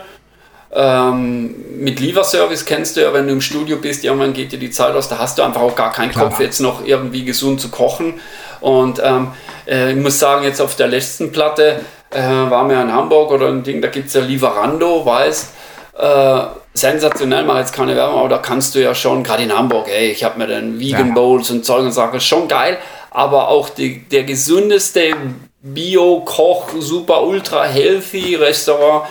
Ähm, 0.72 1.56
mit 1.78 2.00
Lieferservice 2.00 2.66
kennst 2.66 2.98
du 2.98 3.02
ja, 3.02 3.14
wenn 3.14 3.28
du 3.28 3.34
im 3.34 3.42
Studio 3.42 3.78
bist, 3.78 4.04
irgendwann 4.04 4.34
geht 4.34 4.52
dir 4.52 4.60
die 4.60 4.72
Zeit 4.72 4.96
aus, 4.96 5.08
da 5.08 5.20
hast 5.20 5.38
du 5.38 5.44
einfach 5.44 5.62
auch 5.62 5.76
gar 5.76 5.92
keinen 5.92 6.12
Klar. 6.12 6.26
Kopf, 6.26 6.40
jetzt 6.40 6.60
noch 6.60 6.86
irgendwie 6.86 7.24
gesund 7.24 7.62
zu 7.62 7.70
kochen. 7.70 8.20
Und 8.60 9.00
ähm, 9.04 9.32
äh, 9.68 9.92
ich 9.92 9.98
muss 9.98 10.20
sagen, 10.20 10.44
jetzt 10.44 10.60
auf 10.60 10.76
der 10.76 10.88
letzten 10.88 11.32
Platte 11.32 11.82
äh, 12.10 12.22
waren 12.22 12.70
wir 12.70 12.82
in 12.82 12.92
Hamburg 12.92 13.32
oder 13.32 13.48
ein 13.48 13.64
Ding, 13.64 13.82
da 13.82 13.88
gibt 13.88 14.08
es 14.08 14.16
ja 14.16 14.22
Lieferando, 14.22 15.06
weiß. 15.06 15.54
Äh, 15.98 16.42
sensationell, 16.76 17.46
mal 17.46 17.60
jetzt 17.60 17.74
keine 17.74 17.96
Werbung, 17.96 18.20
aber 18.20 18.30
da 18.30 18.38
kannst 18.38 18.76
du 18.76 18.80
ja 18.80 18.94
schon, 18.94 19.24
gerade 19.24 19.44
in 19.44 19.58
Hamburg, 19.58 19.88
ey, 19.88 20.12
ich 20.12 20.24
habe 20.24 20.38
mir 20.38 20.48
dann 20.48 20.80
Vegan 20.80 21.10
Ja. 21.10 21.14
Bowls 21.14 21.50
und 21.50 21.66
Zeug 21.66 21.86
und 21.86 21.94
Sachen, 21.94 22.20
schon 22.20 22.48
geil, 22.48 22.78
aber 23.12 23.48
auch 23.48 23.70
die, 23.70 24.04
der 24.10 24.24
gesündeste 24.24 25.16
Bio-Koch, 25.62 26.70
super 26.80 27.24
ultra 27.24 27.64
healthy 27.64 28.36
Restaurant. 28.36 29.08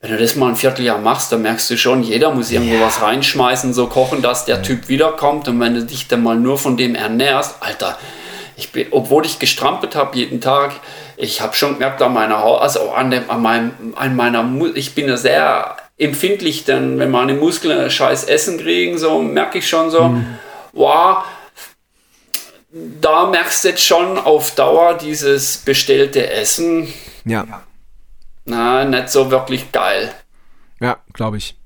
Wenn 0.00 0.12
du 0.12 0.18
das 0.18 0.36
mal 0.36 0.50
ein 0.50 0.56
Vierteljahr 0.56 0.98
machst, 0.98 1.32
dann 1.32 1.42
merkst 1.42 1.68
du 1.70 1.76
schon, 1.76 2.02
jeder 2.02 2.30
muss 2.30 2.50
irgendwo 2.50 2.80
was 2.84 3.02
reinschmeißen, 3.02 3.74
so 3.74 3.86
kochen, 3.86 4.22
dass 4.22 4.44
der 4.44 4.62
Typ 4.62 4.88
wiederkommt. 4.88 5.48
Und 5.48 5.58
wenn 5.60 5.74
du 5.74 5.82
dich 5.82 6.08
dann 6.08 6.22
mal 6.22 6.36
nur 6.36 6.58
von 6.58 6.76
dem 6.76 6.94
ernährst, 6.94 7.56
Alter, 7.60 7.98
ich 8.56 8.70
bin, 8.70 8.86
obwohl 8.90 9.26
ich 9.26 9.38
gestrampelt 9.38 9.96
habe 9.96 10.16
jeden 10.16 10.40
Tag, 10.40 10.72
ich 11.16 11.40
habe 11.40 11.54
schon 11.54 11.74
gemerkt 11.74 12.00
an 12.02 12.12
meiner 12.12 12.42
Haut, 12.42 12.60
also 12.60 12.90
an, 12.90 13.10
dem, 13.10 13.28
an, 13.28 13.42
meinem, 13.42 13.94
an 13.96 14.14
meiner, 14.14 14.46
ich 14.74 14.94
bin 14.94 15.08
ja 15.08 15.16
sehr 15.16 15.76
empfindlich, 15.98 16.64
denn 16.64 16.98
wenn 16.98 17.10
meine 17.10 17.34
Muskeln 17.34 17.90
scheiß 17.90 18.24
Essen 18.24 18.58
kriegen, 18.58 18.98
so 18.98 19.22
merke 19.22 19.58
ich 19.58 19.68
schon 19.68 19.90
so, 19.90 20.08
mhm. 20.08 20.38
wow, 20.72 21.24
da 23.00 23.26
merkst 23.26 23.64
du 23.64 23.68
jetzt 23.68 23.84
schon 23.84 24.18
auf 24.18 24.54
Dauer 24.54 24.94
dieses 24.94 25.58
bestellte 25.58 26.28
Essen. 26.30 26.92
Ja. 27.24 27.62
Na, 28.44 28.84
nicht 28.84 29.08
so 29.08 29.30
wirklich 29.30 29.70
geil. 29.72 30.12
Ja, 30.80 30.98
glaube 31.12 31.36
ich. 31.36 31.56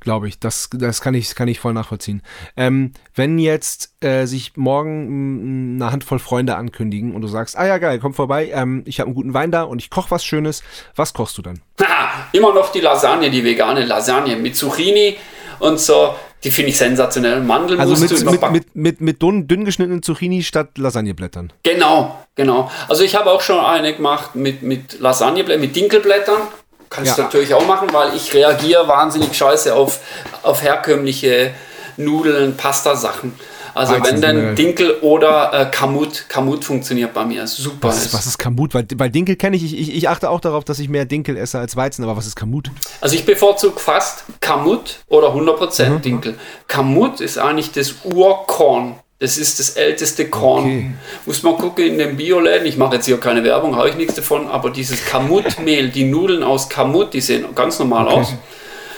Glaube 0.00 0.28
ich. 0.28 0.38
Das, 0.38 0.68
das 0.72 1.00
kann 1.00 1.14
ich, 1.14 1.34
kann 1.34 1.48
ich 1.48 1.58
voll 1.58 1.72
nachvollziehen. 1.72 2.22
Ähm, 2.56 2.92
wenn 3.14 3.38
jetzt 3.38 3.94
äh, 4.00 4.26
sich 4.26 4.56
morgen 4.56 5.76
eine 5.76 5.90
Handvoll 5.90 6.18
Freunde 6.18 6.56
ankündigen 6.56 7.14
und 7.14 7.22
du 7.22 7.28
sagst, 7.28 7.58
ah 7.58 7.66
ja 7.66 7.78
geil, 7.78 7.98
komm 8.00 8.14
vorbei, 8.14 8.50
ähm, 8.52 8.82
ich 8.86 9.00
habe 9.00 9.08
einen 9.08 9.14
guten 9.14 9.34
Wein 9.34 9.50
da 9.50 9.64
und 9.64 9.82
ich 9.82 9.90
koche 9.90 10.10
was 10.10 10.24
Schönes, 10.24 10.62
was 10.94 11.12
kochst 11.14 11.36
du 11.38 11.42
dann? 11.42 11.60
Ha, 11.80 12.28
immer 12.32 12.54
noch 12.54 12.70
die 12.70 12.80
Lasagne, 12.80 13.30
die 13.30 13.42
vegane 13.42 13.84
Lasagne 13.84 14.36
mit 14.36 14.56
Zucchini 14.56 15.16
und 15.58 15.80
so. 15.80 16.14
Die 16.44 16.52
finde 16.52 16.70
ich 16.70 16.76
sensationell. 16.76 17.40
Mandelmus 17.40 17.80
also 17.80 18.14
mit, 18.14 18.40
mit, 18.40 18.52
mit, 18.52 18.76
mit, 18.76 19.00
mit 19.00 19.22
dünn, 19.22 19.48
dünn 19.48 19.64
geschnittenen 19.64 20.04
Zucchini 20.04 20.44
statt 20.44 20.78
Lasagneblättern. 20.78 21.52
Genau, 21.64 22.16
genau. 22.36 22.70
Also 22.88 23.02
ich 23.02 23.16
habe 23.16 23.32
auch 23.32 23.40
schon 23.40 23.58
eine 23.58 23.94
gemacht 23.94 24.36
mit, 24.36 24.62
mit 24.62 25.00
Lasagneblättern, 25.00 25.60
mit 25.60 25.74
Dinkelblättern. 25.74 26.42
Kannst 26.90 27.10
ja. 27.10 27.16
du 27.16 27.22
natürlich 27.22 27.54
auch 27.54 27.66
machen, 27.66 27.88
weil 27.92 28.14
ich 28.14 28.32
reagiere 28.34 28.88
wahnsinnig 28.88 29.36
scheiße 29.36 29.74
auf, 29.74 30.00
auf 30.42 30.62
herkömmliche 30.62 31.52
Nudeln, 31.96 32.56
Pasta-Sachen. 32.56 33.34
Also 33.74 33.94
wenn 34.02 34.20
dann 34.20 34.56
Dinkel 34.56 34.98
oder 35.02 35.52
äh, 35.52 35.70
Kamut, 35.70 36.28
Kamut 36.28 36.64
funktioniert 36.64 37.14
bei 37.14 37.24
mir 37.24 37.46
super. 37.46 37.88
Was 37.88 38.06
ist, 38.06 38.14
was 38.14 38.26
ist 38.26 38.38
Kamut? 38.38 38.74
Weil, 38.74 38.86
weil 38.96 39.10
Dinkel 39.10 39.36
kenne 39.36 39.56
ich, 39.56 39.72
ich, 39.72 39.94
ich 39.94 40.08
achte 40.08 40.30
auch 40.30 40.40
darauf, 40.40 40.64
dass 40.64 40.80
ich 40.80 40.88
mehr 40.88 41.04
Dinkel 41.04 41.36
esse 41.36 41.60
als 41.60 41.76
Weizen, 41.76 42.02
aber 42.02 42.16
was 42.16 42.26
ist 42.26 42.34
Kamut? 42.34 42.72
Also 43.00 43.14
ich 43.14 43.24
bevorzuge 43.24 43.78
fast 43.78 44.24
Kamut 44.40 44.98
oder 45.08 45.28
100% 45.28 45.90
mhm. 45.90 46.02
Dinkel. 46.02 46.34
Kamut 46.66 47.20
ist 47.20 47.38
eigentlich 47.38 47.70
das 47.70 47.94
Urkorn. 48.04 48.96
Das 49.20 49.36
ist 49.36 49.58
das 49.58 49.70
älteste 49.70 50.28
Korn. 50.28 50.64
Okay. 50.64 50.90
Muss 51.26 51.42
man 51.42 51.56
gucken 51.56 51.84
in 51.84 51.98
den 51.98 52.16
Bioläden. 52.16 52.66
Ich 52.66 52.76
mache 52.76 52.96
jetzt 52.96 53.06
hier 53.06 53.18
keine 53.18 53.42
Werbung, 53.42 53.74
habe 53.74 53.88
ich 53.88 53.96
nichts 53.96 54.14
davon, 54.14 54.46
aber 54.46 54.70
dieses 54.70 55.04
Kamutmehl, 55.06 55.88
die 55.88 56.04
Nudeln 56.04 56.44
aus 56.44 56.68
Kamut, 56.68 57.14
die 57.14 57.20
sehen 57.20 57.46
ganz 57.54 57.80
normal 57.80 58.06
okay. 58.06 58.16
aus. 58.16 58.34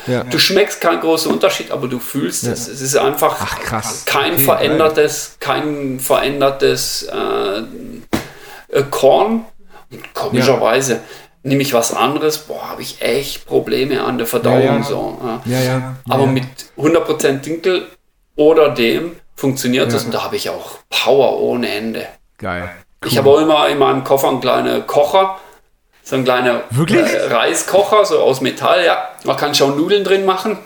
Ja. 0.06 0.24
Du 0.24 0.38
schmeckst 0.38 0.80
keinen 0.80 1.00
großen 1.00 1.32
Unterschied, 1.32 1.70
aber 1.70 1.88
du 1.88 1.98
fühlst 1.98 2.44
ja. 2.44 2.52
es. 2.52 2.68
Es 2.68 2.82
ist 2.82 2.96
einfach 2.96 3.36
Ach, 3.40 3.58
kein 4.04 4.34
okay, 4.34 4.44
verändertes, 4.44 5.36
kein 5.40 6.00
verändertes 6.00 7.04
äh, 7.04 7.62
äh, 8.68 8.82
Korn. 8.90 9.46
komischerweise 10.12 10.94
ja. 10.94 11.00
nehme 11.44 11.62
ich 11.62 11.72
was 11.72 11.94
anderes, 11.94 12.38
boah, 12.38 12.70
habe 12.70 12.82
ich 12.82 13.00
echt 13.00 13.46
Probleme 13.46 14.02
an 14.02 14.18
der 14.18 14.26
Verdauung. 14.26 14.82
So, 14.82 15.18
aber 16.08 16.26
mit 16.26 16.44
100% 16.76 17.40
Dinkel 17.40 17.86
oder 18.36 18.70
dem 18.70 19.12
funktioniert 19.40 19.92
das 19.92 20.04
und 20.04 20.14
da 20.14 20.24
habe 20.24 20.36
ich 20.36 20.50
auch 20.50 20.78
Power 20.90 21.40
ohne 21.40 21.68
Ende. 21.68 22.06
Geil. 22.38 22.70
Cool. 23.02 23.10
Ich 23.10 23.18
habe 23.18 23.30
auch 23.30 23.40
immer 23.40 23.68
in 23.68 23.78
meinem 23.78 24.04
Koffer 24.04 24.28
einen 24.28 24.40
kleinen 24.40 24.86
Kocher 24.86 25.38
so 26.02 26.16
ein 26.16 26.24
kleiner 26.24 26.62
äh, 26.70 27.26
Reiskocher, 27.32 28.04
so 28.04 28.18
aus 28.18 28.40
Metall, 28.40 28.84
ja. 28.84 29.10
Man 29.24 29.36
kann 29.36 29.54
schon 29.54 29.76
Nudeln 29.76 30.02
drin 30.04 30.24
machen. 30.24 30.58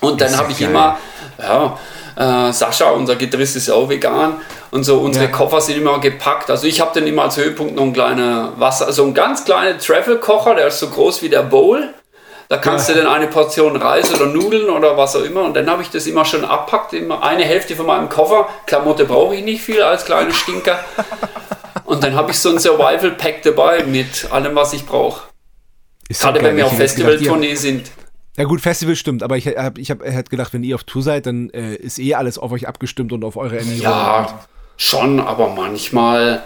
Und 0.00 0.20
dann 0.20 0.36
habe 0.36 0.52
ich 0.52 0.60
geil. 0.60 0.70
immer, 0.70 0.98
ja, 1.38 1.78
äh, 2.16 2.52
Sascha, 2.52 2.90
unser 2.90 3.16
Gitarrist 3.16 3.56
ist 3.56 3.68
ja 3.68 3.74
auch 3.74 3.88
vegan 3.88 4.40
und 4.70 4.84
so, 4.84 4.98
unsere 4.98 5.26
ja. 5.26 5.30
Koffer 5.30 5.60
sind 5.60 5.78
immer 5.78 5.98
gepackt. 5.98 6.50
Also 6.50 6.66
ich 6.66 6.80
habe 6.80 6.92
dann 6.94 7.06
immer 7.06 7.22
als 7.22 7.36
Höhepunkt 7.36 7.74
noch 7.74 7.82
ein 7.82 7.92
kleiner 7.92 8.52
Wasser, 8.56 8.92
so 8.92 9.04
ein 9.04 9.14
ganz 9.14 9.44
kleiner 9.44 9.78
Travel-Kocher, 9.78 10.54
der 10.54 10.68
ist 10.68 10.78
so 10.78 10.88
groß 10.88 11.22
wie 11.22 11.28
der 11.28 11.42
Bowl. 11.42 11.94
Da 12.48 12.58
kannst 12.58 12.88
ja. 12.88 12.94
du 12.94 13.02
dann 13.02 13.12
eine 13.12 13.26
Portion 13.26 13.76
Reis 13.76 14.14
oder 14.14 14.26
Nudeln 14.26 14.70
oder 14.70 14.96
was 14.96 15.16
auch 15.16 15.24
immer. 15.24 15.42
Und 15.44 15.54
dann 15.54 15.68
habe 15.68 15.82
ich 15.82 15.90
das 15.90 16.06
immer 16.06 16.24
schon 16.24 16.44
abpackt, 16.44 16.92
immer 16.92 17.22
eine 17.22 17.44
Hälfte 17.44 17.74
von 17.74 17.86
meinem 17.86 18.08
Koffer. 18.08 18.48
Klamotte 18.66 19.04
brauche 19.04 19.34
ich 19.34 19.44
nicht 19.44 19.62
viel 19.62 19.82
als 19.82 20.04
kleine 20.04 20.32
Stinker. 20.32 20.78
Und 21.84 22.02
dann 22.02 22.14
habe 22.14 22.30
ich 22.30 22.38
so 22.38 22.50
ein 22.50 22.58
Survival 22.58 23.12
Pack 23.12 23.42
dabei 23.42 23.84
mit 23.84 24.30
allem, 24.30 24.54
was 24.54 24.72
ich 24.72 24.86
brauche. 24.86 25.22
Gerade 26.08 26.42
wenn 26.42 26.56
wir 26.56 26.66
auf 26.66 26.76
Festivaltournee 26.76 27.54
sind. 27.54 27.90
Ja 28.36 28.44
gut, 28.44 28.60
Festival 28.60 28.96
stimmt, 28.96 29.22
aber 29.22 29.38
ich 29.38 29.46
habe 29.46 29.80
ich 29.80 29.90
hab, 29.90 30.04
hätte 30.04 30.30
gedacht, 30.30 30.52
wenn 30.52 30.62
ihr 30.62 30.74
auf 30.74 30.84
Tour 30.84 31.02
seid, 31.02 31.26
dann 31.26 31.48
äh, 31.50 31.74
ist 31.74 31.98
eh 31.98 32.14
alles 32.14 32.38
auf 32.38 32.52
euch 32.52 32.68
abgestimmt 32.68 33.12
und 33.12 33.24
auf 33.24 33.36
eure 33.36 33.58
Ernährung. 33.58 33.82
Ja, 33.82 34.46
schon, 34.76 35.20
aber 35.20 35.48
manchmal, 35.48 36.42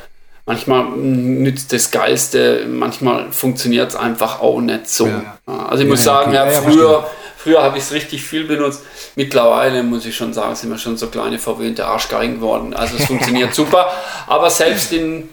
manchmal 0.46 0.84
nützt 0.90 1.72
das 1.72 1.90
Geilste, 1.90 2.66
manchmal 2.68 3.32
funktioniert 3.32 3.90
es 3.90 3.96
einfach 3.96 4.40
auch 4.40 4.60
nicht 4.60 4.88
so. 4.88 5.06
Ja. 5.06 5.38
Also 5.46 5.82
ich 5.82 5.88
ja, 5.88 5.90
muss 5.90 6.04
sagen, 6.04 6.30
okay. 6.30 6.52
ja, 6.52 6.62
früher, 6.62 7.10
früher 7.36 7.62
habe 7.62 7.78
ich 7.78 7.84
es 7.84 7.92
richtig 7.92 8.22
viel 8.22 8.44
benutzt. 8.44 8.82
Mittlerweile 9.16 9.82
muss 9.82 10.06
ich 10.06 10.16
schon 10.16 10.32
sagen, 10.32 10.54
sind 10.54 10.70
wir 10.70 10.78
schon 10.78 10.96
so 10.96 11.08
kleine 11.08 11.38
verwöhnte 11.38 11.86
Arschgeigen 11.86 12.36
geworden. 12.36 12.74
Also 12.74 12.96
es 12.98 13.04
funktioniert 13.06 13.54
super, 13.54 13.90
aber 14.26 14.50
selbst 14.50 14.92
in 14.92 15.28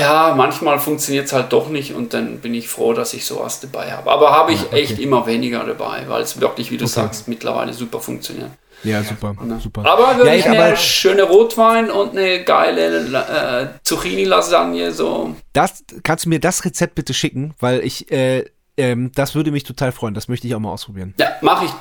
ja, 0.00 0.34
manchmal 0.36 0.78
funktioniert 0.78 1.26
es 1.26 1.32
halt 1.32 1.52
doch 1.52 1.68
nicht 1.68 1.94
und 1.94 2.14
dann 2.14 2.38
bin 2.38 2.54
ich 2.54 2.68
froh, 2.68 2.92
dass 2.92 3.14
ich 3.14 3.24
sowas 3.24 3.60
dabei 3.60 3.92
habe. 3.92 4.10
Aber 4.10 4.32
habe 4.32 4.52
ich 4.52 4.62
okay. 4.64 4.82
echt 4.82 4.98
immer 4.98 5.26
weniger 5.26 5.64
dabei, 5.64 6.04
weil 6.08 6.22
es 6.22 6.40
wirklich, 6.40 6.70
wie 6.70 6.76
du 6.76 6.84
okay. 6.84 6.94
sagst, 6.94 7.28
mittlerweile 7.28 7.72
super 7.72 8.00
funktioniert. 8.00 8.50
Ja, 8.84 9.02
super, 9.02 9.34
ja. 9.48 9.58
super. 9.58 9.84
Aber 9.84 10.18
wirklich 10.18 10.44
ja, 10.44 10.52
eine 10.52 10.76
schöne 10.76 11.24
Rotwein 11.24 11.90
und 11.90 12.10
eine 12.16 12.44
geile 12.44 13.76
äh, 13.76 13.82
Zucchini-Lasagne, 13.82 14.92
so. 14.92 15.34
Das, 15.52 15.84
kannst 16.02 16.24
du 16.24 16.28
mir 16.28 16.40
das 16.40 16.64
Rezept 16.64 16.94
bitte 16.94 17.12
schicken, 17.12 17.54
weil 17.58 17.80
ich, 17.80 18.10
äh, 18.12 18.44
ähm, 18.76 19.10
das 19.14 19.34
würde 19.34 19.50
mich 19.50 19.64
total 19.64 19.92
freuen. 19.92 20.14
Das 20.14 20.28
möchte 20.28 20.46
ich 20.46 20.54
auch 20.54 20.60
mal 20.60 20.70
ausprobieren. 20.70 21.14
Ja, 21.18 21.32
mache 21.40 21.66
ich 21.66 21.72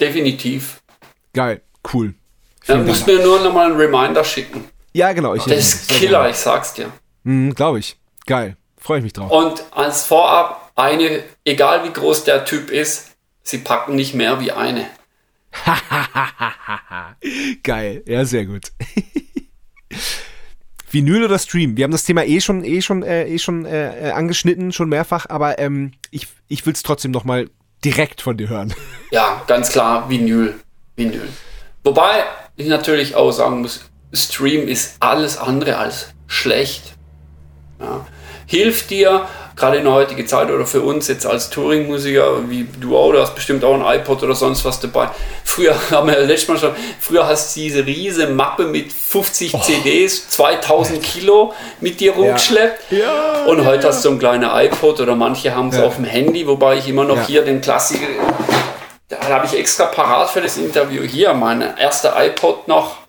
definitiv. 0.00 0.82
Geil, 1.32 1.62
cool. 1.92 2.14
Dann 2.66 2.86
musst 2.86 3.06
du 3.06 3.12
mir 3.12 3.24
nur 3.24 3.40
nochmal 3.40 3.66
einen 3.66 3.76
Reminder 3.76 4.24
schicken. 4.24 4.64
Ja, 4.92 5.12
genau. 5.12 5.34
Ich, 5.34 5.44
das 5.44 5.58
ist 5.58 5.88
Killer, 5.88 6.28
ich 6.28 6.36
sag's 6.36 6.74
dir. 6.74 6.92
Mhm, 7.24 7.54
Glaube 7.54 7.78
ich. 7.78 7.96
Geil. 8.26 8.56
Freue 8.78 8.98
ich 8.98 9.04
mich 9.04 9.12
drauf. 9.12 9.30
Und 9.30 9.64
als 9.70 10.04
Vorab, 10.04 10.72
eine, 10.74 11.22
egal 11.44 11.84
wie 11.84 11.92
groß 11.92 12.24
der 12.24 12.44
Typ 12.44 12.70
ist, 12.70 13.12
sie 13.42 13.58
packen 13.58 13.94
nicht 13.94 14.14
mehr 14.14 14.40
wie 14.40 14.52
eine. 14.52 14.86
Geil. 17.62 18.02
Ja, 18.06 18.24
sehr 18.24 18.46
gut. 18.46 18.72
Vinyl 20.90 21.24
oder 21.24 21.38
Stream? 21.38 21.76
Wir 21.76 21.84
haben 21.84 21.92
das 21.92 22.04
Thema 22.04 22.24
eh 22.24 22.40
schon, 22.40 22.64
eh 22.64 22.82
schon, 22.82 23.02
äh, 23.02 23.26
eh 23.26 23.38
schon 23.38 23.64
äh, 23.64 24.08
äh 24.08 24.10
angeschnitten, 24.12 24.72
schon 24.72 24.88
mehrfach, 24.88 25.26
aber 25.28 25.58
ähm, 25.58 25.92
ich, 26.10 26.28
ich 26.48 26.66
will 26.66 26.74
es 26.74 26.82
trotzdem 26.82 27.10
noch 27.10 27.24
mal 27.24 27.48
direkt 27.84 28.20
von 28.20 28.36
dir 28.36 28.48
hören. 28.48 28.74
Ja, 29.10 29.42
ganz 29.46 29.70
klar, 29.70 30.08
Vinyl. 30.08 30.54
Vinyl. 30.96 31.28
Wobei 31.84 32.24
ich 32.56 32.68
natürlich 32.68 33.14
auch 33.14 33.32
sagen 33.32 33.62
muss, 33.62 33.90
Stream 34.12 34.68
ist 34.68 34.96
alles 35.00 35.38
andere 35.38 35.78
als 35.78 36.12
schlecht. 36.26 36.94
Ja. 37.80 38.06
Hilft 38.46 38.90
dir, 38.90 39.26
gerade 39.56 39.78
in 39.78 39.84
der 39.84 39.92
heutigen 39.92 40.26
Zeit 40.26 40.50
oder 40.50 40.66
für 40.66 40.80
uns 40.80 41.08
jetzt 41.08 41.26
als 41.26 41.50
Touring-Musiker, 41.50 42.48
wie 42.48 42.66
du 42.80 42.96
auch, 42.96 43.12
du 43.12 43.20
hast 43.20 43.34
bestimmt 43.34 43.64
auch 43.64 43.74
ein 43.74 44.00
iPod 44.00 44.22
oder 44.22 44.34
sonst 44.34 44.64
was 44.64 44.80
dabei. 44.80 45.08
Früher 45.44 45.74
haben 45.90 46.08
wir 46.08 46.18
letztes 46.20 46.48
Mal 46.48 46.58
schon, 46.58 46.70
früher 47.00 47.26
hast 47.26 47.54
du 47.56 47.60
diese 47.60 47.84
riesige 47.84 48.28
Mappe 48.28 48.64
mit 48.64 48.92
50 48.92 49.54
oh. 49.54 49.60
CDs, 49.60 50.28
2000 50.30 51.02
Kilo 51.02 51.52
mit 51.80 52.00
dir 52.00 52.12
rumgeschleppt. 52.12 52.90
Ja. 52.90 52.98
Ja, 52.98 53.44
und 53.46 53.64
heute 53.64 53.84
ja. 53.84 53.88
hast 53.88 54.04
du 54.04 54.10
ein 54.10 54.18
kleiner 54.18 54.52
iPod 54.62 55.00
oder 55.00 55.14
manche 55.14 55.54
haben 55.54 55.68
es 55.68 55.78
auf 55.78 55.96
dem 55.96 56.04
Handy, 56.04 56.46
wobei 56.46 56.76
ich 56.76 56.88
immer 56.88 57.04
noch 57.04 57.26
hier 57.26 57.42
den 57.42 57.60
Klassiker, 57.60 58.06
da 59.08 59.28
habe 59.28 59.46
ich 59.46 59.58
extra 59.58 59.86
parat 59.86 60.30
für 60.30 60.40
das 60.40 60.56
Interview 60.56 61.02
hier, 61.02 61.34
mein 61.34 61.76
erster 61.76 62.14
iPod 62.16 62.66
noch 62.68 63.01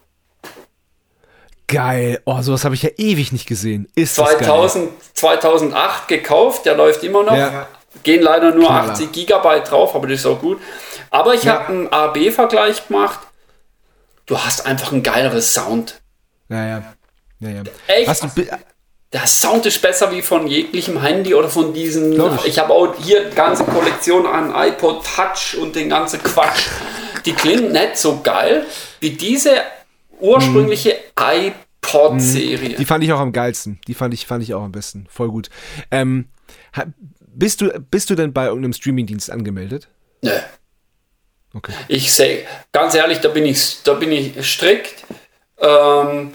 Geil. 1.73 2.21
Oh, 2.25 2.41
sowas 2.41 2.63
habe 2.65 2.75
ich 2.75 2.83
ja 2.83 2.89
ewig 2.97 3.31
nicht 3.31 3.47
gesehen. 3.47 3.87
Ist 3.95 4.15
2000, 4.15 4.91
2008 5.13 6.07
gekauft, 6.07 6.65
der 6.65 6.75
läuft 6.75 7.03
immer 7.03 7.23
noch. 7.23 7.35
Ja. 7.35 7.67
Gehen 8.03 8.21
leider 8.21 8.51
nur 8.51 8.67
Knaller. 8.67 8.91
80 8.91 9.11
Gigabyte 9.11 9.69
drauf, 9.69 9.95
aber 9.95 10.07
das 10.07 10.19
ist 10.19 10.25
auch 10.25 10.39
gut. 10.39 10.59
Aber 11.09 11.33
ich 11.33 11.43
ja. 11.43 11.53
habe 11.53 11.67
einen 11.73 11.87
A-B-Vergleich 11.91 12.87
gemacht. 12.87 13.19
Du 14.25 14.37
hast 14.37 14.65
einfach 14.65 14.91
ein 14.91 15.03
geileres 15.03 15.53
Sound. 15.53 16.01
Ja, 16.49 16.65
ja. 16.65 16.83
ja, 17.39 17.49
ja. 17.49 17.63
Echt? 17.87 18.07
Hast 18.07 18.23
du, 18.23 18.29
der 19.13 19.27
Sound 19.27 19.65
ist 19.65 19.81
besser 19.81 20.11
wie 20.11 20.21
von 20.21 20.47
jeglichem 20.47 21.01
Handy 21.01 21.35
oder 21.35 21.49
von 21.49 21.73
diesen. 21.73 22.13
Ich, 22.13 22.45
ich 22.45 22.59
habe 22.59 22.73
auch 22.73 22.95
hier 22.99 23.29
ganze 23.29 23.63
Kollektion 23.63 24.25
an 24.25 24.53
iPod 24.55 25.05
Touch 25.05 25.55
und 25.59 25.75
den 25.75 25.89
ganzen 25.89 26.21
Quatsch. 26.23 26.67
Die 27.25 27.33
klingen 27.33 27.71
nicht 27.71 27.97
so 27.97 28.21
geil 28.21 28.65
wie 28.99 29.11
diese 29.11 29.61
ursprüngliche 30.19 30.91
hm. 30.91 30.97
iPod-Serie. 31.83 32.75
Die 32.75 32.85
fand 32.85 33.03
ich 33.03 33.11
auch 33.13 33.19
am 33.19 33.31
geilsten. 33.31 33.79
Die 33.87 33.93
fand 33.93 34.13
ich, 34.13 34.25
fand 34.25 34.43
ich 34.43 34.53
auch 34.53 34.63
am 34.63 34.71
besten. 34.71 35.05
Voll 35.09 35.29
gut. 35.29 35.49
Ähm, 35.91 36.29
bist, 37.27 37.61
du, 37.61 37.69
bist 37.91 38.09
du 38.09 38.15
denn 38.15 38.33
bei 38.33 38.45
irgendeinem 38.45 38.73
Streamingdienst 38.73 39.31
angemeldet? 39.31 39.87
Nö. 40.21 40.31
Okay. 41.55 41.73
Ich 41.87 42.11
sehe, 42.11 42.45
ganz 42.71 42.95
ehrlich, 42.95 43.19
da 43.19 43.29
bin 43.29 43.45
ich, 43.45 43.83
da 43.83 43.93
bin 43.93 44.11
ich 44.11 44.43
strikt. 44.43 45.05
Ähm, 45.59 46.33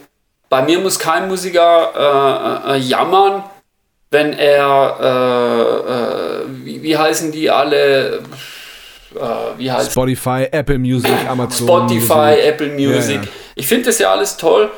bei 0.49 0.63
mir 0.63 0.79
muss 0.79 0.99
kein 0.99 1.29
Musiker 1.29 2.65
äh, 2.67 2.77
äh, 2.77 2.79
jammern, 2.79 3.43
wenn 4.11 4.33
er, 4.33 4.97
äh, 5.01 5.93
äh, 5.93 6.65
wie, 6.65 6.83
wie, 6.83 6.97
heißen 6.97 7.33
die 7.33 7.51
alle? 7.51 8.19
Äh, 9.15 9.19
wie 9.59 9.71
heißt 9.71 9.91
Spotify, 9.91 10.47
Apple 10.51 10.79
Music, 10.79 11.13
Amazon. 11.29 11.67
Spotify, 11.67 12.15
Music. 12.15 12.45
Apple 12.45 12.69
Music. 12.69 13.17
Ja, 13.17 13.23
ja. 13.23 13.29
Ich 13.57 13.67
finde 13.67 13.87
das 13.87 13.99
ja 13.99 14.13
alles 14.13 14.37
toll, 14.37 14.71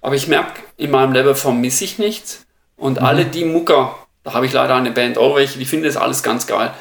aber 0.00 0.14
ich 0.14 0.28
merke, 0.28 0.60
in 0.76 0.90
meinem 0.90 1.12
Leben 1.12 1.34
vermisse 1.34 1.84
ich 1.84 1.98
nichts. 1.98 2.46
Und 2.76 3.00
mhm. 3.00 3.06
alle 3.06 3.24
die 3.26 3.44
Mucker, 3.44 3.96
da 4.24 4.34
habe 4.34 4.46
ich 4.46 4.52
leider 4.52 4.74
eine 4.74 4.90
Band 4.90 5.18
auch 5.18 5.36
welche, 5.36 5.58
die 5.58 5.64
finden 5.66 5.86
das 5.86 5.96
alles 5.96 6.22
ganz 6.22 6.46
geil. 6.46 6.72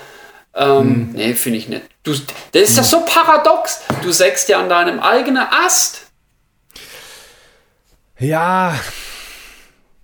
Ähm, 0.55 0.87
mhm. 0.87 1.09
Nee, 1.13 1.33
finde 1.33 1.59
ich 1.59 1.67
nicht. 1.67 1.83
Du, 2.03 2.11
das 2.11 2.61
ist 2.61 2.77
ja 2.77 2.83
mhm. 2.83 2.87
so 2.87 3.05
paradox. 3.05 3.81
Du 4.01 4.11
sägst 4.11 4.49
ja 4.49 4.59
an 4.59 4.69
deinem 4.69 4.99
eigenen 4.99 5.45
Ast. 5.65 6.01
Ja. 8.17 8.73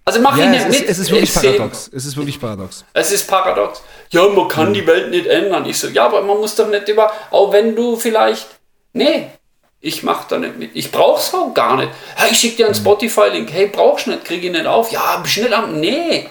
Also 0.04 0.20
mach 0.20 0.38
ja, 0.38 0.46
ich 0.46 0.50
nicht 0.52 0.66
es 0.66 0.68
mit. 0.68 0.82
Ist, 0.82 0.90
es 0.92 1.00
ist 1.00 1.12
wirklich 1.12 1.34
paradox. 1.34 1.90
Es 1.94 2.06
ist 2.06 2.16
wirklich 2.16 2.40
paradox. 2.40 2.86
Es 2.94 3.12
ist 3.12 3.28
paradox. 3.28 3.82
Ja, 4.12 4.28
man 4.28 4.48
kann 4.48 4.70
mhm. 4.70 4.74
die 4.74 4.88
Welt 4.88 5.10
nicht 5.10 5.26
ändern. 5.26 5.66
Ich 5.66 5.80
so, 5.80 5.88
ja, 5.88 6.06
aber 6.06 6.22
man 6.22 6.38
muss 6.38 6.56
doch 6.56 6.68
nicht 6.68 6.88
über, 6.88 7.12
auch 7.32 7.52
wenn 7.52 7.76
du 7.76 7.96
vielleicht, 7.96 8.48
nee, 8.94 9.32
ich 9.86 10.02
mach 10.02 10.28
da 10.28 10.40
nicht 10.40 10.58
mit. 10.58 10.72
Ich 10.74 10.92
brauch's 10.92 11.32
auch 11.36 11.54
gar 11.54 11.78
nicht. 11.78 11.92
Hey, 12.16 12.32
ich 12.32 12.40
schick 12.40 12.58
dir 12.58 12.66
einen 12.66 12.76
mhm. 12.76 12.80
Spotify-Link. 12.80 13.52
Hey, 13.52 13.68
brauchst 13.68 14.08
du 14.08 14.12
nicht, 14.12 14.26
krieg 14.26 14.44
ich 14.44 14.52
nicht 14.52 14.66
auf. 14.66 14.92
Ja, 14.92 15.18
bist 15.22 15.38
nicht 15.38 15.54
am, 15.54 15.80
nee, 15.80 16.28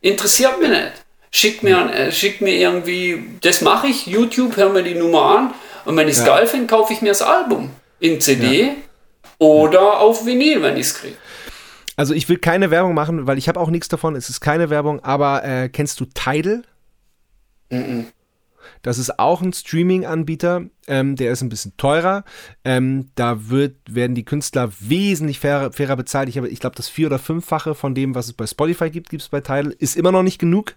interessiert 0.00 0.60
mich 0.60 0.70
nicht. 0.70 0.92
Schick 1.32 1.64
mir, 1.64 1.92
äh, 1.92 2.12
schick 2.12 2.40
mir 2.40 2.54
irgendwie, 2.54 3.24
das 3.40 3.60
mache 3.60 3.88
ich, 3.88 4.06
YouTube, 4.06 4.56
hör 4.56 4.68
mir 4.68 4.84
die 4.84 4.94
Nummer 4.94 5.22
an. 5.22 5.54
Und 5.84 5.96
wenn 5.96 6.06
ich 6.06 6.16
es 6.16 6.24
ja. 6.24 6.36
geil 6.36 6.46
finde, 6.46 6.68
kaufe 6.68 6.92
ich 6.92 7.02
mir 7.02 7.08
das 7.08 7.22
Album 7.22 7.70
in 7.98 8.20
CD 8.20 8.62
ja. 8.62 8.72
oder 9.38 9.98
auf 9.98 10.24
Vinyl, 10.24 10.62
wenn 10.62 10.76
ich 10.76 10.86
es 10.86 10.94
kriege. 10.94 11.16
Also 11.96 12.14
ich 12.14 12.28
will 12.28 12.38
keine 12.38 12.70
Werbung 12.70 12.94
machen, 12.94 13.26
weil 13.26 13.36
ich 13.36 13.48
habe 13.48 13.58
auch 13.58 13.70
nichts 13.70 13.88
davon. 13.88 14.14
Es 14.14 14.28
ist 14.28 14.40
keine 14.40 14.70
Werbung, 14.70 15.02
aber 15.02 15.42
äh, 15.44 15.68
kennst 15.68 15.98
du 15.98 16.04
Tidal? 16.04 16.62
Mhm. 17.70 18.06
Das 18.82 18.98
ist 18.98 19.18
auch 19.18 19.42
ein 19.42 19.52
Streaming-Anbieter, 19.52 20.64
ähm, 20.86 21.16
der 21.16 21.32
ist 21.32 21.42
ein 21.42 21.48
bisschen 21.48 21.76
teurer. 21.76 22.24
Ähm, 22.64 23.10
da 23.14 23.48
wird, 23.48 23.76
werden 23.88 24.14
die 24.14 24.24
Künstler 24.24 24.70
wesentlich 24.80 25.40
fairer, 25.40 25.72
fairer 25.72 25.96
bezahlt. 25.96 26.28
Ich, 26.28 26.36
ich 26.36 26.60
glaube, 26.60 26.76
das 26.76 26.88
vier- 26.88 27.06
oder 27.06 27.18
fünffache 27.18 27.74
von 27.74 27.94
dem, 27.94 28.14
was 28.14 28.26
es 28.26 28.32
bei 28.32 28.46
Spotify 28.46 28.90
gibt, 28.90 29.10
gibt 29.10 29.22
es 29.22 29.28
bei 29.28 29.40
Tidal. 29.40 29.74
Ist 29.78 29.96
immer 29.96 30.12
noch 30.12 30.22
nicht 30.22 30.38
genug. 30.38 30.74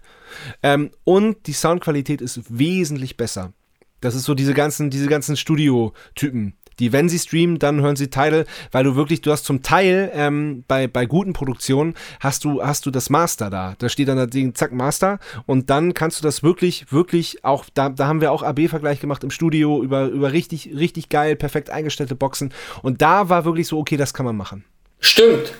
Ähm, 0.62 0.90
und 1.04 1.46
die 1.46 1.52
Soundqualität 1.52 2.20
ist 2.20 2.40
wesentlich 2.48 3.16
besser. 3.16 3.52
Das 4.00 4.14
ist 4.14 4.24
so 4.24 4.34
diese 4.34 4.54
ganzen, 4.54 4.90
diese 4.90 5.08
ganzen 5.08 5.36
Studio-Typen 5.36 6.54
die, 6.78 6.92
wenn 6.92 7.08
sie 7.08 7.18
streamen, 7.18 7.58
dann 7.58 7.80
hören 7.80 7.96
sie 7.96 8.08
Title, 8.08 8.44
weil 8.72 8.84
du 8.84 8.96
wirklich, 8.96 9.20
du 9.20 9.32
hast 9.32 9.44
zum 9.44 9.62
Teil 9.62 10.10
ähm, 10.14 10.64
bei, 10.68 10.86
bei 10.86 11.06
guten 11.06 11.32
Produktionen 11.32 11.94
hast 12.20 12.44
du, 12.44 12.62
hast 12.62 12.86
du 12.86 12.90
das 12.90 13.10
Master 13.10 13.50
da. 13.50 13.74
Da 13.78 13.88
steht 13.88 14.08
dann 14.08 14.16
das 14.16 14.30
Ding, 14.30 14.54
zack, 14.54 14.72
Master. 14.72 15.18
Und 15.46 15.70
dann 15.70 15.94
kannst 15.94 16.20
du 16.20 16.22
das 16.22 16.42
wirklich, 16.42 16.92
wirklich 16.92 17.44
auch, 17.44 17.64
da, 17.74 17.88
da 17.88 18.06
haben 18.06 18.20
wir 18.20 18.32
auch 18.32 18.42
AB-Vergleich 18.42 19.00
gemacht 19.00 19.24
im 19.24 19.30
Studio 19.30 19.82
über, 19.82 20.06
über 20.06 20.32
richtig, 20.32 20.70
richtig 20.76 21.08
geil, 21.08 21.36
perfekt 21.36 21.70
eingestellte 21.70 22.14
Boxen. 22.14 22.52
Und 22.82 23.02
da 23.02 23.28
war 23.28 23.44
wirklich 23.44 23.68
so, 23.68 23.78
okay, 23.78 23.96
das 23.96 24.14
kann 24.14 24.26
man 24.26 24.36
machen. 24.36 24.64
Stimmt. 25.00 25.52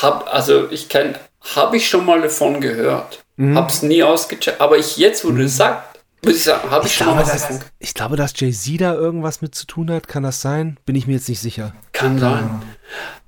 Hab, 0.00 0.32
also 0.32 0.70
ich 0.70 0.88
kenne, 0.88 1.14
habe 1.54 1.76
ich 1.76 1.88
schon 1.88 2.04
mal 2.04 2.20
davon 2.20 2.60
gehört. 2.60 3.24
Mhm. 3.36 3.56
Hab's 3.56 3.82
nie 3.82 4.02
ausgecheckt. 4.02 4.60
Aber 4.60 4.76
ich 4.76 4.96
jetzt, 4.96 5.24
wo 5.24 5.30
du 5.30 5.42
das 5.42 5.56
sagst, 5.56 5.93
ich 6.30 6.44
sagen, 6.44 6.70
habe 6.70 6.86
ich, 6.86 6.92
ich, 6.92 6.98
glaube, 6.98 7.20
dass, 7.20 7.48
ich 7.78 7.94
glaube, 7.94 8.16
dass 8.16 8.38
Jay-Z 8.38 8.80
da 8.80 8.94
irgendwas 8.94 9.42
mit 9.42 9.54
zu 9.54 9.66
tun 9.66 9.90
hat. 9.90 10.08
Kann 10.08 10.22
das 10.22 10.40
sein? 10.40 10.78
Bin 10.86 10.96
ich 10.96 11.06
mir 11.06 11.14
jetzt 11.14 11.28
nicht 11.28 11.40
sicher. 11.40 11.72
Kann 11.92 12.18
sein. 12.18 12.62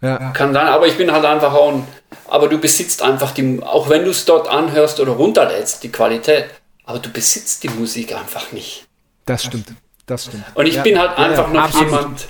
Ja. 0.01 0.31
Kann 0.33 0.53
sein, 0.53 0.67
aber 0.67 0.87
ich 0.87 0.97
bin 0.97 1.11
halt 1.11 1.25
einfach 1.25 1.53
auch 1.55 1.73
ein, 1.73 1.89
aber 2.29 2.49
du 2.49 2.59
besitzt 2.59 3.03
einfach 3.03 3.33
die, 3.33 3.61
auch 3.63 3.89
wenn 3.89 4.05
du 4.05 4.11
es 4.11 4.25
dort 4.25 4.49
anhörst 4.49 5.01
oder 5.01 5.13
runterlädst, 5.13 5.83
die 5.83 5.91
Qualität, 5.91 6.47
aber 6.85 6.99
du 6.99 7.11
besitzt 7.11 7.63
die 7.63 7.69
Musik 7.69 8.15
einfach 8.15 8.53
nicht. 8.53 8.87
Das 9.25 9.45
stimmt. 9.45 9.73
Das 10.07 10.27
stimmt. 10.27 10.45
Und 10.55 10.67
ich 10.67 10.77
ja. 10.77 10.83
bin 10.83 10.99
halt 10.99 11.19
einfach 11.19 11.49
ja, 11.49 11.53
noch 11.55 11.65
absolut. 11.65 11.91
jemand, 11.91 12.29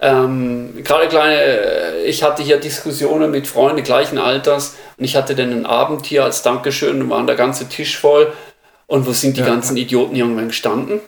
ähm, 0.00 0.84
gerade 0.84 1.08
kleine, 1.08 1.96
ich 2.04 2.22
hatte 2.22 2.42
hier 2.42 2.58
Diskussionen 2.58 3.30
mit 3.30 3.46
Freunden 3.46 3.82
gleichen 3.82 4.18
Alters 4.18 4.76
und 4.98 5.04
ich 5.04 5.16
hatte 5.16 5.34
dann 5.34 5.50
einen 5.50 5.66
Abend 5.66 6.04
hier 6.04 6.24
als 6.24 6.42
Dankeschön 6.42 7.00
und 7.00 7.10
waren 7.10 7.26
der 7.26 7.36
ganze 7.36 7.68
Tisch 7.68 7.96
voll 7.98 8.32
und 8.86 9.06
wo 9.06 9.12
sind 9.12 9.36
die 9.36 9.40
ja. 9.40 9.46
ganzen 9.46 9.76
Idioten 9.76 10.16
irgendwann 10.16 10.48
gestanden? 10.48 11.00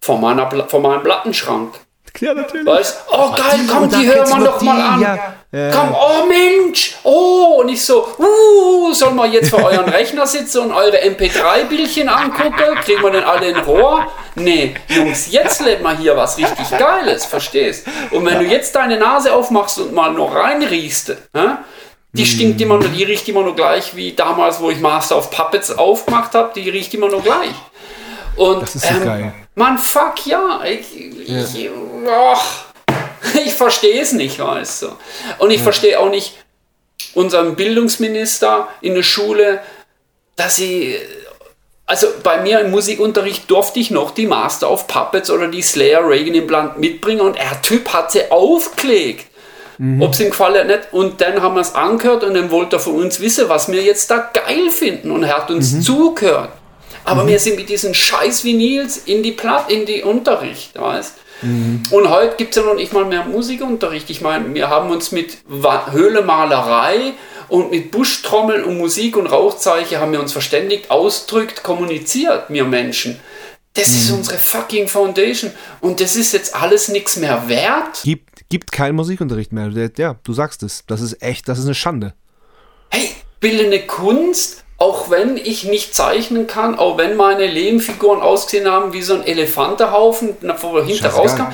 Vor, 0.00 0.18
meiner, 0.18 0.50
vor 0.68 0.80
meinem 0.80 1.02
Plattenschrank. 1.02 1.74
Ja, 2.20 2.34
natürlich. 2.34 2.66
Weißt, 2.66 3.04
oh 3.10 3.30
geil, 3.32 3.60
komm, 3.70 3.90
die 3.90 4.06
hören 4.06 4.28
wir 4.28 4.44
doch 4.44 4.60
mal 4.62 4.80
an. 4.80 5.00
Ja. 5.00 5.34
Ja. 5.52 5.70
Komm, 5.70 5.94
oh 5.94 6.26
Mensch, 6.26 6.96
oh, 7.02 7.60
und 7.60 7.68
ich 7.68 7.84
so, 7.84 8.06
uh, 8.18 8.92
sollen 8.92 9.16
wir 9.16 9.26
jetzt 9.26 9.50
vor 9.50 9.64
euren 9.64 9.88
Rechner 9.88 10.26
sitzen 10.26 10.60
und 10.62 10.72
eure 10.72 10.98
MP3-Bildchen 10.98 12.08
angucken? 12.08 12.74
Kriegen 12.82 13.02
wir 13.02 13.10
denn 13.10 13.24
alle 13.24 13.48
in 13.48 13.56
Rohr? 13.58 14.06
Nee, 14.34 14.74
Jungs, 14.88 15.30
jetzt 15.30 15.64
lädt 15.64 15.82
mal 15.82 15.96
hier 15.96 16.16
was 16.16 16.36
richtig 16.36 16.70
Geiles, 16.78 17.24
verstehst? 17.24 17.86
Und 18.10 18.26
wenn 18.26 18.38
du 18.38 18.44
jetzt 18.44 18.74
deine 18.76 18.98
Nase 18.98 19.32
aufmachst 19.32 19.78
und 19.78 19.94
mal 19.94 20.12
noch 20.12 20.34
reinriechst, 20.34 21.10
äh, 21.10 21.14
die 22.12 22.26
stinkt 22.26 22.60
immer 22.60 22.78
nur, 22.78 22.88
die 22.88 23.04
riecht 23.04 23.28
immer 23.28 23.42
nur 23.42 23.54
gleich 23.54 23.94
wie 23.94 24.12
damals, 24.12 24.60
wo 24.60 24.70
ich 24.70 24.80
Master 24.80 25.18
of 25.18 25.30
Puppets 25.30 25.70
aufgemacht 25.70 26.34
habe. 26.34 26.52
Die 26.54 26.68
riecht 26.70 26.94
immer 26.94 27.08
nur 27.08 27.22
gleich. 27.22 27.54
Und, 28.36 28.62
das 28.62 28.74
ist 28.74 28.86
so 28.86 28.94
ähm, 28.94 29.04
geil. 29.04 29.34
Man, 29.54 29.78
fuck 29.78 30.26
ja. 30.26 30.62
Ich, 30.64 30.94
ja. 31.26 31.42
ich, 31.42 31.70
ich 33.46 33.54
verstehe 33.54 34.00
es 34.00 34.12
nicht, 34.12 34.38
weißt 34.38 34.82
du. 34.82 34.88
Und 35.38 35.50
ich 35.50 35.58
ja. 35.58 35.62
verstehe 35.62 35.98
auch 36.00 36.10
nicht 36.10 36.34
unseren 37.14 37.56
Bildungsminister 37.56 38.68
in 38.80 38.94
der 38.94 39.02
Schule, 39.02 39.60
dass 40.36 40.56
sie. 40.56 40.96
Also 41.88 42.08
bei 42.24 42.40
mir 42.40 42.58
im 42.60 42.72
Musikunterricht 42.72 43.48
durfte 43.48 43.78
ich 43.78 43.92
noch 43.92 44.10
die 44.10 44.26
Master 44.26 44.68
of 44.72 44.88
Puppets 44.88 45.30
oder 45.30 45.46
die 45.46 45.62
Slayer 45.62 46.06
Reagan 46.06 46.34
Implant 46.34 46.78
mitbringen 46.78 47.20
und 47.20 47.36
der 47.36 47.62
Typ 47.62 47.92
hat 47.92 48.10
sie 48.10 48.28
aufgelegt. 48.32 49.25
Mhm. 49.78 50.02
Ob 50.02 50.12
es 50.12 50.20
ihm 50.20 50.30
gefallen 50.30 50.58
hat 50.58 50.66
nicht. 50.66 50.92
Und 50.92 51.20
dann 51.20 51.42
haben 51.42 51.54
wir 51.54 51.60
es 51.60 51.74
angehört 51.74 52.24
und 52.24 52.34
dann 52.34 52.50
wollte 52.50 52.76
er 52.76 52.80
von 52.80 52.94
uns 52.94 53.20
wissen, 53.20 53.48
was 53.48 53.70
wir 53.70 53.82
jetzt 53.82 54.10
da 54.10 54.30
geil 54.32 54.70
finden. 54.70 55.10
Und 55.10 55.22
er 55.22 55.36
hat 55.36 55.50
uns 55.50 55.72
mhm. 55.72 55.82
zugehört. 55.82 56.50
Aber 57.04 57.22
mhm. 57.22 57.28
wir 57.28 57.38
sind 57.38 57.56
mit 57.56 57.68
diesen 57.68 57.94
scheiß 57.94 58.44
Vinyls 58.44 58.98
in 58.98 59.22
die 59.22 59.32
Platt, 59.32 59.70
in 59.70 59.86
die 59.86 60.02
Unterricht, 60.02 60.78
weißt 60.78 61.14
mhm. 61.42 61.82
Und 61.90 62.10
heute 62.10 62.34
gibt 62.36 62.50
es 62.50 62.62
ja 62.62 62.68
noch 62.68 62.76
nicht 62.76 62.92
mal 62.92 63.04
mehr 63.04 63.24
Musikunterricht. 63.24 64.10
Ich 64.10 64.20
meine, 64.20 64.52
wir 64.52 64.68
haben 64.68 64.90
uns 64.90 65.12
mit 65.12 65.38
Höhlemalerei 65.92 67.12
und 67.48 67.70
mit 67.70 67.92
Buschtrommeln 67.92 68.64
und 68.64 68.78
Musik 68.78 69.16
und 69.16 69.28
Rauchzeichen 69.28 70.00
haben 70.00 70.12
wir 70.12 70.20
uns 70.20 70.32
verständigt, 70.32 70.90
ausdrückt, 70.90 71.62
kommuniziert, 71.62 72.46
wir 72.48 72.64
Menschen. 72.64 73.20
Das 73.76 73.88
ist 73.88 74.10
mhm. 74.10 74.18
unsere 74.18 74.38
fucking 74.38 74.88
Foundation. 74.88 75.52
Und 75.80 76.00
das 76.00 76.16
ist 76.16 76.32
jetzt 76.32 76.54
alles 76.54 76.88
nichts 76.88 77.16
mehr 77.16 77.48
wert. 77.48 78.02
Gibt 78.02 78.36
gibt 78.48 78.72
keinen 78.72 78.94
Musikunterricht 78.96 79.52
mehr. 79.52 79.70
Ja, 79.96 80.16
du 80.22 80.32
sagst 80.32 80.62
es. 80.62 80.84
Das 80.86 81.00
ist 81.00 81.22
echt, 81.22 81.48
das 81.48 81.58
ist 81.58 81.64
eine 81.64 81.74
Schande. 81.74 82.14
Hey, 82.90 83.10
bildende 83.40 83.80
Kunst, 83.80 84.64
auch 84.78 85.10
wenn 85.10 85.36
ich 85.36 85.64
nicht 85.64 85.94
zeichnen 85.94 86.46
kann, 86.46 86.78
auch 86.78 86.98
wenn 86.98 87.16
meine 87.16 87.46
Lehmfiguren 87.46 88.20
ausgesehen 88.20 88.70
haben 88.70 88.92
wie 88.92 89.02
so 89.02 89.14
ein 89.14 89.24
Elefantenhaufen, 89.24 90.36
wo 90.60 90.82
hinter 90.82 91.10
rauskam. 91.10 91.46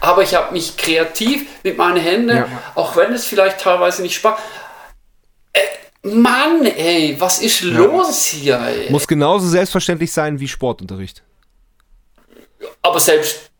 Aber 0.00 0.22
ich 0.22 0.34
habe 0.34 0.52
mich 0.52 0.76
kreativ 0.76 1.46
mit 1.62 1.76
meinen 1.76 1.98
Händen, 1.98 2.36
ja. 2.36 2.46
auch 2.74 2.96
wenn 2.96 3.12
es 3.12 3.24
vielleicht 3.24 3.60
teilweise 3.60 4.02
nicht 4.02 4.14
Spaß. 4.14 4.38
Äh, 5.52 5.60
Mann, 6.08 6.64
ey, 6.64 7.16
was 7.18 7.40
ist 7.40 7.60
ja. 7.62 7.70
los 7.70 8.24
hier? 8.24 8.60
Ey? 8.60 8.90
Muss 8.90 9.06
genauso 9.06 9.48
selbstverständlich 9.48 10.12
sein 10.12 10.40
wie 10.40 10.48
Sportunterricht. 10.48 11.22
Aber 12.82 13.00
selbst 13.00 13.50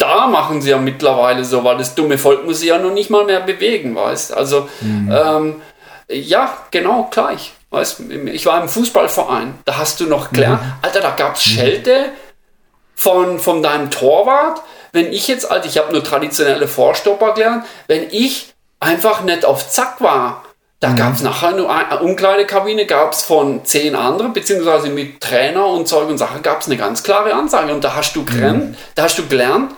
da 0.00 0.26
machen 0.26 0.62
sie 0.62 0.70
ja 0.70 0.78
mittlerweile 0.78 1.44
so, 1.44 1.62
weil 1.62 1.76
das 1.76 1.94
dumme 1.94 2.16
Volk 2.16 2.46
muss 2.46 2.60
sich 2.60 2.68
ja 2.68 2.78
noch 2.78 2.92
nicht 2.92 3.10
mal 3.10 3.24
mehr 3.24 3.40
bewegen, 3.40 3.94
weißt 3.94 4.32
Also, 4.34 4.68
mhm. 4.80 5.12
ähm, 5.12 5.62
ja, 6.08 6.56
genau, 6.70 7.08
gleich. 7.10 7.52
Weißt, 7.70 8.00
ich 8.32 8.46
war 8.46 8.60
im 8.60 8.68
Fußballverein, 8.68 9.58
da 9.64 9.76
hast 9.76 10.00
du 10.00 10.06
noch 10.06 10.32
gelernt, 10.32 10.62
mhm. 10.62 10.72
Alter, 10.82 11.00
da 11.00 11.10
gab 11.10 11.36
es 11.36 11.46
mhm. 11.46 11.50
Schelte 11.50 12.06
von, 12.96 13.38
von 13.38 13.62
deinem 13.62 13.90
Torwart. 13.90 14.62
Wenn 14.92 15.12
ich 15.12 15.28
jetzt, 15.28 15.50
Alter, 15.50 15.66
ich 15.66 15.78
habe 15.78 15.92
nur 15.92 16.02
traditionelle 16.02 16.66
Vorstopper 16.66 17.34
gelernt, 17.34 17.64
wenn 17.86 18.08
ich 18.10 18.54
einfach 18.80 19.22
nicht 19.22 19.44
auf 19.44 19.68
Zack 19.70 20.00
war, 20.00 20.44
da 20.80 20.88
mhm. 20.88 20.96
gab 20.96 21.14
es 21.14 21.22
nachher 21.22 21.52
nur 21.52 21.72
eine 21.72 22.00
Umkleidekabine, 22.00 22.86
gab 22.86 23.12
es 23.12 23.22
von 23.22 23.64
zehn 23.64 23.94
anderen, 23.94 24.32
beziehungsweise 24.32 24.88
mit 24.88 25.20
Trainer 25.20 25.66
und 25.66 25.86
Zeug 25.86 26.08
und 26.08 26.18
Sachen 26.18 26.42
gab 26.42 26.62
es 26.62 26.66
eine 26.66 26.78
ganz 26.78 27.02
klare 27.02 27.34
Ansage. 27.34 27.72
Und 27.72 27.84
da 27.84 27.94
hast 27.94 28.16
du 28.16 28.24
gelernt, 28.24 28.70
mhm. 28.70 28.76
da 28.94 29.02
hast 29.04 29.18
du 29.18 29.26
gelernt, 29.26 29.72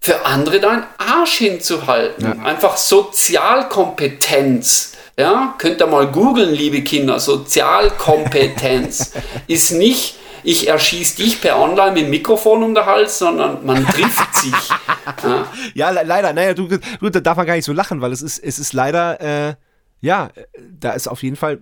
für 0.00 0.26
andere 0.26 0.60
deinen 0.60 0.84
Arsch 0.98 1.38
hinzuhalten. 1.38 2.24
Ja. 2.24 2.36
Einfach 2.44 2.76
Sozialkompetenz. 2.76 4.92
Ja, 5.18 5.54
könnt 5.56 5.80
ihr 5.80 5.86
mal 5.86 6.08
googeln, 6.08 6.54
liebe 6.54 6.82
Kinder. 6.82 7.18
Sozialkompetenz 7.18 9.12
ist 9.46 9.72
nicht 9.72 10.16
ich 10.46 10.68
erschieße 10.68 11.16
dich 11.16 11.40
per 11.40 11.58
Online 11.58 11.90
mit 11.90 12.08
Mikrofon 12.08 12.62
um 12.62 12.72
den 12.72 12.86
Hals, 12.86 13.18
sondern 13.18 13.66
man 13.66 13.84
trifft 13.84 14.32
sich. 14.36 14.54
ja. 15.24 15.46
ja, 15.74 15.90
leider. 15.90 16.32
Naja, 16.32 16.54
du, 16.54 16.68
du, 16.68 17.10
da 17.10 17.18
darf 17.18 17.36
man 17.36 17.46
gar 17.46 17.56
nicht 17.56 17.64
so 17.64 17.72
lachen, 17.72 18.00
weil 18.00 18.12
es 18.12 18.22
ist, 18.22 18.38
es 18.38 18.60
ist 18.60 18.72
leider, 18.72 19.20
äh, 19.20 19.54
ja, 20.00 20.30
da 20.58 20.92
ist 20.92 21.08
auf 21.08 21.22
jeden 21.22 21.36
Fall 21.36 21.60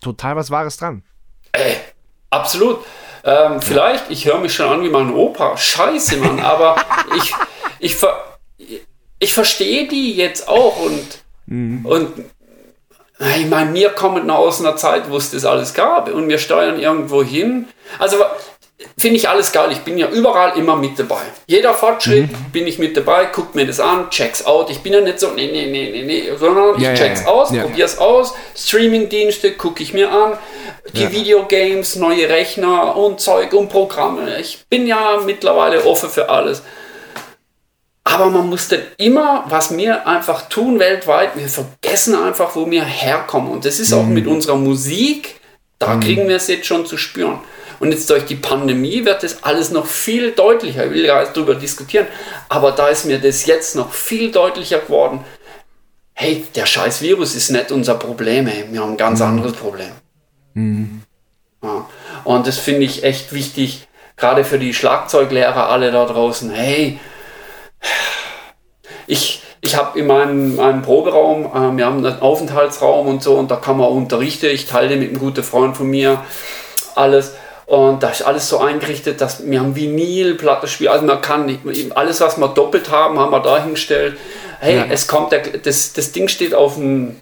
total 0.00 0.36
was 0.36 0.50
Wahres 0.50 0.76
dran. 0.76 1.02
Ey, 1.52 1.76
absolut. 2.30 2.80
Ähm, 3.24 3.60
vielleicht, 3.62 4.10
ich 4.10 4.24
höre 4.26 4.38
mich 4.38 4.54
schon 4.54 4.68
an 4.68 4.82
wie 4.82 4.88
mein 4.88 5.12
Opa. 5.12 5.56
Scheiße, 5.56 6.16
Mann, 6.16 6.40
aber 6.40 6.76
ich, 7.16 7.32
ich, 7.78 7.96
ich 9.18 9.34
verstehe 9.34 9.88
die 9.88 10.14
jetzt 10.14 10.48
auch 10.48 10.80
und, 10.80 11.22
mhm. 11.46 11.86
und 11.86 12.12
ich 13.36 13.46
meine, 13.46 13.72
wir 13.72 13.90
kommen 13.90 14.26
noch 14.26 14.38
aus 14.38 14.60
einer 14.60 14.76
Zeit, 14.76 15.08
wo 15.08 15.16
es 15.16 15.30
das 15.30 15.44
alles 15.44 15.74
gab 15.74 16.12
und 16.12 16.28
wir 16.28 16.38
steuern 16.38 16.80
irgendwo 16.80 17.22
hin. 17.22 17.68
Also 17.98 18.16
finde 18.96 19.16
ich 19.16 19.28
alles 19.28 19.52
geil. 19.52 19.70
Ich 19.72 19.80
bin 19.80 19.98
ja 19.98 20.08
überall 20.08 20.56
immer 20.58 20.76
mit 20.76 20.98
dabei. 20.98 21.22
Jeder 21.46 21.74
Fortschritt 21.74 22.30
mhm. 22.30 22.52
bin 22.52 22.66
ich 22.66 22.78
mit 22.78 22.96
dabei, 22.96 23.26
guck 23.26 23.54
mir 23.54 23.66
das 23.66 23.80
an, 23.80 24.10
check's 24.10 24.44
out. 24.46 24.70
Ich 24.70 24.80
bin 24.80 24.92
ja 24.92 25.00
nicht 25.00 25.20
so, 25.20 25.28
nee, 25.28 25.50
nee, 25.50 25.66
nee, 25.66 25.90
nee, 25.90 26.02
nee, 26.02 26.36
sondern 26.36 26.76
ich 26.76 26.82
ja, 26.82 26.94
check's 26.94 27.22
ja, 27.22 27.28
aus, 27.28 27.52
ja. 27.52 27.62
probier's 27.62 27.98
aus. 27.98 28.34
Streaming-Dienste 28.56 29.52
gucke 29.52 29.82
ich 29.82 29.92
mir 29.92 30.10
an, 30.10 30.38
die 30.94 31.02
ja. 31.02 31.12
Videogames, 31.12 31.96
neue 31.96 32.28
Rechner 32.28 32.96
und 32.96 33.20
Zeug 33.20 33.52
und 33.52 33.68
Programme. 33.68 34.38
Ich 34.38 34.64
bin 34.68 34.86
ja 34.86 35.20
mittlerweile 35.24 35.84
offen 35.84 36.10
für 36.10 36.28
alles. 36.28 36.62
Aber 38.04 38.30
man 38.30 38.48
muss 38.48 38.68
dann 38.68 38.82
immer, 38.96 39.44
was 39.48 39.76
wir 39.76 40.06
einfach 40.06 40.48
tun 40.48 40.78
weltweit, 40.78 41.36
wir 41.36 41.48
vergessen 41.48 42.14
einfach, 42.14 42.56
wo 42.56 42.68
wir 42.70 42.84
herkommen. 42.84 43.50
Und 43.50 43.64
das 43.64 43.78
ist 43.78 43.92
auch 43.92 44.02
mhm. 44.02 44.14
mit 44.14 44.26
unserer 44.26 44.56
Musik, 44.56 45.40
da 45.78 45.94
mhm. 45.94 46.00
kriegen 46.00 46.28
wir 46.28 46.36
es 46.36 46.48
jetzt 46.48 46.66
schon 46.66 46.84
zu 46.84 46.96
spüren. 46.96 47.38
Und 47.82 47.90
jetzt 47.90 48.08
durch 48.10 48.24
die 48.26 48.36
Pandemie 48.36 49.04
wird 49.04 49.24
das 49.24 49.42
alles 49.42 49.72
noch 49.72 49.86
viel 49.86 50.30
deutlicher. 50.30 50.84
Ich 50.84 50.92
will 50.92 51.04
ja 51.04 51.24
darüber 51.24 51.56
diskutieren, 51.56 52.06
aber 52.48 52.70
da 52.70 52.86
ist 52.86 53.06
mir 53.06 53.18
das 53.18 53.44
jetzt 53.46 53.74
noch 53.74 53.92
viel 53.92 54.30
deutlicher 54.30 54.78
geworden. 54.78 55.24
Hey, 56.12 56.44
der 56.54 56.66
scheiß 56.66 57.02
Virus 57.02 57.34
ist 57.34 57.50
nicht 57.50 57.72
unser 57.72 57.96
Problem, 57.96 58.46
ey. 58.46 58.66
wir 58.70 58.82
haben 58.82 58.92
ein 58.92 58.96
ganz 58.96 59.18
mhm. 59.18 59.26
anderes 59.26 59.54
Problem. 59.54 59.90
Mhm. 60.54 61.02
Ja. 61.60 61.88
Und 62.22 62.46
das 62.46 62.58
finde 62.58 62.84
ich 62.84 63.02
echt 63.02 63.32
wichtig, 63.32 63.88
gerade 64.16 64.44
für 64.44 64.60
die 64.60 64.74
Schlagzeuglehrer 64.74 65.68
alle 65.68 65.90
da 65.90 66.04
draußen. 66.04 66.52
Hey, 66.52 67.00
ich, 69.08 69.42
ich 69.60 69.74
habe 69.74 69.98
in 69.98 70.06
meinem, 70.06 70.54
meinem 70.54 70.82
Proberaum, 70.82 71.46
äh, 71.46 71.76
wir 71.76 71.86
haben 71.86 72.06
einen 72.06 72.20
Aufenthaltsraum 72.20 73.08
und 73.08 73.24
so, 73.24 73.34
und 73.34 73.50
da 73.50 73.56
kann 73.56 73.76
man 73.76 73.88
unterrichten. 73.88 74.46
Ich 74.46 74.66
teile 74.66 74.94
mit 74.94 75.08
einem 75.08 75.18
guten 75.18 75.42
Freund 75.42 75.76
von 75.76 75.90
mir 75.90 76.24
alles. 76.94 77.32
Und 77.72 78.02
da 78.02 78.10
ist 78.10 78.20
alles 78.20 78.50
so 78.50 78.58
eingerichtet, 78.58 79.22
dass 79.22 79.48
wir 79.50 79.58
haben 79.58 79.74
Vinyl, 79.74 80.34
Plattenspiel, 80.34 80.88
also 80.88 81.06
man 81.06 81.22
kann 81.22 81.46
nicht, 81.46 81.60
alles, 81.96 82.20
was 82.20 82.36
wir 82.36 82.48
doppelt 82.48 82.90
haben, 82.90 83.18
haben 83.18 83.30
wir 83.30 83.40
dahingestellt. 83.40 84.18
Hey, 84.60 84.76
ja. 84.76 84.84
es 84.90 85.08
kommt, 85.08 85.32
der, 85.32 85.40
das, 85.40 85.94
das 85.94 86.12
Ding 86.12 86.28
steht 86.28 86.54
auf 86.54 86.74
dem 86.74 87.16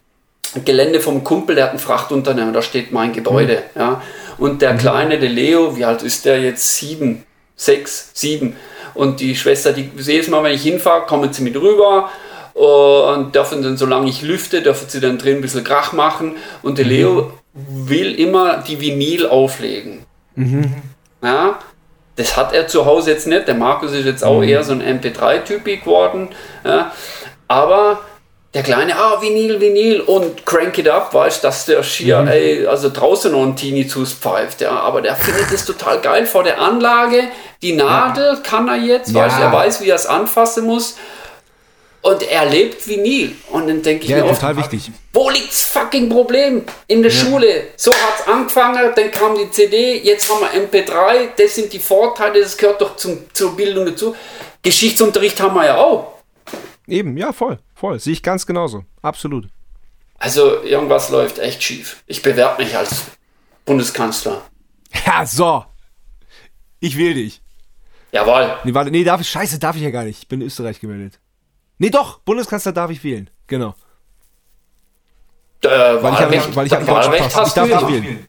Gelände 0.64 0.98
vom 0.98 1.22
Kumpel, 1.22 1.54
der 1.54 1.66
hat 1.66 1.72
ein 1.72 1.78
Frachtunternehmen, 1.78 2.52
da 2.52 2.62
steht 2.62 2.90
mein 2.90 3.12
Gebäude. 3.12 3.62
Mhm. 3.76 3.80
Ja. 3.80 4.02
Und 4.38 4.60
der 4.60 4.72
mhm. 4.72 4.78
Kleine, 4.78 5.20
der 5.20 5.28
Leo, 5.28 5.76
wie 5.76 5.84
alt 5.84 6.02
ist 6.02 6.24
der 6.24 6.40
jetzt? 6.40 6.74
Sieben, 6.74 7.24
sechs, 7.54 8.10
sieben 8.14 8.56
und 8.94 9.20
die 9.20 9.36
Schwester, 9.36 9.72
die 9.72 9.88
jedes 9.98 10.26
Mal, 10.26 10.42
wenn 10.42 10.52
ich 10.52 10.64
hinfahre, 10.64 11.06
kommen 11.06 11.32
sie 11.32 11.42
mit 11.44 11.54
rüber 11.54 12.10
und 12.54 13.36
dürfen 13.36 13.62
dann, 13.62 13.76
solange 13.76 14.10
ich 14.10 14.22
lüfte, 14.22 14.62
dürfen 14.62 14.88
sie 14.88 14.98
dann 14.98 15.16
drin 15.16 15.36
ein 15.36 15.42
bisschen 15.42 15.62
Krach 15.62 15.92
machen. 15.92 16.34
Und 16.64 16.78
der 16.78 16.86
Leo 16.86 17.34
mhm. 17.54 17.88
will 17.88 18.18
immer 18.18 18.64
die 18.66 18.80
Vinyl 18.80 19.28
auflegen. 19.28 20.09
Mhm. 20.40 20.74
Ja, 21.22 21.58
das 22.16 22.36
hat 22.36 22.52
er 22.52 22.66
zu 22.66 22.86
Hause 22.86 23.12
jetzt 23.12 23.26
nicht. 23.26 23.46
Der 23.46 23.54
Markus 23.54 23.92
ist 23.92 24.04
jetzt 24.04 24.24
auch 24.24 24.38
mhm. 24.38 24.48
eher 24.48 24.64
so 24.64 24.72
ein 24.72 24.82
MP3-Typ 24.82 25.64
geworden. 25.64 26.28
Ja, 26.64 26.92
aber 27.48 28.00
der 28.52 28.64
kleine, 28.64 28.96
ah, 28.96 29.20
Vinyl, 29.20 29.60
Vinyl 29.60 30.00
und 30.00 30.44
crank 30.44 30.76
it 30.78 30.88
up, 30.88 31.14
weißt 31.14 31.44
dass 31.44 31.66
der 31.66 31.84
schier, 31.84 32.22
mhm. 32.22 32.28
ey, 32.28 32.66
also 32.66 32.90
draußen 32.90 33.30
noch 33.30 33.42
ein 33.42 33.54
Tinnitus 33.54 34.12
pfeift, 34.12 34.60
ja, 34.60 34.72
aber 34.72 35.02
der 35.02 35.14
findet 35.14 35.52
es 35.52 35.64
total 35.64 36.00
geil 36.00 36.26
vor 36.26 36.42
der 36.42 36.60
Anlage, 36.60 37.28
die 37.62 37.74
Nadel 37.74 38.34
ja. 38.34 38.40
kann 38.42 38.66
er 38.66 38.76
jetzt, 38.76 39.12
ja. 39.12 39.24
weißt 39.24 39.40
er 39.40 39.52
weiß, 39.52 39.80
wie 39.82 39.90
er 39.90 39.94
es 39.94 40.06
anfassen 40.06 40.66
muss 40.66 40.96
und 42.02 42.22
er 42.22 42.46
lebt 42.46 42.86
Vinyl 42.86 43.34
und 43.50 43.68
dann 43.68 43.82
denke 43.82 44.04
ich 44.04 44.10
ja, 44.10 44.24
mir 44.24 44.32
total 44.32 44.56
oft, 44.56 44.72
wichtig. 44.72 44.92
wo 45.12 45.28
liegt's 45.28 45.66
fucking 45.66 46.08
Problem? 46.08 46.64
In 46.86 47.02
der 47.02 47.12
ja. 47.12 47.18
Schule, 47.18 47.64
so 47.76 47.90
hat's 47.92 48.26
angefangen, 48.26 48.92
dann 48.94 49.10
kam 49.10 49.36
die 49.36 49.50
CD, 49.50 49.98
jetzt 49.98 50.30
haben 50.30 50.40
wir 50.40 50.68
MP3, 50.68 51.30
das 51.36 51.54
sind 51.54 51.72
die 51.72 51.78
Vorteile, 51.78 52.40
das 52.40 52.56
gehört 52.56 52.80
doch 52.80 52.96
zum, 52.96 53.18
zur 53.32 53.54
Bildung 53.54 53.86
dazu. 53.86 54.16
Geschichtsunterricht 54.62 55.40
haben 55.40 55.54
wir 55.54 55.66
ja 55.66 55.76
auch. 55.76 56.14
Eben, 56.86 57.16
ja, 57.16 57.32
voll, 57.32 57.58
voll. 57.74 58.00
Sehe 58.00 58.14
ich 58.14 58.22
ganz 58.22 58.46
genauso. 58.46 58.84
Absolut. 59.02 59.48
Also 60.18 60.62
irgendwas 60.62 61.08
läuft 61.10 61.38
echt 61.38 61.62
schief. 61.62 62.02
Ich 62.06 62.22
bewerbe 62.22 62.62
mich 62.62 62.76
als 62.76 63.04
Bundeskanzler. 63.64 64.42
Ja, 65.06 65.24
so. 65.24 65.64
Ich 66.80 66.98
will 66.98 67.14
dich. 67.14 67.40
Jawohl. 68.12 68.58
Nee, 68.64 68.74
warte, 68.74 68.90
nee, 68.90 69.04
darf 69.04 69.20
ich, 69.20 69.30
scheiße, 69.30 69.58
darf 69.58 69.76
ich 69.76 69.82
ja 69.82 69.90
gar 69.90 70.04
nicht. 70.04 70.22
Ich 70.22 70.28
bin 70.28 70.40
in 70.40 70.48
Österreich 70.48 70.80
gemeldet. 70.80 71.20
Nee, 71.80 71.88
doch, 71.88 72.18
Bundeskanzler 72.18 72.72
darf 72.72 72.90
ich 72.90 73.02
wählen. 73.02 73.30
Genau. 73.46 73.74
Äh, 75.62 75.68
weil 75.68 76.02
Wahlrecht, 76.02 76.48
ich, 76.50 76.56
weil 76.56 76.66
ich, 76.66 76.72
weil 76.72 76.82
ich 76.82 76.88
Wahlrecht 76.88 77.36
hast 77.36 77.48
ich 77.48 77.54
darf 77.54 77.68
nicht 77.68 77.88
wählen. 77.88 78.26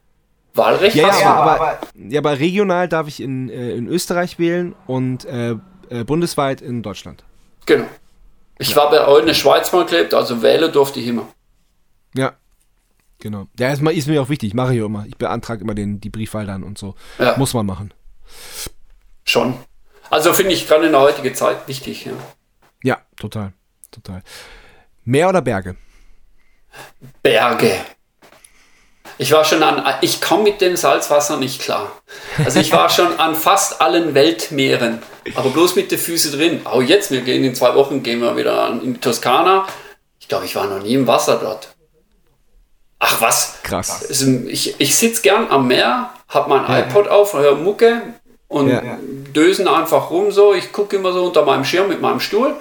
Wahlrecht 0.53 0.95
ja, 0.95 1.19
ja, 1.19 1.33
aber, 1.33 1.51
aber, 1.51 1.79
ja, 1.95 2.19
aber 2.21 2.39
regional 2.39 2.87
darf 2.87 3.09
ich 3.09 3.19
in, 3.19 3.49
äh, 3.49 3.71
in 3.71 3.87
Österreich 3.87 4.39
wählen 4.39 4.73
und 4.87 5.25
äh, 5.25 5.57
äh 5.89 6.05
bundesweit 6.05 6.61
in 6.61 6.81
Deutschland. 6.81 7.25
Genau. 7.65 7.87
Ich 8.57 8.69
ja. 8.69 8.77
war 8.77 8.89
bei 8.89 9.05
euch 9.05 9.19
in 9.19 9.27
der 9.27 9.33
Schweiz 9.33 9.71
mal 9.73 9.85
gelebt, 9.85 10.13
also 10.13 10.41
wählen 10.41 10.71
durfte 10.71 11.01
ich 11.01 11.07
immer. 11.07 11.27
Ja. 12.15 12.31
Genau. 13.19 13.47
Ja, 13.59 13.67
erstmal 13.67 13.93
ist 13.93 14.07
mir 14.07 14.21
auch 14.21 14.29
wichtig, 14.29 14.53
mache 14.53 14.73
ich 14.73 14.79
immer. 14.79 15.05
Ich 15.07 15.17
beantrage 15.17 15.61
immer 15.61 15.75
den, 15.75 15.99
die 15.99 16.09
Briefwahl 16.09 16.45
dann 16.45 16.63
und 16.63 16.77
so. 16.77 16.95
Ja. 17.19 17.35
Muss 17.37 17.53
man 17.53 17.65
machen. 17.65 17.93
Schon. 19.25 19.57
Also 20.09 20.31
finde 20.31 20.53
ich 20.53 20.67
gerade 20.69 20.85
in 20.85 20.93
der 20.93 21.01
heutigen 21.01 21.35
Zeit 21.35 21.67
wichtig, 21.67 22.05
ja. 22.05 22.13
Ja, 22.83 22.99
total. 23.19 23.53
Total. 23.91 24.21
Meer 25.03 25.29
oder 25.29 25.41
Berge? 25.41 25.75
Berge. 27.21 27.81
Ich 29.17 29.31
war 29.31 29.45
schon 29.45 29.61
an, 29.61 29.83
ich 30.01 30.21
komme 30.21 30.43
mit 30.43 30.61
dem 30.61 30.75
Salzwasser 30.75 31.37
nicht 31.37 31.61
klar. 31.61 31.91
Also 32.43 32.59
ich 32.59 32.71
war 32.71 32.89
schon 32.89 33.19
an 33.19 33.35
fast 33.35 33.81
allen 33.81 34.15
Weltmeeren, 34.15 34.99
aber 35.35 35.49
bloß 35.49 35.75
mit 35.75 35.91
den 35.91 35.99
Füßen 35.99 36.31
drin. 36.31 36.61
Auch 36.63 36.81
jetzt, 36.81 37.11
wir 37.11 37.21
gehen 37.21 37.43
in 37.43 37.53
zwei 37.53 37.75
Wochen, 37.75 38.01
gehen 38.01 38.19
wir 38.19 38.35
wieder 38.35 38.69
in 38.81 38.95
die 38.95 38.99
Toskana. 38.99 39.67
Ich 40.19 40.27
glaube, 40.27 40.45
ich 40.45 40.55
war 40.55 40.65
noch 40.65 40.81
nie 40.81 40.93
im 40.93 41.07
Wasser 41.07 41.37
dort. 41.37 41.75
Ach 42.97 43.21
was? 43.21 43.59
Krass. 43.63 44.07
Also 44.07 44.27
ich, 44.47 44.79
ich 44.79 44.95
sitze 44.95 45.21
gern 45.21 45.49
am 45.49 45.67
Meer, 45.67 46.11
habe 46.27 46.49
mein 46.49 46.63
ja. 46.63 46.79
iPod 46.79 47.07
auf, 47.07 47.33
höre 47.33 47.55
Mucke 47.55 48.01
und 48.47 48.69
ja. 48.69 48.97
dösen 49.35 49.67
einfach 49.67 50.09
rum 50.09 50.31
so. 50.31 50.53
Ich 50.53 50.71
gucke 50.71 50.95
immer 50.95 51.11
so 51.11 51.25
unter 51.25 51.45
meinem 51.45 51.65
Schirm 51.65 51.89
mit 51.89 52.01
meinem 52.01 52.19
Stuhl. 52.19 52.55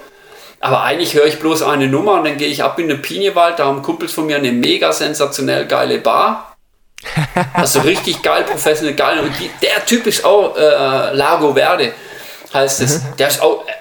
Aber 0.61 0.83
eigentlich 0.83 1.15
höre 1.15 1.27
ich 1.27 1.41
bloß 1.41 1.63
eine 1.63 1.89
Nummer 1.89 2.15
und 2.15 2.25
dann 2.25 2.37
gehe 2.37 2.49
ich 2.49 2.63
ab 2.63 2.79
in 2.79 2.89
den 2.89 3.01
Pinienwald. 3.01 3.59
Da 3.59 3.65
haben 3.65 3.83
Kumpels 3.83 4.13
von 4.13 4.27
mir 4.27 4.37
eine 4.37 4.53
mega 4.53 4.93
sensationell 4.93 5.67
geile 5.67 5.99
Bar. 5.99 6.57
Also 7.55 7.81
richtig 7.81 8.23
geil, 8.23 8.45
professionell 8.45 8.95
geil. 8.95 9.21
Und 9.21 9.33
die, 9.41 9.51
der 9.63 9.85
Typ 9.87 10.07
ist 10.07 10.23
auch 10.23 10.55
äh, 10.57 11.15
Lago 11.15 11.55
Verde, 11.55 11.95
heißt 12.53 12.83
es. 12.83 13.03
Mhm. 13.03 13.17
Der 13.19 13.29
ist 13.29 13.41
auch 13.41 13.67
äh, 13.67 13.73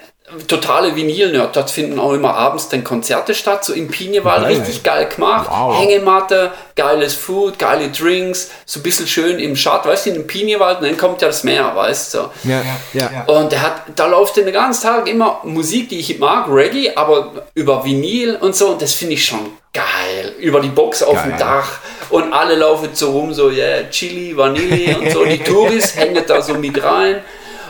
totale 0.48 0.96
Vinyl-Nerd. 0.96 1.56
Dort 1.56 1.72
finden 1.72 2.00
auch 2.00 2.14
immer 2.14 2.36
abends 2.36 2.70
dann 2.70 2.84
Konzerte 2.84 3.34
statt, 3.34 3.66
so 3.66 3.74
im 3.74 3.88
Pinienwald, 3.88 4.48
richtig 4.48 4.84
geil 4.84 5.08
gemacht. 5.14 5.50
Wow. 5.50 5.80
Hängematte, 5.80 6.52
geiles 6.76 7.16
Food, 7.16 7.58
geile 7.58 7.90
Drinks, 7.90 8.52
so 8.66 8.80
ein 8.80 8.84
bisschen 8.84 9.08
schön 9.08 9.40
im 9.40 9.56
Schatten, 9.56 9.90
weißt 9.90 10.08
du, 10.08 10.10
in 10.12 10.22
und 10.22 10.84
dann 10.84 10.98
kommt 10.98 11.22
ja 11.22 11.28
das 11.28 11.44
Meer, 11.44 11.76
weißt 11.76 12.14
du. 12.14 12.18
So. 12.20 12.32
Ja, 12.44 12.62
ja. 12.94 13.24
Und 13.26 13.52
der 13.52 13.62
hat, 13.62 13.82
da 13.96 14.08
läuft 14.08 14.38
den 14.38 14.52
ganzen 14.52 14.84
Tag 14.84 15.08
immer 15.08 15.40
Musik, 15.44 15.90
die 15.90 16.00
ich 16.00 16.20
mag, 16.20 16.48
Reggae, 16.50 16.94
aber 16.96 17.48
über 17.54 17.84
Vinyl 17.84 18.36
und 18.36 18.56
so, 18.56 18.70
und 18.70 18.82
das 18.82 18.94
finde 18.94 19.16
ich 19.16 19.26
schon 19.26 19.58
geil. 19.74 20.34
Über 20.40 20.60
die 20.60 20.70
Box 20.70 21.04
auf 21.04 21.16
geil. 21.16 21.32
dem 21.32 21.38
Dach 21.38 21.80
und 22.10 22.34
alle 22.34 22.56
laufen 22.56 22.90
so 22.94 23.12
rum, 23.12 23.34
so, 23.34 23.50
yeah, 23.50 23.90
Chili, 23.90 24.36
Vanille 24.36 24.98
und 24.98 25.12
so. 25.12 25.26
Die 25.26 25.40
Touris 25.44 25.96
hängen 25.96 26.24
da 26.26 26.42
so 26.42 26.56
mit 26.56 26.82
rein 26.84 27.22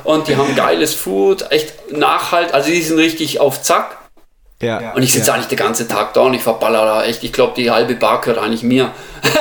und 0.04 0.28
die 0.28 0.36
haben 0.36 0.56
geiles 0.56 0.94
Food, 0.94 1.52
echt 1.52 1.92
nachhalt, 1.92 2.54
also 2.54 2.70
die 2.70 2.82
sind 2.82 2.98
richtig 2.98 3.40
auf 3.40 3.62
Zack. 3.62 3.98
Ja, 4.62 4.92
und 4.92 5.04
ich 5.04 5.14
sitze 5.14 5.28
ja. 5.28 5.36
eigentlich 5.36 5.48
den 5.48 5.58
ganzen 5.58 5.88
Tag 5.88 6.14
da 6.14 6.22
und 6.22 6.34
ich 6.34 6.42
verballer 6.42 6.84
da 6.84 7.06
echt. 7.06 7.24
Ich 7.24 7.32
glaube, 7.32 7.54
die 7.56 7.72
halbe 7.72 7.96
Bar 7.96 8.20
gehört 8.20 8.40
eigentlich 8.40 8.64
mir. 8.64 8.92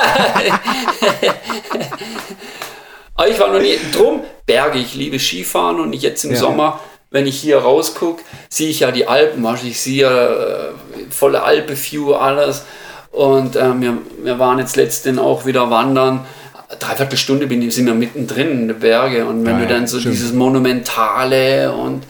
Aber 3.15 3.27
ich 3.27 3.37
war 3.37 3.49
noch 3.51 3.59
nie 3.59 3.77
drum. 3.93 4.23
Berge, 4.45 4.79
ich 4.79 4.95
liebe 4.95 5.19
Skifahren 5.19 5.81
und 5.81 5.91
jetzt 5.91 6.23
im 6.23 6.31
ja. 6.31 6.37
Sommer, 6.37 6.79
wenn 7.11 7.27
ich 7.27 7.37
hier 7.37 7.57
rausgucke, 7.57 8.23
sehe 8.47 8.69
ich 8.69 8.79
ja 8.79 8.91
die 8.91 9.07
Alpen. 9.07 9.45
Ich 9.65 9.81
sehe 9.81 10.07
äh, 10.07 10.69
volle 11.11 11.43
Alpe-View, 11.43 12.13
alles. 12.13 12.63
Und 13.11 13.57
äh, 13.57 13.81
wir, 13.81 13.97
wir 14.23 14.39
waren 14.39 14.59
jetzt 14.59 14.77
letztens 14.77 15.19
auch 15.19 15.45
wieder 15.45 15.69
wandern. 15.69 16.25
Dreiviertel 16.77 17.17
Stunde 17.17 17.47
bin, 17.47 17.69
sind 17.71 17.87
wir 17.87 17.93
mittendrin 17.95 18.51
in 18.51 18.67
den 18.67 18.79
Bergen 18.79 19.27
und 19.27 19.45
wenn 19.45 19.59
Ja, 19.59 19.65
du 19.65 19.67
dann 19.73 19.87
so 19.87 19.99
stimmt. 19.99 20.13
dieses 20.15 20.33
Monumentale 20.33 21.71
und 21.71 22.03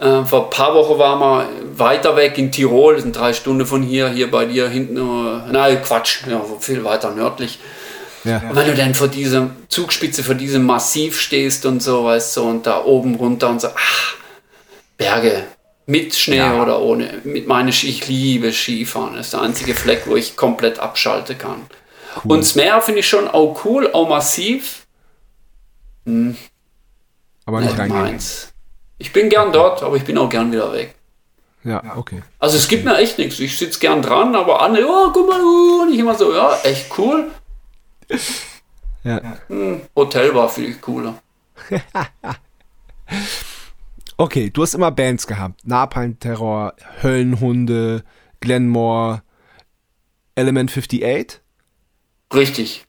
äh, 0.00 0.24
vor 0.24 0.44
ein 0.44 0.50
paar 0.50 0.74
Wochen 0.74 0.98
waren 0.98 1.18
wir 1.20 1.48
weiter 1.78 2.14
weg 2.16 2.38
in 2.38 2.52
Tirol, 2.52 2.94
das 2.94 3.02
sind 3.02 3.16
drei 3.16 3.32
Stunden 3.32 3.66
von 3.66 3.82
hier, 3.82 4.08
hier 4.08 4.30
bei 4.30 4.44
dir 4.46 4.68
hinten, 4.68 4.96
äh, 4.98 5.52
nein, 5.52 5.82
Quatsch, 5.82 6.20
ja, 6.30 6.40
viel 6.60 6.84
weiter 6.84 7.10
nördlich. 7.12 7.58
Ja. 8.24 8.42
Und 8.48 8.54
wenn 8.56 8.66
du 8.66 8.74
dann 8.74 8.94
vor 8.94 9.08
dieser 9.08 9.50
Zugspitze, 9.68 10.22
vor 10.22 10.34
diesem 10.34 10.64
Massiv 10.64 11.20
stehst 11.20 11.66
und 11.66 11.82
so, 11.82 12.04
weißt 12.04 12.36
du, 12.36 12.42
und 12.42 12.66
da 12.66 12.84
oben 12.84 13.14
runter 13.16 13.48
und 13.48 13.60
so, 13.60 13.68
ach, 13.74 14.14
Berge, 14.96 15.44
mit 15.86 16.14
Schnee 16.14 16.36
Ja. 16.36 16.60
oder 16.62 16.80
ohne, 16.80 17.08
mit 17.24 17.46
meiner 17.48 17.72
Ski, 17.72 17.88
ich 17.88 18.06
liebe 18.08 18.52
Skifahren, 18.52 19.14
das 19.16 19.26
ist 19.26 19.32
der 19.34 19.42
einzige 19.42 19.74
Fleck, 19.74 20.02
wo 20.06 20.16
ich 20.16 20.36
komplett 20.36 20.78
abschalten 20.78 21.38
kann. 21.38 21.62
Und 22.24 22.40
das 22.40 22.54
Meer 22.54 22.80
finde 22.82 23.00
ich 23.00 23.08
schon 23.08 23.28
auch 23.28 23.64
cool, 23.64 23.90
auch 23.92 24.08
massiv, 24.08 24.86
Aber 26.04 27.60
nicht 27.60 27.70
nicht 27.70 27.78
reingehen. 27.78 28.02
meins. 28.02 28.52
Ich 28.98 29.12
bin 29.12 29.28
gern 29.28 29.52
dort, 29.52 29.82
aber 29.82 29.96
ich 29.96 30.04
bin 30.04 30.18
auch 30.18 30.28
gern 30.28 30.50
wieder 30.52 30.72
weg. 30.72 30.94
Ja, 31.64 31.96
okay. 31.96 32.22
Also 32.38 32.56
es 32.56 32.68
gibt 32.68 32.84
mir 32.84 32.96
echt 32.98 33.18
nichts. 33.18 33.38
Ich 33.40 33.58
sitze 33.58 33.78
gern 33.78 34.00
dran, 34.02 34.34
aber 34.34 34.62
andere, 34.62 34.86
oh, 34.86 35.10
guck 35.12 35.28
mal, 35.28 35.40
uh, 35.40 35.82
und 35.82 35.92
ich 35.92 35.98
immer 35.98 36.14
so, 36.14 36.34
ja, 36.34 36.56
echt 36.64 36.96
cool. 36.98 37.30
Ja. 39.04 39.38
Hotel 39.96 40.34
war 40.34 40.48
viel 40.48 40.74
cooler. 40.74 41.14
Okay, 44.20 44.50
du 44.50 44.62
hast 44.62 44.74
immer 44.74 44.90
Bands 44.90 45.28
gehabt. 45.28 45.64
Napalm 45.64 46.18
Terror, 46.18 46.74
Höllenhunde, 47.02 48.02
Glenmore, 48.40 49.22
Element 50.34 50.76
58. 50.76 51.40
Richtig. 52.34 52.84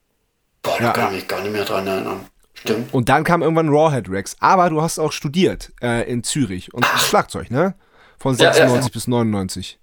Boah, 0.62 0.76
da 0.80 0.84
Ja. 0.86 0.92
kann 0.92 1.08
ich 1.10 1.16
mich 1.22 1.28
gar 1.28 1.42
nicht 1.42 1.52
mehr 1.54 1.66
dran 1.66 1.88
erinnern. 1.88 2.26
Stimmt. 2.54 2.94
Und 2.94 3.08
dann 3.08 3.24
kam 3.24 3.42
irgendwann 3.42 3.70
Rawhead 3.70 4.10
Rex. 4.10 4.36
Aber 4.42 4.70
du 4.70 4.82
hast 4.82 5.00
auch 5.00 5.14
studiert 5.14 5.72
äh, 5.82 6.10
in 6.12 6.24
Zürich 6.24 6.74
und 6.74 6.86
Schlagzeug, 6.86 7.50
ne? 7.52 7.76
Von 8.20 8.36
Ja, 8.36 8.46
ja, 8.48 8.54
96 8.54 8.90
ja. 8.90 8.94
bis 8.94 9.08
99. 9.08 9.80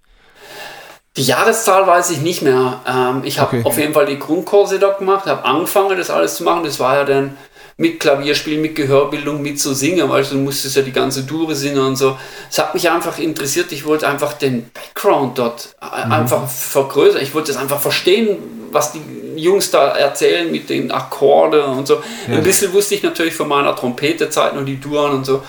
Die 1.15 1.23
Jahreszahl 1.23 1.87
weiß 1.87 2.11
ich 2.11 2.19
nicht 2.21 2.43
mehr. 2.43 2.81
Ähm, 2.87 3.23
ich 3.23 3.39
habe 3.39 3.57
Okay. 3.57 3.65
auf 3.67 3.77
jeden 3.79 3.93
Fall 3.95 4.05
die 4.05 4.19
Grundkurse 4.19 4.77
dort 4.77 4.99
gemacht, 4.99 5.25
habe 5.25 5.43
angefangen, 5.43 5.97
das 5.97 6.11
alles 6.11 6.35
zu 6.35 6.43
machen. 6.43 6.63
Das 6.63 6.79
war 6.79 6.95
ja 6.97 7.03
dann 7.05 7.35
mit 7.79 7.99
Klavierspielen, 7.99 8.61
mit 8.61 8.75
Gehörbildung, 8.75 9.41
mit 9.41 9.59
so 9.59 9.73
Singen, 9.73 10.09
weil 10.09 10.23
du 10.23 10.35
musstest 10.35 10.75
ja 10.75 10.81
die 10.81 10.91
ganze 10.91 11.23
Dure 11.23 11.53
singen 11.55 11.79
und 11.79 11.95
so. 11.95 12.17
Es 12.49 12.57
hat 12.57 12.73
mich 12.73 12.89
einfach 12.89 13.19
interessiert. 13.19 13.71
Ich 13.71 13.85
wollte 13.85 14.07
einfach 14.07 14.33
den 14.33 14.69
Background 14.73 15.37
dort 15.37 15.75
äh, 15.81 16.05
Mhm. 16.07 16.11
einfach 16.11 16.49
vergrößern. 16.49 17.21
Ich 17.21 17.35
wollte 17.35 17.51
es 17.51 17.57
einfach 17.57 17.79
verstehen, 17.79 18.37
was 18.71 18.93
die 18.93 19.01
Jungs 19.35 19.69
da 19.69 19.89
erzählen 19.89 20.51
mit 20.51 20.69
den 20.69 20.91
Akkorden 20.91 21.63
und 21.65 21.87
so. 21.87 22.01
Ein 22.27 22.41
bisschen 22.43 22.73
wusste 22.73 22.95
ich 22.95 23.03
natürlich 23.03 23.35
von 23.35 23.47
meiner 23.47 23.75
Trompetezeit 23.75 24.53
und 24.53 24.65
die 24.65 24.79
Duren 24.79 25.11
und 25.13 25.25
so. 25.25 25.43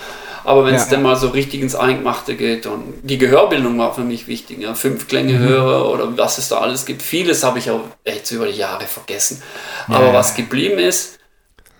Aber 0.45 0.65
wenn 0.65 0.73
es 0.75 0.85
Ja. 0.85 0.91
dann 0.91 1.03
mal 1.03 1.15
so 1.15 1.27
richtig 1.29 1.61
ins 1.61 1.75
Eingemachte 1.75 2.35
geht 2.35 2.65
und 2.65 2.93
die 3.03 3.17
Gehörbildung 3.17 3.77
war 3.77 3.93
für 3.93 4.01
mich 4.01 4.27
wichtig, 4.27 4.59
ja, 4.61 4.73
fünf 4.73 5.07
Klänge 5.07 5.33
Mhm. 5.33 5.39
höre 5.39 5.89
oder 5.91 6.15
was 6.17 6.37
es 6.37 6.47
da 6.47 6.59
alles 6.59 6.85
gibt. 6.85 7.01
Vieles 7.01 7.43
habe 7.43 7.59
ich 7.59 7.69
auch 7.71 7.81
echt 8.03 8.31
über 8.31 8.45
die 8.45 8.57
Jahre 8.57 8.85
vergessen. 8.85 9.41
Aber 9.87 10.13
was 10.13 10.35
geblieben 10.35 10.79
ist, 10.79 11.18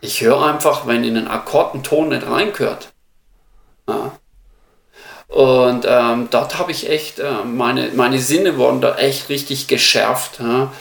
ich 0.01 0.21
höre 0.21 0.41
einfach, 0.43 0.87
wenn 0.87 1.03
in 1.03 1.17
einen 1.17 1.27
Akkord 1.27 1.75
ein 1.75 1.83
Ton 1.83 2.09
nicht 2.09 2.25
reingehört. 2.27 2.89
Ja. 3.87 4.11
Und 5.27 5.85
ähm, 5.87 6.27
dort 6.31 6.57
habe 6.57 6.71
ich 6.71 6.89
echt, 6.89 7.19
äh, 7.19 7.43
meine, 7.45 7.91
meine 7.93 8.19
Sinne 8.19 8.57
wurden 8.57 8.81
da 8.81 8.95
echt 8.95 9.29
richtig 9.29 9.67
geschärft. 9.67 10.39
Ja. 10.39 10.71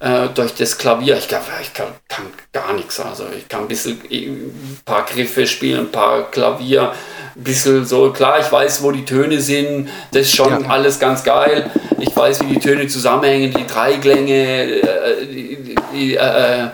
Äh, 0.00 0.30
durch 0.34 0.54
das 0.54 0.78
Klavier. 0.78 1.18
Ich, 1.18 1.28
glaub, 1.28 1.42
ich 1.60 1.74
kann, 1.74 1.88
kann 2.08 2.24
gar 2.52 2.72
nichts. 2.72 2.98
Also 3.00 3.26
ich 3.36 3.46
kann 3.48 3.62
ein 3.62 3.68
bisschen 3.68 4.00
ein 4.10 4.80
paar 4.86 5.04
Griffe 5.04 5.46
spielen, 5.46 5.80
ein 5.80 5.92
paar 5.92 6.30
Klavier, 6.30 6.92
ein 7.36 7.42
bisschen 7.44 7.84
so. 7.84 8.10
Klar, 8.10 8.38
ich 8.40 8.50
weiß, 8.50 8.82
wo 8.82 8.92
die 8.92 9.04
Töne 9.04 9.40
sind. 9.42 9.90
Das 10.12 10.22
ist 10.22 10.34
schon 10.36 10.62
Ja. 10.62 10.70
alles 10.70 10.98
ganz 10.98 11.22
geil. 11.22 11.70
Ich 11.98 12.16
weiß, 12.16 12.40
wie 12.40 12.54
die 12.54 12.60
Töne 12.60 12.86
zusammenhängen, 12.86 13.52
die 13.52 13.66
Dreiklänge, 13.66 14.80
äh, 14.80 15.26
die, 15.26 15.56
die, 15.56 15.74
die 15.92 16.14
äh, 16.14 16.62
äh, 16.64 16.68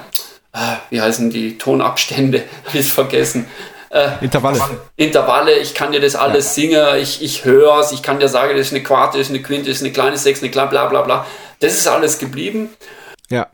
wie 0.91 1.01
heißen 1.01 1.31
die 1.31 1.59
Tonabstände? 1.59 2.45
Habe 2.67 2.79
ich 2.79 2.93
vergessen. 2.93 3.47
Intervalle. 4.21 4.61
Intervalle, 4.97 5.59
ich 5.59 5.75
kann 5.75 5.93
dir 5.93 6.01
das 6.01 6.17
alles 6.17 6.55
singen, 6.55 6.97
ich, 6.99 7.23
ich 7.23 7.45
höre 7.45 7.81
es, 7.81 7.93
ich 7.93 8.03
kann 8.03 8.19
dir 8.19 8.29
sagen, 8.29 8.57
das 8.57 8.67
ist 8.67 8.73
eine 8.73 8.83
Quarte, 8.83 9.19
das 9.19 9.29
ist 9.29 9.33
eine 9.33 9.43
Quinte, 9.43 9.69
das 9.71 9.79
ist 9.79 9.85
eine 9.85 9.93
kleine 9.93 10.19
Sechs, 10.19 10.43
eine 10.43 10.51
kleine 10.51 10.69
bla 10.69 10.87
bla 10.87 11.03
bla. 11.03 11.27
Das 11.61 11.73
ist 11.73 11.87
alles 11.87 12.19
geblieben. 12.19 12.71
Ja. 13.31 13.47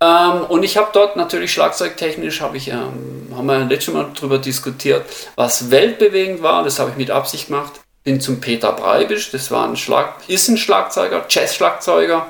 Ähm, 0.00 0.44
und 0.48 0.62
ich 0.62 0.76
habe 0.76 0.90
dort 0.92 1.16
natürlich 1.16 1.52
schlagzeugtechnisch, 1.52 2.40
habe 2.40 2.56
ich, 2.56 2.68
ähm, 2.68 3.32
haben 3.34 3.46
wir 3.46 3.64
letztes 3.64 3.94
Mal 3.94 4.06
darüber 4.14 4.38
diskutiert, 4.38 5.04
was 5.34 5.70
weltbewegend 5.70 6.42
war, 6.42 6.62
das 6.62 6.78
habe 6.78 6.90
ich 6.90 6.96
mit 6.96 7.10
Absicht 7.10 7.48
gemacht. 7.48 7.72
Bin 8.04 8.20
zum 8.20 8.40
Peter 8.40 8.72
Breibisch, 8.72 9.32
das 9.32 9.50
war 9.50 9.66
ein 9.66 9.76
Schlag, 9.76 10.14
ist 10.28 10.48
ein 10.48 10.56
Schlagzeuger, 10.56 11.24
Jazz-Schlagzeuger. 11.28 12.26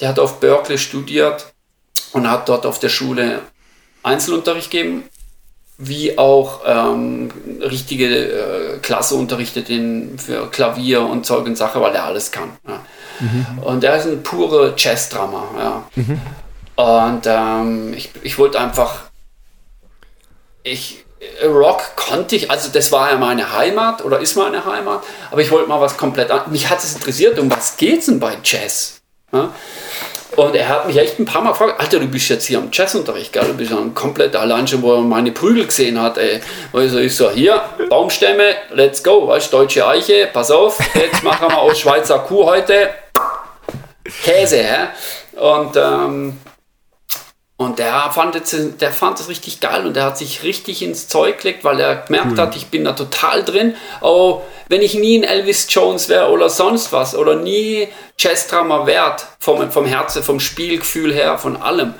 Der 0.00 0.08
hat 0.08 0.18
auf 0.18 0.40
Berkeley 0.40 0.76
studiert 0.76 1.53
und 2.14 2.30
hat 2.30 2.48
dort 2.48 2.64
auf 2.64 2.78
der 2.78 2.88
Schule 2.88 3.40
Einzelunterricht 4.02 4.70
gegeben, 4.70 5.04
wie 5.76 6.16
auch 6.16 6.60
ähm, 6.64 7.30
richtige 7.60 8.06
äh, 8.06 8.78
Klasse 8.78 9.16
unterrichtet 9.16 9.68
in, 9.68 10.18
für 10.18 10.48
Klavier 10.50 11.02
und 11.02 11.26
Zeug 11.26 11.44
und 11.46 11.56
Sache, 11.56 11.80
weil 11.80 11.94
er 11.94 12.04
alles 12.04 12.30
kann. 12.30 12.50
Ja. 12.66 12.80
Und 13.62 13.82
er 13.84 13.96
ist 13.96 14.06
ein 14.06 14.22
pure 14.22 14.74
Jazz-Drummer. 14.76 15.48
Ja. 15.58 15.84
Und 16.76 17.22
ähm, 17.26 17.94
ich, 17.94 18.10
ich 18.22 18.38
wollte 18.38 18.60
einfach, 18.60 19.04
ich, 20.62 21.04
äh, 21.40 21.46
Rock 21.46 21.96
konnte 21.96 22.36
ich, 22.36 22.50
also 22.50 22.70
das 22.70 22.92
war 22.92 23.10
ja 23.10 23.18
meine 23.18 23.52
Heimat 23.56 24.04
oder 24.04 24.20
ist 24.20 24.36
meine 24.36 24.64
Heimat, 24.64 25.02
aber 25.30 25.40
ich 25.40 25.50
wollte 25.50 25.68
mal 25.68 25.80
was 25.80 25.96
komplett 25.96 26.30
an. 26.30 26.42
Mich 26.50 26.68
hat 26.68 26.82
es 26.82 26.94
interessiert, 26.94 27.38
um 27.38 27.50
was 27.50 27.76
geht's 27.76 28.06
denn 28.06 28.20
bei 28.20 28.36
Jazz? 28.42 29.00
Ja? 29.32 29.52
Und 30.36 30.54
er 30.54 30.68
hat 30.68 30.86
mich 30.86 30.96
echt 30.96 31.18
ein 31.18 31.24
paar 31.24 31.42
Mal 31.42 31.50
gefragt, 31.50 31.80
Alter, 31.80 32.00
du 32.00 32.08
bist 32.08 32.28
jetzt 32.28 32.46
hier 32.46 32.58
am 32.58 32.68
Jazzunterricht, 32.72 33.32
gell? 33.32 33.44
Du 33.44 33.54
bist 33.54 33.70
ja 33.70 33.78
komplett 33.94 34.34
allein 34.34 34.66
schon, 34.66 34.82
wo 34.82 34.94
er 34.94 35.00
meine 35.02 35.32
Prügel 35.32 35.66
gesehen 35.66 36.00
hat, 36.00 36.18
ey. 36.18 36.40
Also 36.72 36.98
ich 36.98 37.14
so, 37.14 37.30
hier, 37.30 37.60
Baumstämme, 37.88 38.54
let's 38.72 39.02
go, 39.02 39.28
weißt 39.28 39.52
deutsche 39.52 39.86
Eiche, 39.86 40.28
pass 40.32 40.50
auf, 40.50 40.78
jetzt 40.94 41.22
machen 41.22 41.48
wir 41.48 41.58
aus 41.58 41.78
Schweizer 41.78 42.18
Kuh 42.20 42.46
heute 42.46 42.90
Käse, 44.24 44.58
hä? 44.58 44.88
Und, 45.38 45.76
ähm, 45.76 46.38
und 47.56 47.78
der 47.78 48.10
fand, 48.10 48.34
es, 48.34 48.56
der 48.78 48.92
fand 48.92 49.20
es 49.20 49.28
richtig 49.28 49.60
geil 49.60 49.86
und 49.86 49.94
der 49.94 50.04
hat 50.04 50.18
sich 50.18 50.42
richtig 50.42 50.82
ins 50.82 51.06
Zeug 51.06 51.40
gelegt, 51.40 51.62
weil 51.62 51.78
er 51.78 51.96
gemerkt 51.96 52.36
hat, 52.36 52.56
ich 52.56 52.66
bin 52.66 52.84
da 52.84 52.94
total 52.94 53.44
drin. 53.44 53.76
Oh, 54.00 54.42
wenn 54.68 54.82
ich 54.82 54.94
nie 54.94 55.16
ein 55.18 55.22
Elvis 55.22 55.66
Jones 55.70 56.08
wäre 56.08 56.30
oder 56.30 56.50
sonst 56.50 56.92
was 56.92 57.14
oder 57.14 57.36
nie 57.36 57.86
Jazz-Drummer 58.18 58.86
wert, 58.86 59.26
vom, 59.38 59.70
vom 59.70 59.86
Herzen, 59.86 60.24
vom 60.24 60.40
Spielgefühl 60.40 61.14
her, 61.14 61.38
von 61.38 61.56
allem. 61.56 61.94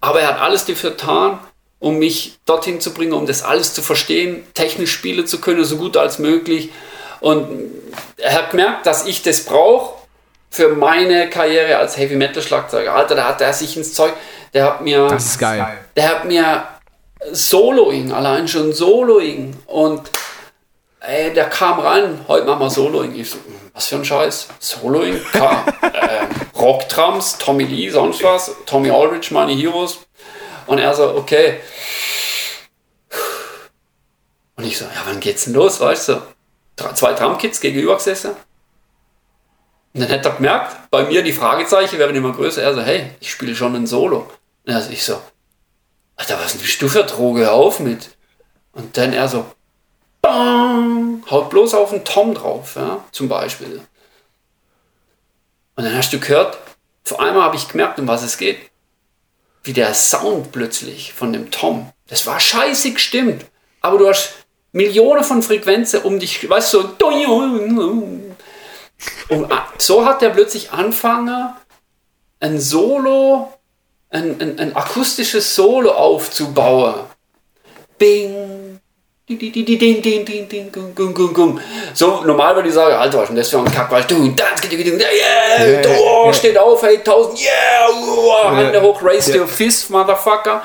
Aber 0.00 0.20
er 0.20 0.28
hat 0.28 0.40
alles 0.40 0.64
dafür 0.64 0.90
getan, 0.90 1.40
um 1.80 1.98
mich 1.98 2.38
dorthin 2.46 2.80
zu 2.80 2.94
bringen, 2.94 3.14
um 3.14 3.26
das 3.26 3.42
alles 3.42 3.74
zu 3.74 3.82
verstehen, 3.82 4.44
technisch 4.54 4.92
spielen 4.92 5.26
zu 5.26 5.40
können, 5.40 5.64
so 5.64 5.76
gut 5.76 5.96
als 5.96 6.20
möglich. 6.20 6.70
Und 7.18 7.48
er 8.16 8.32
hat 8.32 8.50
gemerkt, 8.50 8.86
dass 8.86 9.06
ich 9.06 9.22
das 9.22 9.44
brauche 9.44 9.98
für 10.50 10.68
meine 10.68 11.28
Karriere 11.28 11.78
als 11.78 11.96
Heavy 11.96 12.16
Metal 12.16 12.42
Schlagzeuger. 12.42 12.94
Alter, 12.94 13.16
da 13.16 13.28
hat 13.28 13.40
er 13.40 13.52
sich 13.52 13.76
ins 13.76 13.92
Zeug, 13.92 14.12
der 14.54 14.64
hat 14.64 14.80
mir, 14.82 15.06
Das 15.08 15.24
ist 15.26 15.38
geil. 15.38 15.78
der 15.96 16.08
hat 16.08 16.24
mir 16.24 16.64
Soloing, 17.32 18.12
allein 18.12 18.46
schon 18.48 18.72
Soloing 18.72 19.56
und 19.66 20.10
ey, 21.00 21.32
der 21.32 21.48
kam 21.48 21.78
rein, 21.80 22.20
heute 22.28 22.46
machen 22.46 22.60
wir 22.60 22.70
Soloing. 22.70 23.14
Ich 23.14 23.30
so, 23.30 23.36
hm, 23.38 23.54
was 23.74 23.86
für 23.86 23.96
ein 23.96 24.04
Scheiß? 24.04 24.48
Soloing? 24.58 25.20
Ka- 25.32 25.64
äh, 25.82 26.26
Rocktrams, 26.58 27.38
Tommy 27.38 27.64
Lee, 27.64 27.90
sonst 27.90 28.22
was, 28.22 28.50
Tommy 28.66 28.90
Aldridge, 28.90 29.28
meine 29.32 29.52
Heroes. 29.52 29.98
Und 30.66 30.78
er 30.78 30.94
so, 30.94 31.14
okay. 31.16 31.60
Und 34.56 34.64
ich 34.64 34.76
so, 34.76 34.84
ja, 34.86 35.02
wann 35.06 35.20
geht's 35.20 35.44
denn 35.44 35.54
los, 35.54 35.80
weißt 35.80 36.08
du? 36.10 36.22
Zwei 36.94 37.12
Drumkits 37.12 37.60
gegenüber 37.60 37.96
gesessen. 37.96 38.32
Und 39.94 40.02
dann 40.02 40.10
hat 40.10 40.24
er 40.26 40.32
gemerkt, 40.32 40.76
bei 40.90 41.04
mir 41.04 41.22
die 41.22 41.32
Fragezeichen 41.32 41.98
werden 41.98 42.14
immer 42.16 42.32
größer. 42.32 42.62
Er 42.62 42.74
so, 42.74 42.82
hey, 42.82 43.10
ich 43.20 43.30
spiele 43.30 43.54
schon 43.54 43.74
ein 43.74 43.86
Solo. 43.86 44.30
Und 44.68 44.74
also 44.74 44.90
ich 44.90 45.02
so, 45.02 45.18
Alter, 46.16 46.38
was 46.38 46.54
bist 46.54 46.82
du 46.82 46.88
für 46.88 47.02
Droge? 47.02 47.50
Auf 47.50 47.80
mit. 47.80 48.10
Und 48.72 48.98
dann 48.98 49.14
er 49.14 49.26
so, 49.26 49.46
bang, 50.20 51.24
haut 51.30 51.48
bloß 51.48 51.72
auf 51.72 51.88
den 51.88 52.04
Tom 52.04 52.34
drauf, 52.34 52.76
ja, 52.76 53.02
zum 53.10 53.30
Beispiel. 53.30 53.80
Und 55.74 55.84
dann 55.84 55.96
hast 55.96 56.12
du 56.12 56.20
gehört, 56.20 56.58
vor 57.02 57.18
einmal 57.18 57.44
habe 57.44 57.56
ich 57.56 57.68
gemerkt, 57.68 57.98
um 57.98 58.06
was 58.06 58.22
es 58.22 58.36
geht. 58.36 58.58
Wie 59.62 59.72
der 59.72 59.94
Sound 59.94 60.52
plötzlich 60.52 61.14
von 61.14 61.32
dem 61.32 61.50
Tom. 61.50 61.90
Das 62.06 62.26
war 62.26 62.38
scheiße 62.38 62.92
gestimmt. 62.92 63.46
Aber 63.80 63.96
du 63.96 64.06
hast 64.06 64.34
Millionen 64.72 65.24
von 65.24 65.42
Frequenzen 65.42 66.02
um 66.02 66.18
dich, 66.18 66.46
weißt 66.46 66.74
du, 66.74 66.82
so. 66.82 66.88
Und 69.30 69.52
so 69.78 70.04
hat 70.04 70.22
er 70.22 70.28
plötzlich 70.28 70.72
angefangen, 70.72 71.54
ein 72.40 72.60
Solo 72.60 73.57
ein, 74.10 74.40
ein, 74.40 74.58
ein 74.58 74.76
akustisches 74.76 75.54
Solo 75.54 75.92
aufzubauen. 75.92 76.94
Bing, 77.98 78.80
so, 81.92 82.22
normal 82.24 82.54
würde 82.54 82.68
ich 82.68 82.74
sagen, 82.74 82.94
Alter, 82.94 83.18
was 83.18 83.24
ist 83.24 83.28
denn 83.28 83.36
das 83.36 83.48
für 83.50 83.58
ein 83.58 83.64
Kack, 83.66 83.90
weißt 83.90 84.10
du, 84.10 84.34
yeah, 85.12 85.98
oh, 86.00 86.32
steht 86.32 86.56
auf, 86.56 86.82
hey, 86.82 86.96
1000, 86.96 87.40
yeah, 87.40 87.50
oh, 87.90 88.56
Hände 88.56 88.80
hoch, 88.80 89.02
raise 89.02 89.38
your 89.38 89.46
fist, 89.46 89.90
Motherfucker. 89.90 90.62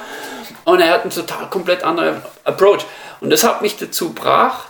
Und 0.64 0.80
er 0.80 0.92
hat 0.92 1.02
einen 1.02 1.12
total 1.12 1.50
komplett 1.50 1.84
anderen 1.84 2.22
Approach. 2.46 2.86
Und 3.20 3.32
das 3.32 3.44
hat 3.44 3.62
mich 3.62 3.76
dazu 3.76 4.14
gebracht, 4.14 4.70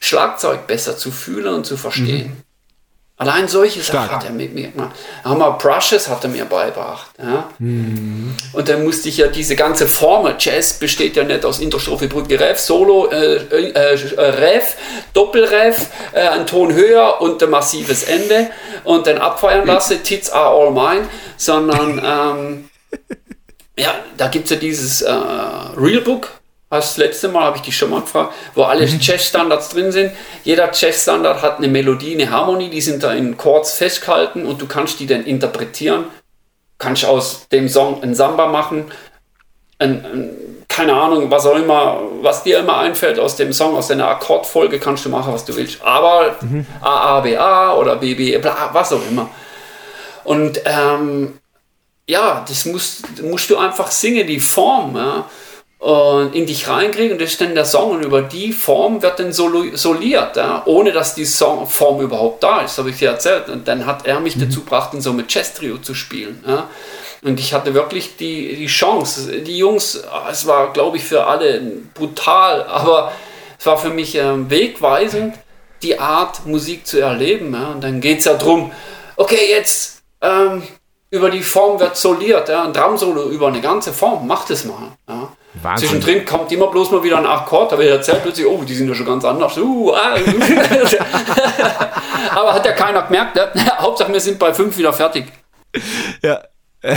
Schlagzeug 0.00 0.66
besser 0.66 0.96
zu 0.96 1.12
fühlen 1.12 1.54
und 1.54 1.64
zu 1.64 1.76
verstehen. 1.76 2.28
Mhm. 2.28 2.51
Allein 3.22 3.46
solche 3.46 3.80
Sachen 3.82 4.10
hat 4.10 4.24
er 4.24 4.30
mit 4.30 4.52
mir 4.52 4.68
gemacht. 4.68 4.96
Wir 5.24 5.50
Brushes 5.52 6.08
hat 6.08 6.24
er 6.24 6.30
mir 6.30 6.44
beigebracht. 6.44 7.06
Ja? 7.18 7.50
Mhm. 7.60 8.34
Und 8.52 8.68
dann 8.68 8.82
musste 8.82 9.08
ich 9.08 9.18
ja 9.18 9.28
diese 9.28 9.54
ganze 9.54 9.86
Formel, 9.86 10.34
Jazz 10.40 10.74
besteht 10.74 11.14
ja 11.14 11.22
nicht 11.22 11.44
aus 11.44 11.60
Interstrophe, 11.60 12.08
Brücke, 12.08 12.40
Ref, 12.40 12.58
Solo, 12.58 13.08
äh, 13.12 13.36
äh, 13.36 13.70
äh, 13.70 14.20
Ref, 14.20 14.74
Doppelref, 15.12 15.86
äh, 16.12 16.20
ein 16.20 16.46
Ton 16.48 16.74
höher 16.74 17.20
und 17.20 17.40
ein 17.40 17.50
massives 17.50 18.02
Ende 18.02 18.50
und 18.82 19.06
dann 19.06 19.18
abfeiern 19.18 19.68
lasse, 19.68 20.02
Tits 20.02 20.28
are 20.28 20.50
all 20.50 20.72
mine, 20.72 21.06
sondern 21.36 22.02
ähm, 22.04 22.70
ja, 23.78 23.94
da 24.16 24.26
gibt 24.26 24.46
es 24.46 24.50
ja 24.50 24.56
dieses 24.56 25.02
äh, 25.02 25.12
Realbook, 25.12 26.41
das 26.78 26.96
letzte 26.96 27.28
Mal 27.28 27.44
habe 27.44 27.58
ich 27.58 27.62
dich 27.62 27.76
schon 27.76 27.90
mal 27.90 28.00
gefragt, 28.00 28.32
wo 28.54 28.62
alle 28.62 28.86
mhm. 28.86 28.98
Jazz-Standards 28.98 29.68
drin 29.68 29.92
sind. 29.92 30.12
Jeder 30.42 30.70
Jazz-Standard 30.72 31.42
hat 31.42 31.58
eine 31.58 31.68
Melodie, 31.68 32.14
eine 32.14 32.30
Harmonie, 32.30 32.70
die 32.70 32.80
sind 32.80 33.02
da 33.02 33.12
in 33.12 33.36
Chords 33.36 33.74
festgehalten 33.74 34.46
und 34.46 34.62
du 34.62 34.66
kannst 34.66 34.98
die 34.98 35.06
dann 35.06 35.24
interpretieren. 35.24 36.06
Kannst 36.78 37.04
aus 37.04 37.46
dem 37.48 37.68
Song 37.68 38.02
ein 38.02 38.14
Samba 38.14 38.46
machen, 38.46 38.90
ein, 39.78 40.04
ein, 40.04 40.30
keine 40.66 40.94
Ahnung, 40.94 41.30
was 41.30 41.44
auch 41.44 41.56
immer, 41.56 42.00
was 42.22 42.42
dir 42.42 42.60
immer 42.60 42.78
einfällt 42.78 43.18
aus 43.18 43.36
dem 43.36 43.52
Song, 43.52 43.76
aus 43.76 43.88
deiner 43.88 44.08
Akkordfolge 44.08 44.78
kannst 44.78 45.04
du 45.04 45.10
machen, 45.10 45.34
was 45.34 45.44
du 45.44 45.54
willst. 45.54 45.82
Aber 45.82 46.36
mhm. 46.40 46.64
A, 46.80 47.18
A, 47.18 47.20
B, 47.20 47.36
A 47.36 47.76
oder 47.76 47.96
B, 47.96 48.14
B, 48.14 48.38
bla, 48.38 48.70
was 48.72 48.94
auch 48.94 49.06
immer. 49.10 49.28
Und 50.24 50.58
ähm, 50.64 51.38
ja, 52.08 52.42
das 52.48 52.64
musst, 52.64 53.22
musst 53.22 53.50
du 53.50 53.58
einfach 53.58 53.90
singen, 53.90 54.26
die 54.26 54.40
Form. 54.40 54.96
Ja 54.96 55.26
und 55.82 56.36
in 56.36 56.46
dich 56.46 56.68
reinkriegen 56.68 57.14
und 57.14 57.20
das 57.20 57.30
ist 57.30 57.40
dann 57.40 57.56
der 57.56 57.64
Song 57.64 57.90
und 57.90 58.04
über 58.04 58.22
die 58.22 58.52
Form 58.52 59.02
wird 59.02 59.18
dann 59.18 59.32
soliert, 59.32 60.36
ja, 60.36 60.62
ohne 60.64 60.92
dass 60.92 61.16
die 61.16 61.24
Song 61.24 61.66
Form 61.66 62.00
überhaupt 62.00 62.40
da 62.44 62.60
ist, 62.60 62.78
habe 62.78 62.90
ich 62.90 62.98
dir 62.98 63.08
erzählt. 63.08 63.48
Und 63.48 63.66
dann 63.66 63.84
hat 63.84 64.06
er 64.06 64.20
mich 64.20 64.36
mhm. 64.36 64.42
dazu 64.42 64.60
gebracht, 64.60 64.94
in 64.94 65.00
so 65.00 65.10
einem 65.10 65.24
Jazz-Trio 65.28 65.78
zu 65.78 65.96
spielen. 65.96 66.44
Ja. 66.46 66.68
Und 67.24 67.40
ich 67.40 67.52
hatte 67.52 67.74
wirklich 67.74 68.14
die, 68.14 68.54
die 68.54 68.68
Chance. 68.68 69.40
Die 69.40 69.58
Jungs, 69.58 70.00
es 70.30 70.46
war, 70.46 70.72
glaube 70.72 70.98
ich, 70.98 71.02
für 71.02 71.26
alle 71.26 71.60
brutal, 71.94 72.62
aber 72.68 73.10
es 73.58 73.66
war 73.66 73.76
für 73.76 73.90
mich 73.90 74.14
äh, 74.14 74.48
wegweisend, 74.48 75.34
die 75.82 75.98
Art 75.98 76.46
Musik 76.46 76.86
zu 76.86 77.00
erleben. 77.00 77.54
Ja. 77.54 77.72
Und 77.72 77.82
dann 77.82 78.00
geht 78.00 78.20
es 78.20 78.26
ja 78.26 78.34
darum, 78.34 78.70
okay, 79.16 79.50
jetzt 79.50 80.04
ähm, 80.20 80.62
über 81.10 81.28
die 81.28 81.42
Form 81.42 81.80
wird 81.80 81.96
soliert, 81.96 82.48
ja, 82.48 82.62
ein 82.62 82.72
Drum-Solo 82.72 83.30
über 83.30 83.48
eine 83.48 83.60
ganze 83.60 83.92
Form, 83.92 84.28
mach 84.28 84.46
das 84.46 84.64
mal. 84.64 84.92
Ja. 85.08 85.32
Wahnsinn. 85.62 85.88
Zwischendrin 85.88 86.24
kommt 86.24 86.50
immer 86.52 86.68
bloß 86.68 86.90
mal 86.90 87.02
wieder 87.02 87.18
ein 87.18 87.26
Akkord, 87.26 87.72
aber 87.72 87.84
er 87.84 87.96
erzählt 87.96 88.22
plötzlich, 88.22 88.46
oh, 88.46 88.62
die 88.64 88.74
sind 88.74 88.88
ja 88.88 88.94
schon 88.94 89.06
ganz 89.06 89.24
anders. 89.24 89.56
Uh, 89.58 89.92
ah, 89.92 90.14
aber 92.34 92.54
hat 92.54 92.66
ja 92.66 92.72
keiner 92.72 93.02
gemerkt. 93.02 93.36
Ne? 93.36 93.50
Hauptsache, 93.78 94.12
wir 94.12 94.20
sind 94.20 94.38
bei 94.38 94.52
fünf 94.52 94.76
wieder 94.76 94.92
fertig. 94.92 95.26
Ja. 96.22 96.42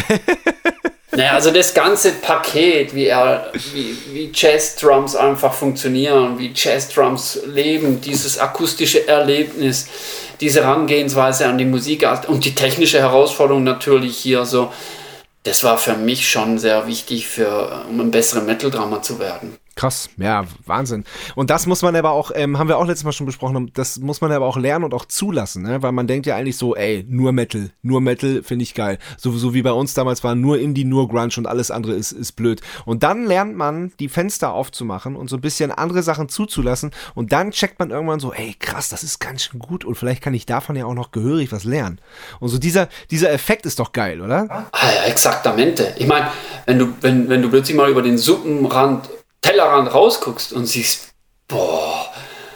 naja, 1.11 1.33
also 1.33 1.51
das 1.51 1.73
ganze 1.73 2.13
Paket, 2.13 2.95
wie, 2.95 3.05
er, 3.05 3.51
wie, 3.73 3.95
wie 4.11 4.31
Jazz-Drums 4.33 5.15
einfach 5.15 5.53
funktionieren, 5.53 6.39
wie 6.39 6.51
Jazz-Drums 6.53 7.41
leben, 7.45 8.01
dieses 8.01 8.39
akustische 8.39 9.07
Erlebnis, 9.07 9.87
diese 10.41 10.63
Herangehensweise 10.63 11.47
an 11.47 11.57
die 11.57 11.65
Musik 11.65 12.05
und 12.27 12.45
die 12.45 12.55
technische 12.55 12.99
Herausforderung 12.99 13.63
natürlich 13.63 14.17
hier 14.17 14.45
so 14.45 14.71
das 15.45 15.63
war 15.63 15.77
für 15.77 15.95
mich 15.95 16.30
schon 16.30 16.57
sehr 16.57 16.88
wichtig, 16.88 17.27
für, 17.27 17.85
um 17.88 17.99
ein 18.01 18.11
besserer 18.11 18.41
Metal-Drama 18.41 19.01
zu 19.01 19.19
werden. 19.19 19.57
Krass, 19.76 20.10
ja, 20.15 20.45
Wahnsinn. 20.65 21.03
Und 21.35 21.49
das 21.49 21.65
muss 21.65 21.81
man 21.81 21.97
aber 21.97 22.11
auch, 22.11 22.31
ähm, 22.34 22.57
haben 22.57 22.69
wir 22.69 22.77
auch 22.77 22.88
letztes 22.88 23.03
Mal 23.03 23.11
schon 23.11 23.26
besprochen, 23.26 23.72
das 23.73 23.99
muss 23.99 24.22
man 24.22 24.31
aber 24.31 24.45
auch 24.45 24.56
lernen 24.56 24.85
und 24.85 24.93
auch 24.93 25.03
zulassen, 25.03 25.64
ne? 25.64 25.81
weil 25.81 25.91
man 25.91 26.07
denkt 26.07 26.26
ja 26.26 26.38
eigentlich 26.38 26.56
so, 26.56 26.77
ey, 26.77 27.06
nur 27.10 27.34
Metal, 27.34 27.72
nur 27.81 27.99
Metal 27.99 28.41
finde 28.41 28.64
ich 28.64 28.73
geil. 28.73 28.99
So, 29.18 29.34
so 29.34 29.53
wie 29.53 29.64
bei 29.64 29.73
uns 29.73 29.93
damals 29.93 30.23
war, 30.23 30.34
nur 30.34 30.60
Indie, 30.60 30.85
nur 30.85 31.10
Grunge 31.10 31.34
und 31.35 31.45
alles 31.45 31.72
andere 31.72 31.91
ist, 31.91 32.14
ist 32.14 32.34
blöd. 32.38 32.61
Und 32.85 33.03
dann 33.03 33.26
lernt 33.26 33.57
man, 33.57 33.91
die 33.99 34.07
Fenster 34.07 34.53
aufzumachen 34.53 35.18
und 35.18 35.30
so 35.30 35.35
ein 35.35 35.41
bisschen 35.41 35.73
andere 35.73 36.03
Sachen 36.03 36.30
zuzulassen 36.30 36.91
und 37.14 37.34
dann 37.34 37.52
checkt 37.52 37.77
man 37.77 37.91
irgendwann 37.91 38.22
so, 38.22 38.31
ey, 38.31 38.56
krass, 38.57 38.88
das 38.88 39.03
ist 39.03 39.19
ganz 39.19 39.43
schön 39.43 39.60
gut 39.60 39.84
und 39.84 39.95
vielleicht 39.95 40.22
kann 40.22 40.34
ich 40.34 40.45
davon 40.45 40.77
ja 40.77 40.85
auch 40.85 40.93
noch 40.93 41.11
gehörig 41.11 41.52
was 41.52 41.65
lernen. 41.65 41.99
Und 42.39 42.47
so 42.47 42.60
dieser, 42.60 42.88
dieser 43.11 43.30
Effekt 43.30 43.65
ist 43.65 43.80
doch 43.80 43.91
geil, 43.91 44.22
oder? 44.22 44.47
Ah, 44.49 44.68
ja, 44.84 45.03
exaktamente. 45.10 45.93
Ich 45.97 46.07
meine, 46.07 46.30
wenn 46.65 46.80
du, 46.80 46.93
wenn, 47.02 47.27
wenn 47.27 47.41
du 47.41 47.49
plötzlich 47.49 47.76
mal 47.76 47.89
über 47.89 48.02
den 48.02 48.18
Suppenrand 48.18 49.10
Tellerrand 49.45 49.93
rausguckst 49.93 50.53
und 50.53 50.65
siehst, 50.65 51.09
boah, 51.47 52.11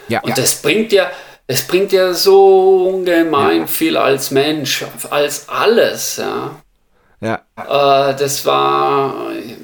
ja, 0.08 0.20
und 0.22 0.30
ja. 0.30 0.34
das 0.34 0.60
bringt 0.60 0.90
dir, 0.90 1.08
es 1.46 1.64
bringt 1.66 1.92
dir 1.92 2.14
so 2.14 2.88
ungemein 2.88 3.60
ja. 3.60 3.66
viel 3.68 3.96
als 3.96 4.32
Mensch, 4.32 4.84
als 5.08 5.48
alles, 5.48 6.16
ja. 6.16 6.60
Ja. 7.20 7.42
Äh, 7.56 8.16
das 8.16 8.44
war, 8.44 9.14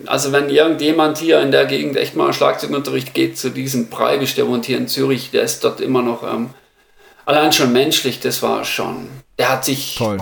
also 0.05 0.31
wenn 0.31 0.51
irgendjemand 0.51 1.19
hier 1.19 1.40
in 1.40 1.51
der 1.51 1.65
Gegend 1.65 1.97
echt 1.97 2.15
mal 2.15 2.32
Schlagzeugunterricht 2.32 3.12
geht 3.12 3.39
zu 3.39 3.51
diesem 3.51 3.89
Preibisch, 3.89 4.35
der 4.35 4.47
wohnt 4.47 4.66
hier 4.66 4.77
in 4.77 4.89
Zürich, 4.89 5.31
der 5.32 5.43
ist 5.43 5.65
dort 5.65 5.81
immer 5.81 6.03
noch, 6.03 6.23
ähm, 6.23 6.51
allein 7.24 7.53
schon 7.53 7.73
menschlich, 7.73 8.20
das 8.20 8.40
war 8.43 8.65
schon, 8.65 9.09
der 9.39 9.48
hat 9.48 9.65
sich, 9.65 9.97
Toll. 9.97 10.19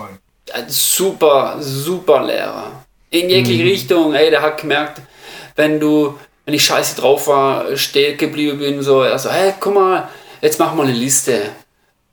super, 0.69 1.57
super 1.61 2.25
Lehrer. 2.25 2.85
In 3.11 3.29
jegliche 3.29 3.65
mhm. 3.65 3.69
Richtung, 3.69 4.15
ey, 4.15 4.31
der 4.31 4.41
hat 4.41 4.61
gemerkt, 4.61 5.03
wenn 5.57 5.81
du 5.81 6.17
wenn 6.45 6.55
ich 6.55 6.65
scheiße 6.65 7.01
drauf 7.01 7.27
war, 7.27 7.77
stehen 7.77 8.19
geblieben 8.19 8.59
bin, 8.59 8.83
so, 8.83 9.03
er 9.03 9.19
so, 9.19 9.31
hey, 9.31 9.55
guck 9.59 9.75
mal, 9.75 10.09
jetzt 10.41 10.59
machen 10.59 10.77
wir 10.77 10.85
eine 10.85 10.93
Liste. 10.93 11.51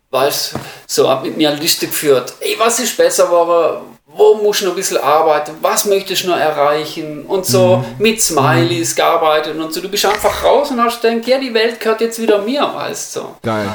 Weißt 0.10 0.56
so, 0.88 1.10
hat 1.10 1.24
mit 1.24 1.38
mir 1.38 1.50
eine 1.50 1.60
Liste 1.60 1.88
geführt. 1.88 2.34
Ey, 2.42 2.56
was 2.58 2.80
ist 2.80 2.98
besser 2.98 3.32
war, 3.32 3.82
wo 4.06 4.36
muss 4.36 4.60
ich 4.60 4.64
noch 4.64 4.74
ein 4.74 4.76
bisschen 4.76 4.98
arbeiten, 4.98 5.54
was 5.62 5.86
möchte 5.86 6.14
ich 6.14 6.26
noch 6.26 6.38
erreichen 6.38 7.26
und 7.26 7.46
so 7.46 7.78
mhm. 7.78 7.86
mit 7.98 8.22
Smileys 8.22 8.96
gearbeitet 8.96 9.58
und 9.58 9.74
so. 9.74 9.82
Du 9.82 9.90
bist 9.90 10.06
einfach 10.06 10.44
raus 10.44 10.70
und 10.72 10.84
hast 10.84 11.02
gedacht, 11.02 11.28
ja, 11.28 11.40
die 11.40 11.54
Welt 11.54 11.80
gehört 11.80 12.02
jetzt 12.02 12.22
wieder 12.22 12.42
mir, 12.42 12.62
weißt 12.62 13.16
du. 13.16 13.20
So. 13.22 13.36
Geil. 13.42 13.70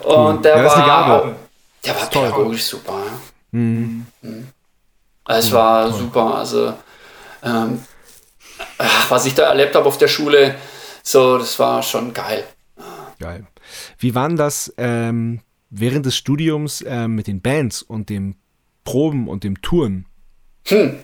Und 0.00 0.44
der 0.44 0.56
ja, 0.56 0.64
war, 0.64 1.34
der 1.84 1.94
war 1.94 2.06
pädagogisch 2.06 2.64
super. 2.64 2.92
Ja. 2.92 3.58
Mhm. 3.58 4.06
Mhm. 4.22 4.48
Es 5.26 5.52
war 5.52 5.84
toll. 5.84 5.98
super, 5.98 6.34
also 6.34 6.74
ähm, 7.42 7.82
was 9.08 9.26
ich 9.26 9.34
da 9.34 9.44
erlebt 9.48 9.74
habe 9.74 9.86
auf 9.86 9.98
der 9.98 10.08
Schule, 10.08 10.56
so, 11.02 11.38
das 11.38 11.58
war 11.58 11.82
schon 11.82 12.12
geil. 12.12 12.44
Geil. 13.20 13.46
Wie 13.98 14.14
war 14.14 14.28
das 14.30 14.72
ähm, 14.78 15.40
während 15.70 16.06
des 16.06 16.16
Studiums 16.16 16.80
äh, 16.82 17.08
mit 17.08 17.26
den 17.26 17.40
Bands 17.40 17.82
und 17.82 18.08
dem 18.08 18.36
Proben 18.84 19.28
und 19.28 19.44
dem 19.44 19.60
Touren? 19.62 20.06
Hm. 20.66 20.98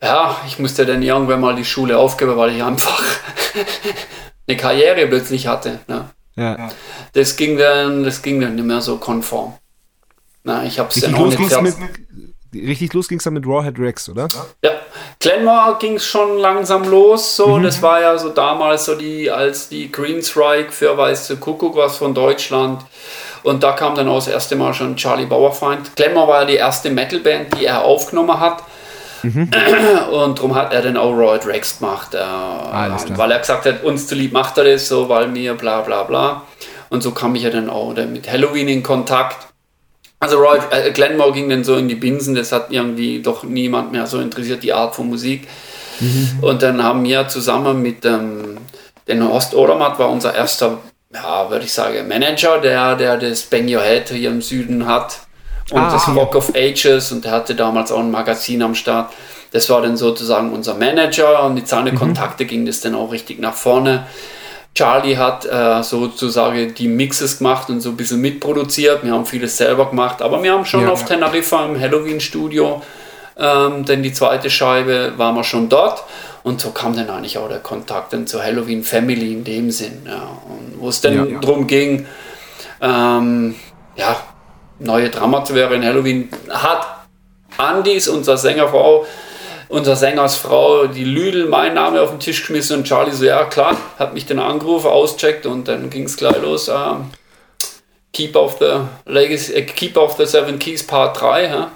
Ja, 0.00 0.40
ich 0.46 0.58
musste 0.58 0.86
dann 0.86 1.02
irgendwann 1.02 1.40
mal 1.40 1.56
die 1.56 1.64
Schule 1.64 1.98
aufgeben, 1.98 2.36
weil 2.36 2.54
ich 2.54 2.62
einfach 2.62 3.02
eine 4.46 4.56
Karriere 4.56 5.06
plötzlich 5.08 5.48
hatte. 5.48 5.80
Ne? 5.88 6.10
Ja. 6.36 6.70
Das 7.14 7.36
ging 7.36 7.58
dann, 7.58 8.04
das 8.04 8.22
ging 8.22 8.40
dann 8.40 8.54
nicht 8.54 8.64
mehr 8.64 8.80
so 8.80 8.98
konform. 8.98 9.54
Na, 10.44 10.64
ich 10.64 10.78
habe 10.78 10.88
es 10.88 11.00
dann 11.00 11.14
auch 11.16 11.26
nicht 11.26 11.62
mit, 11.62 11.76
richtig 12.54 12.92
los 12.94 13.08
ging 13.08 13.18
es 13.18 13.24
dann 13.24 13.34
mit 13.34 13.46
Rawhead 13.46 13.78
Rex, 13.78 14.08
oder? 14.08 14.28
Ja, 14.62 14.70
Glenmore 15.20 15.76
ging 15.78 15.96
es 15.96 16.06
schon 16.06 16.38
langsam 16.38 16.88
los. 16.88 17.36
So, 17.36 17.58
mhm. 17.58 17.64
das 17.64 17.82
war 17.82 18.00
ja 18.00 18.16
so 18.18 18.30
damals 18.30 18.84
so 18.84 18.94
die, 18.94 19.30
als 19.30 19.68
die 19.68 19.90
Greenstrike 19.90 20.72
für 20.72 20.96
Weiße 20.96 21.36
Kuckuck 21.36 21.76
was 21.76 21.98
von 21.98 22.14
Deutschland. 22.14 22.82
Und 23.42 23.62
da 23.62 23.72
kam 23.72 23.94
dann 23.94 24.08
auch 24.08 24.16
das 24.16 24.28
erste 24.28 24.56
Mal 24.56 24.74
schon 24.74 24.96
Charlie 24.96 25.26
Bauerfeind. 25.26 25.96
Glenmore 25.96 26.28
war 26.28 26.40
ja 26.40 26.46
die 26.46 26.56
erste 26.56 26.90
Metalband, 26.90 27.58
die 27.58 27.66
er 27.66 27.84
aufgenommen 27.84 28.38
hat. 28.38 28.62
Mhm. 29.22 29.50
Und 30.12 30.38
darum 30.38 30.54
hat 30.54 30.72
er 30.72 30.82
dann 30.82 30.96
auch 30.96 31.12
Roy 31.12 31.38
Rex 31.38 31.78
gemacht. 31.78 32.14
Äh, 32.14 32.18
weil 32.18 33.30
er 33.30 33.38
gesagt 33.38 33.66
hat, 33.66 33.82
uns 33.84 34.06
zu 34.06 34.14
lieb 34.14 34.32
macht 34.32 34.58
er 34.58 34.64
das 34.64 34.88
so, 34.88 35.08
weil 35.08 35.28
mir 35.28 35.54
bla 35.54 35.80
bla 35.82 36.04
bla. 36.04 36.42
Und 36.90 37.02
so 37.02 37.10
kam 37.10 37.34
ich 37.34 37.42
ja 37.42 37.50
dann 37.50 37.68
auch 37.68 37.94
mit 37.94 38.30
Halloween 38.30 38.68
in 38.68 38.82
Kontakt. 38.82 39.47
Also 40.20 40.38
Roy, 40.38 40.58
äh, 40.70 40.90
Glenmore 40.90 41.32
ging 41.32 41.48
dann 41.48 41.62
so 41.62 41.76
in 41.76 41.88
die 41.88 41.94
Binsen, 41.94 42.34
das 42.34 42.50
hat 42.50 42.70
irgendwie 42.70 43.22
doch 43.22 43.44
niemand 43.44 43.92
mehr 43.92 44.06
so 44.06 44.20
interessiert, 44.20 44.62
die 44.62 44.72
Art 44.72 44.94
von 44.94 45.08
Musik. 45.08 45.46
Mhm. 46.00 46.38
Und 46.40 46.62
dann 46.62 46.82
haben 46.82 47.04
wir 47.04 47.28
zusammen 47.28 47.82
mit 47.82 48.04
ähm, 48.04 48.58
den 49.06 49.26
Horst 49.26 49.54
Odermatt 49.54 49.98
war 49.98 50.10
unser 50.10 50.34
erster, 50.34 50.78
ja, 51.14 51.50
würde 51.50 51.64
ich 51.64 51.72
sagen, 51.72 52.06
Manager, 52.08 52.58
der, 52.58 52.96
der 52.96 53.16
das 53.16 53.42
Bang 53.42 53.72
Your 53.72 53.82
Head 53.82 54.10
hier 54.10 54.30
im 54.30 54.42
Süden 54.42 54.86
hat 54.86 55.20
und 55.70 55.80
ah, 55.80 55.90
das 55.90 56.08
Rock 56.08 56.34
of 56.34 56.54
Ages 56.54 57.12
und 57.12 57.24
der 57.24 57.32
hatte 57.32 57.54
damals 57.54 57.92
auch 57.92 58.00
ein 58.00 58.10
Magazin 58.10 58.62
am 58.62 58.74
Start. 58.74 59.12
Das 59.50 59.70
war 59.70 59.80
dann 59.80 59.96
sozusagen 59.96 60.52
unser 60.52 60.74
Manager 60.74 61.44
und 61.44 61.54
mit 61.54 61.68
seinen 61.68 61.94
mhm. 61.94 61.98
Kontakten 61.98 62.46
ging 62.46 62.66
das 62.66 62.80
dann 62.80 62.94
auch 62.94 63.12
richtig 63.12 63.38
nach 63.38 63.54
vorne. 63.54 64.06
Charlie 64.74 65.16
hat 65.16 65.44
äh, 65.44 65.82
sozusagen 65.82 66.74
die 66.74 66.88
Mixes 66.88 67.38
gemacht 67.38 67.68
und 67.68 67.80
so 67.80 67.90
ein 67.90 67.96
bisschen 67.96 68.20
mitproduziert. 68.20 69.04
Wir 69.04 69.12
haben 69.12 69.26
vieles 69.26 69.56
selber 69.56 69.90
gemacht, 69.90 70.22
aber 70.22 70.42
wir 70.42 70.52
haben 70.52 70.64
schon 70.64 70.82
ja, 70.82 70.90
auf. 70.90 71.04
Teneriffa 71.04 71.64
im 71.66 71.80
Halloween-Studio, 71.80 72.82
ähm, 73.36 73.84
denn 73.84 74.02
die 74.02 74.12
zweite 74.12 74.50
Scheibe 74.50 75.14
waren 75.16 75.34
wir 75.34 75.44
schon 75.44 75.68
dort. 75.68 76.04
Und 76.44 76.60
so 76.60 76.70
kam 76.70 76.96
dann 76.96 77.10
eigentlich 77.10 77.38
auch 77.38 77.48
der 77.48 77.58
Kontakt 77.58 78.12
dann 78.12 78.26
zur 78.26 78.42
Halloween 78.42 78.84
Family 78.84 79.32
in 79.32 79.44
dem 79.44 79.70
Sinn. 79.70 80.06
Ja. 80.06 80.38
Wo 80.78 80.88
es 80.88 81.00
dann 81.00 81.14
ja, 81.14 81.24
ja. 81.24 81.38
darum 81.40 81.66
ging, 81.66 82.06
ähm, 82.80 83.56
ja, 83.96 84.16
neue 84.78 85.10
Dramaturge 85.10 85.74
in 85.74 85.84
Halloween 85.84 86.28
hat 86.48 86.86
Andis, 87.56 88.08
unser 88.08 88.36
Sängerfrau, 88.36 89.04
unser 89.68 89.96
Sängersfrau, 89.96 90.86
die 90.86 91.04
Lüdel, 91.04 91.46
mein 91.46 91.74
Name 91.74 92.00
auf 92.00 92.10
den 92.10 92.20
Tisch 92.20 92.40
geschmissen 92.40 92.78
und 92.78 92.84
Charlie 92.84 93.12
so, 93.12 93.24
ja 93.24 93.44
klar, 93.44 93.76
hat 93.98 94.14
mich 94.14 94.26
dann 94.26 94.38
angerufen, 94.38 94.88
auscheckt 94.88 95.46
und 95.46 95.68
dann 95.68 95.90
ging 95.90 96.04
es 96.04 96.16
gleich 96.16 96.40
los. 96.40 96.68
Äh, 96.68 96.74
Keep 98.12 98.36
of 98.36 98.56
the 98.58 98.80
Legacy, 99.04 99.54
äh, 99.54 99.62
Keep 99.62 99.96
of 99.96 100.16
the 100.16 100.26
Seven 100.26 100.58
Keys 100.58 100.86
Part 100.86 101.20
3, 101.20 101.44
ja. 101.44 101.70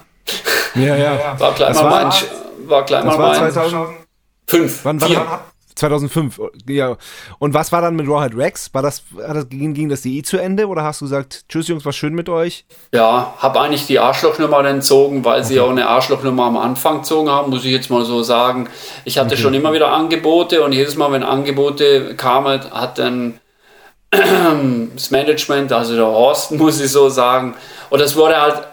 Ja, 0.74 0.96
ja. 0.96 1.38
War 1.38 1.52
gleich 1.52 1.68
das 1.68 1.82
mal 1.82 1.90
war, 1.90 2.04
mein, 2.04 2.68
war 2.68 2.84
gleich 2.84 3.04
mal 3.04 3.18
war 3.18 3.38
mein. 3.40 3.52
2005. 3.52 4.84
Wann, 4.84 5.00
wann, 5.00 5.40
2005, 5.74 6.40
ja. 6.68 6.96
Und 7.38 7.54
was 7.54 7.72
war 7.72 7.80
dann 7.80 7.96
mit 7.96 8.08
Rawhead 8.08 8.36
Rex? 8.36 8.72
War 8.72 8.82
das, 8.82 9.02
ging, 9.48 9.74
ging 9.74 9.88
das 9.88 10.02
die 10.02 10.22
zu 10.22 10.38
Ende 10.38 10.66
oder 10.66 10.82
hast 10.82 11.00
du 11.00 11.06
gesagt, 11.06 11.44
tschüss 11.48 11.68
Jungs, 11.68 11.84
war 11.84 11.92
schön 11.92 12.14
mit 12.14 12.28
euch? 12.28 12.64
Ja, 12.92 13.34
habe 13.38 13.60
eigentlich 13.60 13.86
die 13.86 13.98
Arschlochnummer 13.98 14.64
entzogen, 14.64 15.24
weil 15.24 15.40
okay. 15.40 15.48
sie 15.48 15.60
auch 15.60 15.70
eine 15.70 15.88
Arschlochnummer 15.88 16.44
am 16.44 16.56
Anfang 16.56 16.98
gezogen 16.98 17.30
haben, 17.30 17.50
muss 17.50 17.64
ich 17.64 17.72
jetzt 17.72 17.90
mal 17.90 18.04
so 18.04 18.22
sagen. 18.22 18.68
Ich 19.04 19.18
hatte 19.18 19.34
okay. 19.34 19.42
schon 19.42 19.54
immer 19.54 19.72
wieder 19.72 19.92
Angebote 19.92 20.62
und 20.62 20.72
jedes 20.72 20.96
Mal, 20.96 21.12
wenn 21.12 21.22
Angebote 21.22 22.14
kamen, 22.16 22.60
hat 22.72 22.98
dann 22.98 23.40
das 24.10 25.10
Management, 25.10 25.72
also 25.72 25.96
der 25.96 26.06
Horst, 26.06 26.50
muss 26.52 26.80
ich 26.80 26.90
so 26.90 27.08
sagen, 27.08 27.54
und 27.90 28.00
es 28.00 28.16
wurde 28.16 28.40
halt 28.40 28.71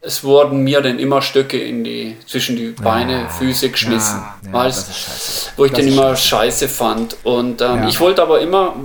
es 0.00 0.22
wurden 0.22 0.62
mir 0.62 0.80
dann 0.80 0.98
immer 0.98 1.20
Stöcke 1.20 1.58
in 1.58 1.82
die, 1.82 2.16
zwischen 2.26 2.56
die 2.56 2.68
Beine, 2.68 3.22
ja, 3.22 3.28
Füße 3.28 3.70
geschmissen. 3.70 4.20
Ja, 4.20 4.36
ja, 4.46 4.52
weißt, 4.52 5.52
wo 5.56 5.64
ich 5.64 5.72
das 5.72 5.80
dann 5.80 5.88
immer 5.88 6.16
scheiße. 6.16 6.28
scheiße 6.28 6.68
fand. 6.68 7.16
Und 7.24 7.60
ähm, 7.60 7.88
ich 7.88 7.98
wollte 8.00 8.22
aber 8.22 8.40
immer, 8.40 8.76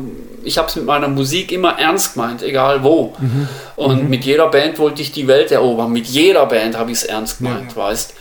ich 0.43 0.57
habe 0.57 0.67
es 0.67 0.75
mit 0.75 0.85
meiner 0.85 1.07
Musik 1.07 1.51
immer 1.51 1.77
ernst 1.77 2.15
gemeint, 2.15 2.41
egal 2.41 2.83
wo. 2.83 3.13
Mhm. 3.19 3.47
Und 3.75 4.03
mhm. 4.03 4.09
mit 4.09 4.25
jeder 4.25 4.47
Band 4.47 4.79
wollte 4.79 5.01
ich 5.01 5.11
die 5.11 5.27
Welt 5.27 5.51
erobern. 5.51 5.91
Mit 5.91 6.07
jeder 6.07 6.45
Band 6.47 6.77
habe 6.77 6.91
ich 6.91 6.97
es 6.97 7.03
ernst 7.03 7.37
gemeint, 7.37 7.75
weißt. 7.75 8.13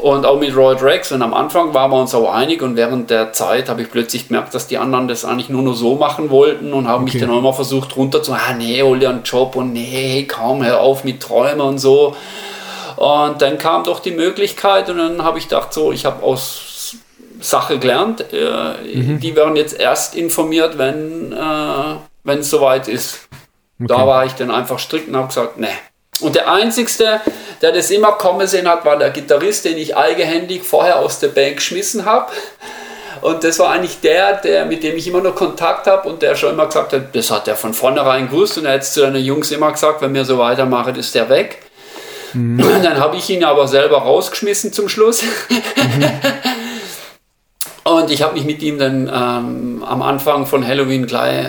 Und 0.00 0.26
auch 0.26 0.38
mit 0.38 0.54
Roy 0.54 0.74
Rex. 0.74 1.10
Und 1.12 1.22
am 1.22 1.32
Anfang 1.32 1.72
waren 1.72 1.90
wir 1.90 1.98
uns 1.98 2.14
auch 2.14 2.32
einig 2.32 2.60
und 2.60 2.76
während 2.76 3.08
der 3.08 3.32
Zeit 3.32 3.70
habe 3.70 3.82
ich 3.82 3.90
plötzlich 3.90 4.28
gemerkt, 4.28 4.54
dass 4.54 4.66
die 4.66 4.76
anderen 4.76 5.08
das 5.08 5.24
eigentlich 5.24 5.48
nur 5.48 5.62
noch 5.62 5.74
so 5.74 5.96
machen 5.96 6.28
wollten 6.30 6.74
und 6.74 6.86
haben 6.86 7.04
okay. 7.04 7.12
mich 7.14 7.20
dann 7.22 7.30
auch 7.30 7.38
immer 7.38 7.52
versucht 7.54 7.96
runter 7.96 8.22
zu, 8.22 8.32
ah 8.32 8.52
nee, 8.56 8.82
hol 8.82 8.98
dir 8.98 9.08
einen 9.08 9.22
Job 9.22 9.56
und 9.56 9.72
nee, 9.72 10.24
kaum, 10.24 10.62
hör 10.62 10.80
auf 10.80 11.04
mit 11.04 11.20
Träumen 11.20 11.62
und 11.62 11.78
so. 11.78 12.14
Und 12.96 13.40
dann 13.40 13.56
kam 13.58 13.84
doch 13.84 14.00
die 14.00 14.10
Möglichkeit 14.10 14.90
und 14.90 14.98
dann 14.98 15.22
habe 15.24 15.38
ich 15.38 15.48
gedacht, 15.48 15.72
so, 15.72 15.90
ich 15.90 16.04
habe 16.04 16.22
aus 16.22 16.96
Sache 17.40 17.78
gelernt, 17.78 18.24
äh, 18.32 18.96
mhm. 18.96 19.20
die 19.20 19.34
werden 19.34 19.56
jetzt 19.56 19.78
erst 19.78 20.14
informiert, 20.14 20.78
wenn 20.78 21.32
äh, 21.32 22.32
es 22.32 22.50
soweit 22.50 22.88
ist. 22.88 23.28
Okay. 23.80 23.88
Da 23.88 24.06
war 24.06 24.24
ich 24.26 24.32
dann 24.32 24.50
einfach 24.50 24.78
strikt 24.78 25.08
und 25.08 25.16
habe 25.16 25.28
gesagt, 25.28 25.58
nee, 25.58 25.68
und 26.20 26.36
der 26.36 26.50
Einzige, 26.50 27.20
der 27.60 27.72
das 27.72 27.90
immer 27.90 28.12
kommen 28.12 28.46
sehen 28.46 28.68
hat, 28.68 28.84
war 28.84 28.96
der 28.98 29.10
Gitarrist, 29.10 29.64
den 29.64 29.76
ich 29.76 29.96
eigenhändig 29.96 30.62
vorher 30.62 31.00
aus 31.00 31.18
der 31.18 31.28
Band 31.28 31.56
geschmissen 31.56 32.04
habe. 32.04 32.30
Und 33.20 33.42
das 33.42 33.58
war 33.58 33.70
eigentlich 33.70 34.00
der, 34.00 34.34
der, 34.36 34.66
mit 34.66 34.82
dem 34.82 34.96
ich 34.96 35.08
immer 35.08 35.22
noch 35.22 35.34
Kontakt 35.34 35.86
habe 35.86 36.08
und 36.08 36.20
der 36.20 36.36
schon 36.36 36.52
immer 36.52 36.66
gesagt 36.66 36.92
hat, 36.92 37.16
das 37.16 37.30
hat 37.30 37.48
er 37.48 37.56
von 37.56 37.72
vornherein 37.72 38.28
gewusst 38.28 38.58
und 38.58 38.66
er 38.66 38.74
hat 38.74 38.84
zu 38.84 39.00
seinen 39.00 39.24
Jungs 39.24 39.50
immer 39.50 39.72
gesagt, 39.72 40.02
wenn 40.02 40.12
wir 40.14 40.24
so 40.24 40.38
weitermachen, 40.38 40.94
ist 40.96 41.14
der 41.14 41.28
weg. 41.30 41.62
Mhm. 42.34 42.62
Dann 42.82 42.98
habe 42.98 43.16
ich 43.16 43.30
ihn 43.30 43.42
aber 43.42 43.66
selber 43.66 43.98
rausgeschmissen 43.98 44.72
zum 44.72 44.88
Schluss. 44.88 45.22
Mhm. 45.22 46.04
und 47.84 48.10
ich 48.10 48.22
habe 48.22 48.34
mich 48.34 48.44
mit 48.44 48.62
ihm 48.62 48.78
dann 48.78 49.08
ähm, 49.08 49.84
am 49.84 50.02
Anfang 50.02 50.46
von 50.46 50.66
Halloween 50.66 51.06
gleich 51.06 51.46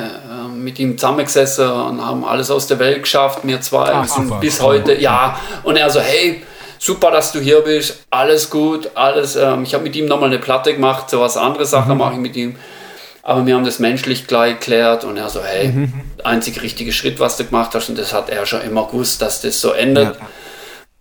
mit 0.65 0.79
ihm 0.79 0.97
zusammengesessen 0.97 1.69
und 1.69 2.05
haben 2.05 2.25
alles 2.25 2.51
aus 2.51 2.67
der 2.67 2.79
Welt 2.79 3.03
geschafft, 3.03 3.39
wir 3.43 3.61
zwei 3.61 3.91
Ach, 3.93 4.07
sind 4.07 4.39
bis 4.41 4.61
heute, 4.61 4.99
ja. 4.99 5.39
Und 5.63 5.77
er 5.77 5.89
so, 5.89 6.01
hey, 6.01 6.41
super, 6.79 7.11
dass 7.11 7.31
du 7.31 7.39
hier 7.39 7.61
bist, 7.61 8.05
alles 8.09 8.49
gut, 8.49 8.89
alles. 8.95 9.35
Ähm, 9.35 9.63
ich 9.63 9.73
habe 9.73 9.83
mit 9.83 9.95
ihm 9.95 10.07
nochmal 10.07 10.29
eine 10.29 10.39
Platte 10.39 10.73
gemacht, 10.73 11.09
so 11.09 11.21
was 11.21 11.37
andere 11.37 11.65
Sachen 11.65 11.93
mhm. 11.93 11.99
mache 11.99 12.13
ich 12.13 12.19
mit 12.19 12.35
ihm. 12.35 12.55
Aber 13.21 13.45
wir 13.45 13.55
haben 13.55 13.65
das 13.65 13.79
menschlich 13.79 14.27
gleich 14.27 14.59
geklärt 14.59 15.03
und 15.03 15.17
er 15.17 15.29
so, 15.29 15.43
hey, 15.43 15.69
mhm. 15.69 15.93
einzig 16.23 16.61
richtige 16.61 16.91
Schritt, 16.91 17.19
was 17.19 17.37
du 17.37 17.45
gemacht 17.45 17.71
hast, 17.73 17.89
und 17.89 17.97
das 17.97 18.13
hat 18.13 18.29
er 18.29 18.45
schon 18.45 18.61
immer 18.61 18.85
gewusst, 18.87 19.21
dass 19.21 19.41
das 19.41 19.61
so 19.61 19.71
endet. 19.71 20.17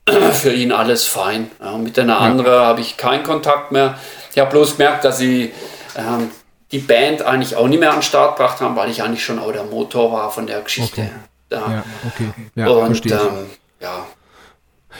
Ja. 0.08 0.30
Für 0.32 0.52
ihn 0.52 0.72
alles 0.72 1.06
fein. 1.06 1.50
Ja, 1.62 1.78
mit 1.78 1.98
einer 1.98 2.14
ja. 2.14 2.18
anderen 2.18 2.60
habe 2.62 2.80
ich 2.80 2.96
keinen 2.96 3.24
Kontakt 3.24 3.72
mehr. 3.72 3.98
Ich 4.32 4.38
habe 4.38 4.50
bloß 4.50 4.76
gemerkt, 4.76 5.04
dass 5.04 5.18
sie 5.18 5.52
ähm, 5.96 6.30
die 6.74 6.80
Band 6.80 7.22
eigentlich 7.22 7.54
auch 7.54 7.68
nicht 7.68 7.78
mehr 7.78 7.90
an 7.90 7.98
den 7.98 8.02
Start 8.02 8.36
gebracht 8.36 8.60
haben, 8.60 8.74
weil 8.74 8.90
ich 8.90 9.00
eigentlich 9.00 9.24
schon 9.24 9.38
auch 9.38 9.52
der 9.52 9.62
Motor 9.62 10.12
war 10.12 10.30
von 10.32 10.48
der 10.48 10.60
Geschichte. 10.60 11.02
Okay. 11.02 11.10
Da. 11.48 11.58
Ja, 11.70 11.84
okay. 12.04 12.30
Ja, 12.56 12.68
und 12.68 13.06
ähm, 13.06 13.46
ja, 13.80 14.06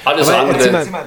alles 0.05 0.29
Aber 0.29 0.39
andere. 0.39 0.87
Mal, 0.87 1.07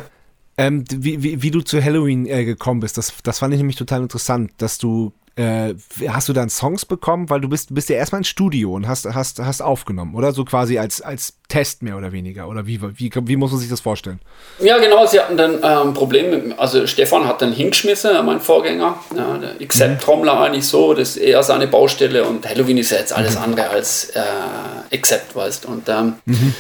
ähm, 0.57 0.84
wie, 0.91 1.23
wie, 1.23 1.41
wie, 1.41 1.52
du 1.52 1.61
zu 1.61 1.81
Halloween 1.81 2.26
äh, 2.26 2.44
gekommen 2.44 2.81
bist, 2.81 2.98
das, 2.98 3.14
das 3.23 3.39
fand 3.39 3.53
ich 3.53 3.60
nämlich 3.60 3.77
total 3.77 4.02
interessant, 4.02 4.52
dass 4.57 4.77
du 4.77 5.14
äh, 5.38 5.76
hast 6.07 6.27
du 6.27 6.34
dann 6.34 6.49
Songs 6.49 6.85
bekommen? 6.85 7.30
Weil 7.30 7.41
du 7.41 7.47
bist, 7.47 7.73
bist 7.73 7.89
ja 7.89 7.95
erstmal 7.95 8.22
ins 8.22 8.27
Studio 8.27 8.73
und 8.73 8.88
hast, 8.88 9.05
hast, 9.05 9.39
hast 9.39 9.61
aufgenommen, 9.61 10.15
oder? 10.15 10.31
So 10.34 10.43
quasi 10.43 10.80
als, 10.80 11.01
als 11.01 11.34
Test 11.47 11.84
mehr 11.84 11.95
oder 11.95 12.11
weniger. 12.11 12.47
Oder 12.47 12.65
wie, 12.65 12.81
wie, 12.81 13.11
wie 13.14 13.35
muss 13.35 13.51
man 13.51 13.59
sich 13.59 13.69
das 13.69 13.80
vorstellen? 13.80 14.19
Ja, 14.59 14.80
genau. 14.80 15.05
Sie 15.05 15.19
hatten 15.19 15.38
dann 15.38 15.64
ein 15.64 15.88
ähm, 15.88 15.93
Problem. 15.93 16.31
Mit, 16.31 16.59
also 16.59 16.88
Stefan 16.88 17.27
hat 17.27 17.41
dann 17.41 17.53
hingeschmissen, 17.53 18.11
mein 18.26 18.41
Vorgänger. 18.41 18.97
Ja, 19.15 19.38
der 19.38 19.61
Accept-Trommler 19.61 20.35
mhm. 20.35 20.41
eigentlich 20.41 20.68
so. 20.68 20.93
Das 20.93 21.09
ist 21.09 21.18
eher 21.18 21.43
seine 21.43 21.68
Baustelle. 21.68 22.26
Und 22.26 22.47
Halloween 22.49 22.80
ist 22.80 22.91
ja 22.91 22.97
jetzt 22.97 23.14
alles 23.14 23.38
andere 23.38 23.69
als 23.69 24.09
äh, 24.09 24.95
Accept, 24.95 25.35
weißt 25.35 25.68
Und 25.68 25.88
ähm, 25.88 26.15
mhm. 26.26 26.53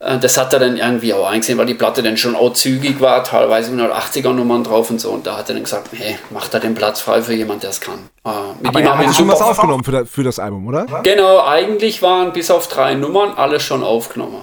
Das 0.00 0.38
hat 0.38 0.50
er 0.54 0.58
dann 0.60 0.78
irgendwie 0.78 1.12
auch 1.12 1.28
eingesehen, 1.28 1.58
weil 1.58 1.66
die 1.66 1.74
Platte 1.74 2.02
dann 2.02 2.16
schon 2.16 2.34
auch 2.34 2.54
zügig 2.54 3.02
war, 3.02 3.22
teilweise 3.22 3.70
180er 3.70 4.32
Nummern 4.32 4.64
drauf 4.64 4.88
und 4.88 4.98
so. 4.98 5.10
Und 5.10 5.26
da 5.26 5.36
hat 5.36 5.50
er 5.50 5.54
dann 5.54 5.64
gesagt, 5.64 5.90
hey, 5.92 6.16
macht 6.30 6.54
er 6.54 6.60
den 6.60 6.74
Platz 6.74 7.02
frei 7.02 7.20
für 7.20 7.34
jemand, 7.34 7.62
der 7.62 7.70
es 7.70 7.82
kann. 7.82 8.08
Äh, 8.24 8.30
mit 8.60 8.68
Aber 8.68 8.80
ihm 8.80 8.88
haben 8.88 9.00
wir 9.00 9.12
schon 9.12 9.28
was 9.28 9.42
aufgenommen 9.42 9.84
für, 9.84 10.06
für, 10.06 10.24
das 10.24 10.38
Album, 10.38 10.66
oder? 10.66 10.86
Genau, 11.02 11.44
eigentlich 11.44 12.00
waren 12.00 12.32
bis 12.32 12.50
auf 12.50 12.66
drei 12.68 12.94
Nummern 12.94 13.34
alles 13.36 13.62
schon 13.62 13.84
aufgenommen. 13.84 14.40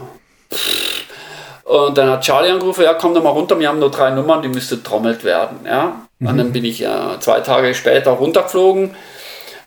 Und 1.64 1.98
dann 1.98 2.12
hat 2.12 2.22
Charlie 2.22 2.52
angerufen, 2.52 2.84
ja, 2.84 2.94
komm 2.94 3.16
doch 3.16 3.24
mal 3.24 3.32
runter, 3.32 3.60
wir 3.60 3.68
haben 3.68 3.80
nur 3.80 3.90
drei 3.90 4.12
Nummern, 4.12 4.44
die 4.44 4.50
müsste 4.50 4.84
trommelt 4.84 5.24
werden. 5.24 5.58
Ja? 5.66 6.02
Und 6.20 6.34
mhm. 6.34 6.38
dann 6.38 6.52
bin 6.52 6.66
ich 6.66 6.84
äh, 6.84 7.20
zwei 7.20 7.40
Tage 7.40 7.74
später 7.74 8.12
runtergeflogen 8.12 8.92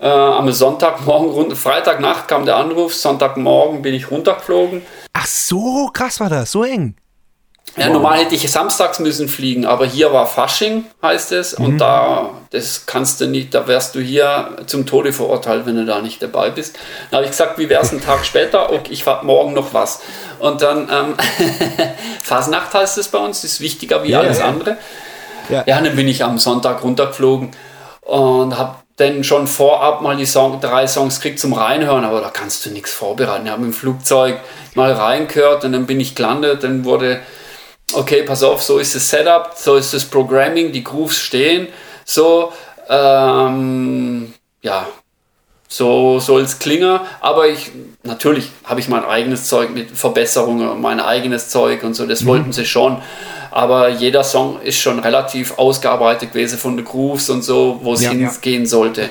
äh, 0.00 0.08
am 0.08 0.50
Sonntagmorgen, 0.50 1.54
Freitagnacht 1.54 2.26
kam 2.26 2.46
der 2.46 2.56
Anruf, 2.56 2.94
Sonntagmorgen 2.94 3.82
bin 3.82 3.94
ich 3.94 4.10
runtergeflogen. 4.10 4.82
Ach 5.12 5.26
so, 5.26 5.90
krass 5.92 6.20
war 6.20 6.28
das, 6.28 6.52
so 6.52 6.64
eng. 6.64 6.96
Ja, 7.76 7.86
wow. 7.86 7.94
normal 7.94 8.18
hätte 8.18 8.34
ich 8.34 8.50
samstags 8.50 8.98
müssen 8.98 9.28
fliegen, 9.28 9.64
aber 9.64 9.86
hier 9.86 10.12
war 10.12 10.26
Fasching, 10.26 10.86
heißt 11.02 11.32
es, 11.32 11.58
mhm. 11.58 11.64
und 11.64 11.78
da, 11.78 12.30
das 12.50 12.86
kannst 12.86 13.20
du 13.20 13.26
nicht, 13.26 13.54
da 13.54 13.68
wärst 13.68 13.94
du 13.94 14.00
hier 14.00 14.56
zum 14.66 14.86
Tode 14.86 15.12
verurteilt, 15.12 15.66
wenn 15.66 15.76
du 15.76 15.84
da 15.84 16.00
nicht 16.00 16.20
dabei 16.20 16.50
bist. 16.50 16.78
Dann 17.10 17.18
habe 17.18 17.24
ich 17.26 17.30
gesagt, 17.30 17.58
wie 17.58 17.68
wäre 17.68 17.82
es 17.82 17.92
einen 17.92 18.02
Tag 18.02 18.24
später? 18.24 18.72
Okay, 18.72 18.92
ich 18.92 19.04
fahre 19.04 19.24
morgen 19.24 19.52
noch 19.52 19.72
was. 19.72 20.00
Und 20.40 20.62
dann, 20.62 20.88
ähm, 20.90 21.14
Fasnacht 22.22 22.74
heißt 22.74 22.98
es 22.98 23.08
bei 23.08 23.18
uns, 23.18 23.44
ist 23.44 23.60
wichtiger 23.60 24.02
wie 24.02 24.10
ja, 24.10 24.20
alles 24.20 24.38
ja. 24.38 24.46
andere. 24.46 24.76
Ja. 25.48 25.64
ja, 25.66 25.80
dann 25.80 25.94
bin 25.94 26.08
ich 26.08 26.24
am 26.24 26.38
Sonntag 26.38 26.82
runtergeflogen 26.82 27.50
und 28.02 28.58
habe 28.58 28.76
dann 29.01 29.24
schon 29.24 29.47
vorab 29.47 30.02
mal 30.02 30.16
die 30.16 30.27
Song, 30.27 30.60
drei 30.60 30.86
Songs 30.86 31.20
kriegt 31.20 31.40
zum 31.40 31.55
Reinhören, 31.55 32.05
aber 32.05 32.20
da 32.20 32.28
kannst 32.28 32.66
du 32.66 32.70
nichts 32.70 32.93
vorbereiten. 32.93 33.47
Ich 33.47 33.52
habe 33.52 33.64
im 33.64 33.72
Flugzeug 33.72 34.39
mal 34.74 34.93
reingehört 34.93 35.64
und 35.64 35.72
dann 35.72 35.86
bin 35.86 35.98
ich 35.98 36.14
gelandet, 36.14 36.62
dann 36.62 36.85
wurde, 36.85 37.20
okay, 37.94 38.22
pass 38.22 38.43
auf, 38.43 38.62
so 38.62 38.78
ist 38.78 38.94
das 38.94 39.09
Setup, 39.09 39.52
so 39.56 39.77
ist 39.77 39.94
das 39.94 40.05
Programming, 40.05 40.72
die 40.72 40.85
Grooves 40.85 41.18
stehen, 41.18 41.68
so, 42.05 42.52
ähm, 42.89 44.35
ja, 44.62 44.86
so 45.66 46.18
soll 46.18 46.43
es 46.43 46.59
klingen, 46.59 47.01
aber 47.20 47.48
ich, 47.48 47.70
natürlich 48.02 48.51
habe 48.64 48.81
ich 48.81 48.89
mein 48.89 49.05
eigenes 49.05 49.47
Zeug 49.47 49.70
mit 49.70 49.90
Verbesserungen, 49.90 50.81
mein 50.81 51.01
eigenes 51.01 51.48
Zeug 51.48 51.85
und 51.85 51.94
so, 51.94 52.06
das 52.06 52.22
mhm. 52.22 52.27
wollten 52.27 52.52
sie 52.52 52.66
schon 52.66 53.01
aber 53.51 53.89
jeder 53.89 54.24
Song 54.24 54.60
ist 54.62 54.78
schon 54.78 54.98
relativ 54.98 55.59
ausgearbeitet 55.59 56.32
gewesen 56.32 56.59
von 56.59 56.77
den 56.77 56.85
Grooves 56.85 57.31
und 57.31 57.43
so, 57.43 57.81
wo 57.82 57.94
es 57.94 58.02
ja, 58.02 58.10
hingehen 58.10 58.62
ja. 58.62 58.68
sollte. 58.68 59.10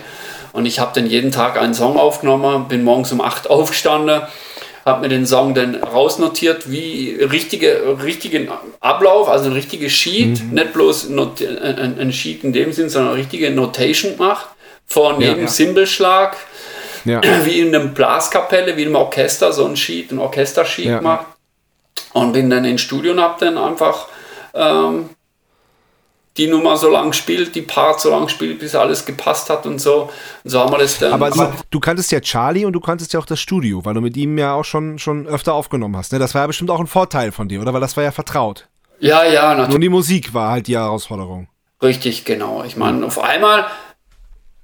Und 0.54 0.66
ich 0.66 0.80
habe 0.80 0.92
dann 0.94 1.08
jeden 1.08 1.32
Tag 1.32 1.60
einen 1.60 1.74
Song 1.74 1.98
aufgenommen, 1.98 2.68
bin 2.68 2.84
morgens 2.84 3.12
um 3.12 3.22
8 3.22 3.50
aufgestanden, 3.50 4.22
habe 4.86 5.02
mir 5.02 5.10
den 5.10 5.28
Song 5.28 5.54
dann 5.54 5.76
rausnotiert, 5.76 6.72
wie 6.72 7.18
richtige, 7.22 7.98
richtigen 8.04 8.50
Ablauf, 8.80 9.30
also 9.30 9.46
ein 9.46 9.54
richtiges 9.54 9.92
Sheet, 9.92 10.44
mhm. 10.44 10.54
nicht 10.54 10.74
bloß 10.74 11.10
not, 11.10 11.42
ein, 11.42 12.00
ein, 12.00 12.12
Sheet 12.12 12.44
in 12.44 12.54
dem 12.54 12.74
Sinn, 12.74 12.90
sondern 12.90 13.14
eine 13.14 13.22
richtige 13.22 13.52
Notation 13.52 14.18
gemacht, 14.18 14.48
von 14.88 15.20
jedem 15.20 15.36
ja, 15.36 15.42
ja. 15.44 15.48
Cymbelschlag, 15.48 16.36
ja. 17.06 17.22
wie 17.44 17.60
in 17.60 17.76
einem 17.76 17.94
Blaskapelle, 17.94 18.76
wie 18.76 18.84
in 18.84 18.88
einem 18.88 18.96
Orchester, 18.96 19.52
so 19.52 19.66
ein 19.66 19.78
Sheet, 19.78 20.12
ein 20.12 20.20
Orchester-Sheet 20.20 20.86
ja. 20.86 20.98
gemacht. 20.98 21.26
Und 22.14 22.34
bin 22.34 22.50
dann 22.50 22.66
ins 22.66 22.82
Studio 22.82 23.12
und 23.12 23.20
habe 23.20 23.46
dann 23.46 23.58
einfach 23.58 24.08
ähm, 24.54 25.10
die 26.38 26.48
Nummer 26.48 26.78
so 26.78 26.90
lang 26.90 27.12
spielt, 27.12 27.54
die 27.54 27.62
Part 27.62 28.00
so 28.00 28.10
lang 28.10 28.30
spielt, 28.30 28.60
bis 28.60 28.74
alles 28.74 29.06
gepasst 29.06 29.50
hat 29.50 29.66
und 29.66 29.80
so. 29.80 30.10
Und 30.44 30.50
so 30.50 30.60
haben 30.62 30.72
wir 30.72 30.78
das 30.78 30.98
dann. 30.98 31.12
Aber 31.12 31.30
du, 31.30 31.52
du 31.70 31.80
kanntest 31.80 32.12
ja 32.12 32.22
Charlie 32.22 32.66
und 32.66 32.74
du 32.74 32.80
kanntest 32.80 33.12
ja 33.14 33.20
auch 33.20 33.26
das 33.26 33.40
Studio, 33.40 33.84
weil 33.84 33.94
du 33.94 34.02
mit 34.02 34.16
ihm 34.16 34.38
ja 34.38 34.54
auch 34.54 34.64
schon, 34.64 35.00
schon 35.00 35.28
öfter 35.28 35.54
aufgenommen 35.54 35.98
hast. 35.98 36.14
Ne? 36.14 36.20
Das 36.20 36.34
war 36.34 36.42
ja 36.42 36.48
bestimmt 36.48 36.72
auch 36.72 36.80
ein 36.80 36.88
Vorteil 36.88 37.32
von 37.32 37.50
dir, 37.50 37.62
oder? 37.62 37.74
Weil 37.74 37.82
das 37.82 37.98
war 37.98 38.04
ja 38.04 38.12
vertraut. 38.12 38.68
Ja, 39.00 39.24
ja, 39.26 39.50
natürlich. 39.50 39.70
Nur 39.70 39.80
die 39.80 39.90
Musik 39.90 40.34
war 40.34 40.52
halt 40.52 40.68
die 40.68 40.76
Herausforderung. 40.76 41.48
Richtig, 41.82 42.26
genau. 42.26 42.64
Ich 42.64 42.76
meine, 42.76 43.06
auf 43.06 43.20
einmal, 43.20 43.66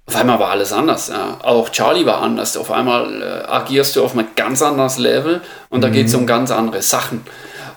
auf 0.06 0.16
einmal 0.16 0.40
war 0.40 0.52
alles 0.52 0.72
anders. 0.74 1.08
Ja. 1.08 1.40
Auch 1.44 1.70
Charlie 1.70 2.06
war 2.06 2.22
anders. 2.22 2.58
Auf 2.58 2.72
einmal 2.72 3.22
äh, 3.22 3.50
agierst 3.50 3.96
du 3.96 4.04
auf 4.04 4.14
einem 4.14 4.28
ganz 4.36 4.62
anderes 4.62 4.98
Level 4.98 5.42
und 5.70 5.82
da 5.82 5.90
geht 5.90 6.08
es 6.08 6.14
mhm. 6.14 6.20
um 6.20 6.28
ganz 6.28 6.52
andere 6.52 6.82
Sachen. 6.82 7.26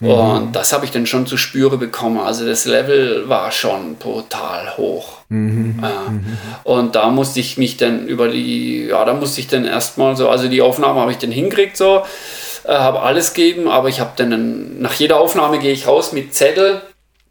Mhm. 0.00 0.10
Und 0.10 0.52
das 0.56 0.72
habe 0.72 0.84
ich 0.84 0.90
dann 0.90 1.06
schon 1.06 1.26
zu 1.26 1.36
spüren 1.36 1.78
bekommen. 1.78 2.20
Also 2.20 2.46
das 2.46 2.64
Level 2.64 3.28
war 3.28 3.50
schon 3.50 3.96
brutal 3.96 4.76
hoch. 4.76 5.18
Mhm. 5.28 5.80
Ja. 5.82 6.10
Mhm. 6.10 6.38
Und 6.64 6.94
da 6.94 7.08
musste 7.10 7.40
ich 7.40 7.58
mich 7.58 7.76
dann 7.76 8.06
über 8.06 8.28
die, 8.28 8.86
ja, 8.86 9.04
da 9.04 9.14
musste 9.14 9.40
ich 9.40 9.48
dann 9.48 9.64
erstmal 9.64 10.16
so, 10.16 10.28
also 10.28 10.48
die 10.48 10.62
Aufnahme 10.62 11.00
habe 11.00 11.10
ich 11.10 11.18
dann 11.18 11.32
hingekriegt 11.32 11.76
so, 11.76 12.02
äh, 12.64 12.72
habe 12.72 13.00
alles 13.00 13.34
gegeben, 13.34 13.68
aber 13.68 13.88
ich 13.88 14.00
habe 14.00 14.12
dann, 14.16 14.80
nach 14.80 14.94
jeder 14.94 15.20
Aufnahme 15.20 15.58
gehe 15.58 15.72
ich 15.72 15.86
raus 15.86 16.12
mit 16.12 16.34
Zettel, 16.34 16.82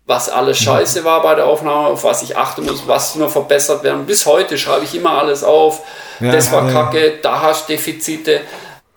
was 0.06 0.30
alles 0.30 0.60
mhm. 0.62 0.66
scheiße 0.66 1.04
war 1.04 1.22
bei 1.22 1.36
der 1.36 1.46
Aufnahme, 1.48 1.88
auf 1.88 2.04
was 2.04 2.24
ich 2.24 2.38
achten 2.38 2.66
muss, 2.66 2.88
was 2.88 3.16
nur 3.16 3.30
verbessert 3.30 3.84
werden. 3.84 4.06
Bis 4.06 4.26
heute 4.26 4.58
schreibe 4.58 4.86
ich 4.86 4.96
immer 4.96 5.12
alles 5.12 5.44
auf. 5.44 5.82
Ja, 6.20 6.32
das 6.32 6.52
war 6.52 6.66
ja, 6.66 6.72
kacke, 6.72 7.14
da 7.22 7.42
hast 7.42 7.68
du 7.68 7.74
Defizite. 7.74 8.42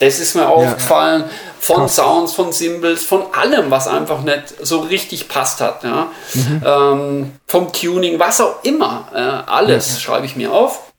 Das 0.00 0.18
ist 0.18 0.34
mir 0.34 0.48
aufgefallen 0.48 1.24
von 1.60 1.82
Krass. 1.82 1.96
Sounds, 1.96 2.32
von 2.32 2.52
Symbols, 2.52 3.04
von 3.04 3.22
allem, 3.34 3.70
was 3.70 3.86
einfach 3.86 4.22
nicht 4.22 4.54
so 4.62 4.80
richtig 4.80 5.28
passt 5.28 5.60
hat. 5.60 5.84
Ja? 5.84 6.08
Mhm. 6.32 6.62
Ähm, 6.64 7.32
vom 7.46 7.70
Tuning, 7.70 8.18
was 8.18 8.40
auch 8.40 8.64
immer. 8.64 9.08
Äh, 9.14 9.50
alles 9.50 9.92
ja. 9.92 10.00
schreibe 10.00 10.24
ich 10.24 10.36
mir 10.36 10.52
auf. 10.52 10.90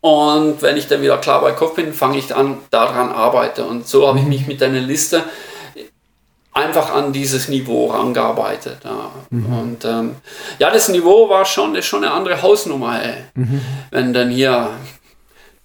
Und 0.00 0.62
wenn 0.62 0.76
ich 0.76 0.86
dann 0.86 1.02
wieder 1.02 1.18
klar 1.18 1.40
bei 1.40 1.50
Kopf 1.50 1.74
bin, 1.74 1.92
fange 1.92 2.18
ich 2.18 2.34
an, 2.34 2.58
daran 2.70 3.10
arbeite. 3.10 3.64
Und 3.64 3.88
so 3.88 4.06
habe 4.06 4.18
ich 4.18 4.24
mhm. 4.24 4.30
mich 4.30 4.46
mit 4.46 4.62
einer 4.62 4.80
Liste 4.80 5.24
einfach 6.52 6.94
an 6.94 7.12
dieses 7.12 7.48
Niveau 7.48 7.86
rangearbeitet. 7.90 8.78
Ja. 8.84 9.10
Mhm. 9.30 9.58
Und 9.58 9.84
ähm, 9.84 10.16
ja, 10.60 10.70
das 10.70 10.88
Niveau 10.88 11.28
war 11.28 11.44
schon, 11.44 11.74
ist 11.74 11.86
schon 11.86 12.04
eine 12.04 12.12
andere 12.12 12.40
Hausnummer. 12.42 13.02
Ey. 13.02 13.24
Mhm. 13.34 13.60
Wenn 13.90 14.12
dann 14.12 14.30
hier 14.30 14.70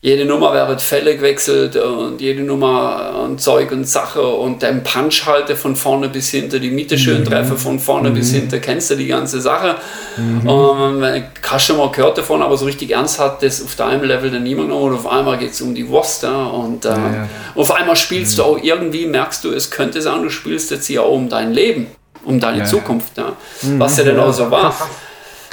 jede 0.05 0.23
Nummer 0.23 0.53
wird 0.67 0.83
Fälle 0.83 1.15
gewechselt 1.15 1.75
und 1.77 2.21
jede 2.21 2.43
Nummer 2.43 3.23
und 3.23 3.41
Zeug 3.41 3.71
und 3.71 3.89
Sache 3.89 4.21
und 4.21 4.61
den 4.61 4.83
Punch 4.83 5.25
halte 5.25 5.55
von 5.55 5.75
vorne 5.75 6.09
bis 6.09 6.29
hinter, 6.29 6.59
die 6.59 6.69
Mitte 6.69 6.95
schön 6.95 7.21
mhm. 7.21 7.25
treffe 7.25 7.57
von 7.57 7.79
vorne 7.79 8.11
mhm. 8.11 8.13
bis 8.13 8.31
hinter, 8.31 8.59
kennst 8.59 8.91
du 8.91 8.97
die 8.97 9.07
ganze 9.07 9.41
Sache. 9.41 9.77
Mhm. 10.15 10.47
Und 10.47 11.23
hast 11.41 11.65
schon 11.65 11.77
mal 11.77 11.89
gehört 11.89 12.19
davon, 12.19 12.43
aber 12.43 12.55
so 12.55 12.65
richtig 12.65 12.91
ernst 12.91 13.19
hat 13.19 13.41
das 13.41 13.63
auf 13.63 13.75
deinem 13.75 14.03
Level 14.03 14.29
dann 14.29 14.43
niemand 14.43 14.71
und 14.71 14.93
auf 14.93 15.07
einmal 15.07 15.39
geht 15.39 15.53
es 15.53 15.61
um 15.61 15.73
die 15.73 15.89
Wurst. 15.89 16.21
Ja, 16.21 16.45
und 16.45 16.85
äh, 16.85 16.89
ja, 16.89 16.95
ja. 16.97 17.29
auf 17.55 17.71
einmal 17.71 17.95
spielst 17.95 18.37
du 18.37 18.43
mhm. 18.43 18.47
auch 18.47 18.59
irgendwie, 18.61 19.07
merkst 19.07 19.43
du, 19.43 19.53
es 19.53 19.71
könnte 19.71 20.03
sein, 20.03 20.21
du 20.21 20.29
spielst 20.29 20.69
jetzt 20.69 20.85
hier 20.85 21.01
auch 21.01 21.13
um 21.13 21.29
dein 21.29 21.51
Leben, 21.51 21.87
um 22.23 22.39
deine 22.39 22.65
Zukunft. 22.65 23.17
Mhm. 23.17 23.79
was 23.79 23.97
ja 23.97 24.03
dann 24.03 24.19
auch 24.19 24.31
so 24.31 24.51
war. 24.51 24.75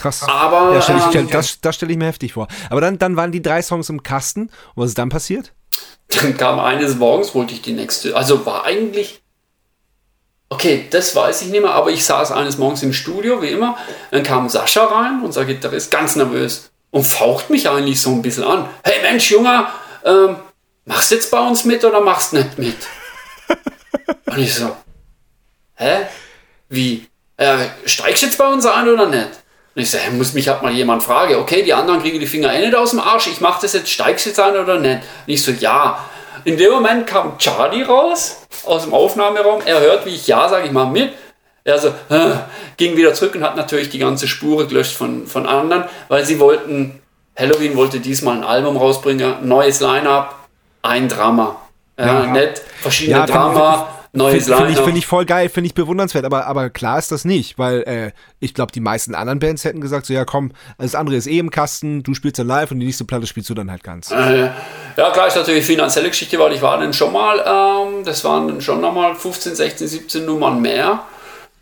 Krass. 0.03 0.23
Aber. 0.25 0.75
Ja, 0.75 0.83
stell 0.83 0.97
ich, 0.97 1.15
ähm, 1.15 1.31
das, 1.31 1.61
das 1.61 1.77
stelle 1.77 1.93
ich 1.93 1.99
mir 1.99 2.07
heftig 2.07 2.33
vor. 2.33 2.49
Aber 2.71 2.81
dann, 2.81 2.99
dann 2.99 3.17
waren 3.17 3.31
die 3.31 3.41
drei 3.41 3.63
Songs 3.63 3.89
im 3.89 4.03
Kasten. 4.03 4.51
Und 4.75 4.83
was 4.83 4.89
ist 4.89 4.99
dann 4.99 5.11
passiert? 5.11 5.53
Dann 6.09 6.37
kam 6.37 6.59
eines 6.59 6.97
Morgens, 6.97 7.35
wollte 7.37 7.55
ich 7.55 7.63
die 7.63 7.73
nächste. 7.73 8.17
Also 8.17 8.45
war 8.45 8.65
eigentlich. 8.65 9.23
Okay, 10.49 10.87
das 10.91 11.15
weiß 11.17 11.43
ich 11.43 11.49
nicht 11.49 11.63
mehr, 11.63 11.73
aber 11.73 11.91
ich 11.91 12.05
saß 12.05 12.33
eines 12.33 12.59
Morgens 12.59 12.83
im 12.83 12.93
Studio, 12.93 13.41
wie 13.41 13.49
immer. 13.49 13.79
Dann 14.11 14.23
kam 14.23 14.49
Sascha 14.51 14.85
rein, 14.85 15.23
unser 15.25 15.47
Gitarrist, 15.47 15.91
ganz 15.91 16.15
nervös 16.17 16.71
und 16.91 17.05
faucht 17.05 17.49
mich 17.49 17.71
eigentlich 17.71 18.03
so 18.03 18.11
ein 18.11 18.21
bisschen 18.21 18.45
an. 18.45 18.69
Hey 18.85 19.01
Mensch, 19.03 19.31
Junge, 19.31 19.67
ähm, 20.05 20.37
machst 20.85 21.11
jetzt 21.11 21.31
bei 21.31 21.41
uns 21.41 21.65
mit 21.65 21.83
oder 21.85 22.03
machst 22.03 22.35
nicht 22.35 22.59
mit? 22.59 22.77
und 24.27 24.39
ich 24.39 24.53
so, 24.53 24.77
hä? 25.77 26.07
Wie? 26.69 27.07
Äh, 27.39 27.69
steigst 27.87 28.23
jetzt 28.23 28.37
bei 28.37 28.47
uns 28.47 28.67
ein 28.67 28.89
oder 28.89 29.07
nicht? 29.07 29.42
Und 29.75 29.83
ich 29.83 29.91
so, 29.91 29.99
muss 30.13 30.35
mich 30.35 30.49
halt 30.49 30.63
mal 30.63 30.73
jemand 30.73 31.03
fragen, 31.03 31.37
okay, 31.37 31.63
die 31.63 31.73
anderen 31.73 32.03
kriegen 32.03 32.21
die 32.21 32.27
Finger 32.27 32.53
eh 32.53 32.61
nicht 32.61 32.75
aus 32.75 32.91
dem 32.91 33.01
Arsch, 33.01 33.29
ich 33.29 33.41
mache 33.41 33.63
das 33.63 33.73
jetzt, 33.73 33.91
steigst 33.91 34.27
jetzt 34.27 34.39
an 34.39 34.57
oder 34.57 34.79
nicht? 34.79 35.01
Und 35.27 35.33
ich 35.33 35.43
so, 35.43 35.53
ja. 35.53 35.99
In 36.45 36.57
dem 36.57 36.73
Moment 36.73 37.07
kam 37.07 37.39
Charlie 37.39 37.83
raus 37.83 38.39
aus 38.65 38.83
dem 38.83 38.93
Aufnahmeraum, 38.93 39.63
er 39.65 39.81
hört, 39.81 40.05
wie 40.05 40.11
ich 40.11 40.27
ja 40.27 40.49
sage, 40.49 40.67
ich 40.67 40.73
mache 40.73 40.91
mit. 40.91 41.13
Er 41.65 41.79
so, 41.79 41.89
äh, 41.89 42.35
ging 42.77 42.97
wieder 42.97 43.15
zurück 43.15 43.37
und 43.37 43.45
hat 43.45 43.57
natürlich 43.57 43.89
die 43.89 43.99
ganze 43.99 44.27
Spur 44.27 44.67
gelöscht 44.67 44.97
von, 44.97 45.27
von 45.29 45.47
anderen, 45.47 45.85
weil 46.09 46.25
sie 46.25 46.41
wollten, 46.41 47.01
Halloween 47.39 47.77
wollte 47.77 48.01
diesmal 48.01 48.39
ein 48.39 48.45
Album 48.45 48.77
rausbringen, 48.77 49.47
neues 49.47 49.81
Line-Up, 49.81 50.35
ein 50.83 51.09
Drama. 51.09 51.57
Ja, 51.97 52.25
ja. 52.25 52.27
Nicht 52.27 52.63
verschiedene 52.81 53.19
ja, 53.19 53.27
Drama 53.27 54.02
neues 54.13 54.45
Finde 54.45 54.59
find 54.59 54.71
ich, 54.71 54.85
find 54.85 54.99
ich 54.99 55.07
voll 55.07 55.25
geil, 55.25 55.49
finde 55.49 55.67
ich 55.69 55.75
bewundernswert, 55.75 56.25
aber, 56.25 56.47
aber 56.47 56.71
klar 56.71 56.99
ist 56.99 57.11
das 57.11 57.25
nicht, 57.25 57.59
weil 57.59 57.83
äh, 57.83 58.13
ich 58.41 58.53
glaube, 58.53 58.71
die 58.71 58.81
meisten 58.81 59.15
anderen 59.15 59.39
Bands 59.39 59.65
hätten 59.65 59.81
gesagt, 59.81 60.07
so 60.07 60.13
ja 60.13 60.25
komm, 60.25 60.53
das 60.79 60.95
andere 60.95 61.17
ist 61.17 61.27
eh 61.27 61.39
im 61.39 61.51
Kasten, 61.51 62.03
du 62.03 62.15
spielst 62.15 62.39
dann 62.39 62.47
live 62.47 62.71
und 62.71 62.81
die 62.81 62.87
nächste 62.87 63.05
Platte 63.05 63.27
spielst 63.27 63.49
du 63.49 63.55
dann 63.55 63.71
halt 63.71 63.83
ganz. 63.83 64.11
Äh, 64.11 64.51
ja, 64.97 65.11
klar 65.13 65.29
ist 65.29 65.37
natürlich 65.37 65.65
finanzielle 65.65 66.09
Geschichte, 66.09 66.39
weil 66.39 66.53
ich 66.53 66.61
war 66.61 66.79
dann 66.79 66.93
schon 66.93 67.13
mal, 67.13 67.39
ähm, 67.39 68.05
das 68.05 68.23
waren 68.25 68.49
dann 68.49 68.61
schon 68.61 68.81
nochmal 68.81 69.15
15, 69.15 69.55
16, 69.55 69.89
17 69.89 70.27
Nummern 70.27 70.61
mehr. 70.61 71.05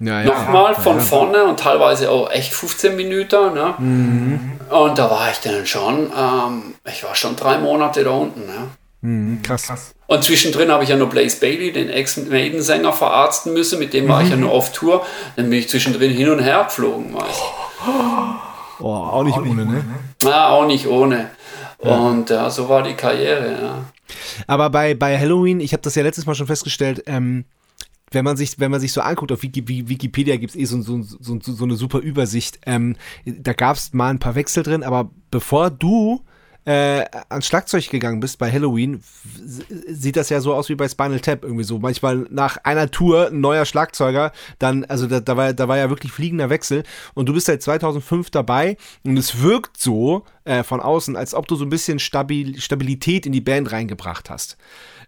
Ja, 0.01 0.23
ja, 0.23 0.25
Nochmal 0.25 0.75
von 0.75 0.97
ja. 0.97 1.03
vorne 1.03 1.45
und 1.45 1.61
teilweise 1.61 2.11
auch 2.11 2.31
echt 2.31 2.55
15 2.55 2.97
Minuten. 2.97 3.53
Ne? 3.53 3.75
Mhm. 3.77 4.53
Und 4.71 4.99
da 4.99 5.11
war 5.11 5.31
ich 5.31 5.41
dann 5.41 5.67
schon, 5.67 6.11
ähm, 6.17 6.75
ich 6.91 7.05
war 7.05 7.15
schon 7.15 7.37
drei 7.37 7.59
Monate 7.59 8.03
da 8.03 8.11
unten. 8.11 8.47
Ne? 8.47 8.69
Mhm, 9.03 9.41
krass. 9.43 9.95
Und 10.07 10.25
zwischendrin 10.25 10.71
habe 10.71 10.85
ich 10.85 10.91
ja 10.91 10.97
nur 10.97 11.09
Blaze 11.09 11.41
Bailey, 11.41 11.73
den 11.73 11.89
Ex-Maiden-Sänger, 11.89 12.93
verarzten 12.93 13.53
müssen. 13.53 13.79
Mit 13.79 13.95
dem 13.95 14.09
war 14.09 14.23
ich 14.23 14.29
ja 14.29 14.37
nur 14.37 14.51
auf 14.51 14.73
Tour. 14.73 15.07
Dann 15.37 15.49
bin 15.49 15.59
ich 15.59 15.69
zwischendrin 15.69 16.11
hin 16.11 16.29
und 16.29 16.41
her 16.41 16.65
geflogen. 16.65 17.15
Weißt. 17.15 17.41
Oh, 18.81 18.87
auch 18.87 19.23
nicht 19.23 19.39
ohne, 19.39 19.65
ne? 19.65 19.85
Ja, 20.23 20.49
auch 20.49 20.67
nicht 20.67 20.87
ohne. 20.87 21.31
Und 21.79 22.29
ja, 22.29 22.51
so 22.51 22.69
war 22.69 22.83
die 22.83 22.95
Karriere, 22.95 23.53
ja. 23.63 23.85
Aber 24.47 24.71
bei, 24.71 24.95
bei 24.95 25.19
Halloween, 25.19 25.61
ich 25.61 25.73
habe 25.73 25.83
das 25.83 25.95
ja 25.95 26.03
letztes 26.03 26.27
Mal 26.27 26.35
schon 26.35 26.47
festgestellt, 26.47 27.05
ähm, 27.07 27.45
wenn 28.11 28.25
man 28.25 28.37
sich, 28.37 28.59
wenn 28.59 28.71
man 28.71 28.81
sich 28.81 28.93
so 28.93 29.01
anguckt, 29.01 29.33
auf 29.33 29.43
Wikipedia 29.43 30.37
gibt 30.37 30.51
es 30.51 30.57
eh 30.57 30.65
so, 30.65 30.83
so, 30.83 31.01
so, 31.03 31.39
so, 31.41 31.65
eine 31.65 31.77
super 31.77 32.01
Übersicht. 32.01 32.59
Ähm, 32.67 32.97
da 33.25 33.53
gab 33.53 33.77
es 33.77 33.93
mal 33.93 34.11
ein 34.11 34.19
paar 34.19 34.35
Wechsel 34.35 34.63
drin, 34.63 34.83
aber 34.83 35.11
bevor 35.31 35.71
du 35.71 36.25
äh, 36.65 37.05
ans 37.29 37.47
Schlagzeug 37.47 37.89
gegangen 37.91 38.21
bist 38.21 38.39
bei 38.39 38.51
Halloween, 38.51 39.03
sieht 39.89 40.17
das 40.17 40.29
ja 40.29 40.41
so 40.41 40.55
aus 40.55 40.69
wie 40.69 40.75
bei 40.75 40.89
Spinal 40.89 41.21
Tap 41.21 41.43
irgendwie 41.43 41.65
so. 41.65 41.79
Manchmal 41.79 42.27
nach 42.31 42.59
einer 42.65 42.91
Tour 42.91 43.29
ein 43.29 43.41
neuer 43.41 43.65
Schlagzeuger, 43.65 44.33
dann, 44.59 44.85
also 44.85 45.07
da, 45.07 45.21
da, 45.21 45.37
war, 45.37 45.53
da 45.53 45.69
war 45.69 45.79
ja 45.79 45.89
wirklich 45.89 46.13
fliegender 46.13 46.51
Wechsel 46.51 46.83
und 47.15 47.29
du 47.29 47.33
bist 47.33 47.47
seit 47.47 47.63
2005 47.63 48.31
dabei 48.31 48.77
und 49.05 49.17
es 49.17 49.41
wirkt 49.41 49.79
so 49.79 50.25
äh, 50.45 50.63
von 50.63 50.81
außen, 50.81 51.17
als 51.17 51.35
ob 51.35 51.49
du 51.49 51.57
so 51.57 51.65
ein 51.65 51.71
bisschen 51.71 51.99
Stabil, 51.99 52.61
Stabilität 52.61 53.27
in 53.27 53.33
die 53.33 53.41
Band 53.41 53.73
reingebracht 53.73 54.29
hast. 54.29 54.57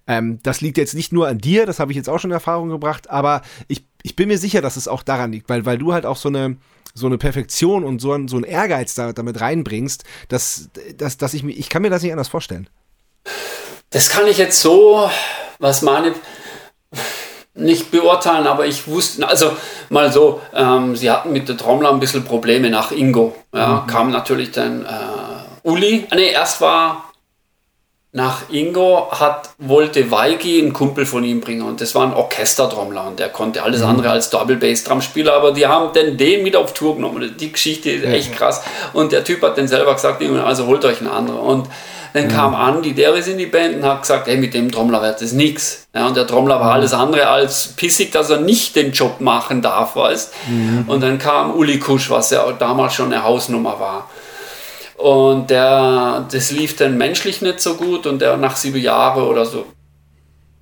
Ähm, 0.06 0.40
das 0.42 0.60
liegt 0.60 0.78
jetzt 0.78 0.94
nicht 0.94 1.12
nur 1.12 1.28
an 1.28 1.38
dir, 1.38 1.66
das 1.66 1.78
habe 1.78 1.92
ich 1.92 1.96
jetzt 1.96 2.08
auch 2.08 2.18
schon 2.18 2.30
in 2.30 2.34
Erfahrung 2.34 2.70
gebracht, 2.70 3.10
aber 3.10 3.42
ich, 3.68 3.86
ich 4.02 4.16
bin 4.16 4.28
mir 4.28 4.38
sicher, 4.38 4.60
dass 4.60 4.76
es 4.76 4.88
auch 4.88 5.02
daran 5.02 5.32
liegt, 5.32 5.48
weil, 5.48 5.64
weil 5.64 5.78
du 5.78 5.92
halt 5.92 6.06
auch 6.06 6.16
so 6.16 6.28
eine, 6.28 6.56
so 6.94 7.06
eine 7.06 7.18
Perfektion 7.18 7.84
und 7.84 8.00
so 8.00 8.12
ein, 8.12 8.28
so 8.28 8.36
ein 8.36 8.44
Ehrgeiz 8.44 8.94
da, 8.94 9.12
damit 9.12 9.40
reinbringst, 9.40 10.04
dass, 10.28 10.70
dass, 10.96 11.16
dass 11.16 11.34
ich, 11.34 11.44
ich 11.44 11.68
kann 11.68 11.82
mir 11.82 11.90
das 11.90 12.02
nicht 12.02 12.12
anders 12.12 12.28
vorstellen. 12.28 12.68
Das 13.90 14.08
kann 14.08 14.26
ich 14.26 14.38
jetzt 14.38 14.60
so, 14.60 15.08
was 15.58 15.82
meine, 15.82 16.14
nicht 17.54 17.90
beurteilen, 17.90 18.46
aber 18.46 18.66
ich 18.66 18.86
wusste, 18.86 19.28
also 19.28 19.56
mal 19.90 20.10
so, 20.10 20.40
ähm, 20.54 20.96
sie 20.96 21.10
hatten 21.10 21.32
mit 21.32 21.48
der 21.48 21.56
Trommler 21.56 21.90
ein 21.90 22.00
bisschen 22.00 22.24
Probleme 22.24 22.70
nach 22.70 22.92
Ingo. 22.92 23.36
Ja, 23.54 23.82
mhm. 23.82 23.86
kam 23.86 24.10
natürlich 24.10 24.52
dann 24.52 24.86
äh, 24.86 25.68
Uli, 25.68 26.06
nee, 26.14 26.30
erst 26.30 26.60
war 26.60 27.11
nach 28.14 28.50
Ingo 28.50 29.08
hat, 29.10 29.48
wollte 29.56 30.10
Weigi 30.10 30.60
einen 30.60 30.74
Kumpel 30.74 31.06
von 31.06 31.24
ihm 31.24 31.40
bringen 31.40 31.62
und 31.62 31.80
das 31.80 31.94
war 31.94 32.06
ein 32.06 32.12
Orchestertrommler 32.12 33.06
und 33.06 33.18
der 33.18 33.30
konnte 33.30 33.62
alles 33.62 33.80
mhm. 33.80 33.86
andere 33.86 34.10
als 34.10 34.28
Double 34.28 34.56
Bass 34.56 34.84
Drum 34.84 35.00
spielen, 35.00 35.28
aber 35.28 35.52
die 35.52 35.66
haben 35.66 35.94
dann 35.94 36.18
den 36.18 36.42
mit 36.42 36.54
auf 36.54 36.74
Tour 36.74 36.96
genommen. 36.96 37.34
Die 37.40 37.52
Geschichte 37.52 37.90
ist 37.90 38.04
echt 38.04 38.36
krass 38.36 38.62
und 38.92 39.12
der 39.12 39.24
Typ 39.24 39.40
hat 39.42 39.56
dann 39.56 39.66
selber 39.66 39.94
gesagt, 39.94 40.22
also 40.22 40.66
holt 40.66 40.84
euch 40.84 41.00
einen 41.00 41.08
anderen 41.08 41.40
und 41.40 41.68
Dann 42.12 42.28
kam 42.28 42.54
Andi 42.54 42.92
Deris 42.92 43.26
in 43.26 43.38
die 43.38 43.46
Band 43.46 43.76
und 43.76 43.84
hat 43.84 44.02
gesagt, 44.02 44.26
hey, 44.26 44.36
mit 44.36 44.52
dem 44.52 44.70
Trommler 44.70 45.00
wird 45.00 45.22
das 45.22 45.32
nichts. 45.32 45.86
Ja, 45.94 46.06
und 46.06 46.16
der 46.16 46.26
Trommler 46.26 46.60
war 46.60 46.74
alles 46.74 46.92
andere 46.92 47.28
als 47.28 47.68
pissig, 47.68 48.12
dass 48.12 48.28
er 48.28 48.40
nicht 48.40 48.76
den 48.76 48.92
Job 48.92 49.20
machen 49.20 49.62
darf, 49.62 49.96
weißt. 49.96 50.32
Mhm. 50.48 50.84
Und 50.88 51.02
dann 51.02 51.18
kam 51.18 51.54
Uli 51.54 51.78
Kusch, 51.78 52.10
was 52.10 52.30
ja 52.30 52.44
damals 52.52 52.94
schon 52.94 53.12
eine 53.12 53.24
Hausnummer 53.24 53.80
war. 53.80 54.10
Und 55.02 55.50
der, 55.50 56.28
das 56.30 56.52
lief 56.52 56.76
dann 56.76 56.96
menschlich 56.96 57.42
nicht 57.42 57.58
so 57.58 57.74
gut 57.74 58.06
und 58.06 58.20
der 58.20 58.36
nach 58.36 58.54
sieben 58.54 58.80
Jahren 58.80 59.24
oder 59.24 59.44
so, 59.44 59.66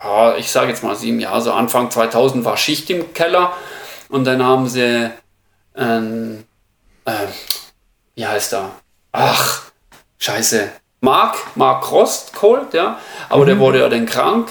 ja, 0.03 0.35
ich 0.37 0.51
sage 0.51 0.71
jetzt 0.71 0.83
mal 0.83 0.97
sieben 0.97 1.21
Jahre, 1.21 1.43
so 1.43 1.53
Anfang 1.53 1.91
2000 1.91 2.43
war 2.43 2.57
Schicht 2.57 2.89
im 2.89 3.13
Keller 3.13 3.53
und 4.09 4.25
dann 4.25 4.43
haben 4.43 4.67
sie, 4.67 5.11
ähm, 5.77 6.45
äh, 7.05 7.27
wie 8.15 8.27
heißt 8.27 8.55
er? 8.55 8.71
Ach, 9.13 9.65
scheiße. 10.19 10.71
Mark, 11.03 11.37
Mark 11.55 11.93
Rost 11.93 12.33
geholt, 12.33 12.73
ja. 12.73 12.99
Aber 13.29 13.43
mhm. 13.43 13.47
der 13.47 13.59
wurde 13.59 13.81
ja 13.81 13.91
dann 13.91 14.07
krank, 14.07 14.51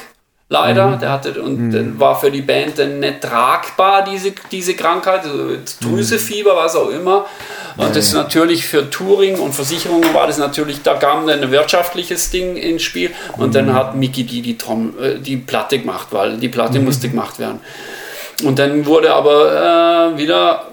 leider. 0.49 0.87
Mhm. 0.87 0.99
Der 0.99 1.11
hatte 1.11 1.41
und 1.41 1.59
mhm. 1.59 1.71
dann 1.71 1.99
war 1.99 2.19
für 2.19 2.31
die 2.31 2.41
Band 2.41 2.77
dann 2.79 2.99
nicht 2.99 3.21
tragbar, 3.21 4.03
diese, 4.03 4.33
diese 4.51 4.75
Krankheit, 4.75 5.23
also 5.23 5.55
Drüsefieber, 5.81 6.55
was 6.55 6.75
auch 6.75 6.89
immer. 6.89 7.25
Und 7.77 7.95
das 7.95 8.07
ist 8.07 8.13
natürlich 8.13 8.65
für 8.65 8.89
Touring 8.89 9.39
und 9.39 9.53
Versicherungen 9.53 10.13
war 10.13 10.27
das 10.27 10.37
natürlich, 10.37 10.81
da 10.81 10.95
kam 10.95 11.25
dann 11.27 11.41
ein 11.41 11.51
wirtschaftliches 11.51 12.29
Ding 12.29 12.57
ins 12.57 12.81
Spiel 12.81 13.11
und 13.37 13.55
dann 13.55 13.67
mhm. 13.67 13.73
hat 13.73 13.95
Mickey 13.95 14.23
die, 14.23 14.41
die, 14.41 14.57
Trom, 14.57 14.93
äh, 15.01 15.17
die 15.17 15.37
Platte 15.37 15.79
gemacht, 15.79 16.07
weil 16.11 16.37
die 16.37 16.49
Platte 16.49 16.79
mhm. 16.79 16.85
musste 16.85 17.07
gemacht 17.07 17.39
werden. 17.39 17.61
Und 18.43 18.59
dann 18.59 18.85
wurde 18.85 19.13
aber 19.13 20.13
äh, 20.13 20.17
wieder 20.17 20.63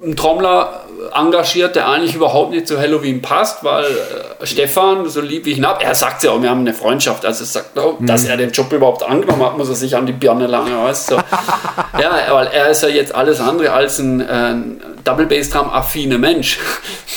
ein 0.00 0.14
Trommler 0.14 0.84
engagiert, 1.12 1.74
der 1.74 1.88
eigentlich 1.88 2.14
überhaupt 2.14 2.52
nicht 2.52 2.68
zu 2.68 2.78
Halloween 2.78 3.20
passt, 3.20 3.64
weil 3.64 3.84
äh, 3.84 4.46
Stefan, 4.46 5.08
so 5.08 5.20
lieb 5.20 5.44
wie 5.44 5.52
ich 5.52 5.58
ihn 5.58 5.66
habe, 5.66 5.82
er 5.82 5.94
sagt 5.94 6.22
ja 6.22 6.30
auch, 6.30 6.40
wir 6.40 6.50
haben 6.50 6.60
eine 6.60 6.72
Freundschaft, 6.72 7.24
also 7.26 7.44
sagt 7.44 7.76
auch, 7.78 7.98
mhm. 7.98 8.06
dass 8.06 8.24
er 8.24 8.36
den 8.36 8.50
Job 8.50 8.72
überhaupt 8.72 9.02
angenommen 9.02 9.44
hat, 9.44 9.58
muss 9.58 9.68
er 9.68 9.74
sich 9.74 9.96
an 9.96 10.06
die 10.06 10.12
Birne 10.12 10.46
lange, 10.46 10.76
weißt 10.84 11.10
du. 11.10 11.14
So. 11.16 11.20
ja, 12.00 12.12
weil 12.30 12.46
er 12.48 12.68
ist 12.68 12.82
ja 12.82 12.88
jetzt 12.88 13.12
alles 13.14 13.40
andere 13.40 13.72
als 13.72 13.98
ein 13.98 14.20
äh, 14.20 14.54
Double 15.02 15.26
Bass 15.26 15.50
Drum 15.50 15.68
affine 15.70 16.18
Mensch. 16.18 16.58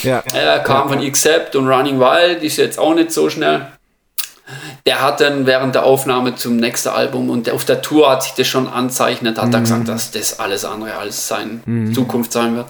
Ja. 0.02 0.22
er 0.34 0.58
kam 0.60 0.88
ja. 0.88 0.96
von 0.96 1.06
Accept 1.06 1.54
und 1.54 1.68
Running 1.68 2.00
Wild, 2.00 2.42
ist 2.42 2.56
jetzt 2.56 2.80
auch 2.80 2.94
nicht 2.94 3.12
so 3.12 3.30
schnell 3.30 3.66
der 4.86 5.02
hat 5.02 5.20
dann 5.20 5.46
während 5.46 5.74
der 5.74 5.84
Aufnahme 5.84 6.34
zum 6.34 6.56
nächsten 6.56 6.88
Album 6.88 7.30
und 7.30 7.48
auf 7.50 7.64
der 7.64 7.82
Tour 7.82 8.10
hat 8.10 8.22
sich 8.22 8.32
das 8.32 8.46
schon 8.46 8.68
anzeichnet, 8.68 9.38
hat 9.38 9.48
mhm. 9.48 9.54
er 9.54 9.60
gesagt, 9.60 9.88
dass 9.88 10.10
das 10.10 10.40
alles 10.40 10.64
andere 10.64 10.96
als 10.96 11.28
seine 11.28 11.60
mhm. 11.64 11.94
Zukunft 11.94 12.32
sein 12.32 12.56
wird. 12.56 12.66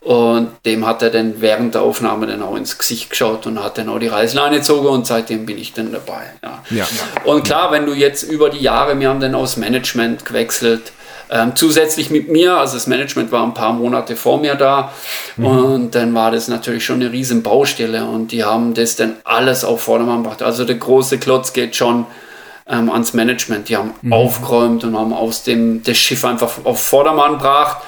Und 0.00 0.48
dem 0.64 0.86
hat 0.86 1.02
er 1.02 1.10
dann 1.10 1.42
während 1.42 1.74
der 1.74 1.82
Aufnahme 1.82 2.26
dann 2.26 2.42
auch 2.42 2.56
ins 2.56 2.78
Gesicht 2.78 3.10
geschaut 3.10 3.46
und 3.46 3.62
hat 3.62 3.76
dann 3.76 3.90
auch 3.90 3.98
die 3.98 4.06
Reißleine 4.06 4.56
gezogen 4.56 4.88
und 4.88 5.06
seitdem 5.06 5.44
bin 5.44 5.58
ich 5.58 5.74
dann 5.74 5.92
dabei. 5.92 6.22
Ja. 6.42 6.62
ja. 6.70 6.86
Und 7.24 7.44
klar, 7.44 7.70
wenn 7.70 7.84
du 7.84 7.92
jetzt 7.92 8.22
über 8.22 8.48
die 8.48 8.60
Jahre, 8.60 8.98
wir 8.98 9.10
haben 9.10 9.20
dann 9.20 9.34
aus 9.34 9.58
Management 9.58 10.24
gewechselt, 10.24 10.92
ähm, 11.30 11.52
zusätzlich 11.54 12.10
mit 12.10 12.28
mir, 12.28 12.56
also 12.56 12.74
das 12.74 12.86
Management 12.86 13.30
war 13.30 13.44
ein 13.44 13.54
paar 13.54 13.72
Monate 13.72 14.16
vor 14.16 14.40
mir 14.40 14.56
da 14.56 14.92
mhm. 15.36 15.46
und 15.46 15.94
dann 15.94 16.12
war 16.14 16.30
das 16.30 16.48
natürlich 16.48 16.84
schon 16.84 16.96
eine 16.96 17.12
riesen 17.12 17.42
Baustelle 17.42 18.04
und 18.04 18.32
die 18.32 18.44
haben 18.44 18.74
das 18.74 18.96
dann 18.96 19.16
alles 19.24 19.64
auf 19.64 19.82
Vordermann 19.82 20.22
gebracht. 20.22 20.42
Also 20.42 20.64
der 20.64 20.76
große 20.76 21.18
Klotz 21.18 21.52
geht 21.52 21.76
schon 21.76 22.06
ähm, 22.70 22.90
ans 22.90 23.12
Management. 23.12 23.68
Die 23.68 23.76
haben 23.76 23.94
mhm. 24.02 24.12
aufgeräumt 24.12 24.84
und 24.84 24.96
haben 24.96 25.12
aus 25.12 25.42
dem 25.42 25.82
das 25.82 25.98
Schiff 25.98 26.24
einfach 26.24 26.64
auf 26.64 26.80
Vordermann 26.80 27.32
gebracht. 27.32 27.82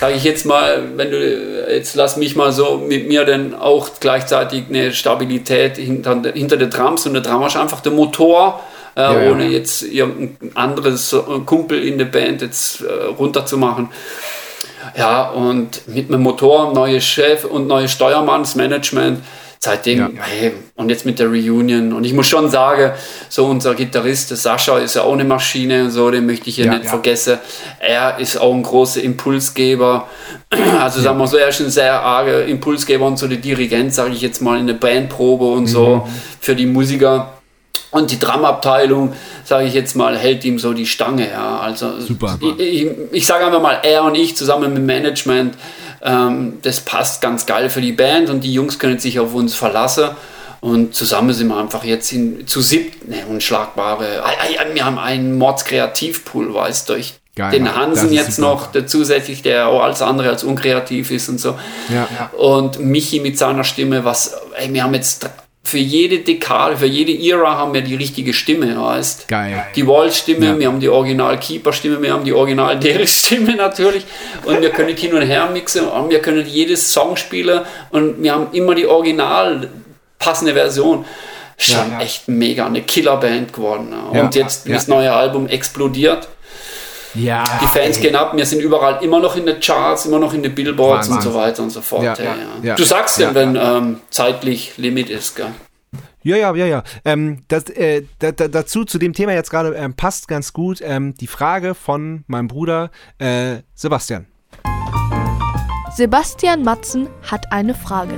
Sage 0.00 0.14
ich 0.14 0.24
jetzt 0.24 0.46
mal, 0.46 0.84
wenn 0.96 1.10
du 1.10 1.66
jetzt 1.70 1.96
lass 1.96 2.16
mich 2.16 2.36
mal 2.36 2.52
so 2.52 2.78
mit 2.78 3.08
mir 3.08 3.24
dann 3.24 3.54
auch 3.54 3.88
gleichzeitig 4.00 4.64
eine 4.68 4.92
Stabilität 4.92 5.76
hinter, 5.76 6.22
hinter 6.32 6.56
der 6.56 6.70
Trams 6.70 7.06
und 7.06 7.14
der 7.14 7.22
Tram 7.22 7.44
ist 7.44 7.56
einfach 7.56 7.80
der 7.80 7.92
Motor 7.92 8.60
äh, 8.96 9.00
ja, 9.00 9.30
ohne 9.30 9.44
ja. 9.44 9.50
jetzt 9.50 9.82
irgendein 9.82 10.56
anderes 10.56 11.14
Kumpel 11.44 11.82
in 11.86 11.98
der 11.98 12.06
Band 12.06 12.42
jetzt 12.42 12.80
äh, 12.80 13.04
runterzumachen. 13.18 13.88
Ja, 14.96 15.30
und 15.30 15.86
mit 15.88 16.08
einem 16.08 16.22
Motor, 16.22 16.72
neues 16.72 17.04
Chef 17.04 17.44
und 17.44 17.66
neues 17.66 17.92
Steuermannsmanagement. 17.92 19.20
Seitdem, 19.58 19.98
ja. 19.98 20.10
hey, 20.20 20.52
und 20.76 20.90
jetzt 20.90 21.06
mit 21.06 21.18
der 21.18 21.28
Reunion. 21.28 21.92
Und 21.92 22.04
ich 22.04 22.12
muss 22.12 22.28
schon 22.28 22.50
sagen, 22.50 22.92
so 23.28 23.46
unser 23.46 23.74
Gitarrist, 23.74 24.30
der 24.30 24.36
Sascha, 24.36 24.78
ist 24.78 24.94
ja 24.94 25.02
auch 25.02 25.14
eine 25.14 25.24
Maschine, 25.24 25.90
so, 25.90 26.10
den 26.10 26.26
möchte 26.26 26.48
ich 26.50 26.56
hier 26.56 26.66
ja, 26.66 26.72
nicht 26.72 26.84
ja. 26.84 26.90
vergessen. 26.90 27.38
Er 27.80 28.18
ist 28.18 28.36
auch 28.36 28.54
ein 28.54 28.62
großer 28.62 29.02
Impulsgeber. 29.02 30.08
Also 30.78 31.00
sagen 31.00 31.18
wir 31.18 31.26
so, 31.26 31.36
er 31.36 31.48
ist 31.48 31.60
ein 31.60 31.70
sehr 31.70 32.00
arger 32.00 32.44
Impulsgeber 32.44 33.06
und 33.06 33.18
so 33.18 33.26
der 33.26 33.38
Dirigent, 33.38 33.92
sage 33.92 34.12
ich 34.12 34.20
jetzt 34.20 34.40
mal, 34.40 34.60
in 34.60 34.66
der 34.66 34.74
Bandprobe 34.74 35.46
und 35.46 35.66
so 35.66 35.96
mhm. 35.96 36.10
für 36.40 36.54
die 36.54 36.66
Musiker. 36.66 37.35
Und 37.90 38.10
die 38.10 38.18
Dramabteilung, 38.18 39.14
sage 39.44 39.66
ich 39.66 39.74
jetzt 39.74 39.96
mal, 39.96 40.16
hält 40.16 40.44
ihm 40.44 40.58
so 40.58 40.72
die 40.72 40.86
Stange. 40.86 41.30
Ja. 41.30 41.58
Also 41.60 42.00
Super. 42.00 42.38
Ich, 42.40 42.82
ich, 42.82 42.88
ich 43.12 43.26
sage 43.26 43.46
einfach 43.46 43.62
mal, 43.62 43.80
er 43.82 44.04
und 44.04 44.14
ich 44.14 44.36
zusammen 44.36 44.68
mit 44.70 44.78
dem 44.78 44.86
Management, 44.86 45.54
ähm, 46.02 46.58
das 46.62 46.80
passt 46.80 47.20
ganz 47.22 47.46
geil 47.46 47.70
für 47.70 47.80
die 47.80 47.92
Band 47.92 48.30
und 48.30 48.42
die 48.42 48.52
Jungs 48.52 48.78
können 48.78 48.98
sich 48.98 49.18
auf 49.18 49.34
uns 49.34 49.54
verlassen. 49.54 50.10
Und 50.60 50.94
zusammen 50.94 51.32
sind 51.32 51.48
wir 51.48 51.58
einfach 51.58 51.84
jetzt 51.84 52.12
in, 52.12 52.46
zu 52.46 52.60
siebt, 52.60 53.08
ne, 53.08 53.24
unschlagbare. 53.28 54.22
Wir 54.72 54.84
haben 54.84 54.98
einen 54.98 55.38
Mordskreativpool, 55.38 56.54
weißt 56.54 56.88
du, 56.88 56.94
durch 56.94 57.14
Geil, 57.36 57.52
den 57.52 57.76
Hansen 57.76 58.12
jetzt 58.12 58.36
super. 58.36 58.48
noch 58.48 58.72
der 58.72 58.86
zusätzlich, 58.86 59.42
der 59.42 59.68
auch 59.68 59.82
alles 59.82 60.00
andere 60.00 60.30
als 60.30 60.42
unkreativ 60.42 61.10
ist 61.10 61.28
und 61.28 61.38
so. 61.38 61.58
Ja. 61.90 62.30
Und 62.36 62.80
Michi 62.80 63.20
mit 63.20 63.36
seiner 63.36 63.62
Stimme, 63.62 64.06
was, 64.06 64.34
ey, 64.56 64.72
wir 64.72 64.82
haben 64.82 64.94
jetzt 64.94 65.28
für 65.66 65.78
jede 65.78 66.20
Dekade, 66.20 66.76
für 66.76 66.86
jede 66.86 67.12
Ära 67.12 67.56
haben 67.56 67.74
wir 67.74 67.80
die 67.80 67.96
richtige 67.96 68.32
Stimme, 68.32 68.80
heißt. 68.80 69.26
Geil. 69.26 69.66
Die 69.74 69.84
Wall-Stimme, 69.84 70.46
ja. 70.46 70.58
wir 70.58 70.68
haben 70.68 70.78
die 70.78 70.88
Original-Keeper-Stimme, 70.88 72.00
wir 72.00 72.12
haben 72.12 72.22
die 72.22 72.32
Original-Derrick-Stimme 72.32 73.56
natürlich 73.56 74.04
und 74.44 74.60
wir 74.60 74.70
können 74.70 74.96
hin 74.96 75.12
und 75.12 75.22
her 75.22 75.48
mixen 75.52 75.88
und 75.88 76.10
wir 76.10 76.20
können 76.20 76.46
jedes 76.46 76.92
Song 76.92 77.16
spielen 77.16 77.62
und 77.90 78.22
wir 78.22 78.32
haben 78.32 78.46
immer 78.52 78.76
die 78.76 78.86
original 78.86 79.68
passende 80.20 80.54
Version. 80.54 81.04
Schon 81.58 81.90
ja, 81.90 81.98
ja. 81.98 82.00
echt 82.00 82.28
mega, 82.28 82.66
eine 82.66 82.82
Killerband 82.82 83.52
geworden. 83.52 83.92
Und 84.10 84.34
jetzt 84.36 84.68
das 84.68 84.86
neue 84.86 85.12
Album 85.12 85.48
explodiert. 85.48 86.28
Ja, 87.16 87.44
die 87.62 87.66
Fans 87.66 87.98
gehen 87.98 88.14
ab, 88.14 88.36
wir 88.36 88.44
sind 88.44 88.60
überall 88.60 89.02
immer 89.02 89.20
noch 89.20 89.36
in 89.36 89.46
den 89.46 89.58
Charts, 89.58 90.04
immer 90.04 90.18
noch 90.18 90.34
in 90.34 90.42
den 90.42 90.54
Billboards 90.54 91.08
Wahnsinn. 91.08 91.14
und 91.14 91.22
so 91.22 91.34
weiter 91.34 91.62
und 91.62 91.70
so 91.70 91.80
fort. 91.80 92.02
Ja, 92.02 92.14
ja, 92.18 92.36
ja. 92.62 92.74
Du 92.74 92.84
sagst 92.84 93.18
ja, 93.18 93.34
wenn 93.34 93.56
ähm, 93.56 94.00
zeitlich 94.10 94.76
Limit 94.76 95.08
ist, 95.08 95.34
gell? 95.34 95.46
Ja, 96.22 96.36
ja, 96.36 96.54
ja, 96.54 96.66
ja. 96.66 96.82
Ähm, 97.04 97.42
das, 97.48 97.70
äh, 97.70 98.02
da, 98.18 98.32
da, 98.32 98.48
dazu, 98.48 98.84
zu 98.84 98.98
dem 98.98 99.14
Thema 99.14 99.32
jetzt 99.32 99.50
gerade, 99.50 99.74
ähm, 99.76 99.94
passt 99.94 100.28
ganz 100.28 100.52
gut 100.52 100.80
ähm, 100.82 101.14
die 101.14 101.26
Frage 101.26 101.74
von 101.74 102.24
meinem 102.26 102.48
Bruder 102.48 102.90
äh, 103.18 103.58
Sebastian. 103.74 104.26
Sebastian 105.96 106.64
Matzen 106.64 107.08
hat 107.22 107.50
eine 107.50 107.74
Frage. 107.74 108.14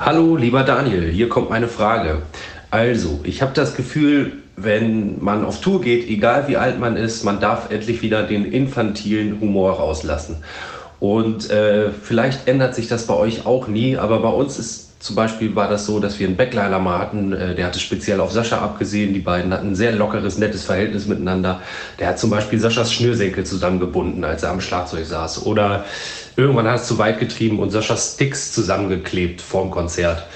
Hallo, 0.00 0.34
lieber 0.36 0.64
Daniel, 0.64 1.12
hier 1.12 1.28
kommt 1.28 1.50
meine 1.50 1.68
Frage. 1.68 2.22
Also, 2.70 3.20
ich 3.24 3.42
habe 3.42 3.52
das 3.54 3.74
Gefühl, 3.74 4.32
wenn 4.56 5.22
man 5.22 5.44
auf 5.44 5.60
Tour 5.60 5.80
geht, 5.80 6.08
egal 6.08 6.46
wie 6.48 6.56
alt 6.56 6.78
man 6.78 6.96
ist, 6.96 7.24
man 7.24 7.40
darf 7.40 7.70
endlich 7.70 8.02
wieder 8.02 8.22
den 8.22 8.44
infantilen 8.44 9.40
Humor 9.40 9.72
rauslassen. 9.72 10.36
Und 11.00 11.50
äh, 11.50 11.90
vielleicht 11.90 12.46
ändert 12.46 12.74
sich 12.74 12.86
das 12.86 13.06
bei 13.06 13.14
euch 13.14 13.46
auch 13.46 13.68
nie, 13.68 13.96
aber 13.96 14.20
bei 14.20 14.28
uns 14.28 14.58
ist 14.58 14.90
zum 15.00 15.16
Beispiel 15.16 15.56
war 15.56 15.68
das 15.68 15.86
so, 15.86 15.98
dass 15.98 16.18
wir 16.18 16.26
einen 16.26 16.36
Backliner 16.36 16.78
mal 16.78 16.98
hatten, 16.98 17.32
äh, 17.32 17.54
der 17.54 17.66
hatte 17.66 17.80
speziell 17.80 18.20
auf 18.20 18.32
Sascha 18.32 18.58
abgesehen. 18.58 19.14
Die 19.14 19.20
beiden 19.20 19.50
hatten 19.52 19.68
ein 19.68 19.74
sehr 19.74 19.92
lockeres, 19.92 20.36
nettes 20.36 20.64
Verhältnis 20.64 21.06
miteinander. 21.06 21.62
Der 21.98 22.08
hat 22.08 22.18
zum 22.18 22.28
Beispiel 22.28 22.60
Saschas 22.60 22.92
Schnürsenkel 22.92 23.44
zusammengebunden, 23.44 24.22
als 24.24 24.42
er 24.42 24.50
am 24.50 24.60
Schlagzeug 24.60 25.06
saß. 25.06 25.46
Oder 25.46 25.86
irgendwann 26.36 26.68
hat 26.68 26.80
es 26.80 26.86
zu 26.86 26.98
weit 26.98 27.18
getrieben 27.18 27.60
und 27.60 27.70
Saschas 27.70 28.12
Sticks 28.12 28.52
zusammengeklebt 28.52 29.40
vorm 29.40 29.70
Konzert. 29.70 30.26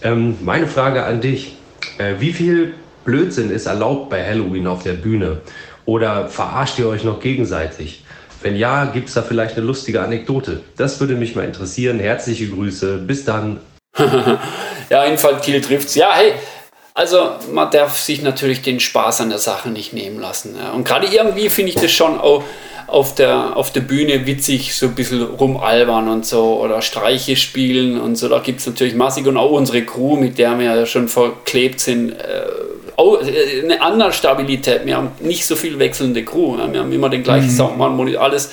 Ähm, 0.00 0.38
meine 0.42 0.68
Frage 0.68 1.04
an 1.04 1.20
dich, 1.20 1.58
äh, 1.98 2.14
wie 2.18 2.32
viel 2.32 2.74
Blödsinn 3.04 3.50
ist 3.50 3.66
erlaubt 3.66 4.10
bei 4.10 4.24
Halloween 4.24 4.66
auf 4.66 4.82
der 4.82 4.94
Bühne? 4.94 5.40
Oder 5.86 6.28
verarscht 6.28 6.78
ihr 6.78 6.88
euch 6.88 7.04
noch 7.04 7.20
gegenseitig? 7.20 8.04
Wenn 8.42 8.56
ja, 8.56 8.86
gibt 8.86 9.08
es 9.08 9.14
da 9.14 9.22
vielleicht 9.22 9.56
eine 9.56 9.66
lustige 9.66 10.02
Anekdote? 10.02 10.60
Das 10.76 11.00
würde 11.00 11.14
mich 11.14 11.34
mal 11.34 11.44
interessieren. 11.44 11.98
Herzliche 11.98 12.48
Grüße. 12.48 12.98
Bis 12.98 13.24
dann. 13.24 13.60
ja, 14.90 15.04
Infantil 15.04 15.60
trifft's. 15.60 15.94
Ja, 15.94 16.10
hey, 16.12 16.34
also 16.92 17.32
man 17.50 17.70
darf 17.70 17.98
sich 17.98 18.22
natürlich 18.22 18.62
den 18.62 18.80
Spaß 18.80 19.22
an 19.22 19.30
der 19.30 19.38
Sache 19.38 19.70
nicht 19.70 19.92
nehmen 19.92 20.20
lassen. 20.20 20.56
Ja. 20.56 20.70
Und 20.72 20.84
gerade 20.84 21.06
irgendwie 21.06 21.48
finde 21.48 21.70
ich 21.70 21.76
das 21.76 21.90
schon 21.90 22.20
auch 22.20 22.44
auf 22.86 23.14
der, 23.14 23.56
auf 23.56 23.72
der 23.72 23.80
Bühne 23.80 24.26
witzig 24.26 24.74
so 24.74 24.86
ein 24.86 24.94
bisschen 24.94 25.22
rumalbern 25.22 26.08
und 26.08 26.26
so 26.26 26.60
oder 26.60 26.82
Streiche 26.82 27.36
spielen 27.36 28.00
und 28.00 28.16
so. 28.16 28.28
Da 28.28 28.38
gibt 28.38 28.60
es 28.60 28.66
natürlich 28.66 28.94
massig 28.94 29.26
und 29.26 29.36
auch 29.36 29.50
unsere 29.50 29.82
Crew, 29.82 30.16
mit 30.16 30.38
der 30.38 30.58
wir 30.58 30.76
ja 30.76 30.86
schon 30.86 31.08
verklebt 31.08 31.80
sind, 31.80 32.12
äh, 32.12 32.44
auch 32.96 33.20
äh, 33.22 33.62
eine 33.62 33.80
andere 33.80 34.12
Stabilität. 34.12 34.86
Wir 34.86 34.96
haben 34.96 35.10
nicht 35.20 35.46
so 35.46 35.56
viel 35.56 35.78
wechselnde 35.78 36.24
Crew. 36.24 36.56
Wir 36.56 36.80
haben 36.80 36.92
immer 36.92 37.08
den 37.08 37.22
gleichen 37.22 37.48
mhm. 37.48 37.56
Soundmann, 37.56 38.16
alles. 38.16 38.50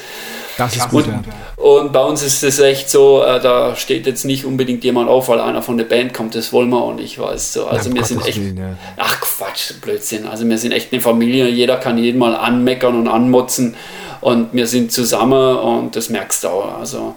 Das 0.58 0.76
ist 0.76 0.90
gut, 0.90 1.08
und, 1.08 1.14
ja. 1.14 1.64
und 1.64 1.94
bei 1.94 2.04
uns 2.04 2.22
ist 2.22 2.44
es 2.44 2.60
echt 2.60 2.90
so, 2.90 3.24
äh, 3.24 3.40
da 3.40 3.76
steht 3.76 4.06
jetzt 4.06 4.26
nicht 4.26 4.46
unbedingt 4.46 4.84
jemand 4.84 5.10
auf, 5.10 5.30
weil 5.30 5.40
einer 5.40 5.62
von 5.62 5.78
der 5.78 5.86
Band 5.86 6.14
kommt, 6.14 6.36
das 6.36 6.54
wollen 6.54 6.70
wir 6.70 6.82
auch 6.82 6.94
nicht, 6.94 7.18
weißt 7.18 7.56
du. 7.56 7.66
Also 7.66 7.90
Ja, 7.90 7.96
wir 7.96 8.04
sind 8.04 8.18
Gottes 8.18 8.36
echt, 8.36 8.44
Willen, 8.44 8.58
ja. 8.58 8.78
ach 8.98 9.22
Quatsch, 9.22 9.74
Blödsinn. 9.82 10.28
Also 10.28 10.48
wir 10.48 10.58
sind 10.58 10.72
echt 10.72 10.92
eine 10.92 11.02
Familie, 11.02 11.48
jeder 11.48 11.78
kann 11.78 11.98
jeden 11.98 12.20
mal 12.20 12.36
anmeckern 12.36 12.96
und 12.96 13.08
anmotzen 13.08 13.76
und 14.22 14.54
wir 14.54 14.68
sind 14.68 14.92
zusammen 14.92 15.58
und 15.58 15.96
das 15.96 16.10
merkst 16.10 16.44
du 16.44 16.48
auch. 16.48 16.78
Also 16.80 17.16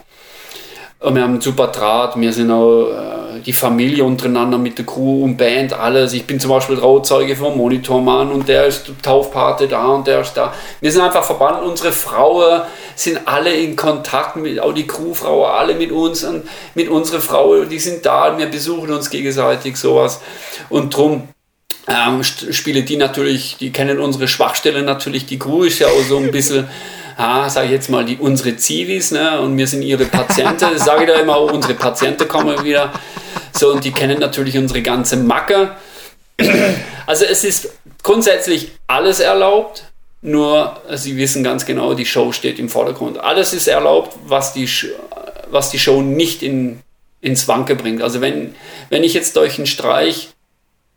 wir 1.01 1.23
haben 1.23 1.33
einen 1.33 1.41
super 1.41 1.67
Draht, 1.67 2.19
wir 2.19 2.33
sind 2.33 2.51
auch 2.51 2.87
äh, 2.87 3.41
die 3.45 3.53
Familie 3.53 4.05
untereinander 4.05 4.57
mit 4.57 4.79
der 4.79 4.87
Crew 4.87 5.25
und 5.25 5.37
Band, 5.37 5.75
alles. 5.75 6.15
Ich 6.15 6.27
bin 6.27 6.41
zum 6.41 6.51
Beispiel 6.51 6.79
Trauzeuge 6.79 7.37
vom 7.37 7.59
Monitormann 7.59 8.31
und 8.31 8.49
der 8.49 8.67
ist 8.67 8.91
Taufpate 9.03 9.69
da 9.69 9.87
und 9.89 10.07
der 10.07 10.23
ist 10.23 10.33
da. 10.33 10.55
Wir 10.81 10.91
sind 10.91 11.03
einfach 11.03 11.23
verbannt, 11.23 11.63
unsere 11.63 11.93
Frauen 11.93 12.63
sind 12.95 13.21
alle 13.27 13.55
in 13.55 13.77
Kontakt 13.77 14.37
mit, 14.37 14.59
auch 14.59 14.73
die 14.73 14.87
Crewfrauen, 14.87 15.51
alle 15.51 15.75
mit 15.75 15.93
uns 15.93 16.25
und 16.25 16.45
mit 16.75 16.89
unserer 16.89 17.21
Frau, 17.21 17.65
die 17.65 17.79
sind 17.79 18.07
da, 18.07 18.39
wir 18.39 18.47
besuchen 18.47 18.91
uns 18.91 19.11
gegenseitig, 19.11 19.77
sowas. 19.77 20.23
Und 20.71 20.97
drum 20.97 21.29
ähm, 21.87 22.23
spielen 22.23 22.85
die 22.85 22.97
natürlich, 22.97 23.57
die 23.59 23.73
kennen 23.73 23.99
unsere 23.99 24.29
Schwachstelle 24.29 24.83
natürlich, 24.83 25.27
die 25.27 25.39
Crew 25.39 25.65
ist 25.65 25.79
ja 25.79 25.89
auch 25.89 26.05
so 26.09 26.19
ein 26.19 26.31
bisschen 26.31 26.69
ah, 27.17 27.49
sage 27.49 27.67
ich 27.67 27.73
jetzt 27.73 27.91
mal, 27.91 28.05
die, 28.05 28.17
unsere 28.17 28.57
Zivis, 28.57 29.11
ne? 29.11 29.41
und 29.41 29.57
wir 29.57 29.67
sind 29.67 29.83
ihre 29.83 30.05
Patienten, 30.07 30.79
sage 30.79 31.05
ich 31.05 31.09
da 31.09 31.21
immer, 31.21 31.37
auch, 31.37 31.53
unsere 31.53 31.75
Patienten 31.75 32.27
kommen 32.29 32.63
wieder, 32.65 32.93
so, 33.53 33.73
und 33.73 33.85
die 33.85 33.93
kennen 33.93 34.19
natürlich 34.19 34.59
unsere 34.59 34.83
ganze 34.83 35.17
Macke. 35.17 35.73
Also 37.07 37.27
es 37.27 37.45
ist 37.45 37.69
grundsätzlich 38.03 38.71
alles 38.87 39.21
erlaubt, 39.21 39.85
nur 40.23 40.81
sie 40.95 41.19
wissen 41.19 41.45
ganz 41.45 41.67
genau, 41.67 41.93
die 41.93 42.07
Show 42.07 42.33
steht 42.33 42.59
im 42.59 42.71
Vordergrund. 42.71 43.19
Alles 43.19 43.53
ist 43.53 43.69
erlaubt, 43.69 44.17
was 44.25 44.55
die, 44.55 44.67
was 45.51 45.69
die 45.69 45.79
Show 45.79 46.01
nicht 46.01 46.43
in, 46.43 46.81
ins 47.21 47.47
Wanke 47.47 47.77
bringt. 47.77 48.01
Also 48.01 48.23
wenn, 48.23 48.55
wenn 48.89 49.05
ich 49.05 49.13
jetzt 49.13 49.37
durch 49.37 49.59
einen 49.59 49.67
Streich 49.67 50.31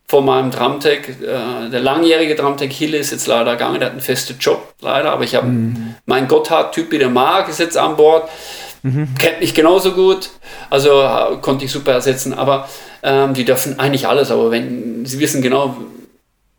von 0.09 0.25
meinem 0.25 0.51
Drumtech, 0.51 1.09
äh, 1.21 1.69
der 1.69 1.81
langjährige 1.81 2.35
Drumtech 2.35 2.71
Hille 2.71 2.97
ist 2.97 3.11
jetzt 3.11 3.27
leider 3.27 3.53
gegangen, 3.53 3.79
der 3.79 3.87
hat 3.87 3.93
einen 3.93 4.01
festen 4.01 4.37
Job 4.39 4.73
leider, 4.79 5.11
aber 5.11 5.25
ich 5.25 5.35
habe 5.35 5.47
meinen 6.05 6.27
Gotthard-Typ, 6.27 6.91
der 6.91 7.09
Mark, 7.09 7.49
ist 7.49 7.59
jetzt 7.59 7.77
an 7.77 7.97
Bord, 7.97 8.29
kennt 9.19 9.41
mich 9.41 9.53
genauso 9.53 9.91
gut, 9.91 10.29
also 10.69 11.01
äh, 11.01 11.37
konnte 11.41 11.65
ich 11.65 11.71
super 11.71 11.91
ersetzen, 11.91 12.33
aber 12.33 12.69
ähm, 13.03 13.33
die 13.33 13.43
dürfen 13.43 13.79
eigentlich 13.79 14.07
alles, 14.07 14.31
aber 14.31 14.49
wenn 14.49 15.05
sie 15.05 15.19
wissen 15.19 15.41
genau, 15.41 15.75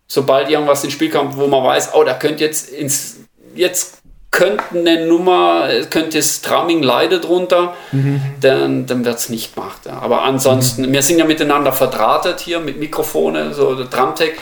sobald 0.07 0.51
irgendwas 0.51 0.85
ins 0.85 0.93
Spiel 0.93 1.11
kommt, 1.11 1.37
wo 1.37 1.47
man 1.47 1.65
weiß, 1.65 1.95
oh, 1.95 2.05
da 2.05 2.15
könnte 2.15 2.45
jetzt 2.45 2.69
ins, 2.69 3.21
jetzt 3.55 3.98
könnte 4.31 4.63
eine 4.75 5.07
Nummer, 5.07 5.69
könnte 5.91 6.19
das 6.19 6.43
Drumming 6.43 6.83
leiden 6.83 7.21
drunter, 7.21 7.75
dann, 8.41 8.87
dann 8.87 9.05
wird 9.05 9.17
es 9.17 9.29
nicht 9.29 9.55
gemacht. 9.55 9.87
Aber 9.89 10.23
ansonsten, 10.23 10.93
wir 10.93 11.03
sind 11.03 11.19
ja 11.19 11.25
miteinander 11.25 11.73
verdrahtet 11.73 12.41
hier 12.41 12.61
mit 12.61 12.79
Mikrofone, 12.79 13.55
so 13.55 13.75
der 13.75 13.87
Drumtech. 13.87 14.35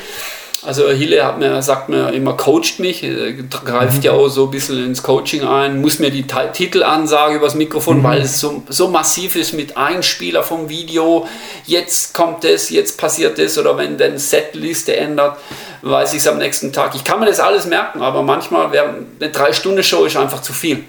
Also 0.66 0.90
Hille 0.90 1.24
hat 1.24 1.38
mir, 1.38 1.62
sagt 1.62 1.88
mir 1.88 2.12
immer, 2.12 2.32
coacht 2.36 2.80
mich, 2.80 3.02
äh, 3.04 3.34
greift 3.64 4.02
ja 4.02 4.12
auch 4.12 4.28
so 4.28 4.46
ein 4.46 4.50
bisschen 4.50 4.84
ins 4.84 5.02
Coaching 5.02 5.44
ein, 5.44 5.80
muss 5.80 6.00
mir 6.00 6.10
die 6.10 6.26
Ti- 6.26 6.50
Titelansage 6.52 7.36
übers 7.36 7.54
Mikrofon, 7.54 8.02
weil 8.02 8.22
es 8.22 8.40
so, 8.40 8.64
so 8.68 8.88
massiv 8.88 9.36
ist 9.36 9.52
mit 9.54 9.76
Einspieler 9.76 10.42
vom 10.42 10.68
Video, 10.68 11.28
jetzt 11.66 12.14
kommt 12.14 12.42
das, 12.42 12.70
jetzt 12.70 12.98
passiert 12.98 13.38
das 13.38 13.56
oder 13.58 13.78
wenn 13.78 13.96
dann 13.96 14.18
Setliste 14.18 14.96
ändert, 14.96 15.38
weiß 15.82 16.12
ich 16.14 16.18
es 16.18 16.26
am 16.26 16.38
nächsten 16.38 16.72
Tag. 16.72 16.96
Ich 16.96 17.04
kann 17.04 17.20
mir 17.20 17.26
das 17.26 17.38
alles 17.38 17.66
merken, 17.66 18.02
aber 18.02 18.22
manchmal 18.22 18.72
wäre 18.72 18.96
eine 19.20 19.30
Drei-Stunden-Show 19.30 20.04
ist 20.06 20.16
einfach 20.16 20.42
zu 20.42 20.52
viel. 20.52 20.84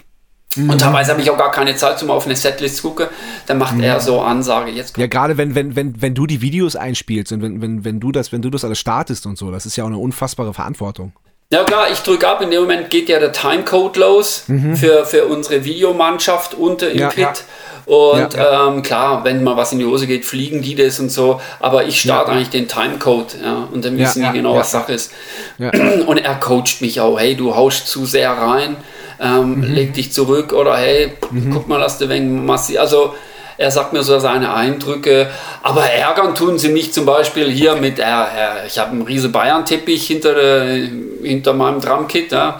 Und 0.56 0.80
teilweise 0.82 1.12
habe 1.12 1.22
ich 1.22 1.30
auch 1.30 1.38
gar 1.38 1.52
keine 1.52 1.76
Zeit, 1.76 2.02
um 2.02 2.10
auf 2.10 2.26
eine 2.26 2.36
Setlist 2.36 2.78
zu 2.78 2.84
gucken. 2.90 3.08
Dann 3.46 3.60
macht 3.60 3.80
er 3.80 4.00
so 4.00 4.22
Ansage, 4.22 4.72
jetzt 4.72 4.94
kommt 4.96 5.02
Ja, 5.02 5.08
gerade 5.08 5.38
wenn, 5.38 5.54
wenn, 5.54 5.76
wenn, 5.76 6.02
wenn 6.02 6.16
du 6.16 6.26
die 6.26 6.42
Videos 6.42 6.76
einspielst 6.76 7.32
und 7.32 7.44
wenn, 7.44 7.62
wenn, 7.62 7.86
wenn 7.86 8.00
du 8.00 8.12
das, 8.12 8.32
wenn 8.32 8.42
du 8.42 8.50
das 8.50 8.66
alles 8.66 8.80
startest 8.80 9.28
und 9.28 9.38
so, 9.38 9.52
das 9.52 9.68
ist 9.68 9.76
ja 9.76 9.84
auch 9.84 9.88
eine 9.88 10.00
unfassbare 10.00 10.54
Verantwortung. 10.56 11.14
Ja 11.52 11.64
klar, 11.64 11.86
ich 11.94 12.00
drücke 12.00 12.28
ab, 12.28 12.42
in 12.42 12.50
dem 12.52 12.62
Moment 12.62 12.90
geht 12.90 13.08
ja 13.08 13.20
der 13.20 13.32
Timecode 13.32 13.96
los 13.98 14.44
für, 14.76 15.06
für 15.06 15.26
unsere 15.28 15.64
Videomannschaft 15.64 16.56
unter 16.56 16.90
im 16.90 16.98
Ja, 17.00 17.10
Pit. 17.10 17.20
ja. 17.20 17.34
Und 17.86 18.34
Ja, 18.34 18.68
Ähm, 18.68 18.82
klar, 18.84 19.24
wenn 19.24 19.44
mal 19.46 19.56
was 19.56 19.72
in 19.72 19.80
die 19.80 19.86
Hose 19.86 20.08
geht, 20.08 20.26
fliegen 20.26 20.62
die 20.62 20.76
das 20.76 21.00
und 21.00 21.10
so. 21.10 21.40
Aber 21.62 21.86
ich 21.86 22.02
starte 22.02 22.32
eigentlich 22.32 22.50
den 22.50 22.68
Timecode, 22.68 23.38
ja, 23.42 23.68
und 23.72 23.86
dann 23.86 23.98
wissen 23.98 24.24
die 24.24 24.32
genau, 24.40 24.56
was 24.56 24.72
Sache 24.72 24.92
ist. 24.94 25.14
Ja. 25.58 25.72
Und 26.06 26.18
er 26.18 26.36
coacht 26.36 26.82
mich 26.82 27.00
auch, 27.00 27.18
hey, 27.18 27.36
du 27.36 27.56
haust 27.56 27.88
zu 27.88 28.06
sehr 28.06 28.32
rein, 28.32 28.76
ähm, 29.22 29.56
Mhm. 29.62 29.64
leg 29.74 29.94
dich 29.94 30.12
zurück 30.14 30.54
oder 30.54 30.78
hey, 30.78 31.14
guck 31.52 31.68
mal, 31.68 31.80
dass 31.80 31.98
du 31.98 32.08
wegen 32.10 32.46
Massi. 32.46 32.78
Also 32.78 33.16
er 33.58 33.72
sagt 33.72 33.92
mir 33.94 34.04
so 34.04 34.20
seine 34.20 34.54
Eindrücke, 34.54 35.30
aber 35.64 35.84
ärgern 35.90 36.36
tun 36.36 36.60
sie 36.60 36.70
mich 36.70 36.94
zum 36.94 37.06
Beispiel 37.06 37.50
hier 37.50 37.76
mit, 37.76 37.98
äh, 38.00 38.04
äh, 38.04 38.68
ich 38.68 38.78
habe 38.78 38.92
einen 38.92 39.02
riesen 39.02 39.32
Bayern-Teppich 39.32 40.06
hinter, 40.06 40.36
der- 40.36 40.90
hinter 41.24 41.54
meinem 41.54 41.82
Drumkit, 41.82 42.32
ja. 42.32 42.60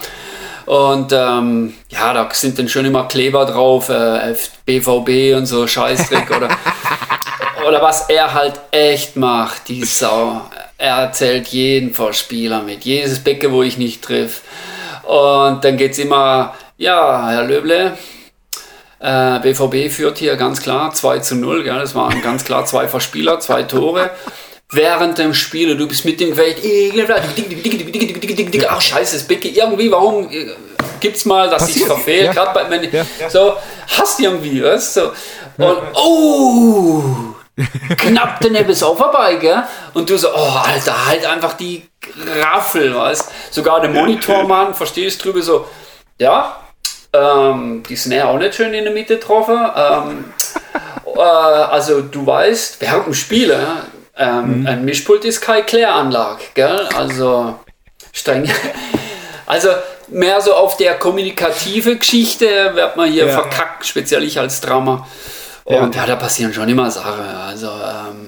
Und 0.66 1.12
ähm, 1.12 1.74
ja, 1.88 2.12
da 2.12 2.28
sind 2.32 2.58
dann 2.58 2.68
schon 2.68 2.84
immer 2.84 3.04
Kleber 3.08 3.46
drauf, 3.46 3.88
äh, 3.88 4.34
BVB 4.66 5.34
und 5.36 5.46
so 5.46 5.66
Scheißdreck 5.66 6.30
oder, 6.36 6.48
oder 7.66 7.80
was 7.80 8.10
er 8.10 8.34
halt 8.34 8.60
echt 8.70 9.16
macht, 9.16 9.68
die 9.68 9.84
Sau. 9.84 10.42
Er 10.76 10.96
erzählt 10.96 11.48
jeden 11.48 11.94
Vorspieler 11.94 12.62
mit, 12.62 12.84
jedes 12.84 13.20
Becken, 13.20 13.50
wo 13.52 13.62
ich 13.62 13.78
nicht 13.78 14.02
triff. 14.02 14.42
Und 15.08 15.64
dann 15.64 15.78
geht's 15.78 15.96
immer, 15.96 16.54
ja, 16.76 17.30
Herr 17.30 17.44
Löble, 17.44 17.96
äh, 19.00 19.38
BVB 19.40 19.90
führt 19.90 20.18
hier 20.18 20.36
ganz 20.36 20.60
klar 20.60 20.92
2 20.92 21.20
zu 21.20 21.34
0, 21.36 21.62
gell? 21.62 21.78
das 21.78 21.94
waren 21.94 22.20
ganz 22.20 22.44
klar 22.44 22.66
zwei 22.66 22.88
Verspieler, 22.88 23.40
zwei 23.40 23.62
Tore. 23.62 24.10
Während 24.70 25.16
dem 25.16 25.32
Spiel, 25.32 25.78
du 25.78 25.88
bist 25.88 26.04
mit 26.04 26.20
dem 26.20 26.36
Gefecht, 26.36 26.62
ach 28.68 28.82
scheiße, 28.82 29.16
das 29.16 29.26
Becken, 29.26 29.54
irgendwie, 29.54 29.90
warum 29.90 30.30
äh, 30.30 30.50
gibt's 31.00 31.24
mal, 31.24 31.48
dass 31.48 31.74
ich 31.74 31.86
verfehle, 31.86 32.26
ja. 32.26 32.32
gerade 32.34 32.52
bei 32.52 32.90
Ja. 32.92 33.30
so, 33.30 33.56
hast 33.86 34.20
irgendwie, 34.20 34.62
weißt 34.62 34.96
du? 34.96 35.00
So. 35.56 35.64
Und, 35.64 35.78
oh, 35.94 37.02
knapp 37.96 38.40
daneben 38.42 38.68
ist 38.68 38.82
auch 38.82 38.98
vorbei, 38.98 39.36
gell? 39.36 39.62
Und 39.94 40.10
du 40.10 40.18
so, 40.18 40.28
oh, 40.34 40.58
Alter, 40.66 41.06
halt 41.06 41.24
einfach 41.24 41.54
die 41.54 41.87
Raffel, 42.40 42.94
weißt 42.94 43.30
Sogar 43.50 43.80
der 43.80 43.90
Monitormann, 43.90 44.74
verstehst 44.74 45.24
drüber 45.24 45.42
so, 45.42 45.66
ja, 46.18 46.60
ähm, 47.12 47.82
die 47.88 47.96
Snare 47.96 48.28
auch 48.28 48.38
nicht 48.38 48.54
schön 48.54 48.72
in 48.74 48.84
der 48.84 48.92
Mitte 48.92 49.16
getroffen. 49.16 49.58
Ähm, 49.76 50.32
äh, 51.16 51.20
also 51.20 52.02
du 52.02 52.26
weißt, 52.26 52.80
während 52.80 53.06
dem 53.06 53.14
Spiel, 53.14 53.50
ja, 53.50 53.82
ähm, 54.16 54.66
ein 54.68 54.84
Mischpult 54.84 55.24
ist 55.24 55.40
keine 55.40 55.62
Kläranlage, 55.64 56.42
gell? 56.54 56.88
Also 56.96 57.58
streng. 58.12 58.50
Also 59.46 59.70
mehr 60.08 60.42
so 60.42 60.52
auf 60.52 60.76
der 60.76 60.98
kommunikative 60.98 61.96
Geschichte 61.96 62.74
wird 62.74 62.98
man 62.98 63.10
hier 63.10 63.28
Ja. 63.28 63.32
verkackt, 63.32 63.86
speziell 63.86 64.22
ich 64.22 64.38
als 64.38 64.60
Drama. 64.60 65.06
Und 65.64 65.94
ja, 65.94 66.04
da 66.04 66.16
passieren 66.16 66.52
schon 66.52 66.68
immer 66.68 66.90
Sachen. 66.90 67.24
Also 67.24 67.68
ähm, 67.68 68.27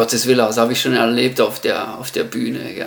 Gottes 0.00 0.26
Wille, 0.26 0.42
das 0.44 0.56
habe 0.56 0.72
ich 0.72 0.80
schon 0.80 0.94
erlebt 0.96 1.42
auf 1.42 1.60
der, 1.60 1.98
auf 1.98 2.10
der 2.10 2.24
Bühne. 2.24 2.72
Gell? 2.72 2.86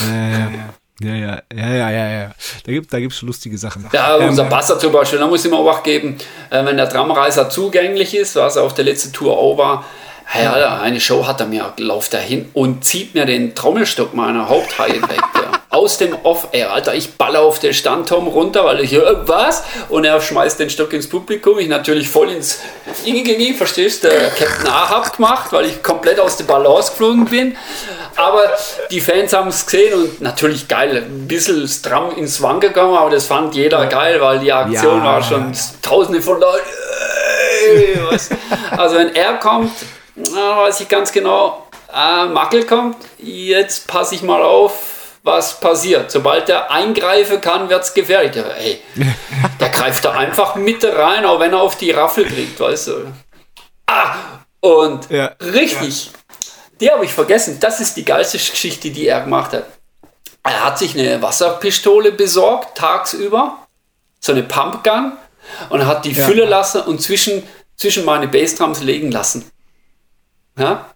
Ja, 0.00 1.14
ja, 1.14 1.14
ja, 1.14 1.42
ja, 1.52 1.90
ja, 1.90 2.08
ja. 2.08 2.30
Da 2.64 2.72
gibt 2.72 2.90
da 2.90 2.98
gibt's 2.98 3.20
lustige 3.20 3.58
Sachen. 3.58 3.84
Ja, 3.92 4.16
Ähm, 4.16 4.30
unser 4.30 4.44
Basser 4.44 4.78
zum 4.78 4.90
Beispiel, 4.90 5.18
da 5.18 5.26
muss 5.26 5.44
ich 5.44 5.50
mal 5.50 5.62
wach 5.62 5.82
geben, 5.82 6.16
äh, 6.48 6.64
wenn 6.64 6.78
der 6.78 6.86
Drumreiser 6.86 7.50
zugänglich 7.50 8.14
ist, 8.14 8.34
was 8.36 8.56
auf 8.56 8.72
der 8.72 8.86
letzten 8.86 9.12
Tour 9.12 9.36
auch 9.36 9.58
war, 9.58 9.84
ja, 10.34 10.52
Alter, 10.54 10.80
eine 10.80 11.00
Show 11.00 11.26
hat 11.26 11.40
er 11.40 11.46
mir, 11.46 11.74
lauft 11.76 12.14
er 12.14 12.20
hin 12.20 12.48
und 12.54 12.82
zieht 12.82 13.14
mir 13.14 13.26
den 13.26 13.54
Trommelstock 13.54 14.14
meiner 14.14 14.48
Haupthaie 14.48 15.02
weg. 15.02 15.22
Ja. 15.34 15.47
Aus 15.78 15.96
dem 15.96 16.16
Off-Air, 16.24 16.72
Alter, 16.72 16.94
ich 16.96 17.14
baller 17.14 17.42
auf 17.42 17.60
den 17.60 17.72
Standturm 17.72 18.26
runter, 18.26 18.64
weil 18.64 18.80
ich, 18.80 18.92
äh, 18.94 19.00
was? 19.28 19.62
Und 19.88 20.04
er 20.04 20.20
schmeißt 20.20 20.58
den 20.58 20.70
Stock 20.70 20.92
ins 20.92 21.08
Publikum, 21.08 21.56
ich 21.60 21.68
natürlich 21.68 22.08
voll 22.08 22.30
ins, 22.32 22.58
irgendwie, 23.04 23.54
verstehst 23.54 24.02
du, 24.02 24.08
Captain 24.08 24.66
Ahab 24.66 25.14
gemacht, 25.16 25.52
weil 25.52 25.66
ich 25.66 25.80
komplett 25.80 26.18
aus 26.18 26.36
der 26.36 26.44
Balance 26.46 26.90
geflogen 26.90 27.26
bin. 27.26 27.56
Aber 28.16 28.42
die 28.90 29.00
Fans 29.00 29.32
haben 29.32 29.50
es 29.50 29.64
gesehen 29.64 29.94
und 29.94 30.20
natürlich 30.20 30.66
geil, 30.66 30.96
ein 30.96 31.28
bisschen 31.28 31.68
stramm 31.68 32.10
ins 32.16 32.42
Wang 32.42 32.58
gegangen, 32.58 32.96
aber 32.96 33.10
das 33.10 33.26
fand 33.26 33.54
jeder 33.54 33.86
geil, 33.86 34.20
weil 34.20 34.40
die 34.40 34.52
Aktion 34.52 34.98
Ja. 34.98 35.04
war 35.04 35.22
schon 35.22 35.52
tausende 35.80 36.20
von 36.20 36.40
Leuten. 36.40 36.66
Also 38.76 38.96
wenn 38.96 39.14
er 39.14 39.34
kommt, 39.34 39.70
weiß 40.16 40.80
ich 40.80 40.88
ganz 40.88 41.12
genau, 41.12 41.66
äh, 41.94 42.26
Mackel 42.26 42.64
kommt, 42.66 42.96
jetzt 43.18 43.86
passe 43.86 44.16
ich 44.16 44.22
mal 44.22 44.42
auf, 44.42 44.72
was 45.28 45.60
passiert. 45.60 46.10
Sobald 46.10 46.48
er 46.48 46.70
eingreifen 46.70 47.40
kann, 47.40 47.68
wird 47.68 47.84
es 47.84 47.94
gefährlich. 47.94 48.34
Ja, 48.34 48.48
ey, 48.50 48.80
der 49.60 49.68
greift 49.68 50.04
da 50.04 50.12
einfach 50.12 50.56
Mitte 50.56 50.96
rein, 50.96 51.24
auch 51.24 51.38
wenn 51.38 51.52
er 51.52 51.60
auf 51.60 51.76
die 51.76 51.90
Raffel 51.90 52.24
kriegt, 52.24 52.58
weißt 52.58 52.88
du. 52.88 52.92
Ah, 53.86 54.14
und 54.60 55.08
Ja. 55.10 55.26
richtig, 55.40 56.10
die 56.80 56.90
habe 56.90 57.04
ich 57.04 57.12
vergessen. 57.12 57.58
Das 57.60 57.80
ist 57.80 57.96
die 57.96 58.04
geilste 58.04 58.38
Geschichte, 58.38 58.90
die 58.90 59.06
er 59.06 59.20
gemacht 59.20 59.52
hat. 59.52 59.66
Er 60.42 60.64
hat 60.64 60.78
sich 60.78 60.98
eine 60.98 61.20
Wasserpistole 61.20 62.12
besorgt, 62.12 62.78
tagsüber, 62.78 63.58
so 64.20 64.32
eine 64.32 64.42
Pumpgun, 64.42 65.12
und 65.70 65.86
hat 65.86 66.04
die 66.04 66.12
ja. 66.12 66.24
Fülle 66.24 66.44
lassen 66.44 66.82
und 66.82 67.00
zwischen, 67.00 67.42
zwischen 67.76 68.04
meine 68.04 68.28
Bassdrums 68.28 68.80
legen 68.82 69.10
lassen. 69.10 69.50
Ja? 70.58 70.86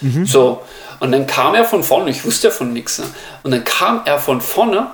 Mhm. 0.00 0.26
So. 0.26 0.62
Und 1.04 1.12
dann 1.12 1.26
kam 1.26 1.54
er 1.54 1.66
von 1.66 1.84
vorne, 1.84 2.08
ich 2.08 2.24
wusste 2.24 2.50
von 2.50 2.72
nichts. 2.72 2.98
Ne? 2.98 3.04
Und 3.42 3.50
dann 3.50 3.62
kam 3.62 4.00
er 4.06 4.18
von 4.18 4.40
vorne 4.40 4.86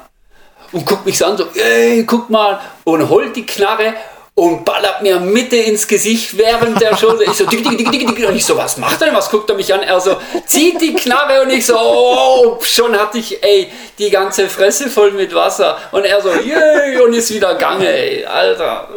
und 0.73 0.85
guckt 0.85 1.07
mich 1.07 1.17
so 1.17 1.25
an, 1.25 1.37
so, 1.37 1.47
ey, 1.55 2.05
guck 2.05 2.29
mal, 2.29 2.61
und 2.83 3.09
holt 3.09 3.37
die 3.37 3.47
Knarre 3.47 3.95
und 4.35 4.65
ballert 4.65 5.03
mir 5.03 5.21
Mitte 5.21 5.55
ins 5.55 5.87
Gesicht 5.87 6.37
während 6.37 6.81
der 6.81 6.97
Show. 6.97 7.15
Ich 7.21 7.35
so, 7.35 7.47
dick, 7.47 7.63
dick, 7.63 7.79
dick, 7.79 7.93
dick, 7.93 8.17
dick. 8.17 8.29
Und 8.29 8.35
ich 8.35 8.45
so, 8.45 8.57
was 8.57 8.77
macht 8.77 9.01
er 9.01 9.07
denn? 9.07 9.17
Was 9.17 9.31
guckt 9.31 9.49
er 9.51 9.55
mich 9.55 9.73
an? 9.73 9.85
Er 9.85 10.01
so, 10.01 10.17
zieht 10.47 10.81
die 10.81 10.95
Knarre 10.95 11.43
und 11.43 11.51
ich 11.51 11.65
so, 11.65 11.79
oh, 11.79 12.59
schon 12.61 12.99
hatte 12.99 13.19
ich, 13.19 13.41
ey, 13.41 13.71
die 13.97 14.11
ganze 14.11 14.49
Fresse 14.49 14.91
voll 14.91 15.13
mit 15.13 15.33
Wasser. 15.33 15.79
Und 15.93 16.07
er 16.07 16.21
so, 16.21 16.31
yay, 16.31 16.99
und 17.03 17.15
ist 17.15 17.33
wieder 17.33 17.55
gange, 17.55 17.87
ey. 17.87 18.25
Alter, 18.25 18.89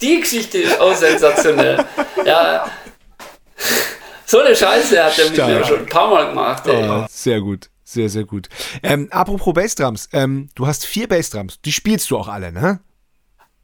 die 0.00 0.18
Geschichte 0.18 0.56
ist 0.56 0.80
auch 0.80 0.94
sensationell. 0.94 1.84
Ja. 2.24 2.64
So 4.34 4.40
eine 4.40 4.56
Scheiße 4.56 5.00
hat 5.00 5.16
er 5.16 5.30
mit 5.30 5.36
mir 5.36 5.64
schon 5.64 5.78
ein 5.78 5.86
paar 5.86 6.10
Mal 6.10 6.26
gemacht, 6.26 6.66
ey. 6.66 6.88
Oh, 6.88 7.06
sehr 7.08 7.40
gut. 7.40 7.70
Sehr, 7.84 8.08
sehr 8.08 8.24
gut. 8.24 8.48
Ähm, 8.82 9.06
apropos 9.12 9.54
Bassdrums, 9.54 10.08
ähm, 10.12 10.48
du 10.56 10.66
hast 10.66 10.84
vier 10.86 11.06
Bassdrums. 11.06 11.60
Die 11.64 11.70
spielst 11.70 12.10
du 12.10 12.18
auch 12.18 12.26
alle, 12.26 12.50
ne? 12.50 12.80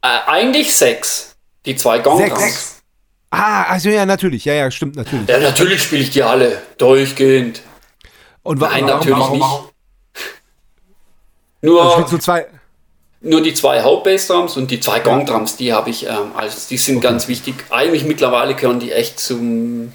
Äh, 0.01 0.07
eigentlich 0.27 0.73
sechs. 0.73 1.35
Die 1.65 1.75
zwei 1.75 1.99
Gongdrums. 1.99 2.39
Sechs. 2.39 2.83
Ah, 3.31 3.63
also 3.63 3.89
ja, 3.89 4.05
natürlich. 4.05 4.45
Ja, 4.45 4.53
ja, 4.53 4.71
stimmt, 4.71 4.95
natürlich. 4.95 5.27
Ja, 5.27 5.39
natürlich 5.39 5.83
spiele 5.83 6.03
ich 6.03 6.11
die 6.11 6.23
alle. 6.23 6.61
Durchgehend. 6.77 7.63
Und 8.41 8.61
wa 8.61 8.69
Nein, 8.69 8.85
warum, 8.85 8.97
natürlich 8.97 9.19
warum, 9.19 9.39
warum? 9.41 9.63
nicht. 9.65 9.73
Nur, 11.63 11.97
also 11.97 12.17
zwei. 12.17 12.47
nur 13.19 13.41
die 13.43 13.53
zwei 13.53 13.81
Hauptbassdrums 13.81 14.55
und 14.55 14.71
die 14.71 14.79
zwei 14.79 15.01
Gongdrums, 15.01 15.57
die 15.57 15.73
habe 15.73 15.89
ich, 15.89 16.07
ähm, 16.07 16.31
also 16.33 16.57
die 16.69 16.77
sind 16.77 16.95
okay. 16.95 17.07
ganz 17.07 17.27
wichtig. 17.27 17.55
Eigentlich 17.71 18.05
mittlerweile 18.05 18.55
gehören 18.55 18.79
die 18.79 18.93
echt 18.93 19.19
zum 19.19 19.91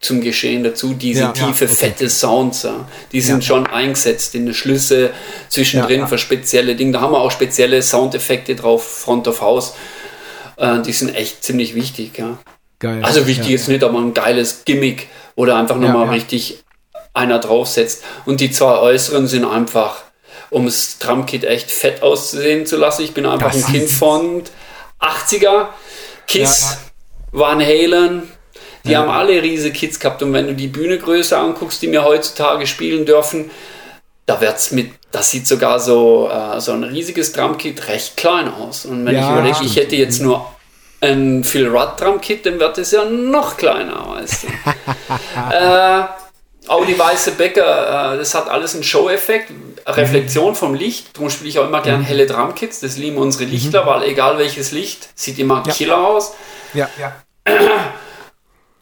zum 0.00 0.20
Geschehen 0.20 0.62
dazu. 0.62 0.94
Diese 0.94 1.20
ja, 1.20 1.32
tiefe, 1.32 1.64
ja, 1.64 1.70
okay. 1.70 1.80
fette 1.90 2.08
Sounds, 2.08 2.62
ja, 2.62 2.88
die 3.12 3.20
sind 3.20 3.44
schon 3.44 3.66
eingesetzt 3.66 4.34
in 4.34 4.46
den 4.46 4.54
Schlüsse 4.54 5.10
zwischendrin 5.48 6.06
für 6.06 6.18
spezielle 6.18 6.76
Dinge. 6.76 6.92
Da 6.92 7.00
haben 7.00 7.12
wir 7.12 7.20
auch 7.20 7.30
spezielle 7.30 7.82
Soundeffekte 7.82 8.54
drauf, 8.54 8.86
Front 8.86 9.26
of 9.28 9.40
House. 9.40 9.74
Äh, 10.56 10.82
die 10.82 10.92
sind 10.92 11.14
echt 11.14 11.42
ziemlich 11.42 11.74
wichtig. 11.74 12.18
Ja. 12.18 12.38
Geil. 12.78 13.02
Also 13.02 13.26
wichtig 13.26 13.50
ist 13.50 13.68
nicht, 13.68 13.82
aber 13.82 13.98
ein 13.98 14.14
geiles 14.14 14.64
Gimmick 14.64 15.08
oder 15.34 15.56
einfach 15.56 15.76
nochmal 15.76 16.10
richtig 16.10 16.62
einer 17.12 17.40
draufsetzt. 17.40 18.04
Und 18.24 18.40
die 18.40 18.52
zwei 18.52 18.78
äußeren 18.78 19.26
sind 19.26 19.44
einfach, 19.44 20.02
um 20.50 20.66
das 20.66 20.98
Drumkit 20.98 21.44
echt 21.44 21.70
fett 21.70 22.02
auszusehen 22.02 22.66
zu 22.66 22.76
lassen. 22.76 23.02
Ich 23.02 23.14
bin 23.14 23.26
einfach 23.26 23.52
das 23.52 23.64
ein 23.64 23.72
Kind 23.72 23.90
von 23.90 24.44
80er. 25.00 25.66
Kiss, 26.28 26.76
Van 27.32 27.60
Halen, 27.60 28.30
die 28.88 28.92
ja. 28.92 29.00
haben 29.00 29.10
alle 29.10 29.42
riesige 29.42 29.72
Kids 29.72 30.00
gehabt 30.00 30.22
und 30.22 30.32
wenn 30.32 30.46
du 30.46 30.54
die 30.54 30.66
Bühnegröße 30.66 31.36
anguckst, 31.38 31.80
die 31.82 31.86
mir 31.86 32.04
heutzutage 32.04 32.66
spielen 32.66 33.06
dürfen, 33.06 33.50
da 34.26 34.40
wird's 34.40 34.72
mit, 34.72 34.90
das 35.10 35.30
sieht 35.30 35.46
sogar 35.46 35.80
so, 35.80 36.30
äh, 36.30 36.60
so 36.60 36.72
ein 36.72 36.84
riesiges 36.84 37.32
Drumkit 37.32 37.88
recht 37.88 38.16
klein 38.16 38.52
aus. 38.52 38.84
Und 38.84 39.06
wenn 39.06 39.14
ja, 39.14 39.22
ich 39.22 39.30
überlege, 39.30 39.64
ich 39.64 39.76
hätte 39.76 39.96
jetzt 39.96 40.20
nur 40.20 40.46
ein 41.00 41.44
Phil 41.44 41.68
Rudd 41.68 41.98
Drumkit, 41.98 42.44
dann 42.44 42.58
wird 42.60 42.76
es 42.78 42.90
ja 42.90 43.04
noch 43.04 43.56
kleiner, 43.56 44.06
weißt 44.08 44.44
du. 44.44 44.46
äh, 45.54 46.02
auch 46.68 46.84
die 46.84 46.98
weiße 46.98 47.32
Bäcker, 47.32 48.12
äh, 48.14 48.18
das 48.18 48.34
hat 48.34 48.48
alles 48.50 48.74
einen 48.74 48.84
Show-Effekt, 48.84 49.50
Reflexion 49.86 50.54
vom 50.54 50.74
Licht. 50.74 51.16
Darum 51.16 51.30
spiele 51.30 51.48
ich 51.48 51.58
auch 51.58 51.66
immer 51.66 51.80
gerne 51.80 52.00
mhm. 52.00 52.06
helle 52.06 52.26
Drumkits. 52.26 52.80
Das 52.80 52.98
lieben 52.98 53.16
unsere 53.16 53.44
Lichter, 53.44 53.84
mhm. 53.84 53.86
weil 53.86 54.02
egal 54.04 54.36
welches 54.36 54.72
Licht, 54.72 55.08
sieht 55.14 55.38
immer 55.38 55.62
ja. 55.66 55.72
Killer 55.72 56.06
aus. 56.06 56.34
Ja, 56.74 56.88
ja. 57.00 57.14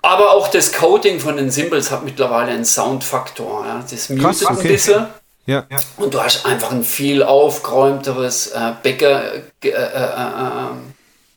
Aber 0.07 0.35
auch 0.35 0.47
das 0.47 0.73
Coding 0.73 1.19
von 1.19 1.37
den 1.37 1.51
Symbols 1.51 1.91
hat 1.91 2.05
mittlerweile 2.05 2.53
einen 2.53 2.65
Soundfaktor. 2.65 3.65
Ja. 3.66 3.85
Das 3.91 4.09
mutet 4.09 4.45
okay. 4.45 4.47
ein 4.49 4.62
bisschen. 4.62 5.07
Ja. 5.47 5.65
Und 5.97 6.15
du 6.15 6.23
hast 6.23 6.47
einfach 6.47 6.70
ein 6.70 6.85
viel 6.85 7.24
aufgeräumteres 7.24 8.49
äh, 8.49 8.73
Bäcker. 8.85 9.35
Äh, 9.35 9.69
äh, 9.69 9.73
äh, 9.73 10.70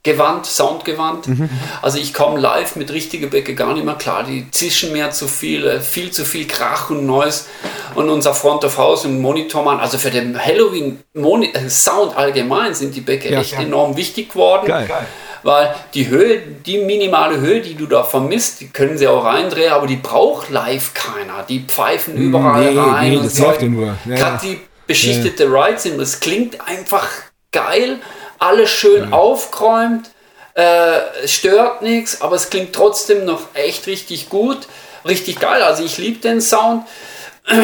Gewand, 0.02 0.46
Soundgewand. 0.46 1.28
Mhm. 1.28 1.50
Also 1.82 1.98
ich 1.98 2.14
komme 2.14 2.40
live 2.40 2.78
mit 2.78 2.90
richtigen 2.91 3.30
Bäcker 3.30 3.54
gar 3.54 3.74
nicht 3.74 3.86
mehr 3.86 3.96
klar. 3.96 4.24
Die 4.24 4.50
zischen 4.50 4.94
mir 4.94 5.12
zu 5.12 5.28
viel, 5.28 5.66
äh, 5.66 5.82
viel 5.82 6.12
zu 6.12 6.24
viel 6.24 6.48
Krach 6.48 6.91
und 6.91 7.06
Neues. 7.06 7.48
Und 7.96 8.08
unser 8.08 8.34
Front 8.36 8.64
of 8.64 8.78
House 8.78 9.04
und 9.04 9.20
Monitormann, 9.20 9.80
also 9.80 9.98
für 9.98 10.12
den 10.12 10.40
Halloween 10.40 11.04
Moni 11.16 11.52
äh, 11.54 11.70
Sound 11.70 12.16
allgemein 12.16 12.76
sind 12.76 12.96
die 12.96 13.02
Bäcker 13.02 13.30
ja, 13.30 13.41
echt 13.41 13.54
ja. 13.54 13.62
enorm 13.62 13.98
wichtig 13.98 14.30
geworden. 14.30 14.68
Geil. 14.68 14.88
Geil 14.88 15.08
weil 15.44 15.74
die 15.94 16.07
Höhe, 16.07 16.40
die 16.40 16.80
minimale 16.80 17.40
Höhe, 17.40 17.61
die 17.61 17.76
du 17.76 17.86
da 17.86 18.03
vermisst, 18.03 18.61
die 18.61 18.70
können 18.70 18.98
sie 18.98 19.07
auch 19.07 19.26
reindrehen, 19.26 19.72
aber 19.72 19.88
die 19.88 19.95
braucht 19.95 20.49
live 20.49 20.94
keiner. 20.94 21.44
Die 21.48 21.61
pfeifen 21.61 22.16
überall 22.16 22.74
nee, 22.74 22.80
rein. 22.80 23.10
Nee, 23.10 23.18
und 23.18 23.26
das 23.26 23.36
so. 23.36 23.45
läuft 23.45 23.61
nur. 23.61 23.95
Ja, 24.06 24.16
Gerade 24.16 24.45
die 24.45 24.60
beschichtete 24.88 25.45
ja. 25.45 25.49
Ride 25.49 25.80
sind, 25.80 25.99
das 25.99 26.20
klingt 26.20 26.68
einfach 26.68 27.07
geil, 27.52 27.99
alles 28.40 28.70
schön 28.70 29.11
ja. 29.11 29.16
aufgeräumt, 29.16 30.10
äh, 30.56 31.28
stört 31.28 31.82
nichts, 31.82 32.22
aber 32.22 32.36
es 32.36 32.49
klingt 32.49 32.74
trotzdem 32.74 33.26
noch 33.26 33.41
echt 33.53 33.88
richtig 33.88 34.30
gut, 34.30 34.68
richtig 35.06 35.40
geil. 35.40 35.61
Also 35.61 35.84
ich 35.84 35.98
liebe 35.98 36.20
den 36.20 36.41
Sound. 36.41 36.84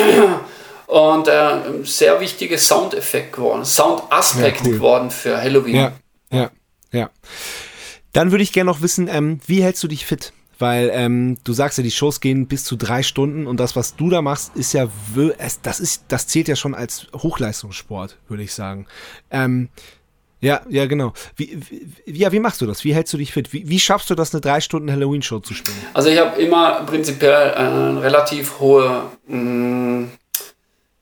Und 0.88 1.28
äh, 1.28 1.84
sehr 1.84 2.20
wichtiges 2.20 2.68
Soundeffekt 2.68 3.34
geworden, 3.34 3.66
Soundaspekt 3.66 4.62
ja, 4.62 4.68
cool. 4.68 4.74
geworden 4.74 5.10
für 5.10 5.42
Halloween. 5.42 5.76
Ja, 5.76 5.92
ja, 6.30 6.52
ja. 6.92 7.10
Dann 8.16 8.32
würde 8.32 8.44
ich 8.44 8.54
gerne 8.54 8.72
noch 8.72 8.82
wissen, 8.82 9.10
ähm, 9.12 9.42
wie 9.46 9.62
hältst 9.62 9.84
du 9.84 9.90
dich 9.90 10.06
fit? 10.06 10.32
Weil 10.58 10.90
ähm, 10.94 11.38
du 11.44 11.52
sagst 11.52 11.78
ja, 11.78 11.84
die 11.84 11.92
Shows 11.92 12.22
gehen 12.22 12.48
bis 12.48 12.64
zu 12.64 12.78
drei 12.78 13.04
Stunden 13.04 13.46
und 13.46 13.60
das, 13.60 13.76
was 13.76 13.98
du 13.98 14.10
da 14.10 14.22
machst, 14.22 14.56
ist 14.56 14.72
ja, 14.72 14.88
das 15.64 15.82
ist, 15.82 16.06
das 16.08 16.26
zählt 16.26 16.48
ja 16.48 16.56
schon 16.56 16.74
als 16.74 17.08
Hochleistungssport, 17.14 18.16
würde 18.30 18.44
ich 18.44 18.54
sagen. 18.54 18.88
Ähm, 19.32 19.68
ja, 20.40 20.62
ja, 20.70 20.86
genau. 20.86 21.12
Wie, 21.36 21.60
wie, 22.06 22.18
ja, 22.18 22.32
wie 22.32 22.40
machst 22.40 22.62
du 22.62 22.66
das? 22.66 22.86
Wie 22.86 22.96
hältst 22.96 23.12
du 23.12 23.18
dich 23.18 23.34
fit? 23.34 23.52
Wie, 23.52 23.68
wie 23.68 23.82
schaffst 23.82 24.10
du 24.10 24.16
das, 24.16 24.34
eine 24.34 24.40
drei 24.40 24.62
Stunden 24.62 24.90
Halloween-Show 24.90 25.40
zu 25.40 25.54
spielen? 25.54 25.76
Also 25.94 26.08
ich 26.08 26.18
habe 26.18 26.42
immer 26.42 26.86
prinzipiell 26.86 27.54
ein 27.56 27.98
relativ 27.98 28.62
hohe 28.62 29.12
mm, 29.28 30.06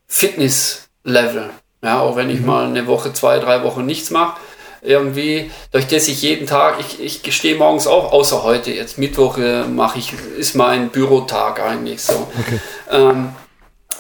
Fitness-Level. 0.08 1.52
Ja, 1.84 2.00
auch 2.00 2.16
wenn 2.16 2.32
ich 2.32 2.40
mhm. 2.40 2.46
mal 2.48 2.66
eine 2.66 2.88
Woche, 2.88 3.14
zwei, 3.14 3.38
drei 3.38 3.62
Wochen 3.62 3.86
nichts 3.86 4.10
mache 4.10 4.38
irgendwie, 4.84 5.52
durch 5.72 5.88
das 5.88 6.08
ich 6.08 6.22
jeden 6.22 6.46
Tag, 6.48 6.76
ich, 6.80 7.26
ich 7.26 7.36
stehe 7.36 7.56
morgens 7.56 7.88
auf, 7.88 8.12
außer 8.12 8.44
heute, 8.44 8.72
jetzt 8.72 8.98
Mittwoch 8.98 9.38
äh, 9.38 9.64
mache 9.64 10.00
ich, 10.00 10.14
ist 10.38 10.56
mein 10.56 10.90
Bürotag 10.90 11.62
eigentlich 11.62 12.02
so. 12.02 12.28
Okay. 12.40 12.60
Ähm, 12.92 13.30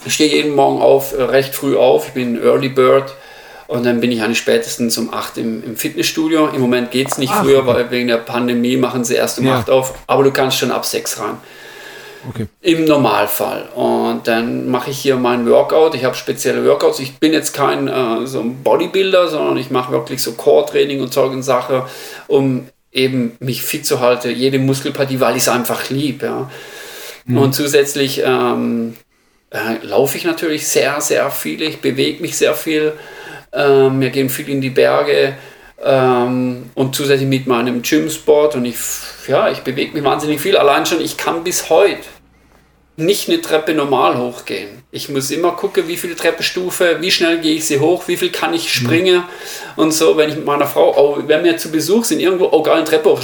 ich 0.06 0.14
stehe 0.14 0.34
jeden 0.34 0.56
Morgen 0.56 0.82
auf, 0.82 1.14
äh, 1.18 1.24
recht 1.24 1.56
früh 1.56 1.78
auf, 1.78 2.08
ich 2.08 2.14
bin 2.14 2.42
Early 2.42 2.70
Bird 2.70 3.14
und 3.68 3.86
dann 3.86 4.02
bin 4.02 4.12
ich 4.12 4.22
eigentlich 4.22 4.40
spätestens 4.40 4.98
um 4.98 5.14
8 5.14 5.38
im, 5.38 5.64
im 5.64 5.76
Fitnessstudio. 5.76 6.50
Im 6.50 6.62
Moment 6.62 6.92
geht 6.92 7.12
es 7.12 7.18
nicht 7.18 7.34
Ach, 7.34 7.44
früher, 7.44 7.66
weil 7.66 7.90
wegen 7.90 8.08
der 8.08 8.18
Pandemie 8.18 8.78
machen 8.78 9.04
sie 9.04 9.16
erst 9.16 9.40
um 9.40 9.48
ja. 9.48 9.60
8 9.60 9.70
auf, 9.70 9.94
aber 10.06 10.24
du 10.24 10.32
kannst 10.32 10.58
schon 10.58 10.72
ab 10.72 10.86
6 10.86 11.20
rein. 11.20 11.38
Okay. 12.30 12.48
Im 12.62 12.86
Normalfall. 12.86 13.68
Und 13.76 14.28
dann 14.28 14.70
mache 14.70 14.91
ich 14.91 15.00
hier 15.00 15.18
mein 15.18 15.48
Workout. 15.50 15.95
Ich 15.95 16.06
habe 16.06 16.16
spezielle 16.16 16.66
Workouts. 16.66 17.00
Ich 17.00 17.18
bin 17.18 17.34
jetzt 17.34 17.54
kein 17.54 17.88
äh, 17.88 18.26
so 18.26 18.40
ein 18.40 18.64
Bodybuilder, 18.64 19.28
sondern 19.28 19.58
ich 19.58 19.72
mache 19.72 19.91
wirklich 19.91 20.22
so 20.22 20.34
Core-Training 20.34 21.02
und 21.02 21.14
solche 21.14 21.44
Sachen, 21.44 21.82
um 22.28 22.68
eben 22.91 23.36
mich 23.40 23.64
fit 23.64 23.86
zu 23.86 24.00
halten, 24.00 24.32
jede 24.32 24.60
Muskelpartie, 24.60 25.20
weil 25.20 25.36
ich 25.36 25.44
es 25.44 25.50
einfach 25.50 25.90
liebe. 25.90 26.28
Ja. 26.28 26.52
Mhm. 27.26 27.38
Und 27.38 27.56
zusätzlich 27.56 28.22
ähm, 28.24 28.95
äh, 29.50 29.86
laufe 29.86 30.18
ich 30.18 30.24
natürlich 30.24 30.68
sehr, 30.68 31.02
sehr 31.02 31.30
viel. 31.32 31.62
Ich 31.62 31.80
bewege 31.80 32.22
mich 32.22 32.38
sehr 32.38 32.54
viel. 32.54 32.94
Ähm, 33.52 34.00
wir 34.02 34.10
gehen 34.10 34.30
viel 34.30 34.50
in 34.50 34.62
die 34.62 34.70
Berge. 34.70 35.36
Ähm, 35.86 36.70
und 36.76 36.96
zusätzlich 36.96 37.28
mit 37.28 37.46
meinem 37.46 37.82
Gym-Sport 37.82 38.56
und 38.56 38.66
ich, 38.66 38.78
ja, 39.28 39.50
ich 39.50 39.60
bewege 39.60 39.94
mich 39.94 40.04
wahnsinnig 40.04 40.40
viel. 40.40 40.56
Allein 40.56 40.86
schon, 40.86 41.02
ich 41.02 41.18
kann 41.18 41.44
bis 41.44 41.70
heute 41.70 42.04
nicht 42.96 43.28
eine 43.28 43.42
Treppe 43.42 43.74
normal 43.74 44.18
hochgehen. 44.18 44.84
Ich 44.92 45.10
muss 45.10 45.32
immer 45.32 45.52
gucken, 45.54 45.88
wie 45.88 45.98
viele 45.98 46.16
Treppenstufe, 46.16 46.98
wie 47.02 47.10
schnell 47.10 47.40
gehe 47.40 47.56
ich 47.56 47.66
sie 47.66 47.80
hoch, 47.80 48.04
wie 48.08 48.18
viel 48.18 48.32
kann 48.32 48.54
ich 48.54 48.72
springen 48.72 49.18
mhm. 49.18 49.84
und 49.84 49.92
so, 49.92 50.16
wenn 50.16 50.30
ich 50.30 50.36
mit 50.36 50.46
meiner 50.46 50.68
Frau, 50.68 50.94
oh, 50.96 51.24
wenn 51.26 51.44
wir 51.44 51.58
zu 51.58 51.72
Besuch 51.72 52.06
sind, 52.06 52.20
irgendwo, 52.20 52.50
oh 52.52 52.62
geil, 52.62 52.76
eine 52.76 52.86
Treppe 52.86 53.10
hoch, 53.10 53.20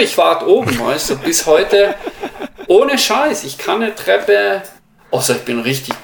ich 0.00 0.18
warte 0.18 0.48
oben, 0.48 0.78
weißt 0.78 1.10
du, 1.10 1.18
bis 1.18 1.46
heute, 1.46 1.94
ohne 2.66 2.98
Scheiß, 2.98 3.44
ich 3.44 3.58
kann 3.58 3.80
eine 3.80 3.94
Treppe, 3.94 4.62
außer 5.12 5.36
ich 5.36 5.42
bin 5.42 5.60
richtig 5.60 5.94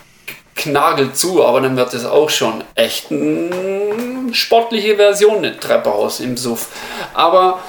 knagelt 0.54 1.16
zu, 1.16 1.44
aber 1.44 1.60
dann 1.60 1.76
wird 1.76 1.92
es 1.94 2.04
auch 2.04 2.30
schon 2.30 2.62
echt 2.76 3.10
eine 3.10 4.11
sportliche 4.32 4.96
Version, 4.96 5.38
eine 5.38 5.58
Treppe 5.58 5.92
aus 5.92 6.20
im 6.20 6.36
Suff. 6.36 6.68
Aber 7.14 7.60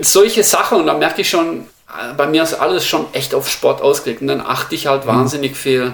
solche 0.00 0.42
Sachen, 0.44 0.78
und 0.80 0.86
da 0.86 0.94
merke 0.94 1.22
ich 1.22 1.30
schon, 1.30 1.66
bei 2.16 2.26
mir 2.26 2.42
ist 2.42 2.54
alles 2.54 2.86
schon 2.86 3.06
echt 3.12 3.34
auf 3.34 3.48
Sport 3.48 3.80
ausgelegt. 3.80 4.20
Und 4.20 4.28
dann 4.28 4.40
achte 4.40 4.74
ich 4.74 4.86
halt 4.86 5.04
mhm. 5.04 5.08
wahnsinnig 5.08 5.56
viel, 5.56 5.92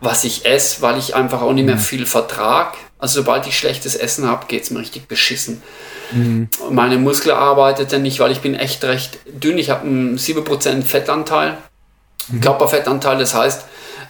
was 0.00 0.24
ich 0.24 0.44
esse, 0.44 0.82
weil 0.82 0.98
ich 0.98 1.14
einfach 1.14 1.42
auch 1.42 1.52
nicht 1.52 1.66
mehr 1.66 1.76
mhm. 1.76 1.80
viel 1.80 2.06
vertrag. 2.06 2.76
Also 2.98 3.20
sobald 3.20 3.46
ich 3.46 3.58
schlechtes 3.58 3.94
Essen 3.96 4.26
habe, 4.28 4.46
geht 4.46 4.64
es 4.64 4.70
mir 4.70 4.80
richtig 4.80 5.08
beschissen. 5.08 5.62
Mhm. 6.12 6.48
Meine 6.70 6.96
Muskel 6.98 7.32
arbeitet 7.32 7.92
dann 7.92 8.02
nicht, 8.02 8.20
weil 8.20 8.32
ich 8.32 8.40
bin 8.40 8.54
echt 8.54 8.84
recht 8.84 9.18
dünn. 9.26 9.58
Ich 9.58 9.70
habe 9.70 9.86
einen 9.86 10.18
7% 10.18 10.82
Fettanteil, 10.82 11.58
mhm. 12.28 12.40
Körperfettanteil. 12.40 13.18
Das 13.18 13.34
heißt, 13.34 13.64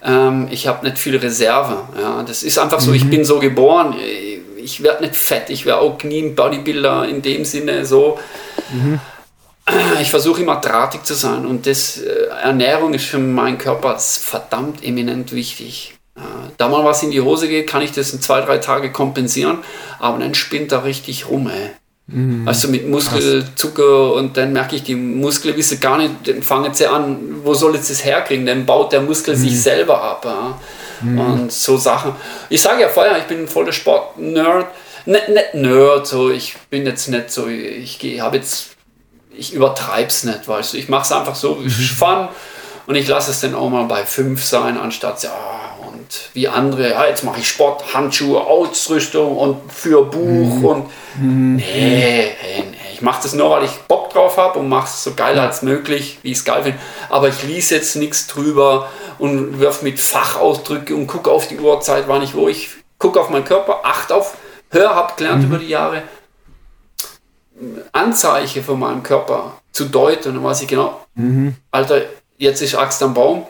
ähm, 0.05 0.49
ich 0.51 0.67
habe 0.67 0.87
nicht 0.87 0.99
viel 0.99 1.17
Reserve. 1.17 1.77
Ja, 2.01 2.23
das 2.23 2.43
ist 2.43 2.59
einfach 2.59 2.81
so, 2.81 2.91
mhm. 2.91 2.97
ich 2.97 3.11
bin 3.11 3.25
so 3.25 3.39
geboren. 3.39 3.95
Ich 4.57 4.83
werde 4.83 5.03
nicht 5.03 5.17
fett. 5.17 5.51
Ich 5.51 5.67
wäre 5.67 5.79
auch 5.79 6.03
nie 6.03 6.23
ein 6.23 6.35
Bodybuilder 6.35 7.09
in 7.09 7.23
dem 7.23 7.45
Sinne 7.45 7.85
so. 7.87 8.19
Mhm. 8.73 9.01
Ich 10.01 10.11
versuche 10.11 10.43
immer 10.43 10.57
drahtig 10.57 11.05
zu 11.05 11.15
sein 11.15 11.45
und 11.45 11.67
das, 11.67 11.99
äh, 11.99 12.29
Ernährung 12.43 12.95
ist 12.95 13.05
für 13.05 13.19
meinen 13.19 13.59
Körper 13.59 13.99
verdammt 13.99 14.83
eminent 14.83 15.33
wichtig. 15.33 15.95
Äh, 16.17 16.21
da 16.57 16.69
mal 16.69 16.85
was 16.85 17.03
in 17.03 17.11
die 17.11 17.21
Hose 17.21 17.49
geht, 17.49 17.69
kann 17.69 17.83
ich 17.83 17.93
das 17.93 18.13
in 18.13 18.23
zwei, 18.23 18.41
drei 18.41 18.59
Tage 18.59 18.91
kompensieren, 18.91 19.59
aber 19.99 20.19
dann 20.19 20.35
spinnt 20.35 20.73
er 20.73 20.85
richtig 20.85 21.29
rum, 21.29 21.51
ey. 21.51 21.71
Mhm. 22.09 22.49
Also 22.49 22.69
mit 22.69 22.89
Muskelzucker 22.89 24.15
und 24.15 24.37
dann 24.37 24.55
merke 24.55 24.77
ich, 24.77 24.83
die 24.83 24.95
Muskeln 24.95 25.57
wissen 25.57 25.79
gar 25.79 25.99
nicht, 25.99 26.27
dann 26.27 26.43
fangen 26.43 26.73
sie 26.73 26.87
an, 26.87 27.19
wo 27.45 27.53
soll 27.53 27.75
jetzt 27.75 27.91
das 27.91 28.03
herkriegen? 28.03 28.47
Dann 28.47 28.65
baut 28.65 28.93
der 28.93 29.03
Muskel 29.03 29.37
mhm. 29.37 29.41
sich 29.41 29.61
selber 29.61 30.03
ab. 30.03 30.25
Ja? 30.25 30.59
Mhm. 31.03 31.21
Und 31.21 31.53
so 31.53 31.77
Sachen. 31.77 32.13
Ich 32.49 32.63
sage 32.63 32.81
ja 32.81 32.89
vorher, 32.89 33.19
ich 33.19 33.25
bin 33.25 33.41
ein 33.41 33.49
voller 33.49 33.73
Sport-Nerd. 33.73 34.67
Nicht, 35.05 35.29
nicht 35.29 35.55
Nerd, 35.55 36.07
so 36.07 36.31
ich 36.31 36.57
bin 36.71 36.87
jetzt 36.87 37.09
nicht 37.09 37.31
so, 37.31 37.47
ich 37.47 38.01
habe 38.21 38.37
jetzt, 38.37 38.71
ich 39.31 39.53
übertreibe 39.53 40.09
es 40.09 40.25
nicht, 40.25 40.49
weißt 40.49 40.73
du, 40.73 40.77
ich 40.79 40.89
mache 40.89 41.03
es 41.03 41.13
einfach 41.13 41.35
so, 41.35 41.63
ich 41.65 41.79
mhm. 41.79 41.95
fun 41.95 42.29
und 42.87 42.95
ich 42.95 43.07
lasse 43.07 43.31
es 43.31 43.41
dann 43.41 43.55
auch 43.55 43.71
mal 43.71 43.85
bei 43.85 44.05
5 44.05 44.43
sein, 44.43 44.77
anstatt 44.79 45.23
ja, 45.23 45.31
und 46.09 46.31
wie 46.33 46.49
andere, 46.49 46.91
ja, 46.91 47.07
jetzt 47.07 47.23
mache 47.23 47.41
ich 47.41 47.49
Sport, 47.49 47.93
Handschuhe, 47.93 48.41
Ausrüstung 48.41 49.37
und 49.37 49.71
für 49.71 50.05
Buch 50.07 50.57
mhm. 50.57 50.65
und 50.65 50.91
mhm. 51.21 51.57
nee, 51.57 52.33
nee, 52.43 52.65
ich 52.95 53.03
mache 53.03 53.23
das 53.23 53.35
nur, 53.35 53.51
weil 53.51 53.65
ich 53.65 53.73
Bock 53.89 54.09
drauf 54.11 54.39
habe 54.39 54.59
und 54.59 54.71
mache 54.71 54.87
es 54.87 55.05
so 55.05 55.15
geil 55.15 55.39
als 55.39 55.61
möglich, 55.61 56.19
wie 56.23 56.33
ich 56.33 56.39
es 56.39 56.45
geil 56.47 56.63
finde. 56.63 56.79
Aber 57.11 57.29
ich 57.29 57.43
lese 57.43 57.75
jetzt 57.75 57.95
nichts 57.97 58.27
drüber 58.27 58.89
und 59.19 59.61
wirf 59.61 59.83
mit 59.83 60.01
Fachausdrücke 60.01 60.97
und 60.97 61.07
gucke 61.07 61.31
auf 61.31 61.47
die 61.47 61.59
Uhrzeit, 61.59 62.05
wann 62.09 62.23
ich 62.23 62.35
wo. 62.35 62.49
Ich 62.49 62.71
gucke 62.99 63.21
auf 63.21 63.29
meinen 63.29 63.45
Körper, 63.45 63.81
achte 63.83 64.15
auf, 64.15 64.39
höre, 64.71 64.95
habe 64.95 65.13
gelernt 65.17 65.43
mhm. 65.43 65.49
über 65.49 65.59
die 65.59 65.69
Jahre, 65.69 66.05
Anzeichen 67.93 68.65
von 68.65 68.79
meinem 68.79 69.03
Körper 69.03 69.59
zu 69.73 69.85
deuten. 69.85 70.31
Und 70.31 70.35
dann 70.37 70.45
weiß 70.45 70.63
ich 70.63 70.69
genau, 70.69 71.05
mhm. 71.15 71.55
Alter, 71.71 72.01
jetzt 72.39 72.63
ist 72.63 72.75
Axt 72.75 73.03
am 73.03 73.13
Baum, 73.13 73.47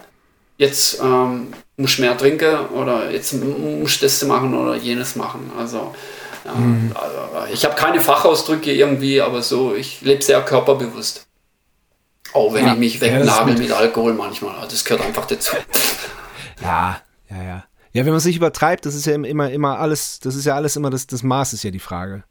jetzt 0.56 1.00
ähm, 1.00 1.52
muss 1.78 1.98
mehr 1.98 2.16
trinken 2.18 2.66
oder 2.74 3.10
jetzt 3.10 3.32
muss 3.34 4.00
das 4.00 4.22
machen 4.24 4.54
oder 4.54 4.76
jenes 4.76 5.16
machen. 5.16 5.50
Also, 5.58 5.94
ja, 6.44 6.52
mhm. 6.52 6.92
also 6.94 7.52
ich 7.52 7.64
habe 7.64 7.76
keine 7.76 8.00
Fachausdrücke 8.00 8.72
irgendwie, 8.72 9.20
aber 9.20 9.42
so, 9.42 9.74
ich 9.74 10.02
lebe 10.02 10.22
sehr 10.22 10.42
körperbewusst. 10.42 11.26
Auch 12.34 12.52
wenn 12.52 12.66
ja, 12.66 12.72
ich 12.74 12.78
mich 12.78 13.00
wegnagel 13.00 13.56
mit 13.56 13.72
Alkohol 13.72 14.12
manchmal. 14.12 14.54
Also 14.56 14.70
das 14.70 14.84
gehört 14.84 15.04
einfach 15.04 15.26
dazu. 15.26 15.56
Ja, 16.60 17.00
ja, 17.30 17.40
ja. 17.40 17.64
Ja, 17.92 18.04
wenn 18.04 18.10
man 18.10 18.20
sich 18.20 18.36
übertreibt, 18.36 18.84
das 18.84 18.96
ist 18.96 19.06
ja 19.06 19.14
immer, 19.14 19.48
immer 19.50 19.78
alles, 19.78 20.18
das 20.18 20.34
ist 20.34 20.44
ja 20.44 20.56
alles 20.56 20.74
immer 20.74 20.90
das, 20.90 21.06
das 21.06 21.22
Maß 21.22 21.52
ist 21.52 21.62
ja 21.62 21.70
die 21.70 21.78
Frage. 21.78 22.24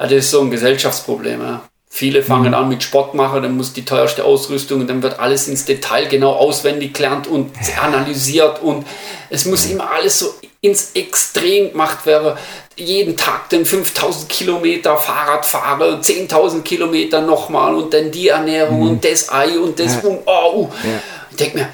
Ja, 0.00 0.06
das 0.06 0.12
ist 0.12 0.30
so 0.30 0.40
ein 0.40 0.52
Gesellschaftsproblem, 0.52 1.40
ja. 1.40 1.68
Viele 1.96 2.22
fangen 2.22 2.48
mhm. 2.48 2.54
an 2.54 2.68
mit 2.68 2.82
Sport 2.82 3.14
machen, 3.14 3.42
dann 3.42 3.56
muss 3.56 3.72
die 3.72 3.86
teuerste 3.86 4.22
Ausrüstung 4.22 4.82
und 4.82 4.86
dann 4.86 5.02
wird 5.02 5.18
alles 5.18 5.48
ins 5.48 5.64
Detail 5.64 6.04
genau 6.08 6.32
auswendig 6.32 6.92
gelernt 6.92 7.26
und 7.26 7.52
analysiert 7.82 8.60
und 8.60 8.86
es 9.30 9.46
muss 9.46 9.64
immer 9.64 9.90
alles 9.90 10.18
so 10.18 10.34
ins 10.60 10.90
Extrem 10.92 11.70
gemacht 11.70 12.04
werden. 12.04 12.36
Jeden 12.76 13.16
Tag 13.16 13.48
dann 13.48 13.64
5000 13.64 14.28
Kilometer 14.28 14.98
Fahrrad 14.98 15.46
fahren, 15.46 16.02
10.000 16.02 16.60
Kilometer 16.64 17.22
nochmal 17.22 17.74
und 17.74 17.94
dann 17.94 18.10
die 18.10 18.28
Ernährung 18.28 18.82
mhm. 18.82 18.90
und 18.90 19.04
das 19.06 19.32
Ei 19.32 19.58
und 19.58 19.80
das 19.80 19.94
ja. 19.94 20.10
und 20.10 20.18
oh. 20.26 20.68
Ja. 20.84 21.00
Ich 21.30 21.36
denke 21.38 21.56
mir, 21.56 21.68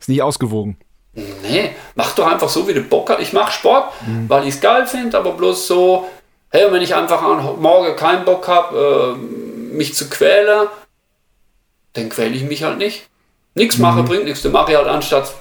ist 0.00 0.08
nicht 0.08 0.22
ausgewogen. 0.22 0.78
Nee, 1.12 1.72
mach 1.94 2.14
doch 2.14 2.26
einfach 2.26 2.48
so, 2.48 2.66
wie 2.66 2.72
du 2.72 2.80
Bock 2.80 3.10
hast. 3.10 3.20
Ich 3.20 3.34
mache 3.34 3.52
Sport, 3.52 3.92
mhm. 4.06 4.30
weil 4.30 4.44
ich 4.44 4.54
es 4.54 4.60
geil 4.62 4.86
finde, 4.86 5.18
aber 5.18 5.32
bloß 5.32 5.66
so, 5.66 6.06
hey, 6.56 6.72
wenn 6.72 6.82
ich 6.82 6.94
einfach 6.94 7.22
an 7.22 7.60
morgen 7.60 7.96
keinen 7.96 8.24
Bock 8.24 8.48
habe, 8.48 9.16
äh, 9.18 9.74
mich 9.74 9.94
zu 9.94 10.08
quälen, 10.08 10.68
dann 11.92 12.08
quäle 12.08 12.34
ich 12.34 12.42
mich 12.42 12.62
halt 12.62 12.78
nicht. 12.78 13.08
Nichts 13.54 13.76
mhm. 13.76 13.82
mache 13.82 14.02
bringt 14.02 14.24
nichts. 14.24 14.42
Dann 14.42 14.52
mache 14.52 14.72
ich 14.72 14.78
halt 14.78 14.88
anstatt 14.88 15.32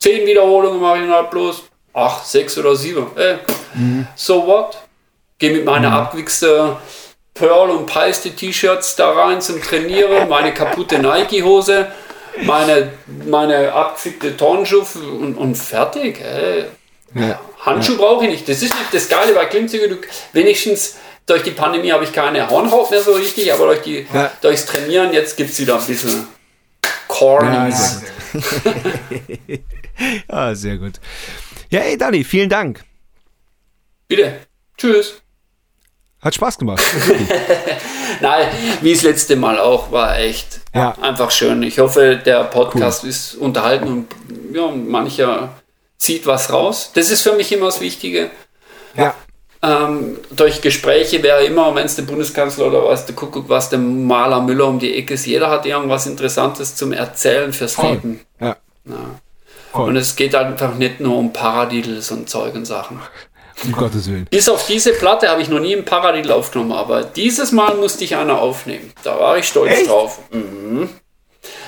10 0.00 0.26
Wiederholungen, 0.26 0.80
mache 0.80 1.04
ich 1.04 1.10
halt 1.10 1.30
bloß 1.30 1.62
8, 1.94 2.26
6 2.26 2.58
oder 2.58 2.76
7. 2.76 3.06
Ey, 3.16 3.36
mhm. 3.74 4.06
So 4.14 4.46
what? 4.46 4.78
Gehe 5.38 5.52
mit 5.52 5.64
meiner 5.64 5.90
mhm. 5.90 5.96
abgewichste 5.96 6.76
Pearl 7.34 7.70
und 7.70 7.86
Peiste 7.86 8.30
T-Shirts 8.30 8.96
da 8.96 9.12
rein 9.12 9.40
zum 9.40 9.60
Trainieren, 9.62 10.28
meine 10.28 10.52
kaputte 10.52 10.98
Nike-Hose, 10.98 11.88
meine, 12.42 12.92
meine 13.06 13.72
abgefickte 13.72 14.36
Turnschuhe 14.36 14.84
und, 15.18 15.36
und 15.36 15.54
fertig. 15.56 16.20
Ey. 16.20 16.66
Ja. 17.14 17.40
Handschuhe 17.60 17.96
ja. 17.96 18.00
brauche 18.00 18.24
ich 18.24 18.30
nicht. 18.30 18.48
Das 18.48 18.62
ist 18.62 18.74
nicht 18.74 18.92
das 18.92 19.08
Geile 19.08 19.34
bei 19.34 19.44
Klimmzüge. 19.46 19.88
Du, 19.88 19.96
wenigstens 20.32 20.96
durch 21.26 21.42
die 21.42 21.50
Pandemie 21.50 21.92
habe 21.92 22.04
ich 22.04 22.12
keine 22.12 22.48
Hornhaut 22.48 22.90
mehr 22.90 23.02
so 23.02 23.12
richtig, 23.12 23.52
aber 23.52 23.66
durch 23.66 23.82
die, 23.82 24.06
ja. 24.12 24.30
durchs 24.40 24.66
Trainieren 24.66 25.12
jetzt 25.12 25.36
gibt 25.36 25.50
es 25.50 25.60
wieder 25.60 25.78
ein 25.78 25.86
bisschen 25.86 26.26
Cornies. 27.08 28.02
Ja, 28.32 28.40
ah, 30.28 30.54
sehr 30.54 30.78
gut. 30.78 30.94
Ja, 31.70 31.80
ey, 31.80 31.96
Dani, 31.96 32.24
vielen 32.24 32.48
Dank. 32.48 32.84
Bitte. 34.08 34.40
Tschüss. 34.76 35.22
Hat 36.20 36.34
Spaß 36.34 36.58
gemacht. 36.58 36.82
Nein, 38.20 38.48
wie 38.80 38.92
das 38.92 39.02
letzte 39.02 39.36
Mal 39.36 39.58
auch, 39.58 39.90
war 39.90 40.18
echt 40.18 40.60
ja. 40.74 40.96
einfach 41.00 41.30
schön. 41.30 41.62
Ich 41.62 41.78
hoffe, 41.78 42.20
der 42.24 42.44
Podcast 42.44 43.02
cool. 43.02 43.10
ist 43.10 43.34
unterhalten 43.34 43.88
und 43.88 44.06
ja, 44.54 44.68
mancher 44.68 45.61
zieht 46.02 46.26
was 46.26 46.52
raus. 46.52 46.90
Das 46.94 47.10
ist 47.10 47.22
für 47.22 47.32
mich 47.34 47.52
immer 47.52 47.66
das 47.66 47.80
Wichtige. 47.80 48.30
Ja. 48.96 49.14
Ähm, 49.62 50.18
durch 50.32 50.60
Gespräche 50.60 51.22
wäre 51.22 51.44
immer, 51.44 51.72
wenn 51.76 51.86
es 51.86 51.94
der 51.94 52.02
Bundeskanzler 52.02 52.66
oder 52.66 52.84
was, 52.84 53.06
der 53.06 53.14
Kuckuck, 53.14 53.48
was 53.48 53.70
der 53.70 53.78
Maler 53.78 54.40
Müller 54.40 54.66
um 54.66 54.80
die 54.80 54.96
Ecke 54.96 55.14
ist, 55.14 55.26
jeder 55.26 55.48
hat 55.48 55.64
irgendwas 55.64 56.06
Interessantes 56.06 56.74
zum 56.74 56.92
Erzählen 56.92 57.52
fürs 57.52 57.74
Voll. 57.74 57.92
Leben. 57.92 58.20
Ja. 58.40 58.56
ja. 58.84 59.78
Und 59.80 59.94
es 59.94 60.16
geht 60.16 60.34
einfach 60.34 60.74
nicht 60.74 60.98
nur 60.98 61.16
um 61.16 61.32
Paradiddles 61.32 62.10
und 62.10 62.28
Zeug 62.28 62.56
und 62.56 62.64
Sachen. 62.64 63.00
Um 63.62 63.70
Gottes 63.70 64.10
Willen. 64.10 64.26
Bis 64.28 64.48
auf 64.48 64.66
diese 64.66 64.92
Platte 64.92 65.28
habe 65.28 65.40
ich 65.40 65.48
noch 65.48 65.60
nie 65.60 65.76
ein 65.76 65.84
Paradiddle 65.84 66.34
aufgenommen, 66.34 66.72
aber 66.72 67.04
dieses 67.04 67.52
Mal 67.52 67.76
musste 67.76 68.02
ich 68.02 68.16
einer 68.16 68.40
aufnehmen. 68.40 68.92
Da 69.04 69.18
war 69.20 69.38
ich 69.38 69.46
stolz 69.46 69.72
Echt? 69.72 69.88
drauf. 69.88 70.18
Mhm 70.32 70.88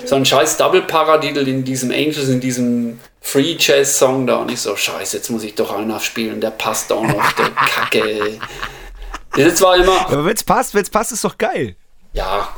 so 0.05 0.17
ein 0.17 0.25
scheiß 0.25 0.57
Double 0.57 0.83
Paradiddle 0.83 1.43
in 1.43 1.65
diesem 1.65 1.91
Angels, 1.91 2.29
in 2.29 2.41
diesem 2.41 3.01
Free 3.27 3.57
Jazz 3.59 3.99
Song 3.99 4.27
da 4.27 4.37
und 4.37 4.51
ich 4.51 4.61
so, 4.61 4.77
scheiße, 4.77 5.17
jetzt 5.17 5.31
muss 5.31 5.43
ich 5.43 5.55
doch 5.55 5.75
einen 5.75 5.91
aufspielen, 5.91 6.41
der 6.43 6.51
passt 6.51 6.93
auch 6.93 7.03
noch, 7.03 7.33
der 7.33 7.51
Kacke. 7.51 8.39
Das 9.35 9.61
war 9.63 9.77
immer. 9.77 10.07
Aber 10.07 10.27
wenn's 10.27 10.45
passt, 10.45 10.75
wenn's 10.75 10.91
passt, 10.91 11.11
ist 11.11 11.25
doch 11.25 11.37
geil. 11.37 11.75
Ja. 12.13 12.55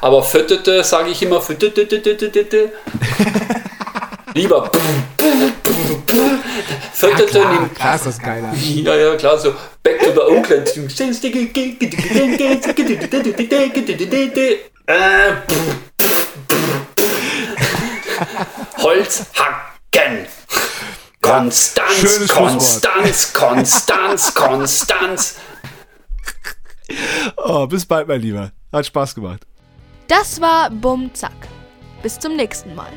Aber 0.00 0.22
füttete, 0.22 0.84
sage 0.84 1.10
ich 1.10 1.22
immer, 1.22 1.40
füttete. 1.40 2.70
Lieber. 4.34 4.70
Füttete. 6.92 7.38
Ja, 7.38 7.44
klar, 7.44 7.68
klar 7.74 7.94
ist 7.96 8.06
das 8.06 8.18
geil. 8.20 8.44
Ja, 8.84 8.94
ja, 8.94 9.16
klar, 9.16 9.38
so 9.38 9.54
Back 9.82 9.98
to 10.00 10.12
the 10.12 10.20
Oakland. 10.20 10.68
Äh, 14.86 15.32
Holz 18.78 19.24
hacken. 19.34 20.26
Konstanz, 21.20 22.28
ja, 22.28 22.34
Konstanz, 22.34 23.32
Konstanz, 23.32 24.34
Konstanz. 24.34 25.36
Oh, 27.36 27.66
bis 27.66 27.86
bald, 27.86 28.08
mein 28.08 28.20
Lieber. 28.20 28.52
Hat 28.72 28.86
Spaß 28.86 29.14
gemacht. 29.14 29.46
Das 30.08 30.40
war 30.40 30.68
Bum 30.70 31.14
Zack. 31.14 31.32
Bis 32.02 32.18
zum 32.18 32.36
nächsten 32.36 32.74
Mal. 32.74 32.90